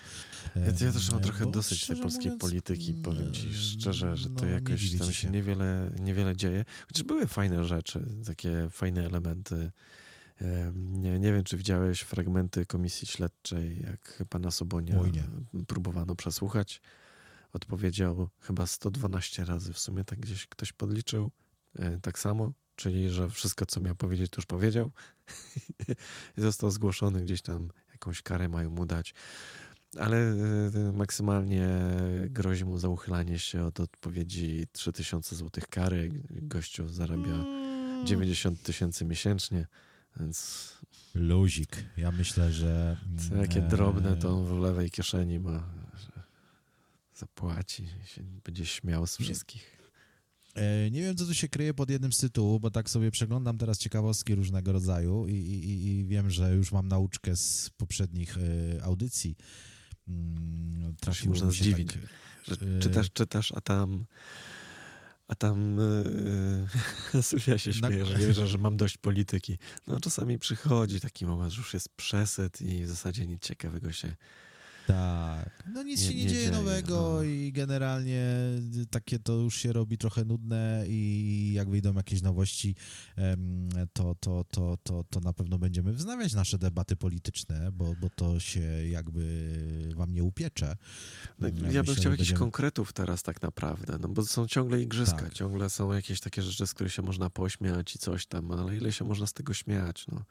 Ja, 0.56 0.86
ja 0.86 0.92
też 0.92 1.10
mam 1.10 1.20
trochę 1.20 1.44
bo 1.44 1.50
dosyć 1.50 1.86
tej 1.86 1.96
polskiej 1.96 2.24
mówiąc, 2.24 2.40
polityki, 2.40 2.94
powiem 2.94 3.32
ci 3.32 3.46
mm, 3.46 3.54
szczerze, 3.54 4.16
że 4.16 4.30
to 4.30 4.40
no, 4.40 4.46
nie 4.46 4.52
jakoś 4.52 4.98
tam 4.98 5.08
ci 5.08 5.14
się 5.14 5.30
niewiele, 5.30 5.90
niewiele 6.00 6.36
dzieje. 6.36 6.64
Chociaż 6.88 7.02
były 7.02 7.26
fajne 7.26 7.64
rzeczy, 7.64 8.06
takie 8.26 8.68
fajne 8.70 9.06
elementy. 9.06 9.70
Nie, 10.74 11.18
nie 11.18 11.32
wiem, 11.32 11.44
czy 11.44 11.56
widziałeś 11.56 12.00
fragmenty 12.00 12.66
komisji 12.66 13.06
śledczej, 13.06 13.80
jak 13.82 14.22
pana 14.28 14.50
Sobonia 14.50 14.96
próbowano 15.66 16.14
przesłuchać. 16.16 16.80
Odpowiedział 17.52 18.28
chyba 18.40 18.66
112 18.66 19.44
razy 19.44 19.72
w 19.72 19.78
sumie, 19.78 20.04
tak 20.04 20.20
gdzieś 20.20 20.46
ktoś 20.46 20.72
podliczył. 20.72 21.30
E, 21.78 21.98
Tak 22.00 22.18
samo, 22.18 22.52
czyli 22.76 23.10
że 23.10 23.30
wszystko, 23.30 23.66
co 23.66 23.80
miał 23.80 23.94
powiedzieć, 23.94 24.30
to 24.30 24.38
już 24.38 24.46
powiedział. 24.46 24.90
Został 26.36 26.70
zgłoszony 26.70 27.22
gdzieś 27.22 27.42
tam, 27.42 27.68
jakąś 27.92 28.22
karę 28.22 28.48
mają 28.48 28.70
mu 28.70 28.86
dać. 28.86 29.14
Ale 29.98 30.16
e, 30.18 30.92
maksymalnie 30.92 31.68
grozi 32.30 32.64
mu 32.64 32.78
za 32.78 32.88
uchylanie 32.88 33.38
się 33.38 33.64
od 33.64 33.80
odpowiedzi 33.80 34.66
3000 34.72 35.36
zł 35.36 35.64
kary. 35.70 36.10
Gościu 36.30 36.88
zarabia 36.88 37.44
Mm. 37.96 38.06
90 38.06 38.62
tysięcy 38.62 39.04
miesięcznie, 39.04 39.66
więc 40.20 40.72
Luzik. 41.14 41.84
Ja 41.96 42.12
myślę, 42.12 42.52
że... 42.52 42.96
co, 43.28 43.36
jakie 43.36 43.64
e, 43.66 43.68
drobne 43.68 44.16
to 44.16 44.28
on 44.38 44.44
w 44.44 44.58
lewej 44.58 44.90
kieszeni 44.90 45.38
ma. 45.40 45.68
że 45.98 46.22
Zapłaci 47.14 47.86
się 48.04 48.22
będzie 48.44 48.66
śmiał 48.66 49.06
z 49.06 49.16
wszystkich. 49.16 49.76
E, 50.54 50.90
Nie 50.90 51.02
wiem, 51.02 51.16
co 51.16 51.26
tu 51.26 51.34
się 51.34 51.48
kryje 51.48 51.74
pod 51.74 51.90
jednym 51.90 52.12
z 52.12 52.18
tytułów, 52.18 52.60
bo 52.60 52.70
tak 52.70 52.90
sobie 52.90 53.10
przeglądam 53.10 53.58
teraz 53.58 53.78
ciekawostki 53.78 54.34
różnego 54.34 54.72
rodzaju 54.72 55.26
i, 55.28 55.32
i, 55.34 55.86
i 55.88 56.04
wiem, 56.04 56.30
że 56.30 56.54
już 56.54 56.72
mam 56.72 56.88
nauczkę 56.88 57.36
z 57.36 57.70
poprzednich 57.76 58.36
e, 58.38 58.82
audycji. 58.84 59.36
Mm, 60.08 60.96
Trafiło 61.00 61.34
można 61.34 61.46
mi 61.46 61.54
się 61.54 61.64
zdziwić, 61.64 61.92
tak, 61.92 62.02
Że 62.60 62.66
e, 62.76 62.80
czytasz, 62.80 63.10
czytasz, 63.12 63.52
a 63.52 63.60
tam 63.60 64.04
a 65.28 65.34
tam 65.34 65.78
yy, 67.14 67.22
Sylwia 67.22 67.58
się 67.58 67.72
śmieje, 67.72 68.06
że 68.06 68.18
wierzę, 68.18 68.46
że 68.46 68.58
mam 68.58 68.76
dość 68.76 68.98
polityki. 68.98 69.58
No 69.86 70.00
czasami 70.00 70.38
przychodzi 70.38 71.00
taki 71.00 71.26
moment, 71.26 71.52
że 71.52 71.58
już 71.58 71.74
jest 71.74 71.88
przesyt 71.88 72.62
i 72.62 72.84
w 72.84 72.88
zasadzie 72.88 73.26
nic 73.26 73.42
ciekawego 73.42 73.92
się 73.92 74.16
Tak. 74.86 75.64
No 75.74 75.82
nic 75.82 76.00
Nie- 76.00 76.06
się 76.08 76.14
nie, 76.14 76.22
nie 76.22 76.28
dzieje 76.28 76.40
dzieje, 76.40 76.50
nowego 76.56 77.12
no. 77.16 77.22
i 77.22 77.52
generalnie 77.52 78.26
takie 78.90 79.18
to 79.18 79.32
już 79.32 79.56
się 79.56 79.72
robi 79.72 79.98
trochę 79.98 80.24
nudne 80.24 80.84
i 80.88 81.52
jak 81.54 81.70
wyjdą 81.70 81.94
jakieś 81.94 82.22
nowości, 82.22 82.74
to, 83.92 84.14
to, 84.14 84.44
to, 84.44 84.76
to, 84.82 85.04
to 85.10 85.20
na 85.20 85.32
pewno 85.32 85.58
będziemy 85.58 85.92
wznawiać 85.92 86.34
nasze 86.34 86.58
debaty 86.58 86.96
polityczne, 86.96 87.72
bo, 87.72 87.94
bo 88.00 88.10
to 88.10 88.40
się 88.40 88.60
jakby 88.88 89.52
wam 89.96 90.12
nie 90.12 90.24
upiecze. 90.24 90.76
No, 91.38 91.48
ja 91.48 91.54
myślę, 91.54 91.82
bym 91.84 91.94
chciał 91.94 92.12
jakichś 92.12 92.28
będziemy- 92.28 92.38
konkretów 92.38 92.92
teraz 92.92 93.22
tak 93.22 93.42
naprawdę, 93.42 93.98
no 94.00 94.08
bo 94.08 94.24
są 94.26 94.46
ciągle 94.48 94.82
igrzyska, 94.82 95.16
Tak. 95.22 95.34
ciągle 95.34 95.70
są 95.70 95.92
jakieś 95.92 96.20
takie 96.20 96.42
rzeczy, 96.42 96.66
z 96.66 96.74
których 96.74 96.92
się 96.92 97.02
można 97.02 97.30
pośmiać 97.30 97.94
i 97.96 97.98
coś 97.98 98.26
tam, 98.26 98.50
ale 98.52 98.76
ile 98.76 98.92
się 98.92 99.04
można 99.04 99.26
z 99.26 99.32
tego 99.32 99.54
śmiać, 99.54 100.06
no. 100.12 100.24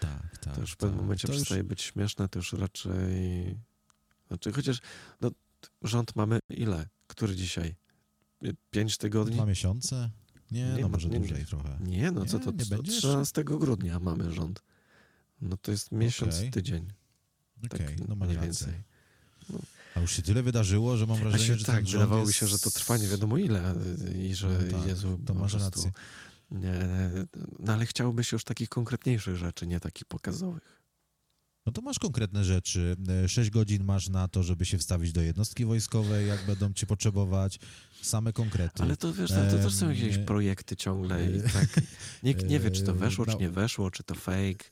Tak, 0.00 0.38
tak. 0.38 0.54
To 0.54 0.60
już 0.60 0.70
w 0.72 0.76
tak. 0.76 0.78
pewnym 0.80 1.00
momencie 1.04 1.26
To 1.28 1.32
już- 1.32 1.42
przestaje 1.42 1.64
być 1.64 1.82
śmieszne, 1.82 2.28
to 2.28 2.38
już 2.38 2.52
raczej... 2.52 2.92
Znaczy, 4.32 4.52
chociaż 4.52 4.80
no, 5.20 5.30
rząd 5.82 6.16
mamy 6.16 6.38
ile? 6.50 6.88
Który 7.06 7.36
dzisiaj? 7.36 7.74
Pięć 8.70 8.96
tygodni? 8.96 9.34
Dwa 9.36 9.46
miesiące? 9.46 10.10
Nie, 10.50 10.72
Nie 10.72 10.82
no 10.82 10.88
może 10.88 11.08
nie- 11.08 11.18
dłużej 11.18 11.46
trochę. 11.46 11.78
Nie, 11.80 12.10
no 12.10 12.24
co 12.26 12.38
to? 12.38 12.44
to 12.44 12.52
będzie 12.52 12.92
13 12.92 13.44
grudnia 13.44 13.98
mamy 13.98 14.32
rząd. 14.32 14.62
No 15.40 15.56
to 15.56 15.70
jest 15.70 15.92
miesiąc, 15.92 16.34
Okej. 16.36 16.50
tydzień. 16.50 16.92
Okej, 17.66 17.96
tak 17.96 18.08
no 18.08 18.14
mniej 18.16 18.28
rację. 18.36 18.42
więcej. 18.42 18.74
A 19.94 20.00
już 20.00 20.12
się 20.12 20.22
tyle 20.22 20.42
wydarzyło, 20.42 20.96
że 20.96 21.06
mam 21.06 21.18
wrażenie, 21.18 21.44
się, 21.44 21.54
że 21.54 21.64
tak, 21.64 21.84
wydawało 21.84 22.20
mi 22.22 22.26
jest... 22.26 22.38
się, 22.38 22.46
że 22.46 22.58
to 22.58 22.70
trwa 22.70 22.96
nie 22.96 23.08
wiadomo 23.08 23.38
ile 23.38 23.74
i 24.14 24.34
że 24.34 24.48
No 24.72 24.78
tak, 24.78 24.88
Jezu, 24.88 25.18
to 25.26 25.34
masz 25.34 25.54
rację. 25.54 25.92
Nie, 26.50 26.74
no 27.58 27.72
ale 27.72 27.86
chciałoby 27.86 28.24
się 28.24 28.34
już 28.34 28.44
takich 28.44 28.68
konkretniejszych 28.68 29.36
rzeczy, 29.36 29.66
nie 29.66 29.80
takich 29.80 30.04
pokazowych. 30.04 30.81
No 31.66 31.72
to 31.72 31.82
masz 31.82 31.98
konkretne 31.98 32.44
rzeczy. 32.44 32.96
E, 33.24 33.28
Sześć 33.28 33.50
godzin 33.50 33.84
masz 33.84 34.08
na 34.08 34.28
to, 34.28 34.42
żeby 34.42 34.64
się 34.64 34.78
wstawić 34.78 35.12
do 35.12 35.22
jednostki 35.22 35.64
wojskowej, 35.64 36.28
jak 36.28 36.46
będą 36.46 36.72
cię 36.72 36.86
potrzebować. 36.86 37.58
Same 38.02 38.32
konkrety. 38.32 38.82
Ale 38.82 38.96
to 38.96 39.12
wiesz, 39.12 39.30
to, 39.30 39.36
to 39.50 39.56
też 39.58 39.74
są 39.74 39.90
jakieś 39.90 40.16
nie- 40.16 40.24
projekty 40.24 40.76
ciągle 40.76 41.30
i 41.30 41.42
tak 41.42 41.80
nikt 42.22 42.48
nie 42.48 42.60
wie, 42.60 42.70
czy 42.70 42.82
to 42.82 42.94
weszło, 43.04 43.26
czy 43.26 43.36
nie 43.36 43.50
weszło, 43.50 43.90
czy 43.90 44.02
to 44.02 44.14
fake. 44.14 44.64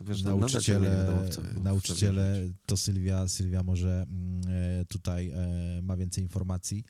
No 0.00 0.06
Wiesz, 0.06 0.22
no, 0.22 0.36
nauczyciele, 0.36 0.90
wiadomo, 0.90 1.28
co- 1.28 1.42
nauczyciele 1.62 2.40
to 2.66 2.76
Sylwia, 2.76 3.28
Sylwia 3.28 3.62
może 3.62 4.06
mm, 4.08 4.40
e, 4.80 4.84
tutaj 4.84 5.30
e, 5.30 5.82
ma 5.82 5.96
więcej 5.96 6.24
informacji, 6.24 6.84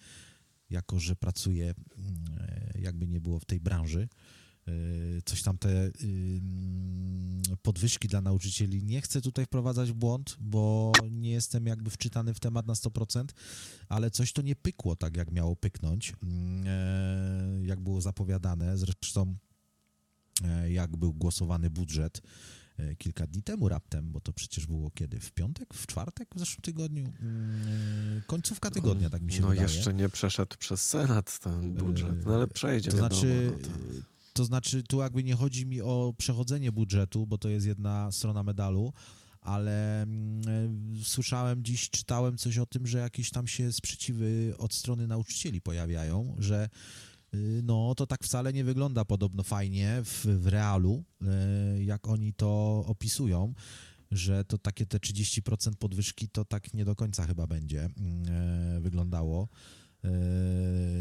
jako 0.70 1.00
że 1.00 1.16
pracuje, 1.16 1.64
mm, 1.98 2.14
e, 2.40 2.80
jakby 2.80 3.06
nie 3.06 3.20
było 3.20 3.38
w 3.40 3.44
tej 3.44 3.60
branży. 3.60 4.08
E, 4.68 4.72
Coś 5.24 5.42
tam 5.42 5.58
te 5.58 5.68
ym, 6.02 7.42
podwyżki 7.62 8.08
dla 8.08 8.20
nauczycieli 8.20 8.82
nie 8.84 9.00
chcę 9.00 9.20
tutaj 9.20 9.44
wprowadzać 9.44 9.90
w 9.90 9.94
błąd, 9.94 10.36
bo 10.40 10.92
nie 11.10 11.30
jestem 11.30 11.66
jakby 11.66 11.90
wczytany 11.90 12.34
w 12.34 12.40
temat 12.40 12.66
na 12.66 12.74
100%, 12.74 13.24
ale 13.88 14.10
coś 14.10 14.32
to 14.32 14.42
nie 14.42 14.56
pykło 14.56 14.96
tak, 14.96 15.16
jak 15.16 15.30
miało 15.32 15.56
pyknąć, 15.56 16.12
e, 16.66 17.64
jak 17.64 17.80
było 17.80 18.00
zapowiadane. 18.00 18.78
Zresztą 18.78 19.36
jak 20.68 20.96
był 20.96 21.12
głosowany 21.14 21.70
budżet 21.70 22.22
kilka 22.98 23.26
dni 23.26 23.42
temu 23.42 23.68
raptem, 23.68 24.12
bo 24.12 24.20
to 24.20 24.32
przecież 24.32 24.66
było 24.66 24.90
kiedy? 24.90 25.20
W 25.20 25.32
piątek? 25.32 25.74
W 25.74 25.86
czwartek? 25.86 26.28
W 26.34 26.38
zeszłym 26.38 26.62
tygodniu? 26.62 27.12
Końcówka 28.26 28.70
tygodnia, 28.70 29.10
tak 29.10 29.22
mi 29.22 29.32
się 29.32 29.40
No 29.40 29.48
wydaje. 29.48 29.68
jeszcze 29.68 29.94
nie 29.94 30.08
przeszedł 30.08 30.56
przez 30.58 30.86
Senat 30.86 31.38
ten 31.38 31.74
budżet, 31.74 32.26
no 32.26 32.34
ale 32.34 32.48
przejdzie, 32.48 32.90
To 32.90 32.96
znaczy, 32.96 33.52
no. 33.62 33.68
To 34.36 34.44
znaczy, 34.44 34.82
tu 34.82 35.00
jakby 35.00 35.24
nie 35.24 35.34
chodzi 35.34 35.66
mi 35.66 35.80
o 35.80 36.14
przechodzenie 36.18 36.72
budżetu, 36.72 37.26
bo 37.26 37.38
to 37.38 37.48
jest 37.48 37.66
jedna 37.66 38.12
strona 38.12 38.42
medalu, 38.42 38.92
ale 39.40 40.02
mm, 40.02 40.42
słyszałem 41.04 41.64
dziś, 41.64 41.90
czytałem 41.90 42.36
coś 42.36 42.58
o 42.58 42.66
tym, 42.66 42.86
że 42.86 42.98
jakieś 42.98 43.30
tam 43.30 43.46
się 43.46 43.72
sprzeciwy 43.72 44.54
od 44.58 44.74
strony 44.74 45.06
nauczycieli 45.06 45.60
pojawiają, 45.60 46.36
że 46.38 46.68
y, 47.34 47.60
no 47.64 47.94
to 47.94 48.06
tak 48.06 48.24
wcale 48.24 48.52
nie 48.52 48.64
wygląda 48.64 49.04
podobno 49.04 49.42
fajnie 49.42 50.02
w, 50.04 50.26
w 50.26 50.46
realu, 50.46 51.04
y, 51.78 51.84
jak 51.84 52.08
oni 52.08 52.32
to 52.32 52.84
opisują, 52.86 53.54
że 54.10 54.44
to 54.44 54.58
takie 54.58 54.86
te 54.86 54.98
30% 54.98 55.76
podwyżki 55.78 56.28
to 56.28 56.44
tak 56.44 56.74
nie 56.74 56.84
do 56.84 56.96
końca 56.96 57.26
chyba 57.26 57.46
będzie 57.46 57.86
y, 58.76 58.80
wyglądało. 58.80 59.48
E, 60.06 60.10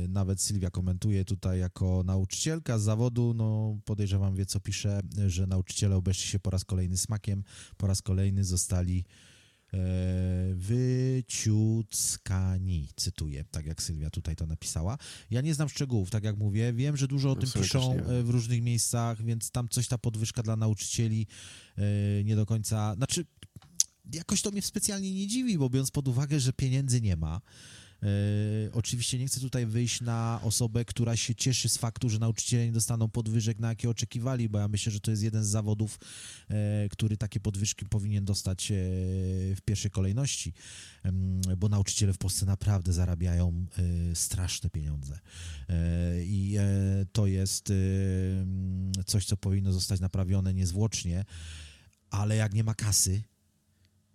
Nawet 0.08 0.42
Sylwia 0.42 0.70
komentuje 0.70 1.26
tutaj 1.26 1.60
jako 1.60 2.04
nauczycielka 2.06 2.80
z 2.80 2.84
zawodu, 2.84 3.34
no 3.34 3.80
podejrzewam 3.86 4.36
wie 4.36 4.46
co 4.46 4.60
pisze, 4.60 5.00
że 5.28 5.48
nauczyciele 5.48 5.96
obeszli 5.96 6.28
się 6.28 6.40
po 6.40 6.50
raz 6.50 6.66
kolejny 6.66 6.98
smakiem, 6.98 7.44
po 7.78 7.88
raz 7.88 8.02
kolejny 8.02 8.44
zostali 8.44 9.06
e, 9.74 9.78
wyciuckani, 11.56 12.90
cytuję, 12.96 13.46
tak 13.52 13.66
jak 13.66 13.84
Sylwia 13.84 14.10
tutaj 14.10 14.36
to 14.36 14.46
napisała. 14.46 14.98
Ja 15.32 15.42
nie 15.42 15.54
znam 15.54 15.70
szczegółów, 15.70 16.10
tak 16.10 16.24
jak 16.24 16.38
mówię, 16.38 16.74
wiem, 16.74 16.98
że 16.98 17.08
dużo 17.08 17.32
o 17.32 17.36
No, 17.36 17.42
tym 17.42 17.52
piszą 17.62 17.94
e, 17.94 18.24
w 18.24 18.30
różnych 18.30 18.62
miejscach, 18.62 19.24
więc 19.24 19.52
tam 19.52 19.70
coś 19.70 19.88
ta 19.88 19.98
podwyżka 19.98 20.44
dla 20.44 20.56
nauczycieli 20.56 21.28
e, 21.78 22.24
nie 22.24 22.36
do 22.36 22.46
końca, 22.46 22.96
znaczy 22.96 23.26
jakoś 24.14 24.42
to 24.42 24.52
mnie 24.52 24.62
specjalnie 24.62 25.14
nie 25.14 25.28
dziwi, 25.28 25.58
bo 25.58 25.70
biorąc 25.70 25.92
pod 25.92 26.08
uwagę, 26.08 26.40
że 26.40 26.54
pieniędzy 26.54 27.02
nie 27.02 27.16
ma, 27.16 27.42
oczywiście 28.74 29.20
nie 29.20 29.28
chcę 29.28 29.40
tutaj 29.40 29.66
wyjść 29.66 30.02
na 30.02 30.40
osobę, 30.44 30.86
która 30.86 31.16
się 31.16 31.36
cieszy 31.36 31.70
z 31.70 31.78
faktu, 31.78 32.10
że 32.10 32.20
nauczyciele 32.20 32.66
nie 32.66 32.72
dostaną 32.72 33.10
podwyżek, 33.10 33.60
na 33.60 33.70
jakie 33.70 33.90
oczekiwali, 33.90 34.50
bo 34.50 34.60
ja 34.60 34.68
myślę, 34.68 34.92
że 34.92 35.00
to 35.00 35.12
jest 35.12 35.24
jeden 35.24 35.44
z 35.44 35.48
zawodów, 35.48 36.00
e, 36.50 36.90
który 36.90 37.18
takie 37.18 37.40
podwyżki 37.40 37.86
powinien 37.86 38.26
dostać 38.26 38.72
e, 38.72 38.76
w 39.56 39.60
pierwszej 39.66 39.92
kolejności, 39.92 40.54
bo 41.58 41.70
nauczyciele 41.70 42.14
w 42.14 42.18
Polsce 42.18 42.46
naprawdę 42.46 42.94
zarabiają 42.94 43.66
e, 44.12 44.16
straszne 44.16 44.70
pieniądze. 44.70 45.20
E, 45.70 46.24
I 46.24 46.56
e, 46.58 47.06
to 47.12 47.28
jest 47.28 47.70
e, 47.70 47.74
coś, 49.06 49.26
co 49.26 49.38
powinno 49.38 49.74
zostać 49.74 50.00
naprawione 50.00 50.54
niezwłocznie, 50.54 51.26
ale 52.10 52.36
jak 52.36 52.54
nie 52.54 52.64
ma 52.64 52.74
kasy, 52.74 53.24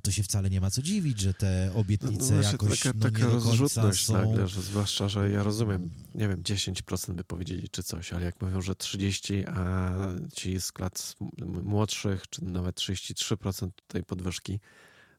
to 0.00 0.10
się 0.10 0.22
wcale 0.22 0.50
nie 0.50 0.60
ma 0.60 0.70
co 0.70 0.82
dziwić, 0.82 1.20
że 1.20 1.34
te 1.34 1.70
No, 1.74 1.80
obietnice 1.80 2.34
właśnie 2.34 2.52
jakoś 2.52 2.80
taka, 2.80 2.98
no, 2.98 3.02
taka 3.04 3.18
nie 3.18 3.24
do 3.24 3.30
końca 3.30 3.46
rozrzutność 3.48 4.06
są... 4.06 4.12
nagle, 4.12 4.48
że 4.48 4.62
zwłaszcza, 4.62 5.08
że 5.08 5.30
ja 5.30 5.42
rozumiem, 5.42 5.90
nie 6.14 6.28
wiem, 6.28 6.42
10% 6.42 7.12
by 7.14 7.24
powiedzieli 7.24 7.68
czy 7.68 7.82
coś, 7.82 8.12
ale 8.12 8.24
jak 8.24 8.42
mówią, 8.42 8.62
że 8.62 8.72
30%, 8.72 9.44
a 9.48 9.90
ci 10.34 10.60
z 10.60 10.72
klas 10.72 11.16
młodszych, 11.62 12.28
czy 12.30 12.44
nawet 12.44 12.76
33% 12.76 13.68
tej 13.86 14.04
podwyżki, 14.04 14.60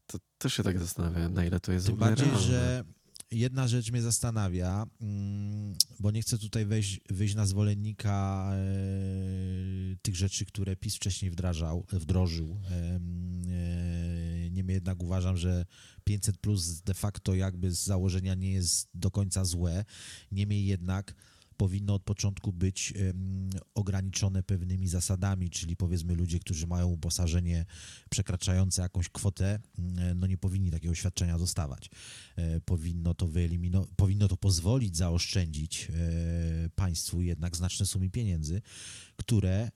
to 0.07 0.17
też 0.37 0.53
się 0.53 0.63
tak 0.63 0.79
zastanawiam, 0.79 1.33
na 1.33 1.45
ile 1.45 1.59
to 1.59 1.71
jest 1.71 1.85
Tym 1.87 1.95
bardziej, 1.95 2.25
realne. 2.25 2.41
że 2.47 2.83
jedna 3.31 3.67
rzecz 3.67 3.91
mnie 3.91 4.01
zastanawia, 4.01 4.85
mm, 5.01 5.73
bo 5.99 6.11
nie 6.11 6.21
chcę 6.21 6.37
tutaj 6.37 6.65
wejść, 6.65 6.99
wyjść 7.09 7.35
na 7.35 7.45
zwolennika 7.45 8.49
e, 8.53 9.95
tych 10.01 10.15
rzeczy, 10.15 10.45
które 10.45 10.75
PiS 10.75 10.95
wcześniej 10.95 11.31
wdrażał, 11.31 11.85
wdrożył. 11.91 12.57
Em, 12.71 13.41
e, 13.49 14.49
Niemniej 14.49 14.75
jednak 14.75 15.03
uważam, 15.03 15.37
że 15.37 15.65
500 16.03 16.37
plus 16.37 16.81
de 16.81 16.93
facto 16.93 17.35
jakby 17.35 17.71
z 17.71 17.83
założenia 17.83 18.35
nie 18.35 18.51
jest 18.51 18.89
do 18.93 19.11
końca 19.11 19.45
złe. 19.45 19.85
Niemniej 20.31 20.65
jednak 20.65 21.15
powinno 21.61 21.93
od 21.95 22.03
początku 22.03 22.53
być 22.53 22.93
ograniczone 23.75 24.43
pewnymi 24.43 24.87
zasadami, 24.87 25.49
czyli 25.49 25.75
powiedzmy 25.75 26.15
ludzie, 26.15 26.39
którzy 26.39 26.67
mają 26.67 26.87
uposażenie 26.87 27.65
przekraczające 28.09 28.81
jakąś 28.81 29.09
kwotę, 29.09 29.59
no 30.15 30.27
nie 30.27 30.37
powinni 30.37 30.71
takiego 30.71 30.95
świadczenia 30.95 31.37
dostawać. 31.37 31.89
E, 32.35 32.61
Powinno 32.61 33.13
to 33.13 33.27
wyeliminować, 33.27 33.89
powinno 33.95 34.27
to 34.27 34.37
pozwolić 34.37 34.97
zaoszczędzić 34.97 35.87
e, 35.89 36.69
państwu 36.75 37.21
jednak 37.21 37.57
znaczne 37.57 37.85
sumy 37.85 38.09
pieniędzy, 38.09 38.61
które 39.15 39.71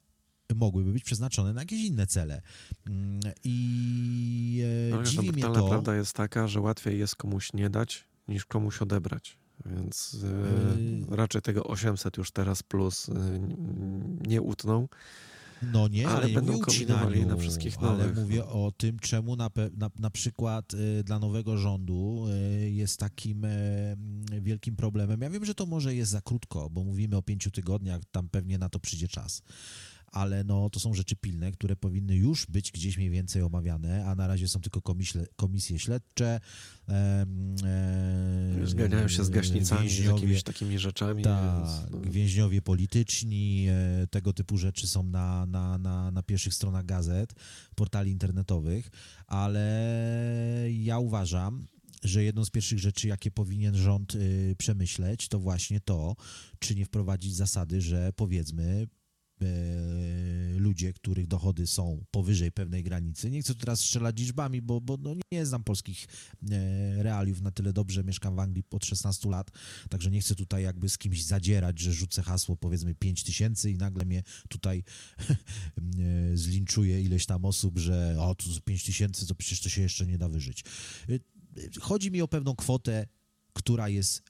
mogłyby 0.55 0.93
być 0.93 1.03
przeznaczone 1.03 1.53
na 1.53 1.61
jakieś 1.61 1.85
inne 1.85 2.07
cele. 2.07 2.41
I 3.43 4.63
e, 4.63 4.89
No, 4.89 4.97
ale 4.97 5.05
dziwi 5.05 5.31
mnie 5.31 5.41
to... 5.43 5.67
prawda 5.69 5.95
jest 5.95 6.13
taka, 6.13 6.47
że 6.47 6.61
łatwiej 6.61 6.99
jest 6.99 7.15
komuś 7.15 7.53
nie 7.53 7.69
dać, 7.69 8.07
niż 8.27 8.45
komuś 8.45 8.81
odebrać. 8.81 9.44
Więc 9.65 10.17
Yy. 11.09 11.15
raczej 11.15 11.41
tego 11.41 11.63
800 11.63 12.17
już 12.17 12.31
teraz 12.31 12.63
plus 12.63 13.09
e, 13.09 13.13
nie 14.27 14.41
utną. 14.41 14.87
No 15.61 15.87
nie, 15.87 16.07
Ale 16.07 16.17
ale, 16.17 16.27
nie 16.27 16.33
będą 16.33 16.51
mówię 16.51 16.65
ucinaniu, 16.67 17.27
na 17.27 17.37
wszystkich 17.37 17.77
ale 17.79 17.89
nowych, 17.89 18.15
mówię 18.15 18.39
no. 18.39 18.65
o 18.65 18.71
tym, 18.71 18.99
czemu 18.99 19.35
na, 19.35 19.49
na, 19.77 19.89
na 19.99 20.09
przykład 20.09 20.73
y, 20.73 21.03
dla 21.03 21.19
nowego 21.19 21.57
rządu 21.57 22.25
y, 22.29 22.69
jest 22.69 22.99
takim 22.99 23.45
y, 23.45 23.97
wielkim 24.41 24.75
problemem. 24.75 25.21
Ja 25.21 25.29
wiem, 25.29 25.45
że 25.45 25.55
to 25.55 25.65
może 25.65 25.95
jest 25.95 26.11
za 26.11 26.21
krótko, 26.21 26.69
bo 26.69 26.83
mówimy 26.83 27.17
o 27.17 27.21
pięciu 27.21 27.51
tygodniach, 27.51 28.01
tam 28.11 28.29
pewnie 28.29 28.57
na 28.57 28.69
to 28.69 28.79
przyjdzie 28.79 29.07
czas. 29.07 29.41
Ale 30.15 30.43
no, 30.43 30.69
to 30.69 30.79
są 30.79 30.93
rzeczy 30.93 31.15
pilne, 31.15 31.51
które 31.51 31.75
powinny 31.75 32.15
już 32.15 32.45
być 32.45 32.71
gdzieś 32.71 32.97
mniej 32.97 33.09
więcej 33.09 33.41
omawiane, 33.41 34.05
a 34.05 34.15
na 34.15 34.27
razie 34.27 34.47
są 34.47 34.61
tylko 34.61 34.81
komisle, 34.81 35.25
komisje 35.35 35.79
śledcze. 35.79 36.39
em, 36.87 37.55
e, 37.63 38.67
Zganiają 38.67 39.07
się 39.07 39.23
z 39.23 39.29
gaśnicami, 39.29 39.89
z 39.89 39.99
jakimiś 39.99 40.43
takimi 40.43 40.79
rzeczami. 40.79 41.23
Tak, 41.23 41.55
więc, 41.55 41.91
no, 41.91 42.11
więźniowie 42.11 42.61
polityczni, 42.61 43.67
e, 43.69 44.07
tego 44.07 44.33
typu 44.33 44.57
rzeczy 44.57 44.87
są 44.87 45.03
na, 45.03 45.45
na, 45.45 45.77
na, 45.77 46.11
na 46.11 46.23
pierwszych 46.23 46.53
stronach 46.53 46.85
gazet, 46.85 47.33
portali 47.75 48.11
internetowych, 48.11 48.89
ale 49.27 49.65
ja 50.71 50.99
uważam, 50.99 51.67
że 52.03 52.23
jedną 52.23 52.45
z 52.45 52.49
pierwszych 52.49 52.79
rzeczy, 52.79 53.07
jakie 53.07 53.31
powinien 53.31 53.75
rząd 53.75 54.15
y, 54.15 54.55
przemyśleć, 54.57 55.27
to 55.27 55.39
właśnie 55.39 55.79
to, 55.79 56.15
czy 56.59 56.75
nie 56.75 56.85
wprowadzić 56.85 57.35
zasady, 57.35 57.81
że 57.81 58.13
powiedzmy 58.15 58.63
e, 58.63 59.04
ludzie, 60.57 60.93
których 60.93 61.27
dochody 61.27 61.67
są 61.67 62.05
powyżej 62.11 62.51
pewnej 62.51 62.83
granicy. 62.83 63.31
Nie 63.31 63.41
chcę 63.41 63.53
tu 63.53 63.59
teraz 63.59 63.79
strzelać 63.79 64.19
liczbami, 64.19 64.61
bo, 64.61 64.81
bo 64.81 64.97
no 64.97 65.15
nie 65.31 65.45
znam 65.45 65.63
polskich 65.63 66.07
e, 66.51 67.03
realiów 67.03 67.41
na 67.41 67.51
tyle 67.51 67.73
dobrze. 67.73 68.03
Mieszkam 68.03 68.35
w 68.35 68.39
Anglii 68.39 68.63
od 68.71 68.85
16 68.85 69.29
lat, 69.29 69.51
także 69.89 70.11
nie 70.11 70.21
chcę 70.21 70.35
tutaj 70.35 70.63
jakby 70.63 70.89
z 70.89 70.97
kimś 70.97 71.23
zadzierać, 71.23 71.79
że 71.79 71.93
rzucę 71.93 72.23
hasło 72.23 72.55
powiedzmy 72.55 72.95
5 72.95 73.23
tysięcy 73.23 73.71
i 73.71 73.77
nagle 73.77 74.05
mnie 74.05 74.23
tutaj 74.49 74.83
e, 75.29 76.37
zlinczuje 76.37 77.01
ileś 77.01 77.25
tam 77.25 77.45
osób, 77.45 77.79
że 77.79 78.15
o, 78.19 78.35
to 78.35 78.45
5 78.65 78.83
tysięcy, 78.83 79.27
to 79.27 79.35
przecież 79.35 79.61
to 79.61 79.69
się 79.69 79.81
jeszcze 79.81 80.07
nie 80.07 80.17
da 80.17 80.29
wyżyć. 80.29 80.63
E, 81.09 81.13
e, 81.13 81.19
Chodzi 81.79 82.11
mi 82.11 82.21
o 82.21 82.27
pewną 82.27 82.55
kwotę, 82.55 83.07
która 83.53 83.89
jest 83.89 84.23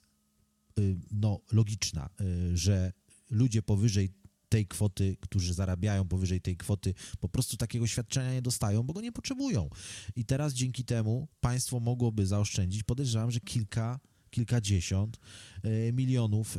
no, 1.12 1.40
logiczna, 1.52 2.10
że 2.54 2.92
ludzie 3.30 3.62
powyżej 3.62 4.10
tej 4.48 4.66
kwoty, 4.66 5.16
którzy 5.20 5.54
zarabiają 5.54 6.08
powyżej 6.08 6.40
tej 6.40 6.56
kwoty, 6.56 6.94
po 7.20 7.28
prostu 7.28 7.56
takiego 7.56 7.86
świadczenia 7.86 8.32
nie 8.32 8.42
dostają, 8.42 8.82
bo 8.82 8.92
go 8.92 9.00
nie 9.00 9.12
potrzebują. 9.12 9.68
I 10.16 10.24
teraz 10.24 10.52
dzięki 10.52 10.84
temu 10.84 11.28
państwo 11.40 11.80
mogłoby 11.80 12.26
zaoszczędzić, 12.26 12.82
podejrzewam, 12.82 13.30
że 13.30 13.40
kilka, 13.40 14.00
kilkadziesiąt 14.30 15.18
e, 15.62 15.92
milionów 15.92 16.58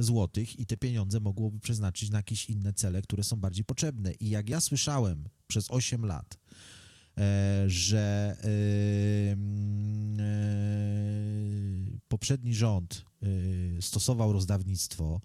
złotych 0.00 0.60
i 0.60 0.66
te 0.66 0.76
pieniądze 0.76 1.20
mogłoby 1.20 1.60
przeznaczyć 1.60 2.10
na 2.10 2.18
jakieś 2.18 2.50
inne 2.50 2.72
cele, 2.72 3.02
które 3.02 3.24
są 3.24 3.36
bardziej 3.36 3.64
potrzebne. 3.64 4.12
I 4.12 4.30
jak 4.30 4.48
ja 4.48 4.60
słyszałem 4.60 5.28
przez 5.46 5.70
8 5.70 6.06
lat, 6.06 6.38
e, 7.18 7.64
że 7.66 8.36
e, 8.44 9.36
poprzedni 12.08 12.54
rząd 12.54 13.04
stosował 13.80 14.32
rozdawnictwo, 14.32 15.20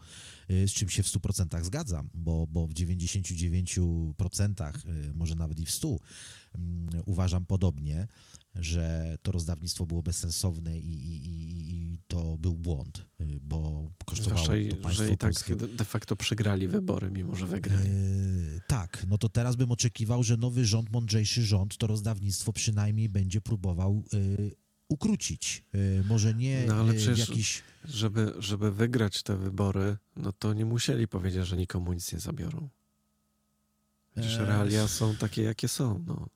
z 0.49 0.71
czym 0.71 0.89
się 0.89 1.03
w 1.03 1.07
100% 1.07 1.63
zgadzam, 1.63 2.09
bo, 2.13 2.47
bo 2.47 2.67
w 2.67 2.73
99%, 2.73 4.61
e, 4.61 5.13
może 5.13 5.35
nawet 5.35 5.59
i 5.59 5.65
w 5.65 5.71
100%, 5.71 5.97
mm, 6.55 7.03
uważam 7.05 7.45
podobnie, 7.45 8.07
że 8.55 9.17
to 9.21 9.31
rozdawnictwo 9.31 9.85
było 9.85 10.03
bezsensowne 10.03 10.79
i, 10.79 10.93
i, 10.93 11.93
i, 11.93 11.99
to 12.07 12.37
był 12.37 12.53
błąd, 12.53 13.05
e, 13.19 13.25
bo 13.41 13.91
kosztowało 14.05 14.45
Zwłaszcza, 14.45 14.75
to 14.75 14.81
państwo 14.81 15.03
że 15.03 15.13
i 15.13 15.17
tak 15.17 15.19
polskie 15.19 15.55
de 15.55 15.85
facto 15.85 16.15
przegrali 16.15 16.67
wybory, 16.67 17.11
mimo 17.11 17.35
że 17.35 17.47
wygrali. 17.47 17.89
E, 17.89 17.93
tak, 18.67 19.05
no 19.07 19.17
to 19.17 19.29
teraz 19.29 19.55
bym 19.55 19.71
oczekiwał, 19.71 20.23
że 20.23 20.37
nowy 20.37 20.65
rząd, 20.65 20.91
mądrzejszy 20.91 21.43
rząd, 21.43 21.77
to 21.77 21.87
rozdawnictwo 21.87 22.53
przynajmniej 22.53 23.09
będzie 23.09 23.41
próbował 23.41 24.03
e, 24.13 24.17
ukrócić. 24.89 25.63
Może 26.07 26.33
nie 26.33 26.65
No, 26.67 26.85
przecież- 26.93 27.29
jakiś... 27.29 27.63
Żeby, 27.85 28.33
żeby 28.39 28.71
wygrać 28.71 29.23
te 29.23 29.37
wybory, 29.37 29.97
no 30.15 30.33
to 30.33 30.53
nie 30.53 30.65
musieli 30.65 31.07
powiedzieć, 31.07 31.47
że 31.47 31.57
nikomu 31.57 31.93
nic 31.93 32.13
nie 32.13 32.19
zabiorą. 32.19 32.69
Przecież 34.11 34.37
Eee. 34.37 34.45
realia 34.45 34.87
są 34.87 35.15
takie, 35.15 35.41
jakie 35.43 35.67
są. 35.67 36.03
No. 36.07 36.27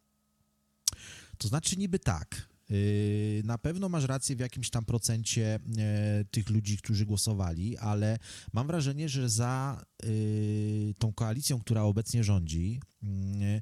To 1.37 1.47
znaczy 1.47 1.77
niby 1.77 1.99
tak. 1.99 2.47
Yy, 2.69 3.41
Na 3.43 3.57
pewno 3.57 3.89
masz 3.89 4.03
rację 4.03 4.35
w 4.35 4.39
jakimś 4.39 4.69
tam 4.69 4.85
procencie 4.85 5.59
e, 5.77 6.25
tych 6.31 6.49
ludzi, 6.49 6.77
którzy 6.77 7.05
głosowali, 7.05 7.77
ale 7.77 8.17
mam 8.53 8.67
wrażenie, 8.67 9.09
że 9.09 9.29
za 9.29 9.85
yy, 10.03 10.93
tą 10.97 11.13
koalicją, 11.13 11.59
która 11.59 11.81
obecnie 11.83 12.23
rządzi, 12.23 12.79
yy, 13.01 13.61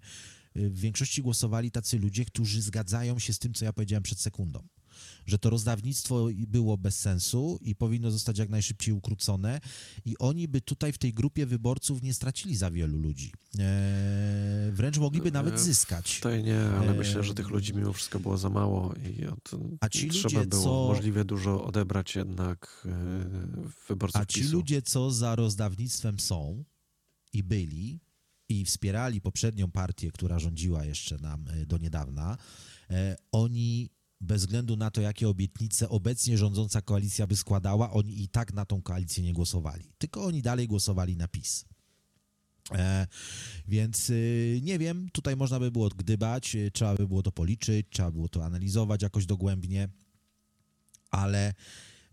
w 0.56 0.80
większości 0.80 1.22
głosowali 1.22 1.72
tacy 1.72 2.00
ludzie, 2.00 2.26
którzy 2.26 2.62
zgadzają 2.62 3.20
się 3.20 3.34
z 3.34 3.40
tym, 3.40 3.54
co 3.54 3.66
ja 3.66 3.74
powiedziałem 3.74 4.04
przed 4.04 4.20
sekundą. 4.20 4.68
Że 5.26 5.38
to 5.38 5.50
rozdawnictwo 5.50 6.28
było 6.48 6.78
bez 6.78 7.00
sensu 7.00 7.60
i 7.62 7.76
powinno 7.76 8.12
zostać 8.12 8.38
jak 8.38 8.50
najszybciej 8.50 8.94
ukrócone, 8.94 9.60
i 10.06 10.18
oni 10.18 10.48
by 10.48 10.62
tutaj 10.62 10.94
w 10.94 10.98
tej 10.98 11.14
grupie 11.14 11.46
wyborców 11.46 12.02
nie 12.02 12.14
stracili 12.14 12.56
za 12.56 12.72
wielu 12.72 12.98
ludzi. 12.98 13.32
E, 13.60 14.72
wręcz 14.72 14.98
mogliby 14.98 15.32
nawet 15.32 15.54
E, 15.54 15.58
zyskać. 15.60 16.16
Tutaj 16.16 16.44
nie, 16.44 16.60
ale 16.60 16.92
E, 16.92 16.94
myślę, 16.94 17.24
że 17.24 17.34
tych 17.34 17.50
ludzi 17.50 17.74
mimo 17.74 17.94
wszystko 17.94 18.20
było 18.20 18.38
za 18.38 18.50
mało 18.50 18.94
i 19.20 19.26
od, 19.26 19.52
A 19.80 19.90
ci 19.90 20.10
trzeba 20.10 20.40
ludzie, 20.40 20.50
było 20.50 20.64
co- 20.64 20.94
możliwie 20.94 21.26
dużo 21.26 21.64
odebrać 21.66 22.16
jednak 22.16 22.88
e, 22.88 22.92
wyborców 23.88 24.22
A 24.22 24.26
ci 24.26 24.42
PiSu. 24.42 24.54
ludzie, 24.54 24.82
co 24.82 25.12
za 25.12 25.36
rozdawnictwem 25.36 26.20
są 26.20 26.64
i 27.34 27.44
byli 27.44 28.00
i 28.50 28.66
wspierali 28.66 29.22
poprzednią 29.22 29.72
partię, 29.72 30.12
która 30.12 30.40
rządziła 30.40 30.86
jeszcze 30.86 31.18
nam 31.18 31.46
do 31.68 31.78
niedawna, 31.78 32.38
oni 33.32 33.90
bez 34.22 34.42
względu 34.42 34.76
na 34.76 34.92
to, 34.92 35.02
jakie 35.02 35.30
obietnice 35.30 35.90
obecnie 35.90 36.38
rządząca 36.38 36.82
koalicja 36.82 37.28
by 37.28 37.36
składała, 37.36 37.92
oni 37.92 38.24
i 38.24 38.28
tak 38.28 38.54
na 38.54 38.66
tą 38.66 38.82
koalicję 38.82 39.24
nie 39.24 39.34
głosowali. 39.34 39.92
Tylko 39.98 40.26
oni 40.26 40.42
dalej 40.42 40.68
głosowali 40.68 41.18
na 41.18 41.28
PiS. 41.28 41.66
E, 42.72 43.08
więc 43.68 44.10
y, 44.10 44.60
nie 44.64 44.80
wiem, 44.80 45.10
tutaj 45.10 45.36
można 45.36 45.60
by 45.60 45.72
było 45.72 45.90
gdybać, 45.90 46.56
y, 46.56 46.72
trzeba 46.72 46.96
by 46.96 47.08
było 47.08 47.24
to 47.24 47.32
policzyć, 47.32 47.88
trzeba 47.90 48.12
było 48.12 48.30
to 48.30 48.46
analizować 48.46 49.02
jakoś 49.02 49.26
dogłębnie, 49.26 49.90
ale 51.12 51.54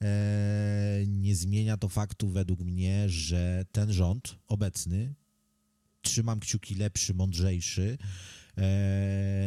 e, 0.01 1.05
nie 1.06 1.36
zmienia 1.36 1.76
to 1.76 1.89
faktu 1.89 2.28
według 2.28 2.60
mnie, 2.60 3.09
że 3.09 3.64
ten 3.72 3.93
rząd 3.93 4.39
obecny, 4.47 5.14
trzymam 6.02 6.40
kciuki 6.40 6.74
lepszy, 6.74 7.14
mądrzejszy, 7.14 7.98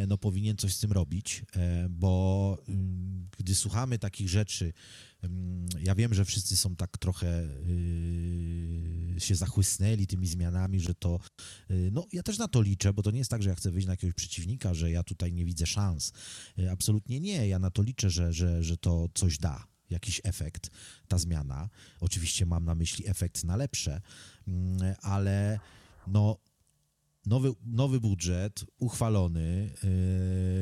no 0.07 0.17
powinien 0.17 0.57
coś 0.57 0.75
z 0.75 0.79
tym 0.79 0.91
robić, 0.91 1.43
e, 1.55 1.89
bo 1.89 2.57
mm, 2.67 3.29
gdy 3.37 3.55
słuchamy 3.55 3.99
takich 3.99 4.29
rzeczy, 4.29 4.73
mm, 5.21 5.65
ja 5.79 5.95
wiem, 5.95 6.13
że 6.13 6.25
wszyscy 6.25 6.57
są 6.57 6.75
tak 6.75 6.97
trochę 6.97 7.43
y, 7.43 9.19
się 9.19 9.35
zachłysnęli 9.35 10.07
tymi 10.07 10.27
zmianami, 10.27 10.79
że 10.79 10.95
to, 10.95 11.19
y, 11.71 11.89
no 11.93 12.07
ja 12.13 12.23
też 12.23 12.37
na 12.37 12.47
to 12.47 12.61
liczę, 12.61 12.93
bo 12.93 13.03
to 13.03 13.11
nie 13.11 13.19
jest 13.19 13.31
tak, 13.31 13.43
że 13.43 13.49
ja 13.49 13.55
chcę 13.55 13.71
wyjść 13.71 13.87
na 13.87 13.93
jakiegoś 13.93 14.15
przeciwnika, 14.15 14.73
że 14.73 14.91
ja 14.91 15.03
tutaj 15.03 15.33
nie 15.33 15.45
widzę 15.45 15.65
szans. 15.65 16.13
Y, 16.59 16.71
Absolutnie 16.71 17.19
nie, 17.19 17.47
ja 17.47 17.59
na 17.59 17.71
to 17.71 17.81
liczę, 17.81 18.09
że, 18.09 18.33
że, 18.33 18.63
że 18.63 18.77
to 18.77 19.09
coś 19.13 19.37
da 19.37 19.67
jakiś 19.89 20.21
efekt, 20.23 20.69
ta 21.07 21.17
zmiana. 21.17 21.69
Oczywiście 21.99 22.45
mam 22.45 22.65
na 22.65 22.75
myśli 22.75 23.07
efekt 23.07 23.43
na 23.43 23.55
lepsze, 23.55 24.01
mm, 24.47 24.95
ale 25.01 25.59
no, 26.07 26.37
nowy, 27.25 27.53
nowy 27.65 27.99
budżet 27.99 28.65
uchwalony. 28.77 29.73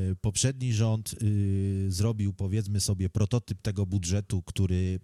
Yy, 0.09 0.15
poprzedni 0.21 0.73
rząd 0.73 1.15
yy, 1.21 1.91
zrobił, 1.91 2.33
powiedzmy 2.33 2.79
sobie, 2.79 3.09
prototyp 3.09 3.61
tego 3.61 3.85
budżetu, 3.85 4.43
który 4.43 4.99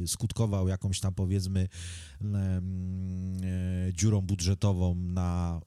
yy, 0.00 0.06
skutkował 0.06 0.68
jakąś 0.68 1.00
tam, 1.00 1.14
powiedzmy, 1.14 1.68
dziurą 3.92 4.20
budżetową 4.20 4.94
na 4.94 5.60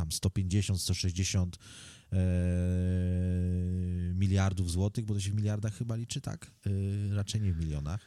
tam 0.00 0.12
150, 0.12 0.80
160 0.80 1.56
e, 1.56 1.99
miliardów 4.14 4.70
złotych, 4.70 5.04
bo 5.04 5.14
to 5.14 5.20
się 5.20 5.30
w 5.30 5.34
miliardach 5.34 5.74
chyba 5.74 5.96
liczy, 5.96 6.20
tak? 6.20 6.50
E, 6.66 7.14
raczej 7.14 7.40
nie 7.40 7.52
w 7.52 7.60
milionach. 7.60 8.00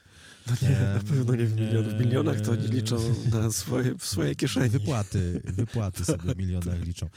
No 0.47 0.53
nie, 0.61 0.69
na 0.69 0.93
Em, 0.93 1.01
pewno 1.03 1.35
nie 1.35 1.45
w 1.45 1.55
milionach. 1.55 1.97
W 1.97 1.99
milionach 1.99 2.41
to 2.41 2.51
oni 2.51 2.67
liczą 2.67 2.97
na 3.31 3.51
swoje, 3.51 3.97
w 3.97 4.05
swojej 4.05 4.35
kieszeni. 4.41 4.69
Wypłaty, 4.69 5.41
wypłaty 5.45 6.05
sobie 6.05 6.33
w 6.33 6.37
milionach 6.37 6.85
liczą. 6.85 7.09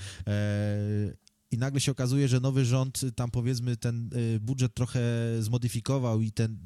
I 1.51 1.59
nagle 1.59 1.81
się 1.81 1.93
okazuje, 1.93 2.29
że 2.29 2.41
nowy 2.41 2.65
rząd 2.65 3.01
tam 3.17 3.31
powiedzmy 3.31 3.77
ten 3.77 4.11
e, 4.37 4.41
budżet 4.41 4.75
trochę 4.75 5.01
zmodyfikował 5.41 6.21
i 6.21 6.33
ten, 6.33 6.59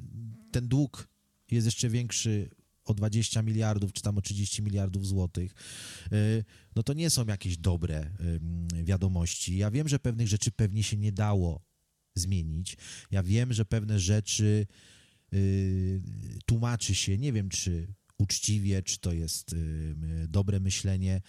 ten 0.53 0.69
dług 0.69 1.09
jest 1.51 1.67
jeszcze 1.67 1.89
większy 1.89 2.51
o 2.85 2.95
20 2.95 3.43
miliardów, 3.43 3.93
czy 3.93 4.03
tam 4.03 4.19
o 4.19 4.23
30 4.23 4.63
miliardów 4.63 5.07
złotych, 5.07 5.55
e, 6.13 6.17
no 6.77 6.83
to 6.83 6.93
nie 6.93 7.11
są 7.11 7.27
jakieś 7.27 7.57
dobre 7.57 7.99
em, 7.99 8.69
wiadomości. 8.85 9.57
Ja 9.57 9.71
wiem, 9.71 9.89
że 9.89 9.99
pewnych 9.99 10.29
rzeczy 10.29 10.51
pewnie 10.51 10.83
się 10.83 10.97
nie 10.97 11.13
dało 11.13 11.71
zmienić. 12.15 12.77
Ja 13.11 13.23
wiem, 13.23 13.53
że 13.53 13.65
pewne 13.65 14.01
rzeczy 14.01 14.67
y, 15.35 16.03
tłumaczy 16.47 16.95
się, 16.95 17.19
nie 17.19 17.33
wiem 17.33 17.49
czy 17.49 17.95
uczciwie, 18.19 18.83
czy 18.83 18.99
to 18.99 19.13
jest 19.13 19.53
y, 19.53 19.57
y, 19.57 20.29
dobre 20.29 20.61
myślenie, 20.61 21.21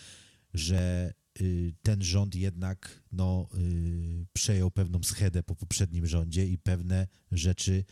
że 0.53 1.13
y, 1.41 1.73
ten 1.81 2.03
rząd 2.03 2.35
jednak 2.35 3.03
no, 3.11 3.49
y, 3.57 4.25
przejął 4.33 4.71
pewną 4.71 5.03
schedę 5.03 5.43
po 5.43 5.55
poprzednim 5.55 6.05
rządzie 6.05 6.47
i 6.47 6.57
pewne 6.57 7.07
rzeczy 7.31 7.83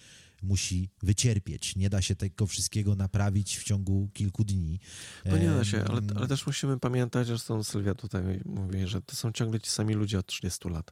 musi 0.43 0.89
wycierpieć. 1.03 1.75
Nie 1.75 1.89
da 1.89 2.01
się 2.01 2.15
tego 2.15 2.47
wszystkiego 2.47 2.95
naprawić 2.95 3.57
w 3.57 3.63
ciągu 3.63 4.09
kilku 4.13 4.43
dni. 4.43 4.79
No 5.25 5.37
nie 5.37 5.49
da 5.49 5.65
się, 5.65 5.83
ale, 5.83 6.01
ale 6.15 6.27
też 6.27 6.47
musimy 6.47 6.79
pamiętać, 6.79 7.27
że 7.27 7.39
są 7.39 7.63
Sylwia 7.63 7.95
tutaj 7.95 8.41
mówi, 8.45 8.87
że 8.87 9.01
to 9.01 9.15
są 9.15 9.31
ciągle 9.31 9.59
ci 9.59 9.69
sami 9.69 9.93
ludzie 9.93 10.19
od 10.19 10.25
30 10.25 10.69
lat. 10.69 10.91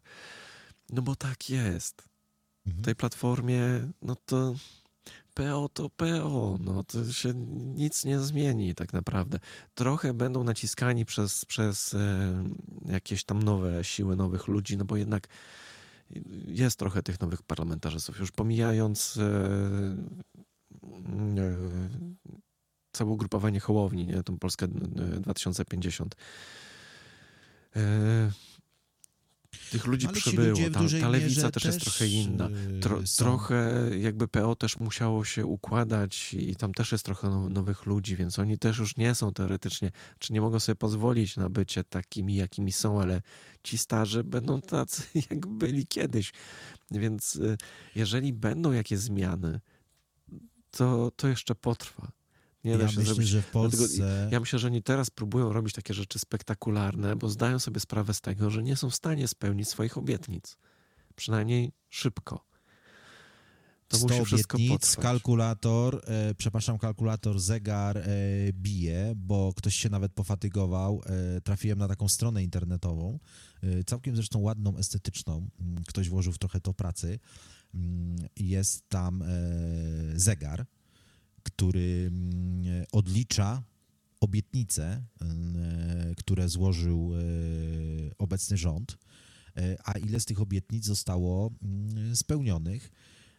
No 0.90 1.02
bo 1.02 1.16
tak 1.16 1.50
jest. 1.50 2.04
Mhm. 2.66 2.84
W 2.84 2.86
tej 2.86 2.96
platformie, 2.96 3.62
no 4.02 4.16
to 4.16 4.56
PO 5.34 5.70
to 5.74 5.90
PO, 5.90 6.58
no 6.62 6.84
to 6.84 7.12
się 7.12 7.34
nic 7.76 8.06
nie 8.06 8.20
zmieni 8.20 8.76
tak 8.76 8.94
naprawdę. 8.94 9.40
Trochę 9.76 10.14
będą 10.14 10.44
naciskani 10.44 11.06
przez, 11.06 11.46
przez 11.46 11.96
jakieś 12.86 13.24
tam 13.24 13.44
nowe 13.44 13.84
siły, 13.84 14.16
nowych 14.16 14.48
ludzi, 14.48 14.78
no 14.78 14.86
bo 14.86 14.98
jednak 14.98 15.28
jest 16.48 16.80
trochę 16.80 17.04
tych 17.04 17.20
nowych 17.20 17.44
parlamentarzystów. 17.44 18.20
Już 18.20 18.32
pomijając 18.32 19.18
e, 19.18 19.24
e, 21.38 21.58
całe 22.92 23.12
ugrupowanie 23.12 23.60
Hołowni, 23.60 24.08
nie? 24.08 24.24
tą 24.24 24.40
Polskę 24.40 24.66
e, 24.66 25.20
2050. 25.20 26.16
Tych 29.72 29.86
ludzi 29.86 30.08
Ale 30.08 30.16
przybyło. 30.16 30.60
Ta, 30.74 30.80
ta 31.02 31.10
lewica 31.10 31.42
mierze 31.42 31.52
też 31.52 31.66
jest 31.66 31.82
trochę 31.82 32.08
inna. 32.08 32.50
y, 32.50 32.80
Tro, 32.80 33.00
Trochę 33.18 33.90
jakby 34.00 34.28
PO 34.28 34.56
też 34.56 34.80
musiało 34.80 35.26
się 35.26 35.46
układać 35.46 36.34
i 36.34 36.56
tam 36.56 36.74
też 36.74 36.92
jest 36.92 37.06
trochę 37.06 37.28
now- 37.28 37.50
nowych 37.50 37.86
ludzi, 37.86 38.16
więc 38.16 38.40
oni 38.40 38.58
też 38.58 38.78
już 38.78 38.98
nie 38.98 39.16
są 39.16 39.34
teoretycznie, 39.34 39.92
czy 40.20 40.34
nie 40.34 40.42
mogą 40.42 40.60
sobie 40.60 40.76
pozwolić 40.76 41.38
na 41.38 41.50
bycie 41.50 41.84
takimi, 41.84 42.36
jakimi 42.36 42.72
są, 42.72 43.02
ale 43.02 43.22
ci 43.64 43.78
starzy 43.78 44.24
będą 44.24 44.62
tacy, 44.62 45.04
jak 45.32 45.48
byli 45.48 45.88
kiedyś. 45.88 46.32
Więc 46.92 47.36
y, 47.36 47.58
jeżeli 47.96 48.34
będą 48.34 48.72
jakieś 48.72 49.00
zmiany, 49.00 49.60
to, 50.72 51.12
to 51.16 51.28
jeszcze 51.28 51.56
potrwa. 51.56 52.12
Nie 52.68 52.74
ja 52.74 52.78
da 52.78 52.88
się 52.88 53.00
myślę, 53.00 53.14
zrobić. 53.14 53.30
że 53.30 53.42
w 53.42 53.52
Dlatego 53.52 53.78
Polsce... 53.84 54.30
Ja 54.32 54.40
myślę, 54.40 54.60
że 54.60 54.68
oni 54.68 54.84
teraz 54.84 55.10
próbują 55.10 55.54
robić 55.54 55.74
takie 55.74 55.94
rzeczy 55.94 56.20
spektakularne, 56.20 57.16
bo 57.16 57.30
zdają 57.30 57.60
sobie 57.60 57.80
sprawę 57.80 58.14
z 58.14 58.22
tego, 58.22 58.50
że 58.50 58.64
nie 58.64 58.76
są 58.76 58.90
w 58.90 58.96
stanie 58.96 59.28
spełnić 59.28 59.70
swoich 59.70 59.98
obietnic. 59.98 60.58
Przynajmniej 61.16 61.72
szybko. 61.90 62.46
To 63.88 63.98
100 63.98 64.08
musi 64.08 64.26
wszystko 64.26 64.56
obietnic, 64.58 64.82
potrwać. 64.82 65.04
kalkulator, 65.04 66.02
e, 66.08 66.36
przepraszam, 66.36 66.78
kalkulator, 66.78 67.40
zegar 67.40 67.98
e, 67.98 68.04
bije, 68.54 69.14
bo 69.16 69.54
ktoś 69.56 69.76
się 69.76 69.90
nawet 69.90 70.14
pofatygował. 70.14 71.02
E, 71.38 71.42
trafiłem 71.42 71.80
na 71.80 71.88
taką 71.88 72.08
stronę 72.08 72.44
internetową, 72.44 73.20
e, 73.64 73.84
całkiem 73.84 74.16
zresztą 74.16 74.40
ładną, 74.40 74.78
estetyczną. 74.78 75.48
Mm, 75.60 75.84
Ktoś 75.88 76.10
włożył 76.10 76.34
w 76.34 76.38
trochę 76.38 76.62
to 76.62 76.74
pracy. 76.74 77.20
Mm, 77.74 78.16
Jest 78.36 78.90
tam 78.90 79.22
e, 79.22 79.26
zegar, 80.16 80.66
który 81.48 82.12
mm, 82.12 82.86
odlicza 82.92 83.64
obietnice, 84.20 85.04
e, 85.22 86.16
które 86.18 86.50
złożył 86.50 87.14
e, 87.16 87.20
obecny 88.18 88.58
rząd, 88.58 88.98
e, 89.58 89.78
a 89.84 89.98
ile 89.98 90.20
z 90.20 90.26
tych 90.26 90.42
obietnic 90.42 90.86
zostało 90.86 91.52
mm, 91.62 92.16
spełnionych. 92.16 92.92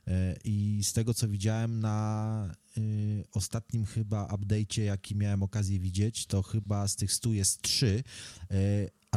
E, 0.08 0.36
I 0.44 0.80
z 0.84 0.92
tego, 0.92 1.14
co 1.14 1.28
widziałem 1.28 1.80
na 1.80 2.54
y, 2.78 3.24
ostatnim 3.32 3.86
chyba 3.86 4.26
update'cie, 4.26 4.82
jaki 4.82 5.16
miałem 5.16 5.42
okazję 5.42 5.78
widzieć, 5.78 6.26
to 6.26 6.42
chyba 6.42 6.88
z 6.88 6.96
tych 6.96 7.12
100 7.12 7.32
jest 7.32 7.62
3, 7.62 8.02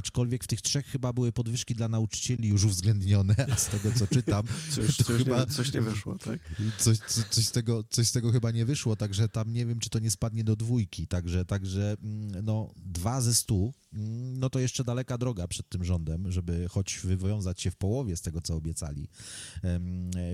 aczkolwiek 0.02 0.44
w 0.44 0.48
tych 0.48 0.62
trzech 0.62 0.86
chyba 0.86 1.14
były 1.14 1.32
podwyżki 1.32 1.76
dla 1.76 1.88
nauczycieli 1.88 2.48
już 2.50 2.64
uwzględnione, 2.64 3.36
a 3.52 3.56
z 3.56 3.68
tego, 3.68 3.92
co 3.92 4.08
czytam, 4.08 4.44
Coś, 4.76 4.98
to 4.98 5.04
coś, 5.04 5.18
chyba 5.18 5.40
nie, 5.40 5.46
coś 5.46 5.74
nie 5.74 5.82
wyszło, 5.82 6.18
tak? 6.18 6.40
coś, 6.78 6.98
co- 6.98 7.24
coś, 7.30 7.46
z 7.48 7.52
tego, 7.52 7.84
coś 7.90 8.08
z 8.08 8.12
tego 8.12 8.32
chyba 8.32 8.52
nie 8.52 8.66
wyszło, 8.66 8.96
także 8.96 9.30
tam 9.30 9.54
nie 9.54 9.66
wiem, 9.66 9.80
czy 9.80 9.90
to 9.90 10.00
nie 10.00 10.12
spadnie 10.12 10.44
do 10.44 10.56
dwójki, 10.56 11.08
także, 11.08 11.46
także 11.46 11.96
mm, 12.04 12.46
no, 12.46 12.74
dwa 12.86 13.22
ze 13.22 13.36
stu, 13.36 13.74
mm, 13.94 14.40
no 14.40 14.50
to 14.50 14.60
jeszcze 14.60 14.84
daleka 14.84 15.18
droga 15.18 15.48
przed 15.48 15.70
tym 15.70 15.84
rządem, 15.84 16.32
żeby 16.32 16.68
choć 16.70 17.00
wywiązać 17.04 17.62
się 17.62 17.72
w 17.72 17.76
połowie 17.76 18.18
z 18.18 18.22
tego, 18.22 18.42
co 18.42 18.56
obiecali, 18.56 19.08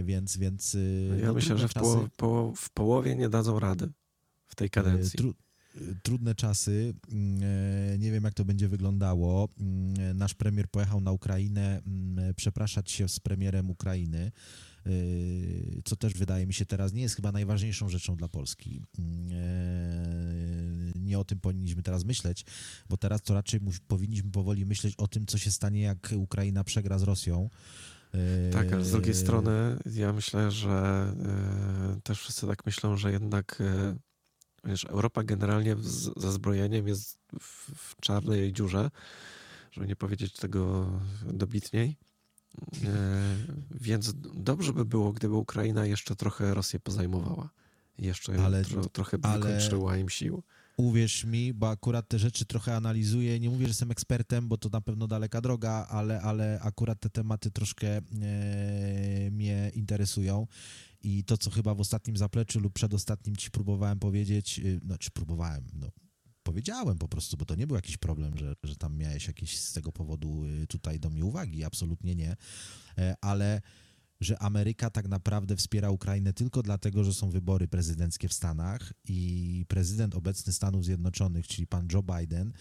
więc, 0.03 0.37
więc 0.37 0.75
y, 0.75 1.17
Ja 1.21 1.27
no, 1.27 1.33
myślę, 1.33 1.57
że 1.57 1.67
w, 1.67 1.73
czasy. 1.73 1.83
poło, 1.85 2.07
poło, 2.17 2.53
w 2.55 2.69
połowie 2.69 3.15
nie 3.15 3.29
dadzą 3.29 3.59
rady 3.59 3.89
w 4.47 4.55
tej 4.55 4.69
kadencji. 4.69 5.17
Tru, 5.17 5.33
trudne 6.03 6.35
czasy. 6.35 6.93
Mm, 7.11 7.41
e, 7.93 7.97
Nie 7.97 8.11
wiem, 8.11 8.23
jak 8.23 8.33
to 8.33 8.45
będzie 8.45 8.67
wyglądało. 8.67 9.49
Mm, 9.59 10.17
Nasz 10.17 10.33
premier 10.33 10.69
pojechał 10.69 11.01
na 11.01 11.11
Ukrainę 11.11 11.81
mm, 11.87 12.33
przepraszać 12.35 12.91
się 12.91 13.09
z 13.09 13.19
premierem 13.19 13.69
Ukrainy, 13.69 14.31
e, 14.85 14.89
co 15.85 15.95
też 15.95 16.13
wydaje 16.13 16.47
mi 16.47 16.53
się 16.53 16.65
teraz 16.65 16.93
nie 16.93 17.01
jest 17.01 17.15
chyba 17.15 17.31
najważniejszą 17.31 17.89
rzeczą 17.89 18.15
dla 18.15 18.27
Polski. 18.27 18.81
E, 18.99 19.01
Nie 20.95 21.19
o 21.19 21.23
tym 21.23 21.39
powinniśmy 21.39 21.83
teraz 21.83 22.05
myśleć, 22.05 22.45
bo 22.89 22.97
teraz 22.97 23.21
to 23.21 23.33
raczej 23.33 23.59
powinniśmy 23.87 24.31
powoli 24.31 24.65
myśleć 24.65 24.95
o 24.97 25.07
tym, 25.07 25.25
co 25.25 25.37
się 25.37 25.51
stanie, 25.51 25.81
jak 25.81 26.13
Ukraina 26.17 26.63
przegra 26.63 26.99
z 26.99 27.03
Rosją. 27.03 27.49
E, 28.13 28.49
Tak, 28.51 28.73
ale 28.73 28.85
z 28.85 28.91
drugiej 28.91 29.15
strony 29.15 29.77
ja 29.85 30.13
myślę, 30.13 30.51
że 30.51 31.07
e, 31.97 32.01
też 32.03 32.19
wszyscy 32.19 32.47
tak 32.47 32.65
myślą, 32.65 32.97
że 32.97 33.11
jednak 33.11 33.61
e, 33.61 33.95
wiesz, 34.67 34.85
Europa 34.85 35.23
generalnie 35.23 35.75
z, 35.75 36.19
ze 36.21 36.31
zbrojeniem 36.31 36.87
jest 36.87 37.19
w, 37.39 37.71
w 37.75 37.95
czarnej 38.01 38.53
dziurze, 38.53 38.91
żeby 39.71 39.87
nie 39.87 39.95
powiedzieć 39.95 40.33
tego 40.33 40.91
dobitniej. 41.33 41.97
E, 42.83 43.35
więc 43.71 44.13
dobrze 44.33 44.73
by 44.73 44.85
było, 44.85 45.13
gdyby 45.13 45.35
Ukraina 45.35 45.85
jeszcze 45.85 46.15
trochę 46.15 46.53
Rosję 46.53 46.79
pozajmowała. 46.79 47.49
Jeszcze 47.99 48.43
Ale- 48.45 48.65
tro, 48.65 48.85
trochę 48.89 49.17
ale- 49.21 49.39
wykończyła 49.39 49.97
im 49.97 50.09
sił. 50.09 50.43
Uwierz 50.77 51.25
mi, 51.25 51.53
bo 51.53 51.69
akurat 51.69 52.07
te 52.07 52.19
rzeczy 52.19 52.45
trochę 52.45 52.75
analizuję. 52.75 53.39
Nie 53.39 53.49
mówię, 53.49 53.65
że 53.65 53.69
jestem 53.69 53.91
ekspertem, 53.91 54.47
bo 54.47 54.57
to 54.57 54.69
na 54.69 54.81
pewno 54.81 55.07
daleka 55.07 55.41
droga, 55.41 55.87
ale, 55.89 56.21
ale 56.21 56.59
akurat 56.61 56.99
te 56.99 57.09
tematy 57.09 57.51
troszkę 57.51 57.87
e, 57.97 58.01
mnie 59.31 59.71
interesują. 59.75 60.47
I 61.03 61.23
to, 61.23 61.37
co 61.37 61.51
chyba 61.51 61.75
w 61.75 61.79
ostatnim 61.79 62.17
zapleczu 62.17 62.59
lub 62.59 62.73
przedostatnim 62.73 63.35
ci 63.35 63.51
próbowałem 63.51 63.99
powiedzieć, 63.99 64.59
y, 64.59 64.79
no 64.83 64.97
czy 64.97 65.11
próbowałem, 65.11 65.63
no 65.73 65.89
powiedziałem 66.43 66.97
po 66.97 67.07
prostu, 67.07 67.37
bo 67.37 67.45
to 67.45 67.55
nie 67.55 67.67
był 67.67 67.75
jakiś 67.75 67.97
problem, 67.97 68.37
że, 68.37 68.53
że 68.63 68.75
tam 68.75 68.97
miałeś 68.97 69.27
jakieś 69.27 69.59
z 69.59 69.73
tego 69.73 69.91
powodu 69.91 70.45
y, 70.45 70.67
tutaj 70.67 70.99
do 70.99 71.09
mnie 71.09 71.25
uwagi, 71.25 71.63
absolutnie 71.63 72.15
nie, 72.15 72.35
E, 72.97 73.15
ale 73.21 73.61
że 74.21 74.41
Ameryka 74.41 74.89
tak 74.89 75.07
naprawdę 75.07 75.55
wspiera 75.55 75.89
Ukrainę 75.89 76.33
tylko 76.33 76.63
dlatego, 76.63 77.03
że 77.03 77.13
są 77.13 77.29
wybory 77.29 77.67
prezydenckie 77.67 78.27
w 78.27 78.33
Stanach 78.33 78.93
i 79.05 79.65
prezydent 79.67 80.15
obecny 80.15 80.53
Stanów 80.53 80.85
Zjednoczonych, 80.85 81.47
czyli 81.47 81.67
pan 81.67 81.87
Joe 81.93 82.03
Biden, 82.03 82.53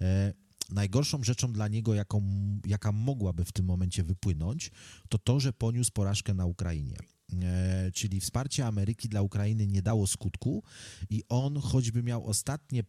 e, 0.00 0.32
najgorszą 0.70 1.22
rzeczą 1.24 1.52
dla 1.52 1.68
niego, 1.68 1.94
jaką, 1.94 2.22
jaka 2.66 2.92
mogłaby 2.92 3.44
w 3.44 3.52
tym 3.52 3.66
momencie 3.66 4.04
wypłynąć, 4.04 4.70
to 5.08 5.18
to, 5.18 5.40
że 5.40 5.52
poniósł 5.52 5.92
porażkę 5.92 6.34
na 6.34 6.46
Ukrainie. 6.46 6.96
E, 7.42 7.90
czyli 7.92 8.20
wsparcie 8.20 8.66
Ameryki 8.66 9.08
dla 9.08 9.22
Ukrainy 9.22 9.66
nie 9.66 9.82
dało 9.82 10.06
skutku 10.06 10.62
i 11.10 11.22
on, 11.28 11.56
choćby 11.56 12.02
miał 12.02 12.26
ostatnie 12.26 12.82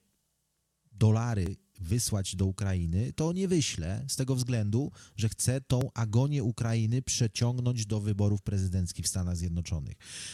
dolary 0.91 1.55
wysłać 1.79 2.35
do 2.35 2.45
Ukrainy, 2.45 3.13
to 3.15 3.33
nie 3.33 3.47
wyśle 3.47 4.05
z 4.07 4.15
tego 4.15 4.35
względu, 4.35 4.91
że 5.15 5.29
chce 5.29 5.61
tą 5.61 5.79
agonię 5.93 6.43
Ukrainy 6.43 7.01
przeciągnąć 7.01 7.85
do 7.85 7.99
wyborów 7.99 8.41
prezydenckich 8.41 9.05
w 9.05 9.09
Stanach 9.09 9.37
Zjednoczonych. 9.37 9.93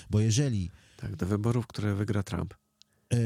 Bo 0.10 0.20
jeżeli 0.20 0.72
Tak, 0.98 1.16
do 1.16 1.26
wyborów, 1.26 1.68
które 1.68 1.96
wygra 1.96 2.24
Trump. 2.24 2.54
e, 3.14 3.18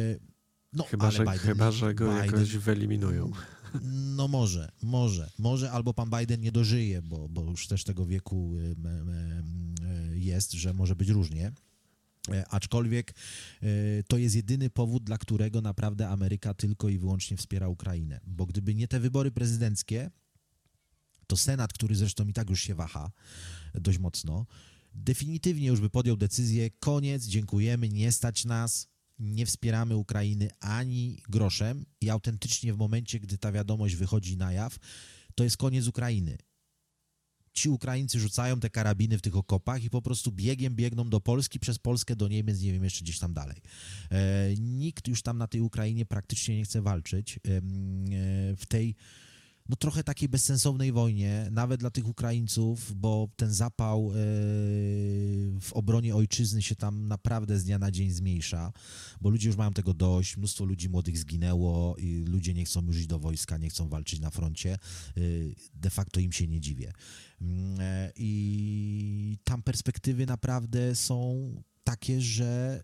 no, 0.73 0.83
Chyba, 0.83 1.11
że, 1.11 1.23
Biden, 1.23 1.39
chyba, 1.39 1.71
że 1.71 1.93
go 1.93 2.05
Biden, 2.05 2.25
jakoś 2.25 2.57
wyeliminują. 2.57 3.31
No 3.81 4.27
może, 4.27 4.71
może, 4.81 5.31
może 5.39 5.71
albo 5.71 5.93
pan 5.93 6.09
Biden 6.09 6.41
nie 6.41 6.51
dożyje, 6.51 7.01
bo, 7.01 7.29
bo 7.29 7.43
już 7.43 7.67
też 7.67 7.83
tego 7.83 8.05
wieku 8.05 8.55
y, 8.55 8.75
y, 10.11 10.19
jest, 10.19 10.51
że 10.51 10.73
może 10.73 10.95
być 10.95 11.09
różnie. 11.09 11.51
E, 12.29 12.47
Aczkolwiek 12.49 13.13
e, 13.61 13.65
to 14.03 14.17
jest 14.17 14.35
jedyny 14.35 14.69
powód, 14.69 15.03
dla 15.03 15.17
którego 15.17 15.61
naprawdę 15.61 16.09
Ameryka 16.09 16.53
tylko 16.53 16.89
i 16.89 16.97
wyłącznie 16.97 17.37
wspiera 17.37 17.67
Ukrainę. 17.67 18.19
Bo 18.27 18.45
gdyby 18.45 18.75
nie 18.75 18.87
te 18.87 18.99
wybory 18.99 19.31
prezydenckie, 19.31 20.11
to 21.27 21.37
Senat, 21.37 21.73
który 21.73 21.95
zresztą 21.95 22.27
i 22.27 22.33
tak 22.33 22.49
już 22.49 22.61
się 22.61 22.75
waha 22.75 23.11
dość 23.73 23.97
mocno, 23.97 24.45
definitywnie 24.93 25.67
już 25.67 25.81
by 25.81 25.89
podjął 25.89 26.17
decyzję, 26.17 26.69
koniec, 26.71 27.25
dziękujemy, 27.25 27.89
nie 27.89 28.11
stać 28.11 28.45
nas, 28.45 28.87
nie 29.23 29.45
wspieramy 29.45 29.95
Ukrainy 29.95 30.49
ani 30.59 31.21
groszem 31.29 31.85
i 32.01 32.09
autentycznie 32.09 32.73
w 32.73 32.77
momencie, 32.77 33.19
gdy 33.19 33.37
ta 33.37 33.51
wiadomość 33.51 33.95
wychodzi 33.95 34.37
na 34.37 34.53
jaw, 34.53 34.77
to 35.35 35.43
jest 35.43 35.57
koniec 35.57 35.87
Ukrainy. 35.87 36.37
Ci 37.53 37.69
Ukraińcy 37.69 38.19
rzucają 38.19 38.59
te 38.59 38.69
karabiny 38.69 39.17
w 39.17 39.21
tych 39.21 39.35
okopach 39.35 39.83
i 39.83 39.89
po 39.89 40.01
prostu 40.01 40.31
biegiem 40.31 40.75
biegną 40.75 41.09
do 41.09 41.21
Polski, 41.21 41.59
przez 41.59 41.79
Polskę 41.79 42.15
do 42.15 42.27
Niemiec, 42.27 42.61
nie 42.61 42.73
wiem, 42.73 42.83
jeszcze 42.83 43.03
gdzieś 43.03 43.19
tam 43.19 43.33
dalej. 43.33 43.61
E, 44.11 44.49
nikt 44.59 45.07
już 45.07 45.21
tam 45.21 45.37
na 45.37 45.47
tej 45.47 45.61
Ukrainie 45.61 46.05
praktycznie 46.05 46.57
nie 46.57 46.63
chce 46.63 46.81
walczyć. 46.81 47.39
Em, 47.43 48.05
e, 48.05 48.55
w 48.55 48.65
tej 48.67 48.95
no 49.69 49.75
trochę 49.75 50.03
takiej 50.03 50.29
bezsensownej 50.29 50.91
wojnie, 50.91 51.47
nawet 51.51 51.79
dla 51.79 51.89
tych 51.89 52.07
Ukraińców, 52.07 52.95
bo 52.95 53.27
ten 53.35 53.53
zapał 53.53 54.11
e, 54.11 54.13
w 55.61 55.69
obronie 55.73 56.15
ojczyzny 56.15 56.61
się 56.61 56.75
tam 56.75 57.07
naprawdę 57.07 57.59
z 57.59 57.63
dnia 57.63 57.79
na 57.79 57.91
dzień 57.91 58.11
zmniejsza, 58.11 58.73
bo 59.21 59.29
ludzie 59.29 59.47
już 59.47 59.57
mają 59.57 59.73
tego 59.73 59.93
dość, 59.93 60.37
mnóstwo 60.37 60.65
ludzi 60.65 60.89
młodych 60.89 61.17
zginęło 61.17 61.95
i 61.97 62.23
ludzie 62.27 62.53
nie 62.53 62.65
chcą 62.65 62.85
już 62.85 62.97
iść 62.97 63.07
do 63.07 63.19
wojska, 63.19 63.57
nie 63.57 63.69
chcą 63.69 63.89
walczyć 63.89 64.19
na 64.19 64.29
froncie. 64.29 64.73
E, 64.73 64.79
De 65.73 65.89
facto 65.89 66.19
im 66.19 66.31
się 66.31 66.47
nie 66.47 66.61
dziwię. 66.61 66.93
Mm, 67.41 67.79
e, 67.79 68.11
I 68.15 69.37
tam 69.43 69.63
perspektywy 69.63 70.25
naprawdę 70.25 70.95
są 70.95 71.49
takie, 71.83 72.21
że 72.21 72.83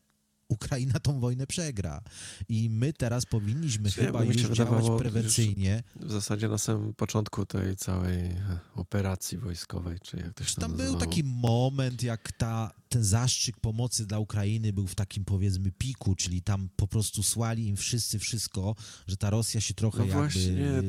Ukraina 0.49 0.99
tą 0.99 1.19
wojnę 1.19 1.47
przegra. 1.47 2.01
I 2.49 2.69
my 2.69 2.93
teraz 2.93 3.25
powinniśmy 3.25 3.91
Czy 3.91 3.99
ja- 3.99 4.05
chyba 4.07 4.23
już 4.23 4.35
działać 4.35 4.85
prewencyjnie. 4.97 5.83
W 5.95 6.11
zasadzie 6.11 6.47
na 6.49 6.57
samym 6.57 6.93
początku 6.93 7.45
tej 7.45 7.75
całej 7.75 8.19
e, 8.25 8.59
operacji 8.75 9.37
wojskowej, 9.37 9.99
czy 9.99 10.17
jak 10.17 10.33
to 10.33 10.43
się 10.43 10.55
Tam 10.61 10.73
był 10.73 10.95
taki 10.97 11.23
moment, 11.23 12.03
jak 12.03 12.31
ta, 12.31 12.71
ten 12.89 13.03
zastrzyk 13.03 13.57
pomocy 13.59 14.05
dla 14.05 14.19
Ukrainy 14.19 14.73
był 14.73 14.87
w 14.87 14.95
takim 14.95 15.25
powiedzmy 15.25 15.71
piku, 15.71 16.15
czyli 16.15 16.41
tam 16.41 16.69
po 16.75 16.87
prostu 16.87 17.23
słali 17.23 17.67
im 17.67 17.75
wszyscy 17.77 18.19
wszystko, 18.19 18.75
że 19.07 19.17
ta 19.17 19.29
Rosja 19.29 19.61
się 19.61 19.73
trochę 19.73 19.97
No 19.99 20.05
jakby... 20.05 20.19
właśnie, 20.21 20.81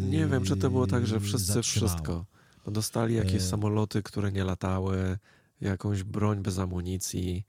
nie 0.00 0.26
wiem, 0.26 0.44
czy 0.44 0.56
to 0.56 0.70
było 0.70 0.86
tak, 0.86 1.06
że 1.06 1.20
wszyscy 1.20 1.52
zatrzymała. 1.52 1.92
wszystko. 1.92 2.26
Bo 2.64 2.70
dostali 2.70 3.14
jakieś 3.14 3.42
E. 3.42 3.46
samoloty, 3.48 4.02
które 4.02 4.32
nie 4.32 4.44
latały, 4.44 5.18
jakąś 5.60 6.02
broń 6.02 6.42
bez 6.42 6.58
amunicji. 6.58 7.44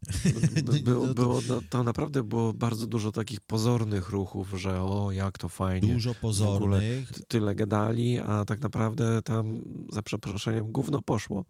By- 0.64 0.80
Było, 0.80 1.06
No 1.06 1.14
to- 1.14 1.22
było, 1.22 1.40
no, 1.48 1.60
to 1.70 1.82
naprawdę 1.84 2.22
było 2.22 2.52
bardzo 2.52 2.86
dużo 2.86 3.12
takich 3.12 3.40
pozornych 3.40 4.08
ruchów, 4.08 4.52
że 4.56 4.82
o, 4.82 5.12
jak 5.12 5.38
to 5.38 5.48
fajnie. 5.48 5.92
Dużo 5.94 6.14
pozornych. 6.14 7.12
Ty- 7.12 7.24
Tyle 7.28 7.54
gadali, 7.54 8.18
a 8.18 8.44
tak 8.44 8.60
naprawdę 8.60 9.22
tam, 9.22 9.60
za 9.92 10.02
przeproszeniem, 10.02 10.72
gówno 10.72 11.02
poszło. 11.02 11.44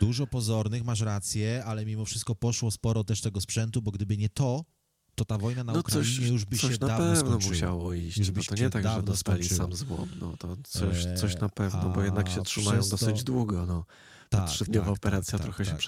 Dużo 0.00 0.26
pozornych, 0.26 0.84
masz 0.84 1.00
rację, 1.00 1.64
ale 1.64 1.86
mimo 1.86 2.04
wszystko 2.04 2.34
poszło 2.34 2.70
sporo 2.70 3.04
też 3.04 3.20
tego 3.20 3.40
sprzętu, 3.40 3.82
bo 3.82 3.90
gdyby 3.90 4.16
nie 4.16 4.28
to, 4.28 4.64
to 5.14 5.24
ta 5.24 5.38
wojna 5.38 5.64
na 5.64 5.72
No 5.72 5.80
Ukrainie 5.80 6.04
coś, 6.04 6.16
już 6.18 6.44
by 6.44 6.56
coś 6.58 6.72
się 6.74 6.78
na 6.80 6.86
dawno 6.88 7.04
pewno 7.06 7.16
skończyła. 7.20 7.50
musiało 7.52 7.92
iść. 7.94 8.18
Już 8.18 8.28
No 8.34 8.42
to 8.48 8.54
nie 8.54 8.70
tak, 8.70 8.84
że 8.84 9.02
dostali 9.02 9.44
skończyło. 9.44 9.68
sam 9.68 9.76
złom. 9.76 10.08
No 10.20 10.36
to 10.38 10.56
coś, 10.64 11.06
coś 11.20 11.36
na 11.40 11.48
pewno, 11.48 11.88
bo 11.94 12.02
jednak 12.02 12.28
się 12.28 12.42
trzymają 12.42 12.82
to- 12.82 12.88
dosyć 12.88 13.24
długo. 13.24 13.66
No. 13.66 13.84
Ta 14.28 14.38
Tak, 14.38 14.48
trzydniowa 14.50 14.86
tak, 14.86 14.96
operacja 14.96 15.38
tak, 15.38 15.44
trochę 15.46 15.58
tak, 15.58 15.66
się 15.66 15.72
tak. 15.72 15.80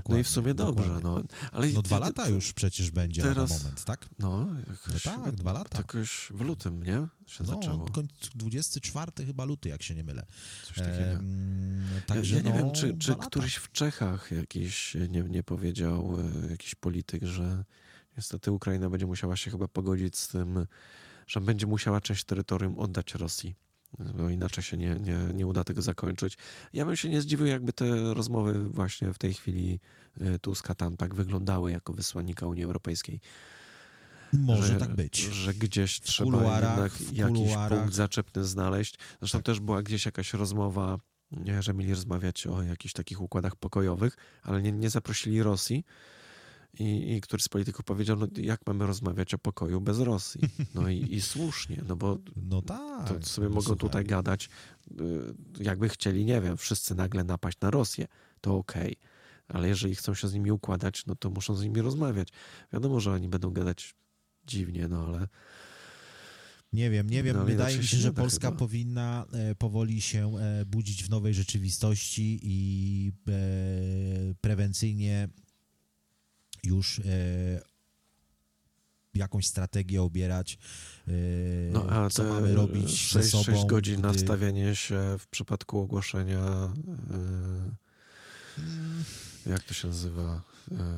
Dokładnie, 0.00 0.20
i 0.20 0.24
w 0.24 0.28
sumie 0.28 0.54
dobrze. 0.54 0.84
dokładnie. 0.88 1.10
No, 1.10 1.22
ale 1.52 1.66
No 1.68 1.82
dwa 1.82 1.98
lata 1.98 2.28
już 2.28 2.52
przecież 2.52 2.90
będzie 2.90 3.22
teraz- 3.22 3.50
na 3.50 3.58
moment, 3.58 3.84
tak? 3.84 4.08
No, 4.18 4.46
jakoś, 4.68 5.04
No 5.04 5.24
tak, 5.24 5.34
dwa 5.34 5.52
lata. 5.52 5.78
Jakoś 5.78 6.28
w 6.34 6.40
lutym, 6.40 6.82
nie? 6.82 7.06
Się 7.26 7.44
No, 7.44 7.46
zaczęło. 7.46 7.86
koń- 7.86 8.08
24 8.34 9.26
chyba 9.26 9.44
luty, 9.44 9.68
jak 9.68 9.82
się 9.82 9.94
nie 9.94 10.04
mylę. 10.04 10.26
Coś 10.66 10.76
takiego. 10.76 10.98
Ja, 11.94 12.00
Także 12.06 12.36
ja 12.36 12.42
nie 12.42 12.50
no, 12.50 12.56
wiem, 12.56 12.72
czy, 12.72 12.98
czy 12.98 13.14
któryś 13.14 13.54
w 13.56 13.72
Czechach 13.72 14.30
jakiś 14.30 14.94
nie, 15.10 15.22
nie 15.22 15.42
powiedział, 15.42 16.16
e, 16.44 16.50
jakiś 16.50 16.74
polityk, 16.74 17.22
że 17.24 17.64
niestety 18.16 18.52
Ukraina 18.52 18.90
będzie 18.90 19.06
musiała 19.06 19.36
się 19.36 19.50
chyba 19.50 19.68
pogodzić 19.68 20.16
z 20.18 20.28
tym, 20.28 20.66
że 21.26 21.40
będzie 21.40 21.66
musiała 21.66 22.00
część 22.00 22.24
terytorium 22.24 22.78
oddać 22.78 23.14
Rosji. 23.14 23.54
Bo 23.98 24.30
inaczej 24.30 24.64
się 24.64 24.76
nie, 24.76 24.94
nie, 24.94 25.18
nie 25.34 25.46
uda 25.46 25.64
tego 25.64 25.82
zakończyć. 25.82 26.38
Ja 26.72 26.86
bym 26.86 26.96
się 26.96 27.08
nie 27.08 27.20
zdziwił, 27.20 27.46
jakby 27.46 27.72
te 27.72 28.14
rozmowy 28.14 28.68
właśnie 28.68 29.12
w 29.12 29.18
tej 29.18 29.34
chwili 29.34 29.80
e, 30.20 30.38
Tuska 30.38 30.74
tam 30.74 30.96
tak 30.96 31.14
wyglądały 31.14 31.72
jako 31.72 31.92
wysłannika 31.92 32.46
Unii 32.46 32.64
Europejskiej. 32.64 33.20
Może 34.32 34.66
że, 34.66 34.76
tak 34.76 34.94
być. 34.94 35.18
Że 35.18 35.54
gdzieś 35.54 36.00
trzeba 36.00 36.30
kuluarach, 36.30 37.00
jednak 37.00 37.16
jakiś 37.38 37.54
punkt 37.68 37.94
zaczepny 37.94 38.44
znaleźć. 38.44 38.98
Zresztą 39.18 39.38
Tak. 39.38 39.46
też 39.46 39.60
była 39.60 39.82
gdzieś 39.82 40.06
jakaś 40.06 40.34
rozmowa, 40.34 40.98
nie, 41.30 41.62
że 41.62 41.74
mieli 41.74 41.94
rozmawiać 41.94 42.46
o 42.46 42.62
jakichś 42.62 42.94
takich 42.94 43.20
układach 43.20 43.56
pokojowych, 43.56 44.16
ale 44.42 44.62
nie, 44.62 44.72
nie 44.72 44.90
zaprosili 44.90 45.42
Rosji. 45.42 45.84
I, 46.78 47.12
I 47.16 47.20
któryś 47.20 47.42
z 47.42 47.48
polityków 47.48 47.84
powiedział, 47.84 48.16
no 48.16 48.26
jak 48.36 48.60
mamy 48.66 48.86
rozmawiać 48.86 49.34
o 49.34 49.38
pokoju 49.38 49.80
bez 49.80 49.98
Rosji? 49.98 50.40
No 50.74 50.88
i, 50.88 51.14
i 51.14 51.20
słusznie, 51.32 51.82
no 51.88 51.96
bo 51.96 52.18
No 52.36 52.62
tak. 52.62 53.08
to 53.20 53.26
sobie 53.26 53.48
no 53.48 53.54
mogą 53.54 53.62
słuchaj. 53.66 53.78
tutaj 53.80 54.04
gadać, 54.04 54.48
y, 54.90 55.00
jakby 55.60 55.88
chcieli, 55.88 56.24
nie 56.24 56.40
wiem, 56.40 56.56
wszyscy 56.56 56.94
nagle 56.94 57.24
napaść 57.24 57.60
na 57.60 57.70
Rosję, 57.70 58.06
to 58.40 58.56
okej. 58.56 58.96
Ale 59.48 59.68
jeżeli 59.68 59.94
chcą 59.94 60.14
się 60.14 60.28
z 60.28 60.34
nimi 60.34 60.50
układać, 60.52 61.06
no 61.06 61.14
to 61.16 61.30
muszą 61.30 61.54
z 61.54 61.62
nimi 61.62 61.80
rozmawiać. 61.80 62.28
Wiadomo, 62.72 63.00
że 63.00 63.12
oni 63.12 63.28
będą 63.28 63.50
gadać 63.50 63.94
dziwnie, 64.46 64.88
no 64.88 65.06
ale 65.06 65.28
Nie 66.72 66.90
wiem, 66.90 67.10
nie 67.10 67.22
wiem. 67.22 67.36
No, 67.36 67.44
Wydaje 67.44 67.78
mi 67.78 67.84
się 67.86 67.96
że 67.96 68.12
Polska 68.12 68.46
chyba. 68.48 68.58
powinna 68.58 69.26
e, 69.32 69.54
powoli 69.54 70.00
się 70.00 70.36
e, 70.38 70.64
budzić 70.66 71.04
w 71.04 71.10
nowej 71.10 71.34
rzeczywistości 71.34 72.38
i 72.42 73.12
e, 73.28 73.32
prewencyjnie 74.40 75.28
już 76.66 76.98
e, 76.98 77.02
jakąś 79.14 79.46
strategię 79.46 80.02
obierać, 80.02 80.58
e, 81.08 81.10
No 81.72 81.86
a 81.90 82.10
co 82.10 82.24
mamy 82.24 82.54
robić 82.54 82.88
ze 83.12 83.20
6, 83.22 83.30
sobą. 83.30 83.44
6 83.44 83.64
godzin 83.66 83.94
gdy- 84.00 84.02
nadstawianie 84.08 84.76
się 84.76 85.16
w 85.18 85.26
przypadku 85.28 85.78
ogłoszenia 85.80 86.72
yy, 89.46 89.52
jak 89.52 89.62
to 89.62 89.74
się 89.74 89.88
nazywa? 89.88 90.42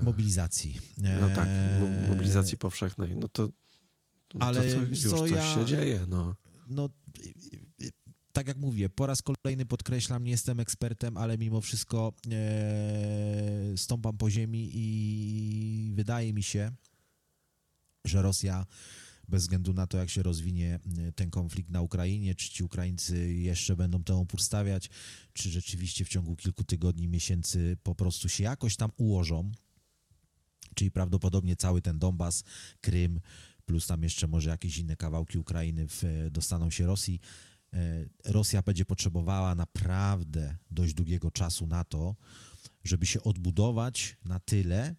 Mobilizacji. 0.03 0.81
no 1.21 1.29
tak, 1.37 1.47
E, 1.49 1.81
mo- 1.81 2.09
mobilizacji 2.09 2.59
powszechnej. 2.59 3.17
No 3.17 3.29
to, 3.29 3.49
Ale 4.41 4.61
to 4.75 4.81
już 4.81 5.03
co, 5.03 5.19
coś 5.19 5.31
ja- 5.31 5.55
się 5.55 5.65
dzieje, 5.65 6.01
no. 6.09 6.35
no, 6.69 6.89
tak 8.39 8.49
jak 8.49 8.57
mówię, 8.57 8.89
po 8.89 9.07
raz 9.07 9.23
kolejny 9.23 9.67
podkreślam, 9.67 10.25
nie 10.25 10.31
jestem 10.31 10.61
ekspertem, 10.61 11.17
ale 11.17 11.39
mimo 11.39 11.61
wszystko 11.61 12.13
e, 12.31 13.77
stąpam 13.77 14.19
po 14.19 14.31
ziemi 14.31 14.71
i 14.75 15.93
wydaje 15.95 16.33
mi 16.33 16.43
się, 16.43 16.73
że 18.05 18.23
Rosja, 18.23 18.67
bez 19.29 19.43
względu 19.43 19.73
na 19.73 19.87
to, 19.87 19.99
jak 19.99 20.11
się 20.11 20.23
rozwinie 20.23 20.81
e, 20.99 21.13
ten 21.13 21.31
konflikt 21.31 21.71
na 21.71 21.83
Ukrainie, 21.83 22.35
czy 22.35 22.51
ci 22.51 22.65
Ukraińcy 22.65 23.35
jeszcze 23.35 23.77
będą 23.77 24.05
temu 24.05 24.21
opór 24.21 24.43
stawiać, 24.43 24.91
czy 25.33 25.51
rzeczywiście 25.51 26.05
w 26.05 26.09
ciągu 26.09 26.37
kilku 26.37 26.65
tygodni, 26.65 27.09
miesięcy 27.09 27.77
po 27.83 27.95
prostu 27.95 28.29
się 28.29 28.45
jakoś 28.45 28.77
tam 28.77 28.91
ułożą, 28.97 29.53
czyli 30.75 30.91
prawdopodobnie 30.91 31.57
cały 31.57 31.83
ten 31.83 31.99
Donbas, 31.99 32.45
Krym, 32.81 33.21
plus 33.67 33.87
tam 33.87 34.03
jeszcze 34.03 34.27
może 34.27 34.51
jakieś 34.51 34.79
inne 34.79 34.97
kawałki 34.97 35.39
Ukrainy 35.39 35.87
w, 35.89 36.03
dostaną 36.31 36.71
się 36.71 36.87
Rosji. 36.87 37.21
E, 37.73 38.05
Rosja 38.25 38.63
będzie 38.63 38.85
potrzebowała 38.85 39.55
naprawdę 39.55 40.57
dość 40.71 40.95
długiego 40.95 41.31
czasu 41.31 41.67
na 41.67 41.85
to, 41.85 42.17
żeby 42.85 43.07
się 43.07 43.23
odbudować 43.23 44.17
na 44.25 44.41
tyle, 44.41 44.95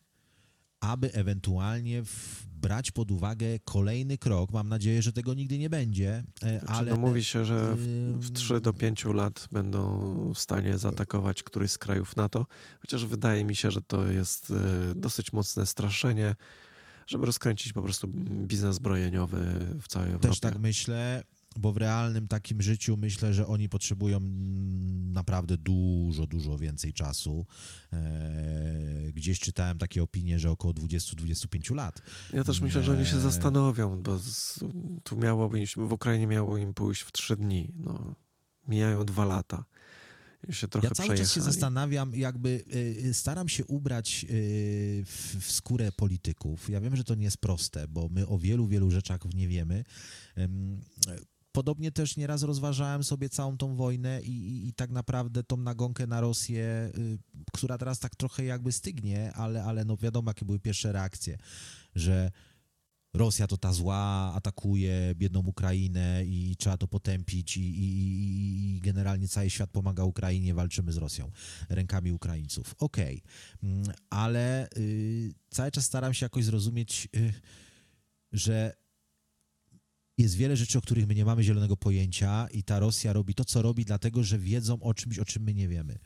aby 0.79 1.13
ewentualnie 1.13 2.03
w, 2.03 2.45
brać 2.47 2.91
pod 2.91 3.11
uwagę 3.11 3.59
kolejny 3.63 4.17
krok. 4.17 4.51
Mam 4.51 4.69
nadzieję, 4.69 5.01
że 5.01 5.13
tego 5.13 5.33
nigdy 5.33 5.57
nie 5.57 5.69
będzie, 5.69 6.23
e, 6.41 6.59
Znaczy, 6.59 6.73
ale 6.73 6.91
no 6.91 6.97
mówi 6.97 7.23
się, 7.23 7.45
że 7.45 7.75
w, 7.75 7.87
w 8.19 8.31
3 8.31 8.61
do 8.61 8.73
5 8.73 9.05
lat 9.05 9.47
będą 9.51 10.33
w 10.33 10.39
stanie 10.39 10.77
zaatakować 10.77 11.43
któryś 11.43 11.71
z 11.71 11.77
krajów 11.77 12.15
NATO, 12.15 12.45
chociaż 12.81 13.05
wydaje 13.05 13.45
mi 13.45 13.55
się, 13.55 13.71
że 13.71 13.81
to 13.81 14.07
jest 14.07 14.51
e, 14.51 14.95
dosyć 14.95 15.33
mocne 15.33 15.65
straszenie, 15.65 16.35
żeby 17.07 17.25
rozkręcić 17.25 17.73
po 17.73 17.81
prostu 17.81 18.07
biznes 18.47 18.75
zbrojeniowy 18.75 19.37
w 19.81 19.87
całej 19.87 20.07
Europie. 20.07 20.27
Też 20.27 20.39
tak 20.39 20.59
myślę, 20.59 21.23
bo 21.57 21.73
w 21.73 21.77
realnym 21.77 22.27
takim 22.27 22.61
życiu 22.61 22.97
myślę, 22.97 23.33
że 23.33 23.47
oni 23.47 23.69
potrzebują 23.69 24.19
naprawdę 25.13 25.57
dużo, 25.57 26.27
dużo 26.27 26.57
więcej 26.57 26.93
czasu. 26.93 27.45
Eee, 27.91 29.13
Gdzieś 29.13 29.39
czytałem 29.39 29.77
takie 29.77 30.03
opinie, 30.03 30.39
że 30.39 30.51
około 30.51 30.73
20-25 30.73 31.75
lat. 31.75 32.01
Ja 32.33 32.43
też 32.43 32.61
myślę, 32.61 32.83
że 32.83 32.91
oni 32.91 33.05
się 33.05 33.15
Nie. 33.15 33.21
zastanowią, 33.21 34.01
bo 34.01 34.19
tu 35.03 35.17
miało 35.17 35.55
iść, 35.55 35.75
w 35.75 35.91
Ukrainie 35.91 36.27
miało 36.27 36.57
im 36.57 36.73
pójść 36.73 37.01
w 37.01 37.11
3 37.11 37.35
dni. 37.35 37.71
No, 37.75 38.15
mijają 38.67 39.05
dwa 39.05 39.25
lata. 39.25 39.65
I 40.49 40.53
się 40.53 40.67
trochę 40.67 40.87
Ja 40.87 40.91
cały 40.91 41.09
czas 41.09 41.17
się 41.19 41.23
przejechali. 41.25 41.53
zastanawiam, 41.53 42.15
jakby 42.15 42.63
y, 43.05 43.13
staram 43.13 43.49
się 43.49 43.65
ubrać 43.65 44.25
y, 44.29 45.03
w, 45.05 45.35
w 45.39 45.51
skórę 45.51 45.91
polityków. 45.91 46.69
Ja 46.69 46.81
wiem, 46.81 46.95
że 46.95 47.03
to 47.03 47.15
nie 47.15 47.23
jest 47.23 47.37
proste, 47.37 47.87
bo 47.87 48.09
my 48.11 48.27
o 48.27 48.37
wielu, 48.37 48.67
wielu 48.67 48.91
rzeczach 48.91 49.19
nie 49.33 49.47
wiemy. 49.47 49.83
Podobnie 51.51 51.91
też 51.91 52.17
nieraz 52.17 52.43
rozważałem 52.43 53.03
sobie 53.03 53.29
całą 53.29 53.57
tą 53.57 53.75
wojnę 53.75 54.21
i, 54.21 54.31
i, 54.31 54.67
i 54.67 54.73
tak 54.73 54.89
naprawdę 54.91 55.43
tą 55.43 55.57
nagonkę 55.57 56.07
na 56.07 56.21
Rosję, 56.21 56.91
y, 56.97 57.17
która 57.53 57.77
teraz 57.77 57.99
tak 57.99 58.15
trochę 58.15 58.43
jakby 58.45 58.71
stygnie, 58.71 59.33
ale, 59.33 59.63
ale 59.63 59.85
no 59.85 59.97
wiadomo, 59.97 60.29
jakie 60.29 60.45
były 60.45 60.59
pierwsze 60.59 60.91
reakcje, 60.91 61.37
że 61.95 62.31
Rosja 63.13 63.47
to 63.47 63.57
ta 63.57 63.73
zła, 63.73 64.31
atakuje 64.35 65.15
biedną 65.15 65.39
Ukrainę 65.39 66.23
i 66.25 66.55
trzeba 66.59 66.77
to 66.77 66.87
potępić 66.87 67.57
i, 67.57 67.61
i, 67.61 68.75
i- 68.75 68.81
generalnie 68.81 69.27
cały 69.27 69.49
świat 69.49 69.69
pomaga 69.69 70.03
Ukrainie, 70.03 70.53
walczymy 70.53 70.91
z 70.93 70.97
Rosją 70.97 71.31
rękami 71.69 72.11
Ukraińców. 72.11 72.75
Okej, 72.79 73.23
Mm, 73.63 73.83
ale 74.09 74.69
y, 74.77 75.33
cały 75.49 75.71
czas 75.71 75.85
staram 75.85 76.13
się 76.13 76.25
jakoś 76.25 76.45
zrozumieć, 76.45 77.07
y, 77.15 77.33
że 78.31 78.73
jest 80.19 80.35
wiele 80.35 80.57
rzeczy, 80.57 80.77
o 80.77 80.81
których 80.81 81.07
my 81.07 81.15
nie 81.15 81.25
mamy 81.25 81.43
zielonego 81.43 81.77
pojęcia 81.77 82.47
i 82.51 82.63
ta 82.63 82.79
Rosja 82.79 83.13
robi 83.13 83.33
to, 83.33 83.45
co 83.45 83.61
robi, 83.61 83.85
dlatego 83.85 84.23
że 84.23 84.39
wiedzą 84.39 84.79
o 84.81 84.93
czymś, 84.93 85.19
o 85.19 85.25
czym 85.25 85.43
my 85.43 85.53
nie 85.53 85.67
wiemy. 85.67 85.99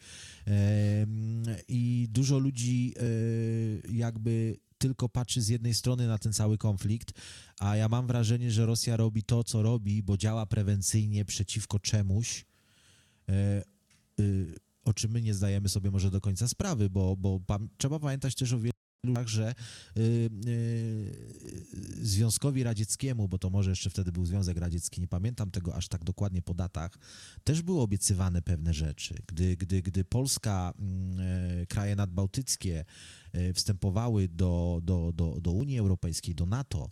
Em, 0.45 1.43
I 1.67 2.07
dużo 2.11 2.39
ludzi 2.39 2.93
y, 3.01 3.81
jakby 3.93 4.57
tylko 4.77 5.09
patrzy 5.09 5.41
z 5.41 5.47
jednej 5.47 5.73
strony 5.73 6.07
na 6.07 6.17
ten 6.17 6.33
cały 6.33 6.57
konflikt, 6.57 7.11
a 7.59 7.75
ja 7.75 7.89
mam 7.89 8.07
wrażenie, 8.07 8.51
że 8.51 8.65
Rosja 8.65 8.97
robi 8.97 9.23
to, 9.23 9.43
co 9.43 9.61
robi, 9.61 10.03
bo 10.03 10.17
działa 10.17 10.45
prewencyjnie 10.45 11.25
przeciwko 11.25 11.79
czemuś, 11.79 12.45
e, 13.29 13.63
y, 14.19 14.55
o 14.85 14.93
czym 14.93 15.11
my 15.11 15.21
nie 15.21 15.33
zdajemy 15.33 15.69
sobie 15.69 15.91
może 15.91 16.11
do 16.11 16.21
końca 16.21 16.47
sprawy, 16.47 16.89
bo, 16.89 17.17
bo 17.17 17.39
trzeba 17.77 17.99
pamiętać 17.99 18.35
też 18.35 18.53
o 18.53 18.59
wielu 18.59 18.72
że 19.25 19.55
y, 19.97 20.29
y, 20.47 21.11
Związkowi 22.01 22.63
Radzieckiemu, 22.63 23.27
bo 23.27 23.37
to 23.37 23.49
może 23.49 23.69
jeszcze 23.69 23.89
wtedy 23.89 24.11
był 24.11 24.25
Związek 24.25 24.57
Radziecki, 24.57 25.01
nie 25.01 25.07
pamiętam 25.07 25.51
tego 25.51 25.75
aż 25.75 25.87
tak 25.87 26.03
dokładnie 26.03 26.41
po 26.41 26.53
datach, 26.53 26.97
też 27.43 27.61
były 27.61 27.81
obiecywane 27.81 28.41
pewne 28.41 28.73
rzeczy. 28.73 29.15
Gdy, 29.27 29.57
gdy, 29.57 29.81
gdy 29.81 30.03
Polska, 30.05 30.73
mm, 30.79 31.19
e, 31.61 31.65
kraje 31.65 31.95
nadbałtyckie 31.95 32.85
e, 33.33 33.53
wstępowały 33.53 34.27
do, 34.27 34.81
do, 34.83 35.11
do, 35.15 35.41
do 35.41 35.51
Unii 35.51 35.79
Europejskiej, 35.79 36.35
do 36.35 36.45
NATO, 36.45 36.89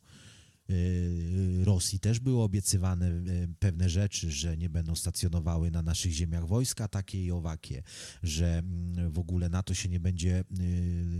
Rosji 1.64 2.00
też 2.00 2.20
były 2.20 2.42
obiecywane 2.44 3.08
e, 3.08 3.14
pewne 3.60 3.90
rzeczy, 3.90 4.32
że 4.32 4.58
nie 4.58 4.70
będą 4.70 4.96
stacjonowały 4.96 5.72
na 5.72 5.82
naszych 5.82 6.12
ziemiach 6.12 6.48
wojska 6.48 6.88
takie 6.88 7.26
i 7.26 7.32
owakie, 7.32 7.84
że 8.24 8.58
mm, 8.58 9.12
w 9.12 9.20
ogóle 9.20 9.50
NATO 9.50 9.74
się 9.74 9.90
nie 9.90 10.00
będzie 10.00 10.44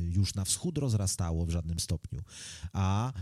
już 0.10 0.36
na 0.36 0.46
wschód 0.46 0.78
rozrastało 0.78 1.46
w 1.46 1.50
żadnym 1.50 1.80
stopniu. 1.80 2.22
A 2.74 3.14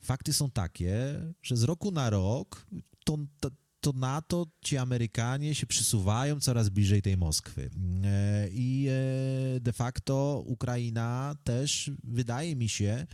fakty 0.00 0.32
są 0.32 0.50
takie, 0.50 1.20
że 1.42 1.56
z 1.56 1.62
roku 1.62 1.90
na 1.90 2.10
rok 2.10 2.66
to, 3.04 3.18
to, 3.40 3.50
to 3.82 3.92
NATO, 3.92 4.46
ci 4.64 4.76
Amerykanie 4.76 5.54
się 5.54 5.66
przysuwają 5.66 6.40
coraz 6.40 6.68
bliżej 6.68 7.02
tej 7.02 7.16
Moskwy. 7.16 7.70
E, 8.04 8.48
I 8.52 8.86
e, 8.88 9.60
de 9.60 9.72
facto 9.72 10.42
Ukraina 10.46 11.36
też, 11.44 11.90
wydaje 12.04 12.56
mi 12.56 12.68
się, 12.68 13.06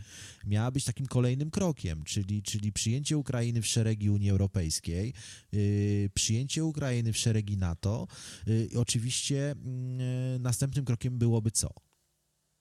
miała 0.47 0.71
być 0.71 0.85
takim 0.85 1.05
kolejnym 1.05 1.51
krokiem, 1.51 2.03
czyli, 2.03 2.43
czyli 2.43 2.71
przyjęcie 2.71 3.17
Ukrainy 3.17 3.61
w 3.61 3.67
szeregi 3.67 4.09
Unii 4.09 4.29
Europejskiej, 4.29 5.13
y, 5.53 6.09
przyjęcie 6.13 6.65
Ukrainy 6.65 7.13
w 7.13 7.17
szeregi 7.17 7.57
NATO. 7.57 8.07
y, 8.47 8.67
I 8.71 8.77
oczywiście 8.77 9.51
mm, 9.51 10.41
następnym 10.41 10.85
krokiem 10.85 11.17
byłoby 11.17 11.51
co? 11.51 11.73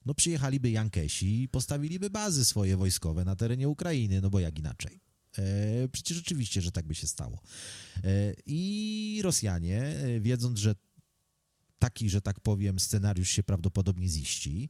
No 0.06 0.14
przyjechaliby 0.14 0.70
Jankesi 0.70 1.42
i 1.42 1.48
postawiliby 1.48 2.10
bazy 2.10 2.44
swoje 2.44 2.76
wojskowe 2.76 3.24
na 3.24 3.36
terenie 3.36 3.68
Ukrainy, 3.68 4.20
no 4.20 4.30
bo 4.30 4.40
jak 4.40 4.58
inaczej. 4.58 5.07
E, 5.38 5.88
Przecież 5.88 6.18
oczywiście, 6.18 6.62
że 6.62 6.72
tak 6.72 6.86
by 6.86 6.94
się 6.94 7.06
stało. 7.06 7.40
E, 8.04 8.34
I 8.46 9.20
Rosjanie, 9.24 9.82
e, 9.82 10.20
wiedząc, 10.20 10.58
że 10.58 10.74
taki, 11.78 12.10
że 12.10 12.20
tak 12.20 12.40
powiem, 12.40 12.78
scenariusz 12.78 13.28
się 13.28 13.42
prawdopodobnie 13.42 14.08
ziści, 14.08 14.68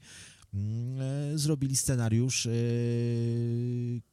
mm, 0.54 1.38
zrobili 1.38 1.76
scenariusz, 1.76 2.48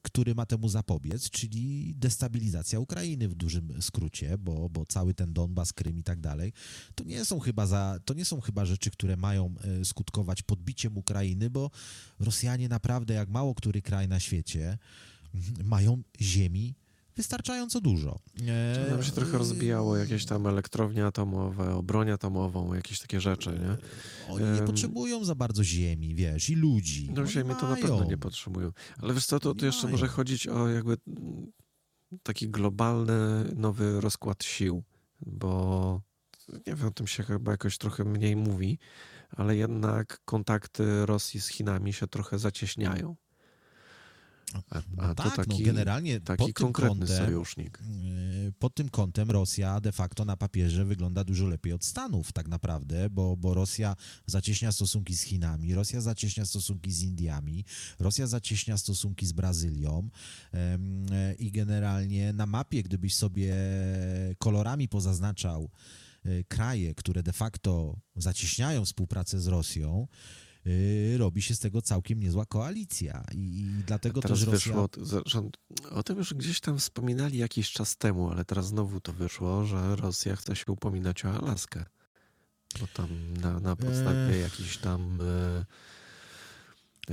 który 0.01 0.35
ma 0.35 0.45
temu 0.45 0.69
zapobiec, 0.69 1.29
czyli 1.29 1.93
destabilizacja 1.95 2.79
Ukrainy 2.79 3.29
w 3.29 3.35
dużym 3.35 3.81
skrócie, 3.81 4.37
bo, 4.37 4.69
bo 4.69 4.85
cały 4.85 5.13
ten 5.13 5.33
Donbas, 5.33 5.73
Krym 5.73 5.99
i 5.99 6.03
tak 6.03 6.19
dalej, 6.19 6.53
to 6.95 7.03
nie 7.03 7.25
są 7.25 7.39
chyba 7.39 7.67
za, 7.67 7.99
to 8.05 8.13
nie 8.13 8.25
są 8.25 8.41
chyba 8.41 8.65
rzeczy, 8.65 8.91
które 8.91 9.17
mają 9.17 9.55
skutkować 9.83 10.41
podbiciem 10.41 10.97
Ukrainy, 10.97 11.49
bo 11.49 11.71
Rosjanie 12.19 12.69
naprawdę, 12.69 13.13
jak 13.13 13.29
mało 13.29 13.55
który 13.55 13.81
kraj 13.81 14.07
na 14.07 14.19
świecie, 14.19 14.77
mają 15.63 16.01
ziemi 16.21 16.75
wystarczająco 17.15 17.81
dużo. 17.81 18.19
E, 18.47 18.89
Nam 18.91 19.03
się 19.03 19.11
trochę 19.11 19.37
rozbijało 19.37 19.97
jakieś 19.97 20.25
tam 20.25 20.47
elektrownie 20.47 21.05
atomowe, 21.05 21.81
broń 21.83 22.09
atomową, 22.11 22.73
jakieś 22.73 22.99
takie 22.99 23.21
rzeczy, 23.21 23.49
nie? 23.49 23.77
Oni 24.33 24.43
nie 24.43 24.59
Em, 24.59 24.65
potrzebują 24.65 25.25
za 25.25 25.35
bardzo 25.35 25.63
ziemi, 25.63 26.15
wiesz, 26.15 26.49
i 26.49 26.55
ludzi. 26.55 27.09
No 27.15 27.21
Oni 27.21 27.31
ziemi 27.31 27.55
to 27.59 27.69
na 27.69 27.75
pewno 27.75 28.03
nie 28.03 28.17
potrzebują. 28.17 28.71
Ale 28.97 29.13
wiesz 29.13 29.25
co, 29.25 29.39
to, 29.39 29.55
to 29.55 29.65
jeszcze 29.65 29.83
mają. 29.83 29.91
może 29.91 30.07
chodzić 30.07 30.47
o 30.47 30.67
jakby 30.67 30.97
taki 32.23 32.49
globalny, 32.49 33.51
nowy 33.55 34.01
rozkład 34.01 34.43
sił, 34.43 34.83
bo 35.25 36.01
nie 36.67 36.75
wiem, 36.75 36.87
o 36.87 36.91
tym 36.91 37.07
się 37.07 37.23
chyba 37.23 37.51
jakoś 37.51 37.77
trochę 37.77 38.03
mniej 38.03 38.35
mówi, 38.35 38.79
ale 39.29 39.55
jednak 39.55 40.21
kontakty 40.25 41.05
Rosji 41.05 41.41
z 41.41 41.47
Chinami 41.47 41.93
się 41.93 42.07
trochę 42.07 42.39
zacieśniają. 42.39 43.15
A, 44.69 44.81
No 44.97 45.03
a 45.03 45.15
to 45.15 45.23
tak, 45.23 45.35
taki, 45.35 45.59
no 45.59 45.65
generalnie 45.65 46.21
taki 46.21 46.37
pod 46.37 46.53
tym 46.53 46.65
konkretny 46.65 46.99
kątem, 46.99 47.25
sojusznik. 47.25 47.79
Yy, 48.03 48.53
Pod 48.59 48.75
tym 48.75 48.89
kątem 48.89 49.31
Rosja 49.31 49.81
de 49.81 49.91
facto 49.91 50.25
na 50.25 50.37
papierze 50.37 50.85
wygląda 50.85 51.23
dużo 51.23 51.47
lepiej 51.47 51.73
od 51.73 51.85
Stanów 51.85 52.31
tak 52.33 52.47
naprawdę, 52.47 53.09
bo, 53.09 53.37
bo 53.37 53.53
Rosja 53.53 53.95
zacieśnia 54.25 54.71
stosunki 54.71 55.15
z 55.15 55.21
Chinami, 55.21 55.73
Rosja 55.75 56.01
zacieśnia 56.01 56.45
stosunki 56.45 56.91
z 56.91 57.01
Indiami, 57.03 57.65
Rosja 57.99 58.27
zacieśnia 58.27 58.77
stosunki 58.77 59.25
z 59.25 59.31
Brazylią 59.31 60.09
i 61.39 61.51
generalnie 61.51 62.33
na 62.33 62.45
mapie, 62.45 62.83
gdybyś 62.83 63.15
sobie 63.15 63.55
kolorami 64.37 64.87
pozaznaczał 64.87 65.69
e, 66.25 66.43
kraje, 66.43 66.95
które 66.95 67.23
de 67.23 67.33
facto 67.33 67.99
zacieśniają 68.15 68.85
współpracę 68.85 69.39
z 69.41 69.47
Rosją, 69.47 70.07
y, 70.67 71.15
robi 71.17 71.41
się 71.41 71.55
z 71.55 71.59
tego 71.59 71.81
całkiem 71.81 72.19
niezła 72.19 72.45
koalicja 72.45 73.23
i, 73.33 73.59
i 73.59 73.83
dlatego 73.87 74.21
Teraz 74.21 74.39
też 74.39 74.47
Rosja... 74.47 74.73
wyszło, 74.73 75.49
o 75.91 76.03
tym 76.03 76.17
już 76.17 76.33
gdzieś 76.33 76.59
tam 76.59 76.77
wspominali 76.79 77.37
jakiś 77.37 77.71
czas 77.71 77.97
temu, 77.97 78.29
ale 78.31 78.45
teraz 78.45 78.67
znowu 78.67 79.01
to 79.01 79.13
wyszło, 79.13 79.65
że 79.65 79.95
Rosja 79.95 80.35
chce 80.35 80.55
się 80.55 80.65
upominać 80.71 81.25
o 81.25 81.29
Alaskę. 81.29 81.85
Bo 82.79 82.87
tam 82.87 83.33
na, 83.33 83.59
na 83.59 83.75
podstawie 83.75 84.33
Eee. 84.33 84.41
jakichś 84.41 84.77
tam... 84.77 85.19
E, 85.21 85.65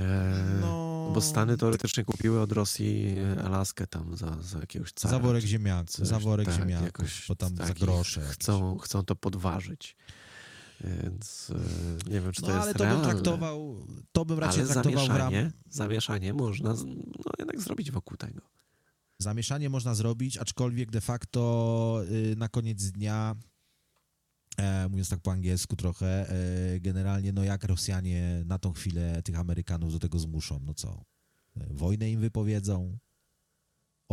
e, 0.01 0.57
No, 0.61 1.11
Bo 1.13 1.21
Stany 1.21 1.57
teoretycznie 1.57 2.05
kupiły 2.05 2.41
od 2.41 2.51
Rosji 2.51 3.15
e, 3.37 3.43
Alaskę 3.43 3.87
tam 3.87 4.17
za, 4.17 4.41
za 4.41 4.59
jakiegoś 4.59 4.91
cara. 4.91 5.11
Zaworek 5.11 5.43
ziemniaków, 5.43 5.95
zaworek 6.07 6.45
tak, 6.45 6.55
ziemniaków, 6.55 7.07
bo 7.27 7.35
tam 7.35 7.55
za 7.55 7.63
tak, 7.63 7.77
i 7.77 7.79
grosze. 7.79 8.21
jakieś. 8.21 8.35
Chcą, 8.35 8.77
chcą 8.77 9.03
to 9.05 9.15
podważyć. 9.15 9.95
Więc 10.83 11.51
e, 12.07 12.09
nie 12.11 12.21
wiem, 12.21 12.31
czy 12.31 12.41
to 12.41 12.47
no 12.47 12.53
jest 12.53 12.63
ale 12.63 12.73
to 12.73 12.83
realne. 12.83 13.01
bym 13.01 13.11
traktował, 13.11 13.87
to 14.11 14.25
bym 14.25 14.39
raczej 14.39 14.63
ale 14.63 14.73
traktował 14.73 15.05
w 15.05 15.09
ram... 15.09 15.17
zamieszanie, 15.17 15.51
zamieszanie 15.69 16.33
można 16.33 16.73
no, 16.73 17.31
jednak 17.39 17.61
zrobić 17.61 17.91
wokół 17.91 18.17
tego. 18.17 18.41
Zamieszanie 19.19 19.69
można 19.69 19.95
zrobić, 19.95 20.37
aczkolwiek 20.37 20.91
de 20.91 21.01
facto 21.01 22.03
y, 22.11 22.35
na 22.37 22.49
koniec 22.49 22.91
dnia, 22.91 23.35
e, 24.57 24.89
mówiąc 24.89 25.09
tak 25.09 25.19
po 25.19 25.31
angielsku 25.31 25.75
trochę, 25.75 26.29
e, 26.29 26.79
generalnie 26.79 27.33
no 27.33 27.43
jak 27.43 27.63
Rosjanie 27.63 28.43
na 28.45 28.59
tą 28.59 28.73
chwilę 28.73 29.23
tych 29.23 29.39
Amerykanów 29.39 29.93
do 29.93 29.99
tego 29.99 30.19
zmuszą, 30.19 30.59
no 30.65 30.73
co? 30.73 31.05
E, 31.57 31.73
Wojnę 31.73 32.11
im 32.11 32.19
wypowiedzą, 32.19 32.97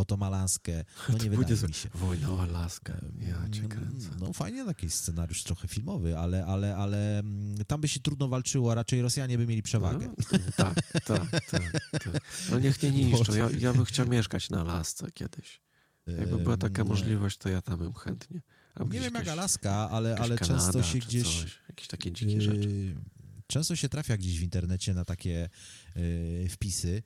oto 0.01 0.17
Malaskę, 0.17 0.85
no 1.09 1.19
nie 1.19 1.31
wydaje 1.31 1.69
mi 1.69 1.75
się. 1.75 1.89
Wojna 1.95 2.31
o 2.31 2.43
Alaskę. 2.43 3.01
Ja 3.19 3.49
cię 3.49 3.69
kręcę. 3.69 4.09
No 4.21 4.33
fajnie 4.33 4.65
taki 4.65 4.91
scenariusz 4.91 5.43
trochę 5.43 5.69
filmowy, 5.69 6.19
ale, 6.19 6.47
ale, 6.47 6.77
ale 6.77 7.19
mm, 7.19 7.57
tam 7.67 7.81
by 7.81 7.89
się 7.89 8.01
trudno 8.01 8.29
walczyło, 8.29 8.73
a 8.73 8.75
raczej 8.75 9.03
Rosjanie 9.03 9.39
by 9.39 9.47
mieli 9.47 9.63
przewagę. 9.63 10.09
No, 10.09 10.39
tak, 10.57 10.75
tak, 11.05 11.31
tak, 11.51 11.73
tak. 11.91 12.21
No 12.51 12.59
niech 12.59 12.83
nie 12.83 12.91
niszczą. 12.91 13.35
Ja, 13.35 13.49
ja 13.59 13.73
bym 13.73 13.85
chciał 13.85 14.09
mieszkać 14.09 14.51
na 14.51 14.61
Alasce 14.61 15.11
kiedyś. 15.13 15.61
Jakby 16.07 16.39
była 16.39 16.57
taka 16.57 16.85
możliwość, 16.85 17.39
to 17.39 17.49
ja 17.49 17.63
tam 17.63 17.79
bym 17.79 17.95
chętnie. 17.95 18.41
Nie 18.91 19.01
wiem 19.01 19.15
jak 19.15 19.29
Alaska, 19.29 19.91
ale, 19.91 20.17
ale 20.19 20.39
często 20.39 20.83
się 20.83 20.99
gdzieś... 20.99 21.41
Coś, 21.41 21.59
jakieś 21.69 21.89
takie 21.89 22.13
dzikie 22.13 22.41
rzeczy. 22.41 22.95
Często 23.47 23.77
się 23.77 23.89
trafia 23.89 24.17
gdzieś 24.17 24.39
w 24.39 24.43
internecie 24.43 24.95
na 24.95 25.05
takie 25.05 25.49
yy, 25.97 26.49
wpisy, 26.49 26.89
mm, 26.89 27.03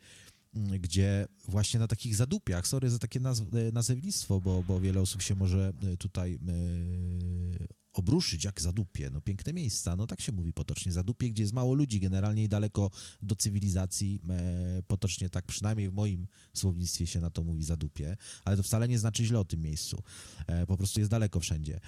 gdzie 0.55 1.26
właśnie 1.48 1.81
na 1.81 1.86
takich 1.86 2.16
zadupiach, 2.16 2.66
sorry 2.66 2.90
za 2.90 2.98
takie 2.98 3.20
nazw, 3.20 3.43
e, 3.55 3.72
nazewnictwo, 3.72 4.40
bo, 4.40 4.62
bo 4.62 4.81
wiele 4.81 5.01
osób 5.01 5.22
się 5.22 5.35
może 5.35 5.72
e, 5.93 5.97
tutaj 5.97 6.32
yy, 6.32 7.68
obruszyć, 7.95 8.45
jak 8.45 8.61
zadupie, 8.61 9.11
no 9.11 9.21
piękne 9.21 9.53
miejsca, 9.53 9.97
no 9.97 10.07
tak 10.07 10.21
się 10.21 10.33
mówi 10.33 10.53
potocznie, 10.53 10.93
zadupie, 10.93 11.31
gdzie 11.31 11.43
jest 11.43 11.53
mało 11.53 11.75
ludzi 11.75 12.01
generalnie 12.01 12.45
i 12.45 12.49
daleko 12.49 12.91
do 13.23 13.37
cywilizacji, 13.37 14.21
e, 14.31 14.83
potocznie 14.83 15.31
tak 15.31 15.47
przynajmniej 15.47 15.91
w 15.91 15.93
moim 15.93 16.27
słownictwie 16.55 17.07
się 17.07 17.21
na 17.21 17.31
to 17.31 17.45
mówi 17.45 17.62
zadupie, 17.65 18.16
ale 18.45 18.57
to 18.57 18.62
wcale 18.62 18.89
nie 18.89 18.99
znaczy 18.99 19.25
źle 19.25 19.41
o 19.41 19.45
tym 19.45 19.61
miejscu, 19.61 20.03
e, 20.47 20.66
po 20.66 20.77
prostu 20.77 21.01
jest 21.01 21.11
daleko 21.11 21.41
wszędzie. 21.41 21.81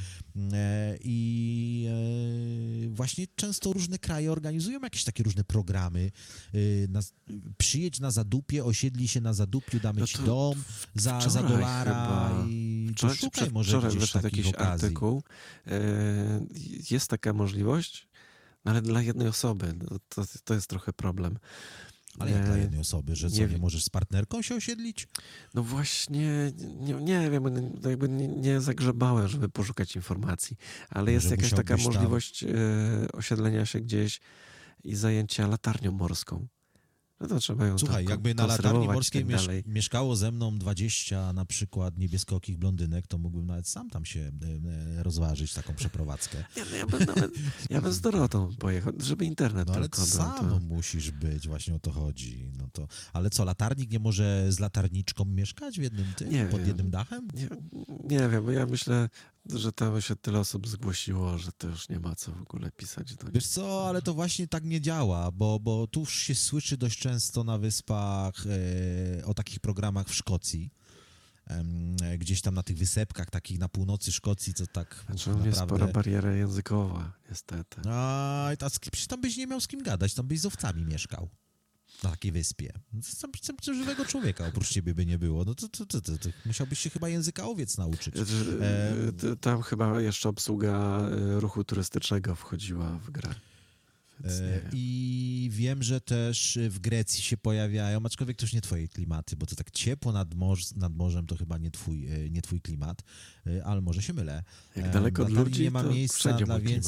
E, 0.53 0.99
I 1.05 1.87
e, 2.87 2.89
właśnie 2.89 3.27
często 3.37 3.73
różne 3.73 3.99
kraje 3.99 4.33
organizują 4.33 4.81
jakieś 4.81 5.05
takie 5.05 5.23
różne 5.23 5.45
programy. 5.45 6.11
E, 6.55 6.59
Na, 6.89 7.01
przyjedź 7.59 8.01
na 8.01 8.11
zadupie, 8.11 8.65
osiedli 8.65 9.09
się 9.09 9.21
na 9.21 9.33
zadupiu, 9.35 9.81
damy 9.81 10.01
No 10.01 10.07
ci 10.07 10.19
dom 10.19 10.63
za, 10.95 11.21
za 11.31 11.43
dolara 11.43 11.85
chyba- 11.85 12.47
i 12.91 12.95
to 12.95 12.95
Wczoraj, 12.95 13.17
szukaj 13.17 13.51
może 13.51 13.79
gdzieś 13.81 13.95
wyszedł 14.01 14.25
jakiś 14.27 14.47
okazji. 14.47 14.87
artykuł. 14.87 15.23
E, 15.67 15.71
Jest 16.91 17.09
taka 17.11 17.33
możliwość, 17.33 18.09
no 18.65 18.71
ale 18.73 18.83
dla 18.83 19.03
jednej 19.03 19.29
osoby. 19.29 19.75
No 19.91 19.99
to, 20.09 20.23
to 20.45 20.55
jest 20.55 20.67
trochę 20.67 20.93
problem. 20.93 21.39
Ale 22.19 22.31
jak 22.31 22.43
E, 22.43 22.47
dla 22.47 22.57
jednej 22.57 22.81
osoby, 22.81 23.17
że 23.17 23.31
co, 23.31 23.37
nie 23.37 23.47
nie, 23.47 23.59
możesz 23.59 23.85
z 23.85 23.89
partnerką 23.91 24.43
się 24.43 24.55
osiedlić? 24.55 25.09
No 25.55 25.63
właśnie, 25.63 26.53
nie, 26.81 26.95
nie 26.95 27.31
wiem, 27.31 27.45
no 27.83 27.91
jakby 27.91 28.09
nie, 28.09 28.29
nie 28.29 28.61
zagrzebałem, 28.61 29.29
żeby 29.29 29.49
poszukać 29.49 29.97
informacji, 29.97 30.57
ale 30.91 31.13
jest 31.13 31.31
jakaś 31.31 31.51
taka 31.51 31.61
musiałbyś 31.63 31.85
tam- 31.85 31.95
możliwość 31.95 32.45
e, 32.45 32.49
osiedlenia 33.13 33.67
się 33.67 33.81
gdzieś 33.81 34.21
i 34.85 34.95
zajęcia 34.95 35.47
latarnią 35.47 35.93
morską. 35.93 36.47
No 37.21 37.27
to 37.27 37.39
trzeba 37.39 37.67
ją 37.67 37.79
Słuchaj, 37.79 38.05
jakby 38.05 38.35
na 38.35 38.47
latarni 38.47 38.85
i 38.85 38.89
morskiej 38.89 39.23
tak 39.23 39.31
miesz 39.31 39.49
mieszkało 39.67 40.17
ze 40.17 40.33
mną 40.33 40.59
20 40.59 41.33
na 41.33 41.45
przykład 41.45 41.99
niebieskokich 41.99 42.57
blondynek, 42.59 43.07
to 43.07 43.19
mógłbym 43.19 43.47
nawet 43.47 43.69
sam 43.69 43.91
tam 43.91 44.05
się 44.05 44.21
e, 44.21 44.99
e, 44.99 45.03
rozważyć 45.03 45.55
taką 45.55 45.75
przeprowadzkę. 45.75 46.45
Nie, 46.57 46.65
no 46.71 46.77
ja 46.77 46.87
bym 46.87 47.01
nawet, 47.07 47.31
ja 47.71 47.81
bym 47.81 47.93
z 47.93 48.01
Dorotą 48.01 48.55
pojechał, 48.59 48.93
żeby 48.99 49.25
internet 49.25 49.69
No 49.69 49.75
ale 49.75 49.83
tylko 49.83 50.07
sam 50.07 50.51
To... 50.51 50.61
musisz 50.61 51.11
być, 51.11 51.49
właśnie 51.49 51.75
o 51.75 51.79
to 51.79 51.91
chodzi. 51.91 52.53
No 52.59 52.69
to, 52.73 52.89
ale 53.13 53.31
co, 53.31 53.45
latarnik 53.45 53.91
nie 53.91 53.99
może 53.99 54.53
z 54.53 54.59
latarniczką 54.59 55.25
mieszkać 55.25 55.79
w 55.79 55.83
jednym 55.83 56.07
tym, 56.17 56.31
Nie 56.31 56.47
pod 56.47 56.59
wiem. 56.59 56.69
jednym 56.69 56.91
dachem? 56.91 57.29
Nie, 57.35 57.49
nie 58.05 58.29
wiem, 58.29 58.45
bo 58.45 58.51
ja 58.51 58.67
myślę, 58.67 59.09
że 59.55 59.73
tam 59.73 60.01
się 60.01 60.17
tyle 60.17 60.39
osób 60.39 60.69
zgłosiło, 60.69 61.39
że 61.39 61.53
to 61.53 61.69
już 61.69 61.89
nie 61.89 62.01
ma 62.01 62.15
co 62.15 62.33
w 62.33 62.43
ogóle 62.43 62.71
pisać 62.71 63.15
do 63.15 63.25
nich. 63.25 63.35
Wiesz 63.35 63.47
co, 63.47 63.89
ale 63.89 64.03
to 64.03 64.15
właśnie 64.15 64.49
tak 64.49 64.65
nie 64.65 64.81
działa, 64.81 65.31
bo, 65.31 65.61
bo 65.61 65.87
tu 65.87 66.01
już 66.01 66.19
się 66.19 66.35
słyszy 66.35 66.77
dość 66.77 66.99
często 66.99 67.45
na 67.45 67.59
wyspach 67.59 68.35
e, 68.47 69.25
o 69.25 69.35
takich 69.35 69.61
programach 69.61 70.09
w 70.09 70.15
Szkocji. 70.15 70.71
E, 71.47 72.19
gdzieś 72.19 72.41
tam 72.41 72.55
na 72.55 72.63
tych 72.63 72.79
wysepkach 72.79 73.31
takich 73.31 73.59
na 73.59 73.69
północy 73.69 74.13
Szkocji, 74.13 74.55
co 74.55 74.67
tak 74.67 75.05
Znaczy, 75.07 75.31
mnie 75.31 75.47
jest 75.47 75.59
naprawdę... 75.59 75.85
spora 75.85 75.93
bariera 75.93 76.33
językowa, 76.33 77.13
niestety. 77.31 77.81
A, 77.89 78.49
a 78.61 78.71
przecież 78.71 79.07
tam 79.07 79.21
byś 79.21 79.37
nie 79.37 79.47
miał 79.47 79.61
z 79.61 79.67
kim 79.67 79.83
gadać, 79.83 80.15
tam 80.15 80.27
byś 80.27 80.41
z 80.41 80.47
owcami 80.47 80.85
mieszkał. 80.85 81.29
Na 82.03 82.11
takiej 82.11 82.33
wyspie. 82.33 82.73
Tam, 83.21 83.33
tam 83.65 83.75
żywego 83.75 84.05
człowieka 84.05 84.47
oprócz 84.47 84.69
ciebie 84.69 84.95
by 84.95 85.07
nie 85.07 85.19
było. 85.19 85.45
No 85.45 85.55
to, 85.55 85.69
to, 85.69 85.87
to, 85.87 86.01
to, 86.01 86.19
to 86.19 86.29
musiałbyś 86.47 86.79
się 86.79 86.91
chyba 86.91 87.09
języka 87.09 87.45
owiec 87.45 87.79
nauczyć. 87.79 88.15
T- 89.21 89.37
Tam 89.37 89.63
chyba 89.63 90.01
jeszcze 90.01 90.29
obsługa 90.29 91.01
e, 91.01 91.41
ruchu 91.41 91.65
turystycznego 91.65 92.35
wchodziła 92.35 92.99
w 92.99 93.11
grę. 93.11 93.35
E. 94.25 94.61
I 94.73 95.49
wiem, 95.53 95.83
że 95.83 96.01
też 96.01 96.59
w 96.71 96.79
Grecji 96.79 97.23
się 97.23 97.37
pojawiają, 97.37 98.01
aczkolwiek 98.05 98.37
to 98.37 98.45
już 98.45 98.53
nie 98.53 98.61
twoje 98.61 98.89
klimaty, 98.89 99.37
bo 99.37 99.47
to 99.47 99.57
tak 99.57 99.71
ciepło 99.71 100.13
nad, 100.13 100.35
morz, 100.35 100.75
nad 100.75 100.95
morzem 100.97 101.27
to 101.27 101.37
chyba 101.37 101.59
nie 101.59 101.71
twój, 101.71 102.07
e, 102.07 102.31
nie 102.31 102.43
twój 102.43 102.61
klimat, 102.61 103.03
e, 103.47 103.65
ale 103.65 103.81
może 103.81 104.03
się 104.03 104.13
mylę. 104.13 104.43
Jak 104.77 104.87
E, 104.87 104.91
daleko 104.93 105.23
od 105.23 105.31
ludzi, 105.31 105.63
nie 105.63 105.71
ma 105.71 105.83
miejsca 105.83 106.29
dla 106.45 106.55
mój 106.55 106.67
klimat. 106.67 106.85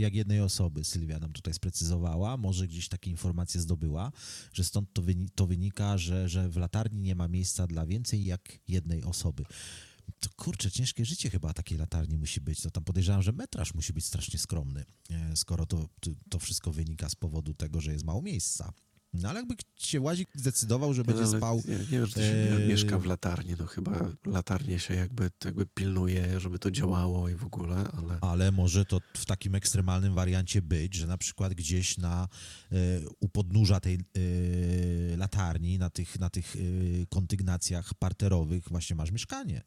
Jak 0.00 0.14
jednej 0.14 0.40
osoby. 0.40 0.84
Sylwia 0.84 1.18
nam 1.18 1.32
tutaj 1.32 1.54
sprecyzowała, 1.54 2.36
może 2.36 2.68
gdzieś 2.68 2.88
takie 2.88 3.10
informacje 3.10 3.60
zdobyła, 3.60 4.12
że 4.52 4.64
stąd 4.64 4.92
to, 4.92 5.02
wyni- 5.02 5.28
to 5.34 5.46
wynika, 5.46 5.98
że, 5.98 6.28
że 6.28 6.48
w 6.48 6.56
latarni 6.56 7.00
nie 7.00 7.14
ma 7.14 7.28
miejsca 7.28 7.66
dla 7.66 7.86
więcej 7.86 8.24
jak 8.24 8.58
jednej 8.68 9.02
osoby. 9.04 9.44
To 10.20 10.28
kurczę, 10.36 10.70
ciężkie 10.70 11.04
życie 11.04 11.30
chyba 11.30 11.52
takiej 11.52 11.78
latarni 11.78 12.16
musi 12.16 12.40
być. 12.40 12.60
To 12.60 12.70
tam 12.70 12.84
podejrzewam, 12.84 13.22
że 13.22 13.32
metraż 13.32 13.74
musi 13.74 13.92
być 13.92 14.04
strasznie 14.04 14.38
skromny, 14.38 14.84
e, 15.10 15.36
skoro 15.36 15.66
to, 15.66 15.88
to 16.30 16.38
wszystko 16.38 16.72
wynika 16.72 17.08
z 17.08 17.14
powodu 17.14 17.54
tego, 17.54 17.80
że 17.80 17.92
jest 17.92 18.04
mało 18.04 18.22
miejsca. 18.22 18.72
No 19.14 19.28
ale 19.28 19.40
jakby 19.40 19.54
się 19.76 20.00
łazik 20.00 20.28
zdecydował, 20.34 20.94
że 20.94 21.02
No, 21.02 21.04
będzie 21.04 21.22
ale 21.22 21.38
spał 21.38 21.62
Nie, 21.68 21.78
nie 21.78 21.84
wiem, 21.84 22.06
że 22.06 22.12
to 22.12 22.20
się 22.20 22.56
e, 22.64 22.68
mieszka 22.68 22.98
w 22.98 23.04
latarni. 23.04 23.54
No 23.58 23.66
chyba 23.66 24.10
latarnie 24.26 24.78
się 24.78 24.94
jakby, 24.94 25.30
jakby 25.44 25.66
pilnuje, 25.66 26.40
żeby 26.40 26.58
to 26.58 26.70
działało 26.70 27.28
i 27.28 27.34
w 27.34 27.44
ogóle, 27.44 27.76
ale... 27.76 28.18
Ale 28.20 28.52
może 28.52 28.84
to 28.84 29.00
w 29.16 29.26
takim 29.26 29.54
ekstremalnym 29.54 30.14
wariancie 30.14 30.62
być, 30.62 30.94
że 30.94 31.06
na 31.06 31.18
przykład 31.18 31.54
gdzieś 31.54 31.98
na, 31.98 32.28
e, 32.72 32.76
u 33.20 33.28
podnóża 33.28 33.80
tej 33.80 33.94
e, 33.94 35.16
latarni, 35.16 35.78
na 35.78 35.90
tych, 35.90 36.18
na 36.18 36.30
tych 36.30 36.56
e, 36.56 36.58
kondygnacjach 37.06 37.94
parterowych 37.94 38.68
właśnie 38.68 38.96
masz 38.96 39.10
mieszkanie. 39.10 39.62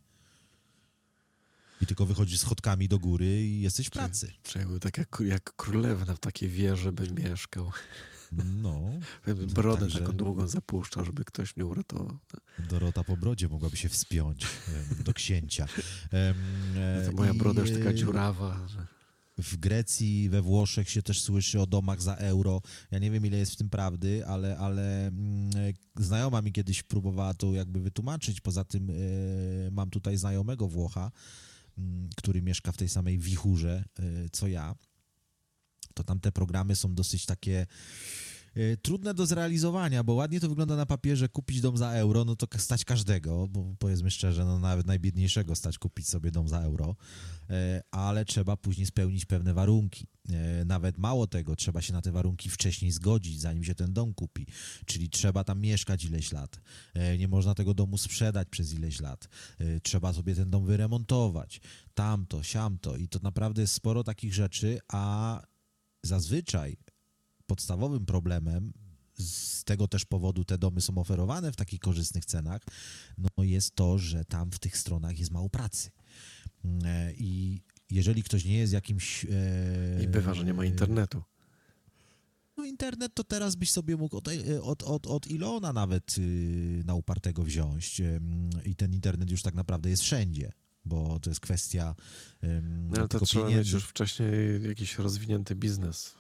I 1.81 1.85
tylko 1.85 2.05
wychodzisz 2.05 2.39
schodkami 2.39 2.87
do 2.87 2.99
góry 2.99 3.43
i 3.43 3.61
jesteś 3.61 3.87
w 3.87 3.91
pracy. 3.91 4.33
Czy 4.43 4.59
tak 4.81 4.97
jak, 4.97 5.21
jak 5.25 5.55
królewna 5.55 6.15
w 6.15 6.19
takiej 6.19 6.49
wieży 6.49 6.91
by 6.91 7.11
mieszkał. 7.11 7.71
No, 8.31 8.89
brodę 9.55 9.81
Także- 9.81 9.99
taką 9.99 10.13
długą 10.13 10.47
zapuszczał, 10.47 11.05
żeby 11.05 11.25
ktoś 11.25 11.55
mnie 11.57 11.65
uratował. 11.65 12.17
Dorota 12.69 13.03
po 13.03 13.17
brodzie 13.17 13.47
mogłaby 13.47 13.77
się 13.77 13.89
wspiąć 13.89 14.47
do 15.05 15.13
księcia. 15.13 15.67
Em, 16.11 16.35
e, 16.77 17.05
To 17.05 17.11
moja 17.11 17.31
i, 17.31 17.37
broda 17.37 17.61
już 17.61 17.71
taka 17.71 17.93
dziurawa, 17.93 18.67
że... 18.67 18.87
w 19.37 19.57
Grecji, 19.57 20.29
we 20.29 20.41
Włoszech 20.41 20.89
się 20.89 21.01
też 21.01 21.21
słyszy 21.21 21.61
o 21.61 21.67
domach 21.67 22.01
za 22.01 22.15
euro. 22.15 22.61
Ja 22.91 22.99
nie 22.99 23.11
wiem, 23.11 23.25
ile 23.25 23.37
jest 23.37 23.51
w 23.53 23.55
tym 23.55 23.69
prawdy, 23.69 24.25
ale, 24.27 24.57
ale 24.57 25.07
mm, 25.07 25.49
znajoma 25.95 26.41
mi 26.41 26.51
kiedyś 26.51 26.83
próbowała 26.83 27.33
to 27.33 27.53
jakby 27.53 27.79
wytłumaczyć. 27.79 28.41
Poza 28.41 28.63
tym 28.63 28.89
e, 28.89 28.93
mam 29.71 29.89
tutaj 29.89 30.17
znajomego 30.17 30.67
Włocha, 30.67 31.11
mm, 31.77 32.09
który 32.15 32.41
mieszka 32.41 32.71
w 32.71 32.77
tej 32.77 32.89
samej 32.89 33.19
wichurze 33.19 33.83
e, 33.99 34.03
co 34.31 34.47
ja. 34.47 34.75
To 35.97 36.03
tam 36.03 36.19
te 36.19 36.31
programy 36.31 36.75
są 36.75 36.93
dosyć 36.95 37.25
takie 37.25 37.67
e, 38.55 38.77
trudne 38.77 39.13
do 39.13 39.25
zrealizowania, 39.25 40.03
bo 40.03 40.13
ładnie 40.13 40.39
to 40.39 40.49
wygląda 40.49 40.75
na 40.75 40.85
papierze 40.85 41.29
kupić 41.29 41.61
dom 41.61 41.77
za 41.77 41.91
euro, 41.91 42.25
no 42.25 42.35
to 42.35 42.47
stać 42.57 42.85
każdego, 42.85 43.47
bo 43.47 43.75
powiedzmy 43.79 44.11
szczerze, 44.11 44.45
no 44.45 44.59
nawet 44.59 44.87
najbiedniejszego 44.87 45.55
stać 45.55 45.77
kupić 45.77 46.07
sobie 46.07 46.31
dom 46.31 46.47
za 46.47 46.61
euro, 46.61 46.95
e, 47.49 47.81
ale 47.91 48.25
trzeba 48.25 48.57
później 48.57 48.85
spełnić 48.85 49.25
pewne 49.25 49.53
warunki. 49.53 50.07
E, 50.29 50.65
Nawet 50.65 50.97
mało 50.97 51.27
tego, 51.27 51.55
trzeba 51.55 51.81
się 51.81 51.93
na 51.93 52.01
te 52.01 52.11
warunki 52.11 52.49
wcześniej 52.49 52.91
zgodzić, 52.91 53.39
zanim 53.41 53.63
się 53.63 53.75
ten 53.75 53.93
dom 53.93 54.13
kupi, 54.13 54.47
czyli 54.85 55.09
trzeba 55.09 55.43
tam 55.43 55.59
mieszkać 55.59 56.05
ileś 56.05 56.31
lat. 56.31 56.61
Nie 57.19 57.27
można 57.27 57.55
tego 57.55 57.73
domu 57.73 57.97
sprzedać 57.97 58.47
przez 58.49 58.73
ileś 58.73 58.99
lat. 58.99 59.29
Trzeba 59.83 60.13
sobie 60.13 60.35
ten 60.35 60.49
dom 60.49 60.65
wyremontować. 60.65 61.61
Tamto, 61.93 62.43
siamto 62.43 62.95
i 62.95 63.07
to 63.07 63.19
naprawdę 63.23 63.61
jest 63.61 63.73
sporo 63.73 64.03
takich 64.03 64.33
rzeczy, 64.33 64.79
a 64.87 65.41
zazwyczaj 66.07 66.77
podstawowym 67.47 68.05
problemem, 68.05 68.73
z 69.17 69.63
tego 69.63 69.87
też 69.87 70.05
powodu 70.05 70.45
te 70.45 70.57
domy 70.57 70.81
są 70.81 70.97
oferowane 70.97 71.51
w 71.51 71.55
takich 71.55 71.79
korzystnych 71.79 72.25
cenach, 72.25 72.61
no 73.17 73.43
jest 73.43 73.75
to, 73.75 73.97
że 73.97 74.25
tam 74.25 74.51
w 74.51 74.59
tych 74.59 74.77
stronach 74.77 75.19
jest 75.19 75.31
mało 75.31 75.49
pracy. 75.49 75.91
E, 76.83 77.13
I 77.13 77.61
jeżeli 77.91 78.23
ktoś 78.23 78.45
nie 78.45 78.57
jest 78.57 78.73
jakimś... 78.73 79.25
e, 79.25 80.03
I 80.03 80.07
bywa, 80.07 80.33
że 80.33 80.45
nie 80.45 80.53
ma 80.53 80.65
internetu. 80.65 81.23
No 82.57 82.65
internet 82.65 83.13
to 83.13 83.23
teraz 83.23 83.55
byś 83.55 83.71
sobie 83.71 83.97
mógł 83.97 84.17
od, 84.17 84.27
od, 84.61 84.83
od, 84.83 85.07
od 85.07 85.27
Ilona 85.27 85.73
nawet 85.73 86.17
y, 86.17 86.83
na 86.85 86.93
upartego 86.93 87.43
wziąć 87.43 88.01
i 88.65 88.75
ten 88.75 88.93
internet 88.93 89.31
już 89.31 89.41
tak 89.41 89.53
naprawdę 89.53 89.89
jest 89.89 90.03
wszędzie, 90.03 90.51
bo 90.87 91.19
to 91.19 91.29
jest 91.29 91.39
kwestia 91.39 91.95
ym, 92.43 92.89
No, 92.89 92.97
ale 92.97 93.07
to 93.07 93.19
trzeba 93.19 93.45
mieć 93.45 93.51
pieniędzy. 93.51 93.75
już 93.75 93.83
wcześniej 93.83 94.29
jakiś 94.67 94.97
rozwinięty 94.97 95.55
biznes. 95.55 96.15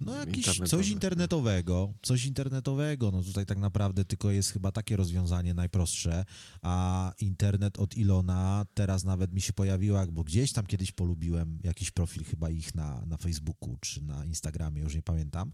No 0.00 0.14
jakiś 0.14 0.36
internetowy. 0.46 0.68
coś 0.68 0.88
internetowego, 0.88 1.92
coś 2.02 2.24
internetowego, 2.24 3.10
no 3.10 3.22
tutaj 3.22 3.46
tak 3.46 3.58
naprawdę 3.58 4.04
tylko 4.04 4.30
jest 4.30 4.52
chyba 4.52 4.72
takie 4.72 4.96
rozwiązanie 4.96 5.54
najprostsze, 5.54 6.24
a 6.62 7.12
internet 7.20 7.78
od 7.78 7.96
Ilona 7.96 8.66
teraz 8.74 9.04
nawet 9.04 9.32
mi 9.32 9.40
się 9.40 9.52
pojawiło, 9.52 10.06
bo 10.06 10.24
gdzieś 10.24 10.52
tam 10.52 10.66
kiedyś 10.66 10.92
polubiłem 10.92 11.58
jakiś 11.64 11.90
profil 11.90 12.24
chyba 12.24 12.50
ich 12.50 12.74
na, 12.74 13.06
na 13.06 13.16
Facebooku 13.16 13.76
czy 13.80 14.02
na 14.02 14.24
Instagramie, 14.24 14.82
już 14.82 14.94
nie 14.94 15.02
pamiętam 15.02 15.52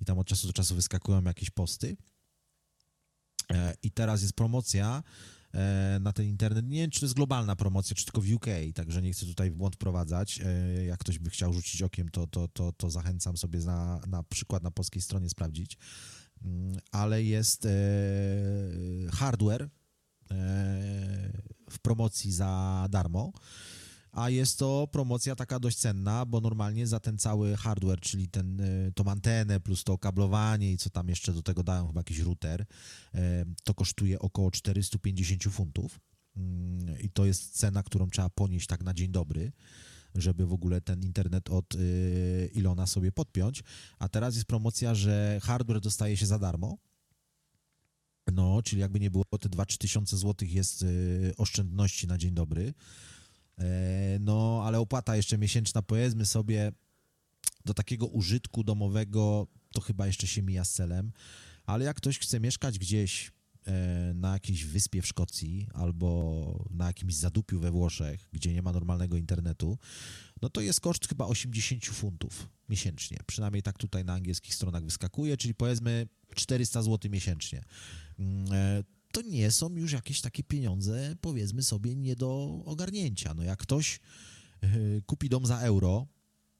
i 0.00 0.04
tam 0.04 0.18
od 0.18 0.26
czasu 0.26 0.46
do 0.46 0.52
czasu 0.52 0.74
wyskakują 0.74 1.22
jakieś 1.24 1.50
posty 1.50 1.96
E, 3.52 3.74
i 3.82 3.90
teraz 3.90 4.22
jest 4.22 4.34
promocja 4.34 5.02
na 6.00 6.12
ten 6.12 6.26
internet. 6.26 6.66
Nie 6.68 6.80
wiem, 6.80 6.90
czy 6.90 7.00
to 7.00 7.06
jest 7.06 7.14
globalna 7.14 7.56
promocja, 7.56 7.96
czy 7.96 8.04
tylko 8.04 8.20
w 8.20 8.32
UK, 8.32 8.46
także 8.74 9.02
nie 9.02 9.12
chcę 9.12 9.26
tutaj 9.26 9.50
w 9.50 9.54
błąd 9.54 9.74
wprowadzać. 9.74 10.40
E, 10.44 10.84
Jak 10.84 11.00
ktoś 11.00 11.18
by 11.18 11.30
chciał 11.30 11.52
rzucić 11.52 11.82
okiem, 11.82 12.08
to, 12.08 12.26
to, 12.26 12.48
to, 12.48 12.72
to 12.72 12.90
zachęcam 12.90 13.36
sobie 13.36 13.58
na, 13.58 14.00
na 14.06 14.22
przykład 14.22 14.62
na 14.62 14.70
polskiej 14.70 15.02
stronie 15.02 15.28
sprawdzić. 15.28 15.78
Mm, 16.44 16.78
Ale 16.90 17.22
jest 17.22 17.66
e, 17.66 17.70
hardware 19.12 19.62
e, 19.62 19.68
w 21.70 21.78
promocji 21.82 22.32
za 22.32 22.86
darmo. 22.90 23.32
A 24.12 24.30
jest 24.30 24.58
to 24.58 24.88
promocja 24.92 25.36
taka 25.36 25.60
dość 25.60 25.76
cenna, 25.76 26.26
bo 26.26 26.40
normalnie 26.40 26.86
za 26.86 27.00
ten 27.00 27.18
cały 27.18 27.56
hardware, 27.56 28.00
czyli 28.00 28.28
ten, 28.28 28.60
e, 28.60 28.92
tą 28.94 29.04
antenę 29.04 29.60
plus 29.60 29.84
to 29.84 29.98
kablowanie 29.98 30.72
i 30.72 30.76
co 30.76 30.90
tam 30.90 31.08
jeszcze 31.08 31.32
do 31.32 31.42
tego 31.42 31.62
dają, 31.62 31.86
chyba 31.86 32.00
jakiś 32.00 32.18
router, 32.18 32.66
e, 33.14 33.44
to 33.64 33.74
kosztuje 33.74 34.18
około 34.18 34.50
450 34.50 35.50
funtów. 35.50 36.00
Mm, 36.36 37.00
I 37.00 37.10
to 37.10 37.24
jest 37.24 37.58
cena, 37.58 37.82
którą 37.82 38.10
trzeba 38.10 38.30
ponieść 38.30 38.66
tak 38.66 38.82
na 38.84 38.94
dzień 38.94 39.08
dobry, 39.08 39.52
żeby 40.14 40.46
w 40.46 40.52
ogóle 40.52 40.80
ten 40.80 41.02
internet 41.02 41.50
od 41.50 41.74
y, 41.74 42.50
Ilona 42.54 42.86
sobie 42.86 43.12
podpiąć. 43.12 43.62
A 43.98 44.08
teraz 44.08 44.34
jest 44.34 44.46
promocja, 44.46 44.94
że 44.94 45.40
hardware 45.42 45.80
dostaje 45.80 46.16
się 46.16 46.26
za 46.26 46.38
darmo. 46.38 46.78
No, 48.32 48.62
czyli 48.62 48.80
jakby 48.80 49.00
nie 49.00 49.10
było, 49.10 49.24
te 49.24 49.48
2-3 49.48 49.78
tysiące 49.78 50.16
złotych 50.16 50.52
jest 50.52 50.82
y, 50.82 51.32
oszczędności 51.36 52.06
na 52.06 52.18
dzień 52.18 52.34
dobry. 52.34 52.74
E, 53.58 54.18
No, 54.20 54.62
ale 54.64 54.78
opłata 54.78 55.16
jeszcze 55.16 55.38
miesięczna, 55.38 55.82
powiedzmy 55.82 56.26
sobie, 56.26 56.72
do 57.64 57.74
takiego 57.74 58.06
użytku 58.06 58.64
domowego 58.64 59.46
to 59.72 59.80
chyba 59.80 60.06
jeszcze 60.06 60.26
się 60.26 60.42
mija 60.42 60.64
z 60.64 60.72
celem. 60.72 61.12
Ale 61.66 61.84
jak 61.84 61.96
ktoś 61.96 62.18
chce 62.18 62.40
mieszkać 62.40 62.78
gdzieś 62.78 63.32
e, 63.66 64.12
na 64.14 64.32
jakiejś 64.32 64.64
wyspie 64.64 65.02
w 65.02 65.06
Szkocji 65.06 65.68
albo 65.74 66.64
na 66.70 66.86
jakimś 66.86 67.14
zadupiu 67.14 67.60
we 67.60 67.70
Włoszech, 67.70 68.28
gdzie 68.32 68.52
nie 68.52 68.62
ma 68.62 68.72
normalnego 68.72 69.16
internetu, 69.16 69.78
no 70.42 70.48
to 70.48 70.60
jest 70.60 70.80
koszt 70.80 71.08
chyba 71.08 71.26
80 71.26 71.84
funtów 71.84 72.48
miesięcznie. 72.68 73.18
Przynajmniej 73.26 73.62
tak 73.62 73.78
tutaj 73.78 74.04
na 74.04 74.12
angielskich 74.12 74.54
stronach 74.54 74.84
wyskakuje, 74.84 75.36
czyli 75.36 75.54
powiedzmy 75.54 76.06
400 76.34 76.82
zł 76.82 77.10
miesięcznie. 77.10 77.62
To 79.12 79.22
nie 79.22 79.50
są 79.50 79.76
już 79.76 79.92
jakieś 79.92 80.20
takie 80.20 80.42
pieniądze, 80.42 81.16
powiedzmy 81.20 81.62
sobie, 81.62 81.96
nie 81.96 82.16
do 82.16 82.62
ogarnięcia. 82.64 83.34
No 83.34 83.42
jak 83.42 83.58
ktoś 83.58 84.00
e, 84.60 84.68
kupi 85.06 85.28
dom 85.28 85.46
za 85.46 85.58
euro 85.58 86.06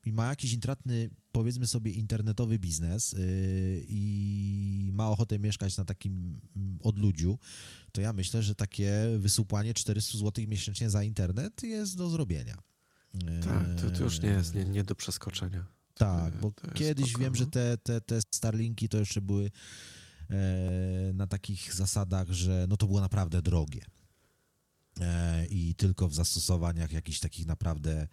i 0.05 0.13
ma 0.13 0.29
jakiś 0.29 0.53
intratny, 0.53 1.11
powiedzmy 1.33 1.67
sobie, 1.67 1.91
internetowy 1.91 2.59
biznes 2.59 3.13
yy, 3.13 3.85
i 3.89 4.91
ma 4.93 5.09
ochotę 5.09 5.39
mieszkać 5.39 5.77
na 5.77 5.85
takim 5.85 6.41
mm, 6.57 6.79
odludziu, 6.83 7.39
to 7.93 8.01
ja 8.01 8.13
myślę, 8.13 8.43
że 8.43 8.55
takie 8.55 8.93
wysupłanie 9.19 9.75
400 9.75 10.19
zł 10.19 10.45
miesięcznie 10.49 10.91
za 10.91 11.03
internet 11.03 11.63
jest 11.63 11.97
do 11.97 12.11
zrobienia. 12.11 12.59
Tak, 13.45 13.81
to, 13.81 13.91
to 13.91 14.05
już 14.05 14.21
nie 14.21 14.29
jest 14.29 14.55
nie, 14.55 14.65
nie 14.65 14.85
do 14.85 14.95
przeskoczenia. 14.95 15.67
tak, 15.95 16.41
bo 16.41 16.53
kiedyś 16.75 17.09
spoko, 17.09 17.23
wiem, 17.23 17.33
no. 17.33 17.39
że 17.39 17.47
te, 17.47 17.79
te, 17.79 18.01
te 18.01 18.21
Starlinki 18.35 18.89
to 18.89 18.99
jeszcze 18.99 19.21
były 19.21 19.51
na 21.15 21.27
takich 21.27 21.75
zasadach, 21.75 22.31
że 22.31 22.67
no 22.69 22.77
to 22.77 22.87
było 22.87 23.01
naprawdę 23.01 23.43
drogie. 23.43 23.85
E, 25.01 25.47
I 25.47 25.75
tylko 25.75 26.09
w 26.09 26.15
zastosowaniach 26.15 26.93
jakichś 26.93 27.19
takich 27.21 27.47
naprawdę 27.47 28.09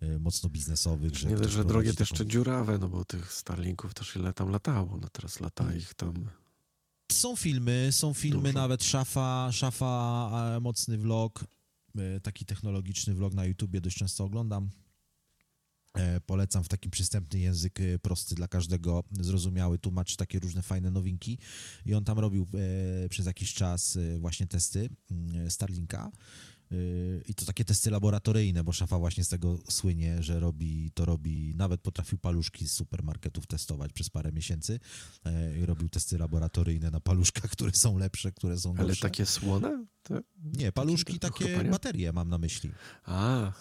e, 0.00 0.18
mocno 0.18 0.48
biznesowych, 0.50 1.14
że 1.16 1.28
Nie 1.28 1.36
dość, 1.36 1.50
że 1.50 1.64
drogie, 1.64 1.90
to 1.90 1.96
taką- 1.96 2.02
jeszcze 2.02 2.26
dziurawe, 2.26 2.78
no 2.78 2.88
bo 2.88 3.04
tych 3.04 3.32
Starlinków 3.32 3.94
też 3.94 4.16
ile 4.16 4.32
tam 4.32 4.48
latało, 4.50 4.98
no 5.02 5.08
teraz 5.08 5.36
Mm. 5.36 5.44
lata 5.44 5.74
ich 5.74 5.94
tam... 5.94 6.14
Są 7.12 7.36
filmy, 7.36 7.88
są 7.92 8.14
filmy, 8.14 8.42
Dużo. 8.42 8.52
nawet 8.58 8.84
Szafa, 8.84 9.48
Szafa, 9.52 10.30
e, 10.56 10.60
mocny 10.60 10.98
vlog, 10.98 11.44
e, 11.98 12.20
taki 12.20 12.44
technologiczny 12.44 13.14
vlog 13.14 13.34
na 13.34 13.44
YouTubie 13.44 13.80
dość 13.80 13.96
często 13.96 14.24
oglądam. 14.24 14.70
E, 15.94 16.20
Polecam 16.20 16.64
w 16.64 16.68
taki 16.68 16.90
przystępny 16.90 17.38
język, 17.40 17.80
e, 17.80 17.98
prosty 17.98 18.34
dla 18.34 18.48
każdego, 18.48 19.04
zrozumiały, 19.20 19.78
tłumaczy 19.78 20.16
takie 20.16 20.38
różne 20.38 20.62
fajne 20.62 20.90
nowinki. 20.90 21.38
I 21.86 21.94
on 21.94 22.04
tam 22.04 22.18
robił 22.18 22.46
e, 23.04 23.08
przez 23.08 23.26
jakiś 23.26 23.54
czas 23.54 23.98
właśnie 24.18 24.46
testy 24.46 24.88
mm, 25.10 25.50
Starlinka. 25.50 26.10
I 27.26 27.34
to 27.34 27.44
takie 27.44 27.64
testy 27.64 27.90
laboratoryjne, 27.90 28.64
bo 28.64 28.72
szafa 28.72 28.98
właśnie 28.98 29.24
z 29.24 29.28
tego 29.28 29.58
słynie, 29.68 30.22
że 30.22 30.40
robi, 30.40 30.90
to 30.94 31.04
robi, 31.04 31.54
nawet 31.56 31.80
potrafił 31.80 32.18
paluszki 32.18 32.68
z 32.68 32.72
supermarketów 32.72 33.46
testować 33.46 33.92
przez 33.92 34.10
parę 34.10 34.32
miesięcy 34.32 34.80
i 35.62 35.66
robił 35.66 35.88
testy 35.88 36.18
laboratoryjne 36.18 36.90
na 36.90 37.00
paluszkach, 37.00 37.50
które 37.56 37.72
są 37.72 37.98
lepsze, 37.98 38.32
które 38.32 38.58
są 38.58 38.74
Ale 38.76 38.86
gorsze. 38.86 39.00
takie 39.02 39.26
słone? 39.26 39.86
To... 40.02 40.14
Nie, 40.42 40.72
paluszki 40.72 41.18
takie 41.18 41.64
baterie 41.64 42.12
mam 42.12 42.28
na 42.28 42.38
myśli. 42.38 42.72
A, 43.04 43.52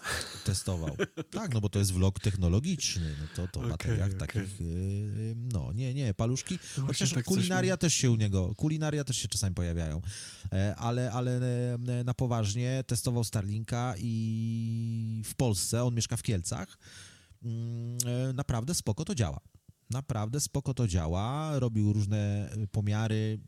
Testował. 0.45 0.97
Tak, 1.31 1.53
no 1.53 1.61
bo 1.61 1.69
to 1.69 1.79
jest 1.79 1.91
vlog 1.93 2.19
technologiczny, 2.19 3.15
no 3.21 3.27
to, 3.35 3.47
to 3.47 3.59
Okej, 3.59 3.71
bateriach 3.71 4.07
okej. 4.07 4.19
takich, 4.19 4.61
yy, 4.61 5.35
no 5.53 5.73
nie, 5.73 5.93
nie, 5.93 6.13
paluszki, 6.13 6.59
No 6.77 6.85
chociaż 6.87 7.13
tak 7.13 7.25
kulinaria 7.25 7.77
też 7.77 7.93
się 7.93 8.11
u 8.11 8.15
niego, 8.15 8.55
kulinaria 8.55 9.03
też 9.03 9.17
się 9.17 9.27
czasami 9.27 9.55
pojawiają, 9.55 10.01
E, 10.53 10.75
ale, 10.75 11.11
ale 11.11 11.39
e, 11.73 12.03
na 12.03 12.13
poważnie 12.13 12.83
testował 12.87 13.23
Starlinka 13.23 13.93
i 13.97 15.21
w 15.25 15.35
Polsce, 15.35 15.83
on 15.83 15.95
mieszka 15.95 16.17
w 16.17 16.23
Kielcach, 16.23 16.77
Mm, 17.43 17.97
e, 18.29 18.33
naprawdę 18.33 18.73
spoko 18.75 19.05
to 19.05 19.15
działa. 19.15 19.39
Naprawdę 19.89 20.39
spoko 20.39 20.73
to 20.73 20.87
działa, 20.87 21.59
robił 21.59 21.93
różne 21.93 22.49
e, 22.51 22.67
pomiary, 22.67 23.39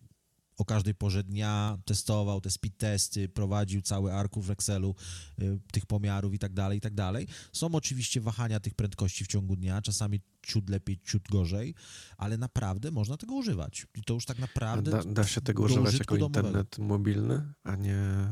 o 0.62 0.66
każdej 0.66 0.96
porze 0.96 1.24
dnia 1.24 1.78
testował 1.86 2.42
te 2.42 2.52
speed 2.52 2.78
testy, 2.78 3.30
prowadził 3.30 3.82
cały 3.82 4.14
arkusz 4.14 4.46
w 4.46 4.52
Excelu 4.52 4.96
y, 5.42 5.60
tych 5.72 5.86
pomiarów 5.86 6.34
i 6.34 6.40
tak 6.40 6.54
dalej, 6.54 6.78
i 6.78 6.82
tak 6.82 6.94
dalej. 6.94 7.28
Są 7.54 7.76
oczywiście 7.76 8.22
wahania 8.22 8.60
tych 8.60 8.74
prędkości 8.74 9.24
w 9.24 9.28
ciągu 9.28 9.56
dnia, 9.56 9.82
czasami 9.82 10.22
ciut 10.42 10.70
lepiej, 10.70 11.00
ciut 11.06 11.24
gorzej, 11.30 11.76
ale 12.18 12.38
naprawdę 12.38 12.92
można 12.92 13.18
tego 13.18 13.36
używać. 13.36 13.88
I 13.96 14.04
to 14.04 14.14
już 14.14 14.26
tak 14.26 14.40
naprawdę... 14.40 14.92
da, 14.92 15.04
da 15.04 15.24
się 15.24 15.42
tego 15.42 15.64
używać 15.64 16.00
jako 16.00 16.18
domowego. 16.18 16.48
internet 16.48 16.78
mobilny, 16.78 17.54
a 17.64 17.76
nie 17.76 18.28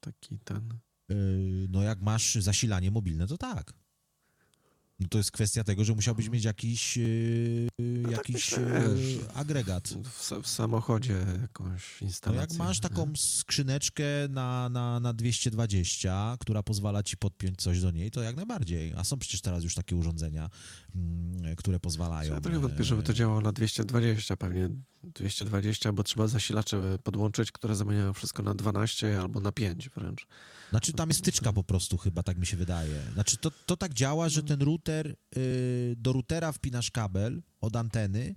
taki 0.00 0.38
ten... 0.38 0.74
Y, 1.10 1.66
No 1.70 1.82
jak 1.82 2.00
masz 2.00 2.34
zasilanie 2.34 2.90
mobilne, 2.90 3.26
to 3.26 3.38
tak. 3.38 3.72
No 5.00 5.08
to 5.08 5.18
jest 5.18 5.32
kwestia 5.32 5.64
tego, 5.64 5.84
że 5.84 5.94
musiałbyś 5.94 6.28
mieć 6.28 6.44
jakiś, 6.44 6.96
yy, 6.96 7.68
tak 8.02 8.12
jakiś 8.12 8.34
myślę, 8.34 8.82
yy, 8.96 9.32
agregat. 9.34 9.88
W, 9.88 10.30
w 10.42 10.48
samochodzie 10.48 11.16
jakąś 11.40 12.00
No 12.00 12.06
instalację. 12.06 12.40
jak 12.40 12.52
masz 12.52 12.80
taką 12.80 13.12
skrzyneczkę 13.16 14.04
na, 14.28 14.68
na, 14.68 15.00
na 15.00 15.12
220, 15.12 16.36
która 16.40 16.62
pozwala 16.62 17.02
ci 17.02 17.16
podpiąć 17.16 17.62
coś 17.62 17.80
do 17.80 17.90
niej, 17.90 18.10
to 18.10 18.22
jak 18.22 18.36
najbardziej. 18.36 18.92
A 18.96 19.04
są 19.04 19.18
przecież 19.18 19.40
teraz 19.40 19.64
już 19.64 19.74
takie 19.74 19.96
urządzenia, 19.96 20.50
mm, 20.94 21.56
które 21.56 21.80
pozwalają. 21.80 22.34
Ja 22.34 22.40
trochę 22.40 22.58
wątpię, 22.58 22.84
żeby 22.84 23.02
to 23.02 23.12
działało 23.12 23.40
na 23.40 23.52
220, 23.52 24.36
pewnie 24.36 24.68
220, 25.02 25.92
bo 25.92 26.02
trzeba 26.02 26.26
zasilacze 26.26 26.98
podłączyć, 27.02 27.52
które 27.52 27.76
zamieniają 27.76 28.12
wszystko 28.12 28.42
na 28.42 28.54
12 28.54 29.20
albo 29.20 29.40
na 29.40 29.52
5 29.52 29.88
wręcz. 29.88 30.26
Znaczy 30.70 30.92
tam 30.92 31.08
jest 31.08 31.20
wtyczka 31.20 31.52
po 31.52 31.64
prostu 31.64 31.96
chyba, 31.96 32.22
tak 32.22 32.38
mi 32.38 32.46
się 32.46 32.56
wydaje. 32.56 33.02
Znaczy 33.14 33.36
to, 33.36 33.50
to 33.50 33.76
tak 33.76 33.94
działa, 33.94 34.28
że 34.28 34.42
ten 34.42 34.62
router, 34.62 35.16
y, 35.36 35.94
do 35.96 36.12
routera 36.12 36.52
wpinasz 36.52 36.90
kabel 36.90 37.42
od 37.60 37.76
anteny 37.76 38.34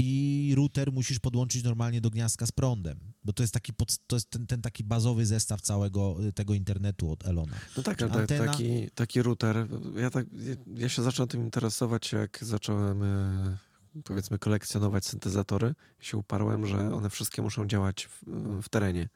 i 0.00 0.52
router 0.56 0.92
musisz 0.92 1.18
podłączyć 1.18 1.64
normalnie 1.64 2.00
do 2.00 2.10
gniazdka 2.10 2.46
z 2.46 2.52
prądem, 2.52 2.98
bo 3.24 3.32
to 3.32 3.42
jest 3.42 3.54
taki, 3.54 3.72
pod, 3.72 3.98
to 4.06 4.16
jest 4.16 4.30
ten, 4.30 4.46
ten 4.46 4.62
taki 4.62 4.84
bazowy 4.84 5.26
zestaw 5.26 5.60
całego 5.60 6.16
y, 6.26 6.32
tego 6.32 6.54
internetu 6.54 7.10
od 7.12 7.26
Elona. 7.26 7.56
No 7.76 7.82
tak, 7.82 8.02
ale 8.02 8.12
Antena- 8.12 8.26
ta, 8.38 8.52
taki, 8.52 8.90
taki 8.94 9.22
router, 9.22 9.66
ja, 9.96 10.10
tak, 10.10 10.26
ja- 10.76 10.88
się 10.88 11.02
zacząłem 11.02 11.28
tym 11.28 11.42
interesować, 11.42 12.12
jak 12.12 12.38
zacząłem 12.42 13.02
e, 13.02 13.56
powiedzmy 14.04 14.38
kolekcjonować 14.38 15.06
syntezatory 15.06 15.74
i 16.02 16.04
się 16.04 16.16
uparłem, 16.16 16.66
że 16.66 16.94
one 16.94 17.10
wszystkie 17.10 17.42
muszą 17.42 17.66
działać 17.66 18.06
w, 18.06 18.22
w 18.62 18.68
terenie. 18.68 19.08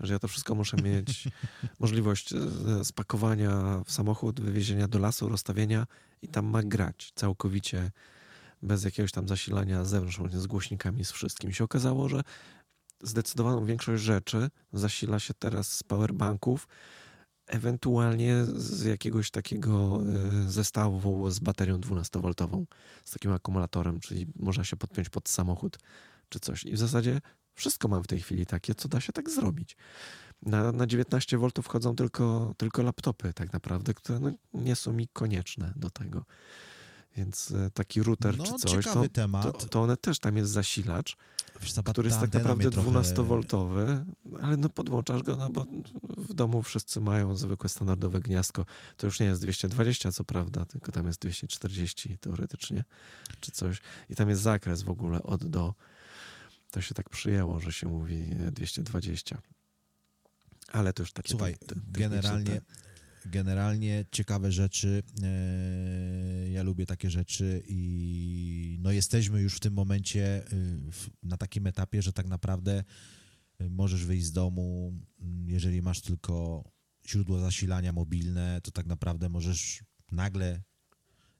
Że 0.00 0.12
ja 0.12 0.18
to 0.18 0.28
wszystko 0.28 0.54
muszę 0.54 0.76
mieć 0.76 1.28
możliwość 1.80 2.32
e, 2.32 2.84
spakowania 2.84 3.82
w 3.84 3.92
samochód, 3.92 4.40
wywiezienia 4.40 4.88
do 4.88 4.98
lasu, 4.98 5.28
rozstawienia 5.28 5.86
i 6.22 6.28
tam 6.28 6.46
ma 6.46 6.62
grać 6.62 7.12
całkowicie 7.14 7.90
bez 8.62 8.84
jakiegoś 8.84 9.12
tam 9.12 9.28
zasilania 9.28 9.84
z 9.84 9.88
zewnątrz, 9.88 10.36
z 10.36 10.46
głośnikami, 10.46 11.04
z 11.04 11.12
wszystkim. 11.12 11.52
się 11.52 11.64
okazało, 11.64 12.08
że 12.08 12.22
zdecydowaną 13.02 13.64
większość 13.64 14.02
rzeczy 14.02 14.50
zasila 14.72 15.18
się 15.18 15.34
teraz 15.34 15.72
z 15.72 15.82
powerbanków, 15.82 16.68
ewentualnie 17.46 18.44
z 18.44 18.84
jakiegoś 18.84 19.30
takiego 19.30 20.00
e, 20.46 20.50
zestawu 20.50 21.30
z 21.30 21.38
baterią 21.38 21.80
12V, 21.80 22.64
z 23.04 23.10
takim 23.10 23.32
akumulatorem, 23.32 24.00
czyli 24.00 24.26
można 24.36 24.64
się 24.64 24.76
podpiąć 24.76 25.08
pod 25.08 25.28
samochód 25.28 25.78
czy 26.28 26.40
coś. 26.40 26.64
I 26.64 26.72
w 26.72 26.78
zasadzie 26.78 27.20
wszystko 27.58 27.88
mam 27.88 28.02
w 28.02 28.06
tej 28.06 28.20
chwili 28.20 28.46
takie, 28.46 28.74
co 28.74 28.88
da 28.88 29.00
się 29.00 29.12
tak 29.12 29.30
zrobić. 29.30 29.76
Na, 30.42 30.72
na 30.72 30.86
19V 30.86 31.62
wchodzą 31.62 31.96
tylko, 31.96 32.54
tylko 32.56 32.82
laptopy 32.82 33.32
tak 33.32 33.52
naprawdę, 33.52 33.94
które 33.94 34.20
no, 34.20 34.30
nie 34.54 34.76
są 34.76 34.92
mi 34.92 35.08
konieczne 35.08 35.72
do 35.76 35.90
tego. 35.90 36.24
Więc 37.16 37.50
e, 37.50 37.70
taki 37.70 38.02
router 38.02 38.38
No, 38.38 38.44
czy 38.44 38.52
coś, 38.54 38.84
to, 38.84 39.08
temat. 39.08 39.42
to, 39.42 39.52
to 39.52 39.82
one 39.82 39.96
też, 39.96 40.18
tam 40.18 40.36
jest 40.36 40.50
zasilacz, 40.50 41.16
który 41.84 42.08
jest 42.08 42.20
tak 42.20 42.34
naprawdę 42.34 42.64
mnie 42.64 42.70
trochę- 42.70 42.90
12V, 42.90 44.04
ale 44.42 44.56
no 44.56 44.68
podłączasz 44.68 45.22
go, 45.22 45.36
no 45.36 45.50
bo 45.50 45.66
w 46.16 46.34
domu 46.34 46.62
wszyscy 46.62 47.00
mają 47.00 47.36
zwykłe 47.36 47.68
standardowe 47.68 48.20
gniazdko. 48.20 48.64
To 48.96 49.06
już 49.06 49.20
nie 49.20 49.26
jest 49.26 49.42
220, 49.42 50.12
co 50.12 50.24
prawda, 50.24 50.64
tylko 50.64 50.92
tam 50.92 51.06
jest 51.06 51.20
240 51.20 52.18
teoretycznie, 52.18 52.84
czy 53.40 53.52
coś. 53.52 53.80
I 54.10 54.14
tam 54.14 54.28
jest 54.28 54.42
zakres 54.42 54.82
w 54.82 54.90
ogóle 54.90 55.22
od 55.22 55.44
do. 55.44 55.74
To 56.70 56.80
się 56.80 56.94
tak 56.94 57.08
przyjęło, 57.10 57.60
że 57.60 57.72
się 57.72 57.88
mówi 57.88 58.14
e, 58.46 58.50
220. 58.52 59.42
Ale 60.72 60.92
to 60.92 61.02
już 61.02 61.12
takie... 61.12 61.28
Słuchaj, 61.30 61.52
te- 61.58 61.66
techniczne 61.66 61.92
generalnie, 61.92 62.44
te- 62.60 63.30
generalnie 63.30 64.04
ciekawe 64.12 64.52
rzeczy. 64.52 65.02
e, 65.22 66.50
Ja 66.50 66.62
lubię 66.62 66.86
takie 66.86 67.10
rzeczy 67.10 67.62
i 67.68 68.78
no 68.80 68.92
jesteśmy 68.92 69.40
już 69.40 69.54
w 69.56 69.60
tym 69.60 69.74
momencie 69.74 70.42
w- 70.92 71.10
na 71.22 71.36
takim 71.36 71.66
etapie, 71.66 72.02
że 72.02 72.12
tak 72.12 72.26
naprawdę 72.26 72.84
możesz 73.70 74.04
wyjść 74.04 74.26
z 74.26 74.32
domu, 74.32 74.92
jeżeli 75.46 75.82
masz 75.82 76.00
tylko 76.00 76.64
źródło 77.08 77.40
zasilania 77.40 77.92
mobilne, 77.92 78.60
to 78.62 78.70
tak 78.70 78.86
naprawdę 78.86 79.28
możesz 79.28 79.84
nagle 80.12 80.62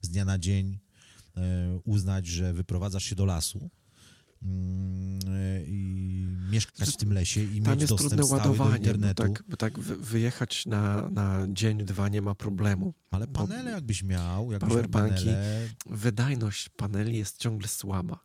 z 0.01 0.09
dnia 0.09 0.25
na 0.25 0.37
dzień 0.39 0.79
e, 1.37 1.79
uznać, 1.83 2.27
że 2.27 2.53
wyprowadzasz 2.53 3.03
się 3.03 3.15
do 3.15 3.25
lasu 3.25 3.69
e, 3.73 3.78
i 5.67 6.27
mieszkać 6.51 6.89
w 6.89 6.97
tym 6.97 7.13
lesie 7.13 7.41
i 7.43 7.61
Tam 7.61 7.71
mieć 7.73 7.81
jest 7.81 7.93
dostęp 7.93 8.09
trudne 8.09 8.25
stały 8.25 8.41
do 8.41 8.47
ładowanie, 8.49 8.71
bo 8.71 8.77
internetu. 8.77 9.23
tak, 9.23 9.43
bo 9.47 9.57
tak 9.57 9.79
wy- 9.79 9.95
wyjechać 9.97 10.65
na, 10.65 11.09
na 11.09 11.47
dzień, 11.49 11.77
dwa 11.85 12.09
nie 12.09 12.21
ma 12.21 12.35
problemu. 12.35 12.93
Ale 13.11 13.27
panele 13.27 13.71
jakbyś 13.71 14.03
miał, 14.03 14.51
jakbyś 14.51 14.69
miał 14.69 14.77
powerbanki, 14.77 15.25
panele... 15.25 15.67
Wydajność 15.85 16.69
paneli 16.69 17.17
jest 17.17 17.37
ciągle 17.37 17.67
słaba. 17.67 18.19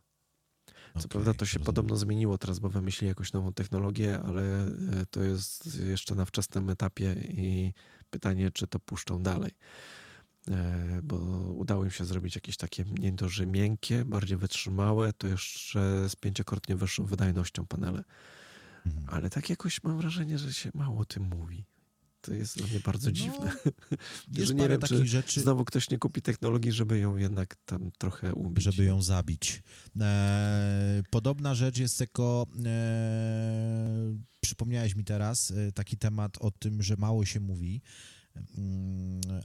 Co 0.93 0.99
Okej, 0.99 1.09
prawda 1.09 1.33
to 1.33 1.45
się 1.45 1.49
rozumiem. 1.49 1.65
podobno 1.65 1.97
zmieniło 1.97 2.37
teraz, 2.37 2.59
bo 2.59 2.69
wymyślili 2.69 3.09
jakąś 3.09 3.33
nową 3.33 3.53
technologię, 3.53 4.19
ale 4.19 4.67
e, 4.67 4.71
to 5.09 5.23
jest 5.23 5.79
jeszcze 5.79 6.15
na 6.15 6.25
wczesnym 6.25 6.69
etapie 6.69 7.15
i 7.29 7.73
pytanie, 8.09 8.51
czy 8.51 8.67
to 8.67 8.79
puszczą 8.79 9.23
dalej. 9.23 9.51
E, 10.51 11.01
Bo 11.03 11.15
udało 11.51 11.83
im 11.83 11.91
się 11.91 12.05
zrobić 12.05 12.35
jakieś 12.35 12.57
takie 12.57 12.85
nie 12.99 13.29
że 13.29 13.45
miękkie, 13.45 14.05
bardziej 14.05 14.37
wytrzymałe, 14.37 15.13
to 15.13 15.27
jeszcze 15.27 16.09
z 16.09 16.15
pięciokrotnie 16.15 16.75
wyższą 16.75 17.05
wydajnością 17.05 17.65
panele. 17.65 18.03
Mhm. 18.85 19.05
Ale 19.09 19.29
tak 19.29 19.49
jakoś 19.49 19.83
mam 19.83 19.97
wrażenie, 19.97 20.37
że 20.37 20.53
się 20.53 20.71
mało 20.73 20.99
o 20.99 21.05
tym 21.05 21.23
mówi. 21.23 21.65
To 22.21 22.33
jest 22.33 22.57
dla 22.57 22.67
mnie 22.67 22.79
bardzo 22.79 23.07
No, 23.07 23.11
dziwne. 23.11 23.51
Jest 24.31 24.53
nie 24.55 24.69
wiem, 24.69 24.79
takich 24.79 24.97
czy 24.97 25.07
rzeczy, 25.07 25.41
Znowu 25.41 25.65
ktoś 25.65 25.89
nie 25.89 25.97
kupi 25.97 26.21
technologii, 26.21 26.71
żeby 26.71 26.99
ją 26.99 27.17
jednak 27.17 27.55
tam 27.55 27.91
trochę 27.97 28.33
ubić. 28.33 28.63
żeby 28.63 28.83
ją 28.83 29.01
zabić. 29.01 29.63
E, 30.01 31.03
podobna 31.09 31.55
rzecz 31.55 31.77
jest 31.77 31.97
tylko, 31.97 32.47
e, 32.65 34.17
przypomniałeś 34.41 34.95
mi 34.95 35.03
teraz 35.03 35.51
e, 35.51 35.71
taki 35.71 35.97
temat 35.97 36.37
o 36.37 36.51
tym, 36.51 36.81
że 36.81 36.95
mało 36.97 37.25
się 37.25 37.39
mówi, 37.39 37.81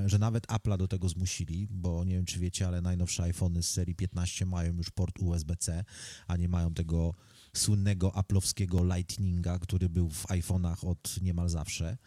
że 0.05 0.19
nawet 0.19 0.47
Apple'a 0.47 0.77
do 0.77 0.87
tego 0.87 1.09
zmusili, 1.09 1.67
bo 1.71 2.03
nie 2.03 2.15
wiem, 2.15 2.25
czy 2.25 2.39
wiecie, 2.39 2.67
ale 2.67 2.81
najnowsze 2.81 3.23
iPhony 3.23 3.63
z 3.63 3.69
serii 3.69 3.95
15 3.95 4.45
mają 4.45 4.73
już 4.73 4.89
port 4.89 5.19
USB-C, 5.19 5.83
a 6.27 6.37
nie 6.37 6.49
mają 6.49 6.73
tego 6.73 7.13
słynnego 7.53 8.09
Apple'owskiego 8.09 8.95
Lightninga, 8.95 9.59
który 9.59 9.89
był 9.89 10.09
w 10.09 10.25
iPhone'ach 10.25 10.87
od 10.87 11.21
niemal 11.21 11.49
zawsze. 11.49 11.97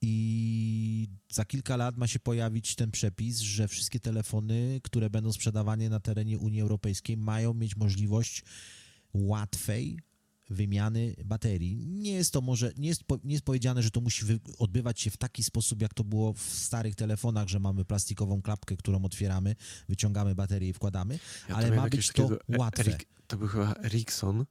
I 0.00 1.08
za 1.32 1.44
kilka 1.44 1.76
lat 1.76 1.96
ma 1.96 2.06
się 2.06 2.18
pojawić 2.18 2.74
ten 2.74 2.90
przepis, 2.90 3.38
że 3.38 3.68
wszystkie 3.68 4.00
telefony, 4.00 4.80
które 4.82 5.10
będą 5.10 5.32
sprzedawane 5.32 5.88
na 5.88 6.00
terenie 6.00 6.38
Unii 6.38 6.60
Europejskiej, 6.60 7.16
mają 7.16 7.54
mieć 7.54 7.76
możliwość 7.76 8.42
łatwej 9.14 9.98
wymiany 10.50 11.14
baterii. 11.24 11.76
Nie 11.76 12.12
jest 12.12 12.32
to 12.32 12.40
może, 12.40 12.72
nie 12.76 12.88
jest, 12.88 13.02
nie 13.24 13.32
jest 13.32 13.44
powiedziane, 13.44 13.82
że 13.82 13.90
to 13.90 14.00
musi 14.00 14.24
odbywać 14.58 15.00
się 15.00 15.10
w 15.10 15.16
taki 15.16 15.44
sposób, 15.44 15.82
jak 15.82 15.94
to 15.94 16.04
było 16.04 16.32
w 16.32 16.40
starych 16.40 16.94
telefonach, 16.94 17.48
że 17.48 17.60
mamy 17.60 17.84
plastikową 17.84 18.42
klapkę, 18.42 18.76
którą 18.76 19.04
otwieramy, 19.04 19.56
wyciągamy 19.88 20.34
baterię 20.34 20.68
i 20.68 20.72
wkładamy, 20.72 21.18
Ja 21.48 21.56
ale 21.56 21.70
ma 21.76 21.88
być 21.88 22.06
to 22.08 22.22
takiego 22.22 22.40
E- 22.48 22.58
łatwe. 22.58 22.82
Erik, 22.82 23.08
to 23.26 23.36
był 23.36 23.48
chyba 23.48 23.74
Ericsson, 23.74 24.44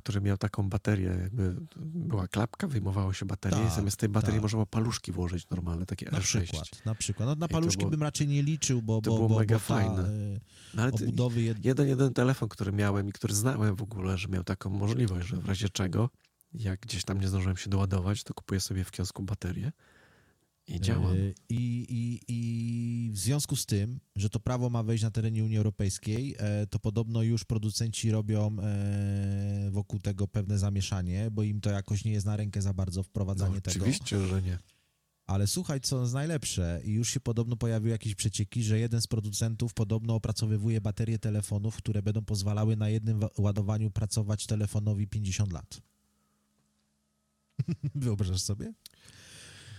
który 0.00 0.20
miał 0.20 0.36
taką 0.38 0.68
baterię, 0.68 1.08
jakby 1.22 1.56
była 1.76 2.28
klapka, 2.28 2.66
wyjmowało 2.68 3.12
się 3.12 3.26
baterię 3.26 3.58
i 3.58 3.64
Tak, 3.66 3.72
zamiast 3.74 3.96
tej 3.96 4.08
baterii 4.08 4.34
tak. 4.36 4.42
można 4.42 4.56
było 4.56 4.66
paluszki 4.66 5.12
włożyć 5.12 5.50
normalne, 5.50 5.86
takie 5.86 6.06
Na 6.10 6.18
R6. 6.18 6.22
przykład, 6.22 6.84
na 6.84 6.94
przykład. 6.94 7.28
No, 7.28 7.34
na 7.34 7.48
paluszki 7.48 7.78
było- 7.78 7.90
bym 7.90 8.02
raczej 8.02 8.28
nie 8.28 8.42
liczył, 8.42 8.82
bo, 8.82 9.00
to 9.00 9.10
bo, 9.10 9.16
było 9.16 9.28
bo, 9.28 9.38
mega 9.38 9.54
bo 9.54 9.60
ta, 9.60 9.64
fajne. 9.66 10.08
e, 10.08 10.40
No, 10.74 10.86
obudowy 10.86 11.42
jed... 11.42 11.64
jeden, 11.64 11.88
jeden 11.88 12.14
telefon, 12.14 12.48
który 12.48 12.72
miałem 12.72 13.08
i 13.08 13.12
który 13.12 13.34
znałem 13.34 13.76
w 13.76 13.82
ogóle, 13.82 14.18
że 14.18 14.28
miał 14.28 14.44
taką 14.44 14.70
możliwość, 14.70 15.28
że 15.28 15.36
w 15.36 15.46
razie 15.46 15.68
czego, 15.68 16.10
jak 16.54 16.80
gdzieś 16.80 17.04
tam 17.04 17.20
nie 17.20 17.28
zdążyłem 17.28 17.56
się 17.56 17.70
doładować, 17.70 18.24
to 18.24 18.34
kupuję 18.34 18.60
sobie 18.60 18.84
w 18.84 18.90
kiosku 18.90 19.22
baterię 19.22 19.72
i 20.70 20.80
działam. 20.80 21.16
E, 21.16 21.16
I, 21.48 21.86
i, 21.88 22.20
I 22.28 23.10
w 23.12 23.18
związku 23.18 23.56
z 23.56 23.66
tym, 23.66 24.00
że 24.16 24.30
to 24.30 24.40
prawo 24.40 24.70
ma 24.70 24.82
wejść 24.82 25.04
na 25.04 25.10
terenie 25.10 25.44
Unii 25.44 25.56
Europejskiej, 25.56 26.34
e, 26.38 26.66
to 26.66 26.78
podobno 26.78 27.22
już 27.22 27.44
producenci 27.44 28.10
robią 28.10 28.56
e, 28.62 29.70
wokół 29.70 30.00
tego 30.00 30.28
pewne 30.28 30.58
zamieszanie, 30.58 31.30
bo 31.30 31.42
im 31.42 31.60
to 31.60 31.70
jakoś 31.70 32.04
nie 32.04 32.12
jest 32.12 32.26
na 32.26 32.36
rękę 32.36 32.62
za 32.62 32.74
bardzo 32.74 33.02
wprowadzanie 33.02 33.54
no, 33.54 33.60
tego. 33.60 33.84
oczywiście, 33.84 34.26
że 34.26 34.42
nie. 34.42 34.58
Ale 35.26 35.46
słuchaj, 35.46 35.80
co 35.80 36.00
jest 36.00 36.14
najlepsze, 36.14 36.80
i 36.84 36.92
już 36.92 37.10
się 37.10 37.20
podobno 37.20 37.56
pojawiły 37.56 37.90
jakieś 37.90 38.14
przecieki, 38.14 38.62
że 38.62 38.78
jeden 38.78 39.00
z 39.00 39.06
producentów 39.06 39.74
podobno 39.74 40.14
opracowywuje 40.14 40.80
baterie 40.80 41.18
telefonów, 41.18 41.76
które 41.76 42.02
będą 42.02 42.24
pozwalały 42.24 42.76
na 42.76 42.88
jednym 42.88 43.18
wa- 43.18 43.30
ładowaniu 43.38 43.90
pracować 43.90 44.46
telefonowi 44.46 45.06
50 45.08 45.52
lat. 45.52 45.80
Wyobrażasz 47.94 48.42
sobie? 48.42 48.72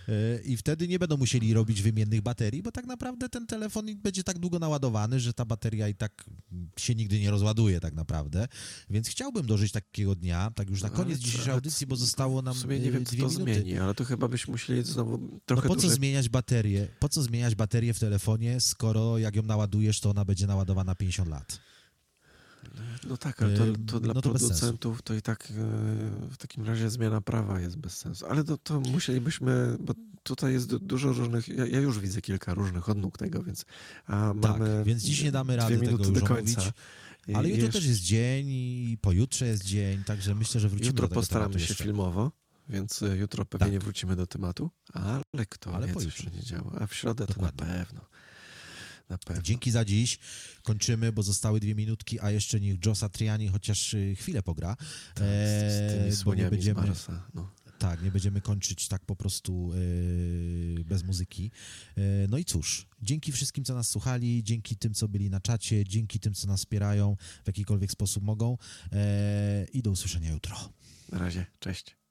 E, 0.08 0.42
I 0.44 0.56
wtedy 0.56 0.88
nie 0.88 0.98
będą 0.98 1.16
musieli 1.16 1.54
robić 1.54 1.82
wymiennych 1.82 2.20
baterii, 2.22 2.62
bo 2.62 2.72
tak 2.72 2.86
naprawdę 2.86 3.28
ten 3.28 3.46
telefon 3.46 3.86
będzie 4.02 4.24
tak 4.24 4.38
długo 4.38 4.58
naładowany, 4.58 5.20
że 5.20 5.32
ta 5.32 5.44
bateria 5.44 5.88
i 5.88 5.94
tak 5.94 6.24
się 6.78 6.94
nigdy 6.94 7.20
nie 7.20 7.30
rozładuje 7.30 7.80
tak 7.80 7.94
naprawdę. 7.94 8.48
Więc 8.90 9.08
chciałbym 9.08 9.46
dożyć 9.46 9.72
takiego 9.72 10.14
dnia, 10.14 10.50
tak 10.54 10.70
już 10.70 10.82
na 10.82 10.88
Ale 10.88 10.96
koniec 10.96 11.18
co- 11.18 11.24
dzisiejszej 11.24 11.44
ale 11.44 11.54
audycji, 11.54 11.86
co- 11.86 11.90
bo 11.90 11.96
zostało 11.96 12.42
nam 12.42 12.54
W 12.54 12.58
sumie 12.58 12.80
nie 12.80 12.88
e, 12.88 12.92
wiem, 12.92 13.04
co 13.04 13.10
to 13.16 13.28
minuty. 13.28 13.54
zmieni, 13.54 13.78
ale 13.78 13.94
to 13.94 14.04
chyba 14.04 14.28
byśmy 14.28 14.52
musieli 14.52 14.82
znowu 14.82 15.18
No 15.18 15.38
trochę 15.46 15.68
po 15.68 15.74
co 15.74 15.80
dłużej... 15.80 15.96
zmieniać 15.96 16.28
baterię? 16.28 16.88
Po 17.00 17.08
co 17.08 17.22
zmieniać 17.22 17.54
baterię 17.54 17.94
w 17.94 17.98
telefonie, 17.98 18.60
skoro 18.60 19.18
jak 19.18 19.36
ją 19.36 19.42
naładujesz, 19.42 20.00
to 20.00 20.10
ona 20.10 20.24
będzie 20.24 20.46
naładowana 20.46 20.94
50 20.94 21.28
lat? 21.28 21.60
No 23.08 23.16
tak, 23.16 23.42
ale 23.42 23.56
to, 23.56 23.66
Yy, 23.66 23.72
to 23.86 24.00
dla 24.00 24.14
no 24.14 24.20
to 24.20 24.30
producentów 24.30 25.02
to 25.02 25.14
i 25.14 25.22
tak 25.22 25.44
e, 25.50 25.54
w 26.30 26.36
takim 26.38 26.64
razie 26.66 26.90
zmiana 26.90 27.20
prawa 27.20 27.60
jest 27.60 27.76
bez 27.76 27.96
sensu. 27.96 28.26
Ale 28.26 28.44
to, 28.44 28.56
to 28.58 28.80
musielibyśmy, 28.80 29.76
bo 29.80 29.94
tutaj 30.22 30.52
jest 30.52 30.68
du- 30.68 30.78
dużo 30.78 31.12
różnych, 31.12 31.48
ja, 31.48 31.66
ja 31.66 31.80
już 31.80 31.98
widzę 32.00 32.22
kilka 32.22 32.54
różnych 32.54 32.88
odnóg 32.88 33.18
tego, 33.18 33.42
więc 33.42 33.64
a 34.06 34.34
Tak, 34.42 34.58
mamy 34.58 34.82
więc 34.84 35.02
dziś 35.02 35.22
nie 35.22 35.32
damy 35.32 35.56
rady 35.56 35.78
tego 35.78 35.90
już 35.90 36.10
do 36.10 36.20
końca. 36.26 36.60
omówić. 36.60 36.72
Ale 37.34 37.48
jutro 37.48 37.64
jeszcze- 37.64 37.78
też 37.78 37.88
jest 37.88 38.00
dzień 38.00 38.48
i 38.50 38.98
pojutrze 39.00 39.46
jest 39.46 39.64
dzień, 39.64 40.04
także 40.04 40.34
myślę, 40.34 40.60
że 40.60 40.68
wrócimy 40.68 40.86
Jutro 40.88 41.02
do 41.02 41.08
tego 41.08 41.20
postaramy 41.20 41.54
się 41.54 41.58
jeszcze. 41.60 41.84
filmowo, 41.84 42.32
więc 42.68 43.02
e, 43.02 43.16
jutro 43.16 43.44
pewnie 43.44 43.64
Tak. 43.66 43.72
nie 43.72 43.78
wrócimy 43.78 44.16
do 44.16 44.26
tematu, 44.26 44.70
ale 44.92 45.46
kto 45.48 45.74
Ale 45.74 45.86
nie 46.36 46.42
działo. 46.42 46.72
A 46.80 46.86
w 46.86 46.94
środę 46.94 47.26
Dokładnie. 47.26 47.58
to 47.58 47.64
na 47.66 47.72
pewno. 47.74 48.00
Dzięki 49.42 49.70
za 49.70 49.84
dziś. 49.84 50.18
Kończymy, 50.62 51.12
bo 51.12 51.22
zostały 51.22 51.60
dwie 51.60 51.74
minutki, 51.74 52.20
a 52.20 52.30
jeszcze 52.30 52.60
niech 52.60 52.86
Joe 52.86 52.94
Satriani 52.94 53.48
chociaż 53.48 53.94
y, 53.94 54.16
chwilę 54.16 54.42
pogra. 54.42 54.76
Tak, 54.76 54.86
z, 55.14 55.18
z 55.18 55.20
Eee, 55.20 55.90
tymi 55.90 56.02
bo 56.02 56.06
nie 56.06 56.12
słoniami 56.12 56.50
będziemy, 56.50 56.82
z 56.82 56.84
Marsa. 56.86 57.28
No. 57.34 57.50
tak, 57.78 58.02
nie 58.02 58.10
będziemy 58.10 58.40
kończyć 58.40 58.88
tak 58.88 59.04
po 59.04 59.16
prostu 59.16 59.72
y, 59.74 60.84
bez 60.84 61.04
muzyki. 61.04 61.50
E, 61.96 62.00
no 62.28 62.38
i 62.38 62.44
cóż, 62.44 62.86
dzięki 63.02 63.32
wszystkim, 63.32 63.64
co 63.64 63.74
nas 63.74 63.88
słuchali, 63.88 64.44
dzięki 64.44 64.76
tym, 64.76 64.94
co 64.94 65.08
byli 65.08 65.30
na 65.30 65.40
czacie, 65.40 65.84
dzięki 65.84 66.20
tym, 66.20 66.34
co 66.34 66.46
nas 66.46 66.60
wspierają 66.60 67.16
w 67.44 67.46
jakikolwiek 67.46 67.92
sposób 67.92 68.24
mogą 68.24 68.58
e, 68.92 69.66
i 69.72 69.82
do 69.82 69.90
usłyszenia 69.90 70.30
jutro. 70.30 70.56
Na 71.12 71.18
razie, 71.18 71.46
cześć. 71.60 72.01